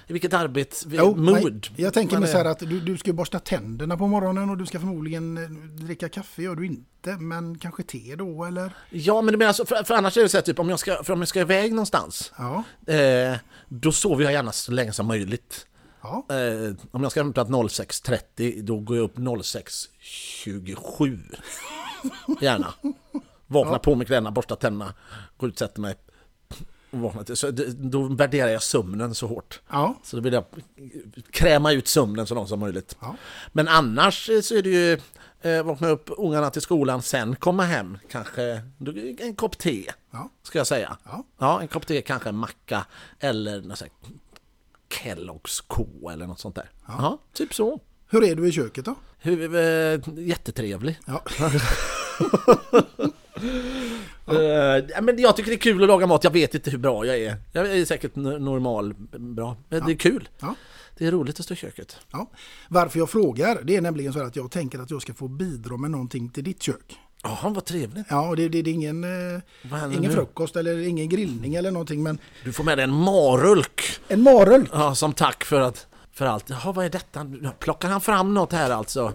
vilket 0.07 0.33
arbete, 0.33 0.75
Jo, 0.89 1.15
mood. 1.15 1.43
men 1.43 1.61
Jag 1.75 1.93
tänker 1.93 2.19
mig 2.19 2.29
så 2.29 2.37
här 2.37 2.45
att 2.45 2.59
du, 2.59 2.79
du 2.79 2.97
ska 2.97 3.13
borsta 3.13 3.39
tänderna 3.39 3.97
på 3.97 4.07
morgonen 4.07 4.49
och 4.49 4.57
du 4.57 4.65
ska 4.65 4.79
förmodligen 4.79 5.37
eh, 5.37 5.49
dricka 5.85 6.09
kaffe, 6.09 6.41
gör 6.41 6.55
du 6.55 6.65
inte, 6.65 7.17
men 7.17 7.57
kanske 7.57 7.83
te 7.83 8.15
då 8.15 8.45
eller? 8.45 8.73
Ja, 8.89 9.21
men 9.21 9.37
menar 9.37 9.47
alltså, 9.47 9.65
för, 9.65 9.83
för 9.83 9.93
annars 9.93 10.17
är 10.17 10.21
det 10.21 10.29
så 10.29 10.37
här, 10.37 10.41
typ 10.41 10.59
om 10.59 10.69
jag 10.69 10.79
ska, 10.79 11.03
för 11.03 11.13
om 11.13 11.19
jag 11.21 11.27
ska 11.27 11.41
iväg 11.41 11.71
någonstans, 11.71 12.33
Ja. 12.37 12.63
eh, 12.93 13.37
då 13.69 13.91
sover 13.91 14.23
jag 14.23 14.33
gärna 14.33 14.51
så 14.51 14.71
länge 14.71 14.91
som 14.93 15.05
möjligt. 15.07 15.67
Ja. 16.01 16.25
Eh, 16.29 16.73
om 16.91 17.03
jag 17.03 17.11
ska 17.11 17.19
hämta 17.23 17.43
06.30, 17.43 18.61
då 18.61 18.79
går 18.79 18.97
jag 18.97 19.03
upp 19.03 19.17
06.27. 19.17 21.19
Gärna. 22.41 22.73
Vaknar 23.47 23.79
på 23.79 23.95
mig 23.95 24.07
kläderna, 24.07 24.31
borstar 24.31 24.55
tänderna, 24.55 24.93
går 25.37 25.49
ut, 25.49 25.59
sätter 25.59 25.81
mig. 25.81 25.95
Till. 27.25 27.35
Så 27.35 27.51
då 27.77 28.03
värderar 28.03 28.49
jag 28.49 28.63
sömnen 28.63 29.15
så 29.15 29.27
hårt. 29.27 29.61
Ja. 29.69 29.95
Så 30.03 30.15
då 30.15 30.21
vill 30.21 30.33
jag 30.33 30.43
kräma 31.31 31.71
ut 31.71 31.87
sömnen 31.87 32.27
så 32.27 32.35
långt 32.35 32.49
som 32.49 32.59
möjligt. 32.59 32.97
Ja. 32.99 33.15
Men 33.51 33.67
annars 33.67 34.29
eh, 34.29 34.41
så 34.41 34.55
är 34.55 34.61
det 34.61 34.69
ju 34.69 34.99
eh, 35.51 35.63
vakna 35.63 35.87
upp 35.87 36.09
ungarna 36.17 36.49
till 36.49 36.61
skolan, 36.61 37.01
sen 37.01 37.35
komma 37.35 37.63
hem, 37.63 37.97
kanske 38.11 38.61
en 39.19 39.35
kopp 39.35 39.57
te, 39.57 39.91
Ja. 40.11 40.29
ska 40.43 40.57
jag 40.57 40.67
säga. 40.67 40.97
Ja. 41.39 41.61
en 41.61 41.67
kopp 41.67 41.87
te, 41.87 42.01
kanske 42.01 42.29
en 42.29 42.37
macka 42.37 42.85
eller 43.19 43.61
något 43.61 43.77
sånt 43.77 43.91
Kellogg's 44.89 45.63
K 45.67 45.87
eller 46.11 46.27
något 46.27 46.39
sånt 46.39 46.55
där. 46.55 46.69
Ja, 46.87 47.17
typ 47.33 47.53
så. 47.53 47.79
Hur 48.09 48.23
är 48.23 48.35
du 48.35 48.47
i 48.47 48.51
köket 48.51 48.85
då? 48.85 48.95
Hur, 49.17 49.55
eh, 49.55 49.99
jättetrevlig. 50.17 50.99
Ja. 51.05 51.23
Eh, 54.27 55.01
men 55.01 55.19
jag 55.19 55.35
tycker 55.35 55.49
det 55.51 55.55
är 55.55 55.59
kul 55.59 55.81
att 55.83 55.87
laga 55.87 56.07
mat, 56.07 56.23
jag 56.23 56.31
vet 56.31 56.55
inte 56.55 56.71
hur 56.71 56.77
bra 56.77 57.05
jag 57.05 57.17
är. 57.17 57.37
Jag 57.51 57.77
är 57.77 57.85
säkert 57.85 58.15
normal 58.15 58.93
bra, 59.17 59.57
men 59.69 59.85
det 59.85 59.91
är 59.91 59.95
kul. 59.95 60.29
Ja. 60.39 60.55
Det 60.97 61.05
är 61.07 61.11
roligt 61.11 61.39
att 61.39 61.45
stå 61.45 61.53
i 61.53 61.57
köket. 61.57 61.97
Ja. 62.11 62.29
Varför 62.69 62.99
jag 62.99 63.09
frågar, 63.09 63.59
det 63.63 63.75
är 63.75 63.81
nämligen 63.81 64.13
så 64.13 64.23
att 64.23 64.35
jag 64.35 64.51
tänker 64.51 64.79
att 64.79 64.91
jag 64.91 65.01
ska 65.01 65.13
få 65.13 65.27
bidra 65.27 65.77
med 65.77 65.91
någonting 65.91 66.29
till 66.29 66.43
ditt 66.43 66.63
kök. 66.63 66.99
Jaha, 67.23 67.49
vad 67.49 67.65
trevligt. 67.65 68.05
Ja, 68.09 68.33
det, 68.35 68.49
det, 68.49 68.61
det 68.61 68.69
är 68.69 68.73
ingen, 68.73 69.03
eh, 69.03 69.41
ingen 69.85 70.01
nu? 70.01 70.09
frukost 70.11 70.55
eller 70.55 70.87
ingen 70.87 71.09
grillning 71.09 71.55
eller 71.55 71.71
någonting, 71.71 72.03
men 72.03 72.17
Du 72.43 72.53
får 72.53 72.63
med 72.63 72.77
dig 72.77 72.83
en 72.83 72.93
marulk. 72.93 73.99
en 74.07 74.21
marul. 74.21 74.69
Ja, 74.73 74.95
som 74.95 75.13
tack 75.13 75.43
för 75.43 75.61
att 75.61 75.87
för 76.11 76.25
allt. 76.25 76.49
Jaha, 76.49 76.71
vad 76.71 76.85
är 76.85 76.89
detta? 76.89 77.31
Plockar 77.59 77.89
han 77.89 78.01
fram 78.01 78.33
något 78.33 78.51
här 78.51 78.69
alltså? 78.69 79.13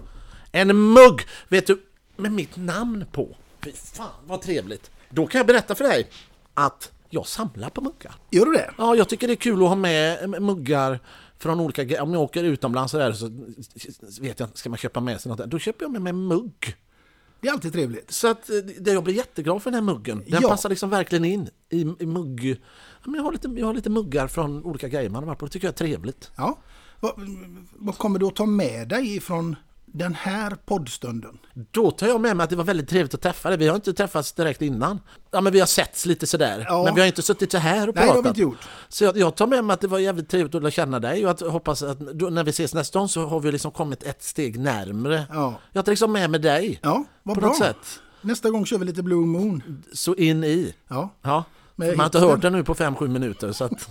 En 0.51 0.91
mugg! 0.93 1.21
Vet 1.47 1.67
du, 1.67 1.81
med 2.15 2.31
mitt 2.31 2.57
namn 2.57 3.05
på. 3.11 3.35
Fy 3.63 3.71
fan, 3.71 4.07
vad 4.27 4.41
trevligt. 4.41 4.91
Då 5.09 5.27
kan 5.27 5.39
jag 5.39 5.47
berätta 5.47 5.75
för 5.75 5.83
dig 5.83 6.07
att 6.53 6.91
jag 7.09 7.27
samlar 7.27 7.69
på 7.69 7.81
muggar. 7.81 8.15
Gör 8.31 8.45
du 8.45 8.51
det? 8.51 8.71
Ja, 8.77 8.95
jag 8.95 9.09
tycker 9.09 9.27
det 9.27 9.33
är 9.33 9.35
kul 9.35 9.63
att 9.63 9.69
ha 9.69 9.75
med 9.75 10.29
muggar 10.41 10.99
från 11.37 11.59
olika 11.59 12.03
Om 12.03 12.13
jag 12.13 12.21
åker 12.21 12.43
utomlands 12.43 12.91
så, 12.91 12.97
där, 12.97 13.11
så 13.13 13.29
vet 14.21 14.39
jag, 14.39 14.57
ska 14.57 14.69
man 14.69 14.77
köpa 14.77 14.99
med 14.99 15.21
sig 15.21 15.29
något 15.29 15.37
där, 15.37 15.47
då 15.47 15.59
köper 15.59 15.85
jag 15.85 15.91
med 15.91 16.01
mig 16.01 16.09
en 16.09 16.27
mugg. 16.27 16.75
Det 17.41 17.47
är 17.47 17.51
alltid 17.51 17.73
trevligt. 17.73 18.11
Så 18.11 18.27
att 18.27 18.49
eh, 18.49 18.55
det, 18.79 18.91
jag 18.91 19.03
blir 19.03 19.13
jätteglad 19.13 19.63
för 19.63 19.71
den 19.71 19.75
här 19.87 19.93
muggen. 19.93 20.23
Den 20.27 20.41
Ja. 20.41 20.49
passar 20.49 20.69
liksom 20.69 20.89
verkligen 20.89 21.25
in 21.25 21.49
i, 21.69 21.81
i 21.81 22.05
mugg... 22.05 22.61
Ja, 23.03 23.05
men 23.05 23.15
jag, 23.15 23.23
har 23.23 23.31
lite, 23.31 23.47
jag 23.47 23.65
har 23.65 23.73
lite 23.73 23.89
muggar 23.89 24.27
från 24.27 24.63
olika 24.63 24.87
grejer 24.87 25.09
man 25.09 25.23
har 25.23 25.27
varit 25.27 25.39
på. 25.39 25.45
Det 25.45 25.51
tycker 25.51 25.67
jag 25.67 25.73
är 25.73 25.77
trevligt. 25.77 26.31
Ja. 26.37 26.57
Vad, 26.99 27.11
vad 27.75 27.97
kommer 27.97 28.19
du 28.19 28.25
att 28.25 28.35
ta 28.35 28.45
med 28.45 28.87
dig 28.87 29.19
från 29.19 29.55
den 29.93 30.13
här 30.15 30.57
poddstunden? 30.65 31.37
Då 31.71 31.91
tar 31.91 32.07
jag 32.07 32.21
med 32.21 32.37
mig 32.37 32.43
att 32.43 32.49
det 32.49 32.55
var 32.55 32.63
väldigt 32.63 32.89
trevligt 32.89 33.13
att 33.13 33.21
träffa 33.21 33.49
dig. 33.49 33.57
Vi 33.57 33.67
har 33.67 33.75
inte 33.75 33.93
träffats 33.93 34.31
direkt 34.31 34.61
innan. 34.61 34.99
Ja, 35.31 35.41
men 35.41 35.53
vi 35.53 35.59
har 35.59 35.67
setts 35.67 36.05
lite 36.05 36.27
sådär. 36.27 36.65
Ja. 36.69 36.83
Men 36.83 36.95
vi 36.95 37.01
har 37.01 37.07
inte 37.07 37.21
suttit 37.21 37.51
så 37.51 37.57
här 37.57 37.89
och 37.89 37.95
Nej, 37.95 38.03
det 38.03 38.07
har 38.09 38.15
pratat. 38.15 38.25
vi 38.25 38.29
inte 38.29 38.41
gjort. 38.41 38.67
Så 38.89 39.03
jag, 39.03 39.17
jag 39.17 39.35
tar 39.35 39.47
med 39.47 39.65
mig 39.65 39.73
att 39.73 39.81
det 39.81 39.87
var 39.87 39.99
jävligt 39.99 40.29
trevligt 40.29 40.55
att 40.55 40.61
lära 40.61 40.71
känna 40.71 40.99
dig 40.99 41.25
och 41.25 41.31
att 41.31 41.41
hoppas 41.41 41.83
att 41.83 41.99
då, 41.99 42.29
när 42.29 42.43
vi 42.43 42.49
ses 42.49 42.73
nästa 42.73 42.99
gång 42.99 43.09
så 43.09 43.25
har 43.25 43.39
vi 43.39 43.51
liksom 43.51 43.71
kommit 43.71 44.03
ett 44.03 44.23
steg 44.23 44.59
närmre. 44.59 45.23
Ja. 45.29 45.53
Jag 45.71 45.85
tar 45.85 45.91
liksom 45.91 46.11
med 46.11 46.29
mig 46.29 46.39
dig. 46.39 46.79
Ja, 46.83 47.05
vad 47.23 47.35
på 47.35 47.41
bra. 47.41 47.49
något 47.49 47.57
sätt. 47.57 47.99
Nästa 48.21 48.49
gång 48.49 48.65
kör 48.65 48.77
vi 48.77 48.85
lite 48.85 49.03
Blue 49.03 49.25
Moon. 49.25 49.83
Så 49.93 50.15
in 50.15 50.43
i. 50.43 50.75
Ja. 50.87 51.09
Ja. 51.21 51.43
Man 51.75 51.97
har 51.99 52.05
inte 52.05 52.19
hört 52.19 52.41
den 52.41 52.53
nu 52.53 52.63
på 52.63 52.73
5-7 52.75 53.07
minuter 53.07 53.51
så 53.51 53.63
att 53.63 53.71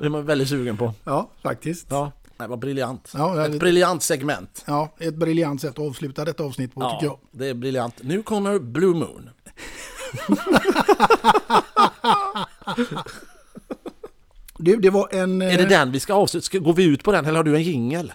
det 0.00 0.06
är 0.06 0.08
man 0.08 0.26
väldigt 0.26 0.48
sugen 0.48 0.76
på. 0.76 0.94
Ja, 1.04 1.30
faktiskt. 1.42 1.86
Ja, 1.90 2.12
det 2.42 2.48
var 2.48 2.56
briljant. 2.56 3.12
Ja, 3.16 3.46
Ett 3.46 3.58
briljant 3.60 4.02
segment. 4.02 4.64
Ja, 4.66 4.94
ett 4.98 5.14
briljant 5.14 5.60
sätt 5.60 5.70
att 5.70 5.78
avsluta 5.78 6.24
detta 6.24 6.44
avsnitt 6.44 6.74
på 6.74 6.80
tycker 6.80 7.06
jag. 7.06 7.18
Ja, 7.22 7.28
det 7.30 7.46
är 7.46 7.54
briljant. 7.54 7.94
Nu 8.02 8.22
kommer 8.22 8.58
Blue 8.58 8.94
Moon. 8.94 9.30
Du, 14.58 14.76
det 14.76 14.90
var 14.90 15.08
en... 15.14 15.42
Är 15.42 15.56
det 15.56 15.62
eh, 15.62 15.68
den 15.68 15.92
vi 15.92 16.00
ska 16.00 16.14
avsluta? 16.14 16.44
Ska, 16.44 16.58
går 16.58 16.72
vi 16.72 16.84
ut 16.84 17.04
på 17.04 17.12
den 17.12 17.26
eller 17.26 17.36
har 17.36 17.44
du 17.44 17.56
en 17.56 17.62
jingel? 17.62 18.12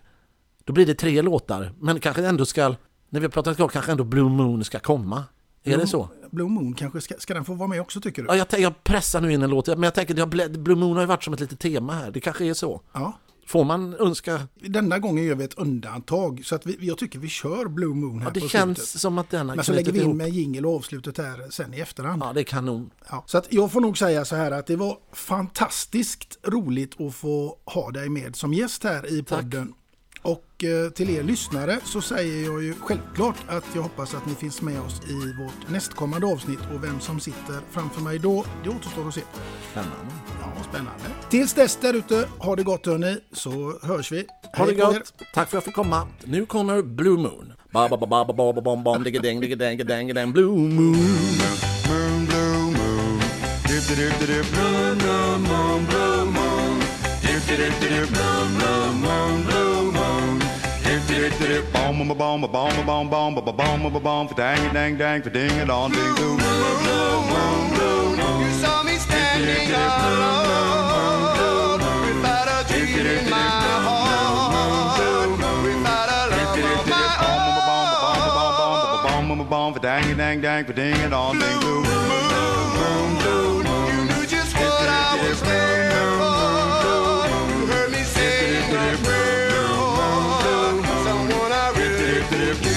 Då 0.64 0.74
blir 0.74 0.86
det 0.86 0.96
tre 0.96 1.22
låtar, 1.22 1.74
men 1.80 2.00
kanske 2.00 2.26
ändå 2.26 2.46
ska, 2.46 2.76
när 3.10 3.20
vi 3.20 3.26
har 3.26 3.32
pratat 3.32 3.56
klart, 3.56 3.72
kanske 3.72 3.92
ändå 3.92 4.04
Blue 4.04 4.30
Moon 4.30 4.64
ska 4.64 4.80
komma. 4.80 5.24
Är 5.64 5.78
det 5.78 5.88
så? 5.88 6.10
Blue 6.32 6.50
Moon 6.50 6.74
kanske 6.74 7.02
ska, 7.02 7.16
ska 7.18 7.34
den 7.34 7.46
få 7.46 7.54
vara 7.54 7.68
med 7.68 7.82
också 7.82 8.02
tycker 8.02 8.22
du? 8.24 8.28
Ja, 8.28 8.46
jag, 8.52 8.60
jag 8.60 8.84
pressar 8.84 9.22
nu 9.22 9.34
in 9.34 9.42
en 9.42 9.50
låt, 9.50 9.68
men 9.68 9.84
jag 9.84 9.94
tänker 9.94 10.48
Blue 10.58 10.78
Moon 10.78 10.94
har 10.94 11.02
ju 11.02 11.08
varit 11.08 11.24
som 11.24 11.34
ett 11.34 11.40
litet 11.40 11.60
tema 11.60 11.94
här. 11.94 12.12
Det 12.12 12.20
kanske 12.20 12.46
är 12.46 12.54
så. 12.54 12.82
Ja. 12.94 13.14
Får 13.48 13.64
man 13.66 13.94
önska? 13.94 14.48
Denna 14.56 15.00
gången 15.00 15.24
gör 15.24 15.36
vi 15.36 15.44
ett 15.44 15.54
undantag 15.54 16.42
så 16.46 16.56
att 16.56 16.66
vi, 16.66 16.78
jag 16.82 16.98
tycker 16.98 17.20
vi 17.20 17.28
kör 17.28 17.68
Blue 17.68 17.96
Moon 17.96 18.20
här 18.20 18.28
Ja, 18.28 18.32
det 18.34 18.40
på 18.40 18.48
känns 18.48 18.78
slutet. 18.78 19.02
som 19.02 19.18
att 19.18 19.30
den 19.30 19.50
har 19.50 19.56
Men 19.56 19.66
så 19.66 19.74
lägger 19.74 19.92
vi 19.92 20.02
in 20.02 20.18
med 20.18 20.30
jingel 20.30 20.66
och 20.66 20.76
avslutet 20.76 21.18
här 21.18 21.48
sen 21.50 21.74
i 21.74 21.80
efterhand. 21.80 22.24
Ja, 22.24 22.34
det 22.34 22.42
är 22.42 22.44
kanon. 22.44 22.90
Ja, 23.10 23.24
så 23.28 23.38
att 23.38 23.54
jag 23.54 23.72
får 23.72 23.82
nog 23.82 23.98
säga 23.98 24.26
så 24.26 24.36
här 24.36 24.52
att 24.52 24.68
det 24.68 24.76
var 24.76 24.98
fantastiskt 25.14 26.40
roligt 26.44 27.02
att 27.02 27.16
få 27.16 27.58
ha 27.66 27.92
dig 27.92 28.10
med 28.10 28.36
som 28.36 28.54
gäst 28.54 28.84
här 28.84 29.14
i 29.20 29.24
podden. 29.24 29.74
Och 30.22 30.64
eh, 30.64 30.90
till 30.92 31.10
er 31.10 31.24
lyssnare 31.24 31.80
så 31.86 32.02
säger 32.02 32.46
jag 32.46 32.64
ju 32.64 32.74
självklart 32.74 33.36
att 33.48 33.66
jag 33.76 33.82
hoppas 33.82 34.14
att 34.16 34.26
ni 34.26 34.36
finns 34.36 34.62
med 34.62 34.82
oss 34.82 35.02
i 35.10 35.44
vårt 35.44 35.70
nästkommande 35.70 36.28
avsnitt 36.28 36.60
och 36.76 36.84
vem 36.84 37.00
som 37.00 37.20
sitter 37.20 37.60
framför 37.72 38.02
mig 38.02 38.20
då, 38.20 38.46
det 38.64 38.70
återstår 38.70 39.08
att 39.08 39.14
se. 39.14 39.22
Spännande. 39.72 39.98
Ja, 40.42 40.64
spännande. 40.70 41.04
Tills 41.30 41.54
dess 41.54 41.76
där 41.76 41.94
ute, 41.94 42.28
ha 42.40 42.56
det 42.56 42.64
gott 42.64 42.86
hörni, 42.86 43.18
så 43.34 43.80
hörs 43.84 44.12
vi. 44.12 44.26
Ha 44.58 44.66
det 44.66 44.74
gott. 44.74 45.14
Tack 45.18 45.34
för 45.34 45.42
att 45.42 45.54
jag 45.54 45.64
fick 45.64 45.76
komma. 45.76 46.08
Nu 46.24 46.46
kommer 46.46 46.82
Blue 46.82 47.18
Moon. 47.18 47.54
Ba 47.74 47.90
ba 47.90 47.98
ba 47.98 48.08
ba 48.08 48.34
ba 48.34 48.54
ba 48.54 48.62
ba 48.62 48.76
bom 48.76 49.04
digga 49.04 49.22
ding 49.22 49.40
ding 49.42 49.58
ding 49.58 49.78
digga 49.78 50.14
ding 50.14 50.32
Blue 50.34 50.52
Moon. 50.52 50.98
Moon, 51.88 52.26
blue 52.26 52.72
moon. 52.78 53.20
Dip, 53.68 53.88
dip, 53.88 53.98
dip, 53.98 54.28
dip. 54.28 54.46
Blue, 54.52 54.96
moon, 55.50 55.86
blue 55.86 56.26
moon. 56.26 56.80
Dip, 57.22 57.42
dip, 57.48 57.58
dip, 57.58 57.80
dip. 57.80 58.10
Blue, 58.10 58.48
blue 58.58 58.94
moon, 59.04 59.44
blue 59.44 59.60
moon. 59.60 59.67
Dip, 61.28 61.40
dip, 61.40 61.48
dip, 61.50 61.66
dip. 61.66 61.74
Bom, 61.74 61.98
bom, 61.98 62.08
bom, 62.08 62.42
bom, 62.42 62.52
bom, 62.54 62.86
bom, 62.86 63.10
bom, 63.10 63.36
bom, 63.36 63.44
bom, 63.44 63.56
bom, 63.56 63.92
bom, 63.92 64.02
bom, 64.02 64.28
for 64.30 64.36
dang, 64.36 64.74
dang, 64.74 64.98
dang, 64.98 65.22
for 65.22 65.30
ding 65.30 65.52
it 65.52 65.70
on, 65.70 65.92
ding, 65.92 66.02
moon, 66.02 66.16
blue 66.16 66.38
blue 66.38 68.16
moon. 68.16 68.18
You 68.40 68.52
saw 68.62 68.82
me 68.84 68.96
standing 68.96 69.74
alone 69.76 71.12
without 72.08 72.48
a 72.48 72.64
dream 72.72 73.06
in 73.06 73.30
my 73.30 73.36
heart, 73.36 75.02
without 75.64 76.10
a 76.10 76.30
love 76.32 76.60
of 76.80 76.88
my 76.88 77.12
own. 77.28 77.68
Bom, 79.04 79.28
bom, 79.28 79.50
bom, 79.50 79.74
for 79.74 79.82
dang, 79.82 80.16
dang, 80.16 80.40
dang, 80.40 80.64
for 80.64 80.72
ding 80.72 80.96
it 80.96 81.12
on, 81.12 81.38
ding, 81.40 81.60
blue 81.60 81.84
moon, 81.84 83.18
blue. 83.20 83.64
You 83.92 84.00
knew 84.06 84.26
just 84.26 84.56
what 84.56 84.88
I 84.88 85.20
was 85.28 85.42
there 85.42 85.92
for. 85.92 86.87
Yeah. 92.38 92.77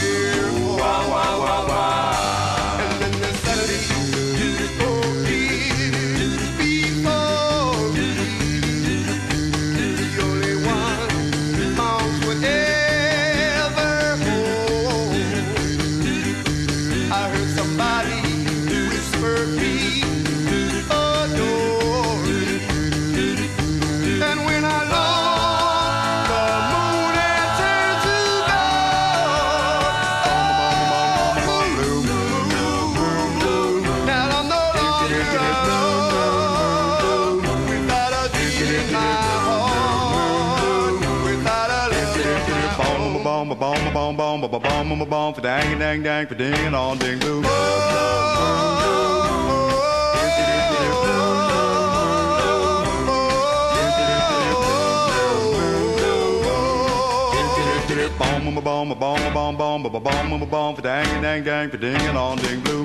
bum 44.90 44.98
bum 44.98 45.08
bum 45.08 45.34
for 45.34 45.40
dang 45.40 45.78
dang 45.78 46.02
dang 46.02 46.26
for 46.26 46.34
ding 46.34 46.52
and 46.66 46.74
all 46.74 46.96
ding 46.96 47.18
boom. 47.20 47.44
Bomb 58.18 58.58
a 58.58 58.60
bomb 58.60 58.90
a 58.90 58.94
bomb 58.94 59.22
a 59.22 59.30
bomb 59.30 59.56
bomb 59.56 59.86
a 59.86 60.00
bomb 60.00 60.42
a 60.42 60.46
bomb 60.46 60.74
for 60.74 60.82
dang 60.82 61.22
dang 61.22 61.44
dang 61.44 61.70
for 61.70 61.76
ding 61.76 61.94
and 61.94 62.18
all 62.18 62.36
ding 62.36 62.60
blue. 62.60 62.84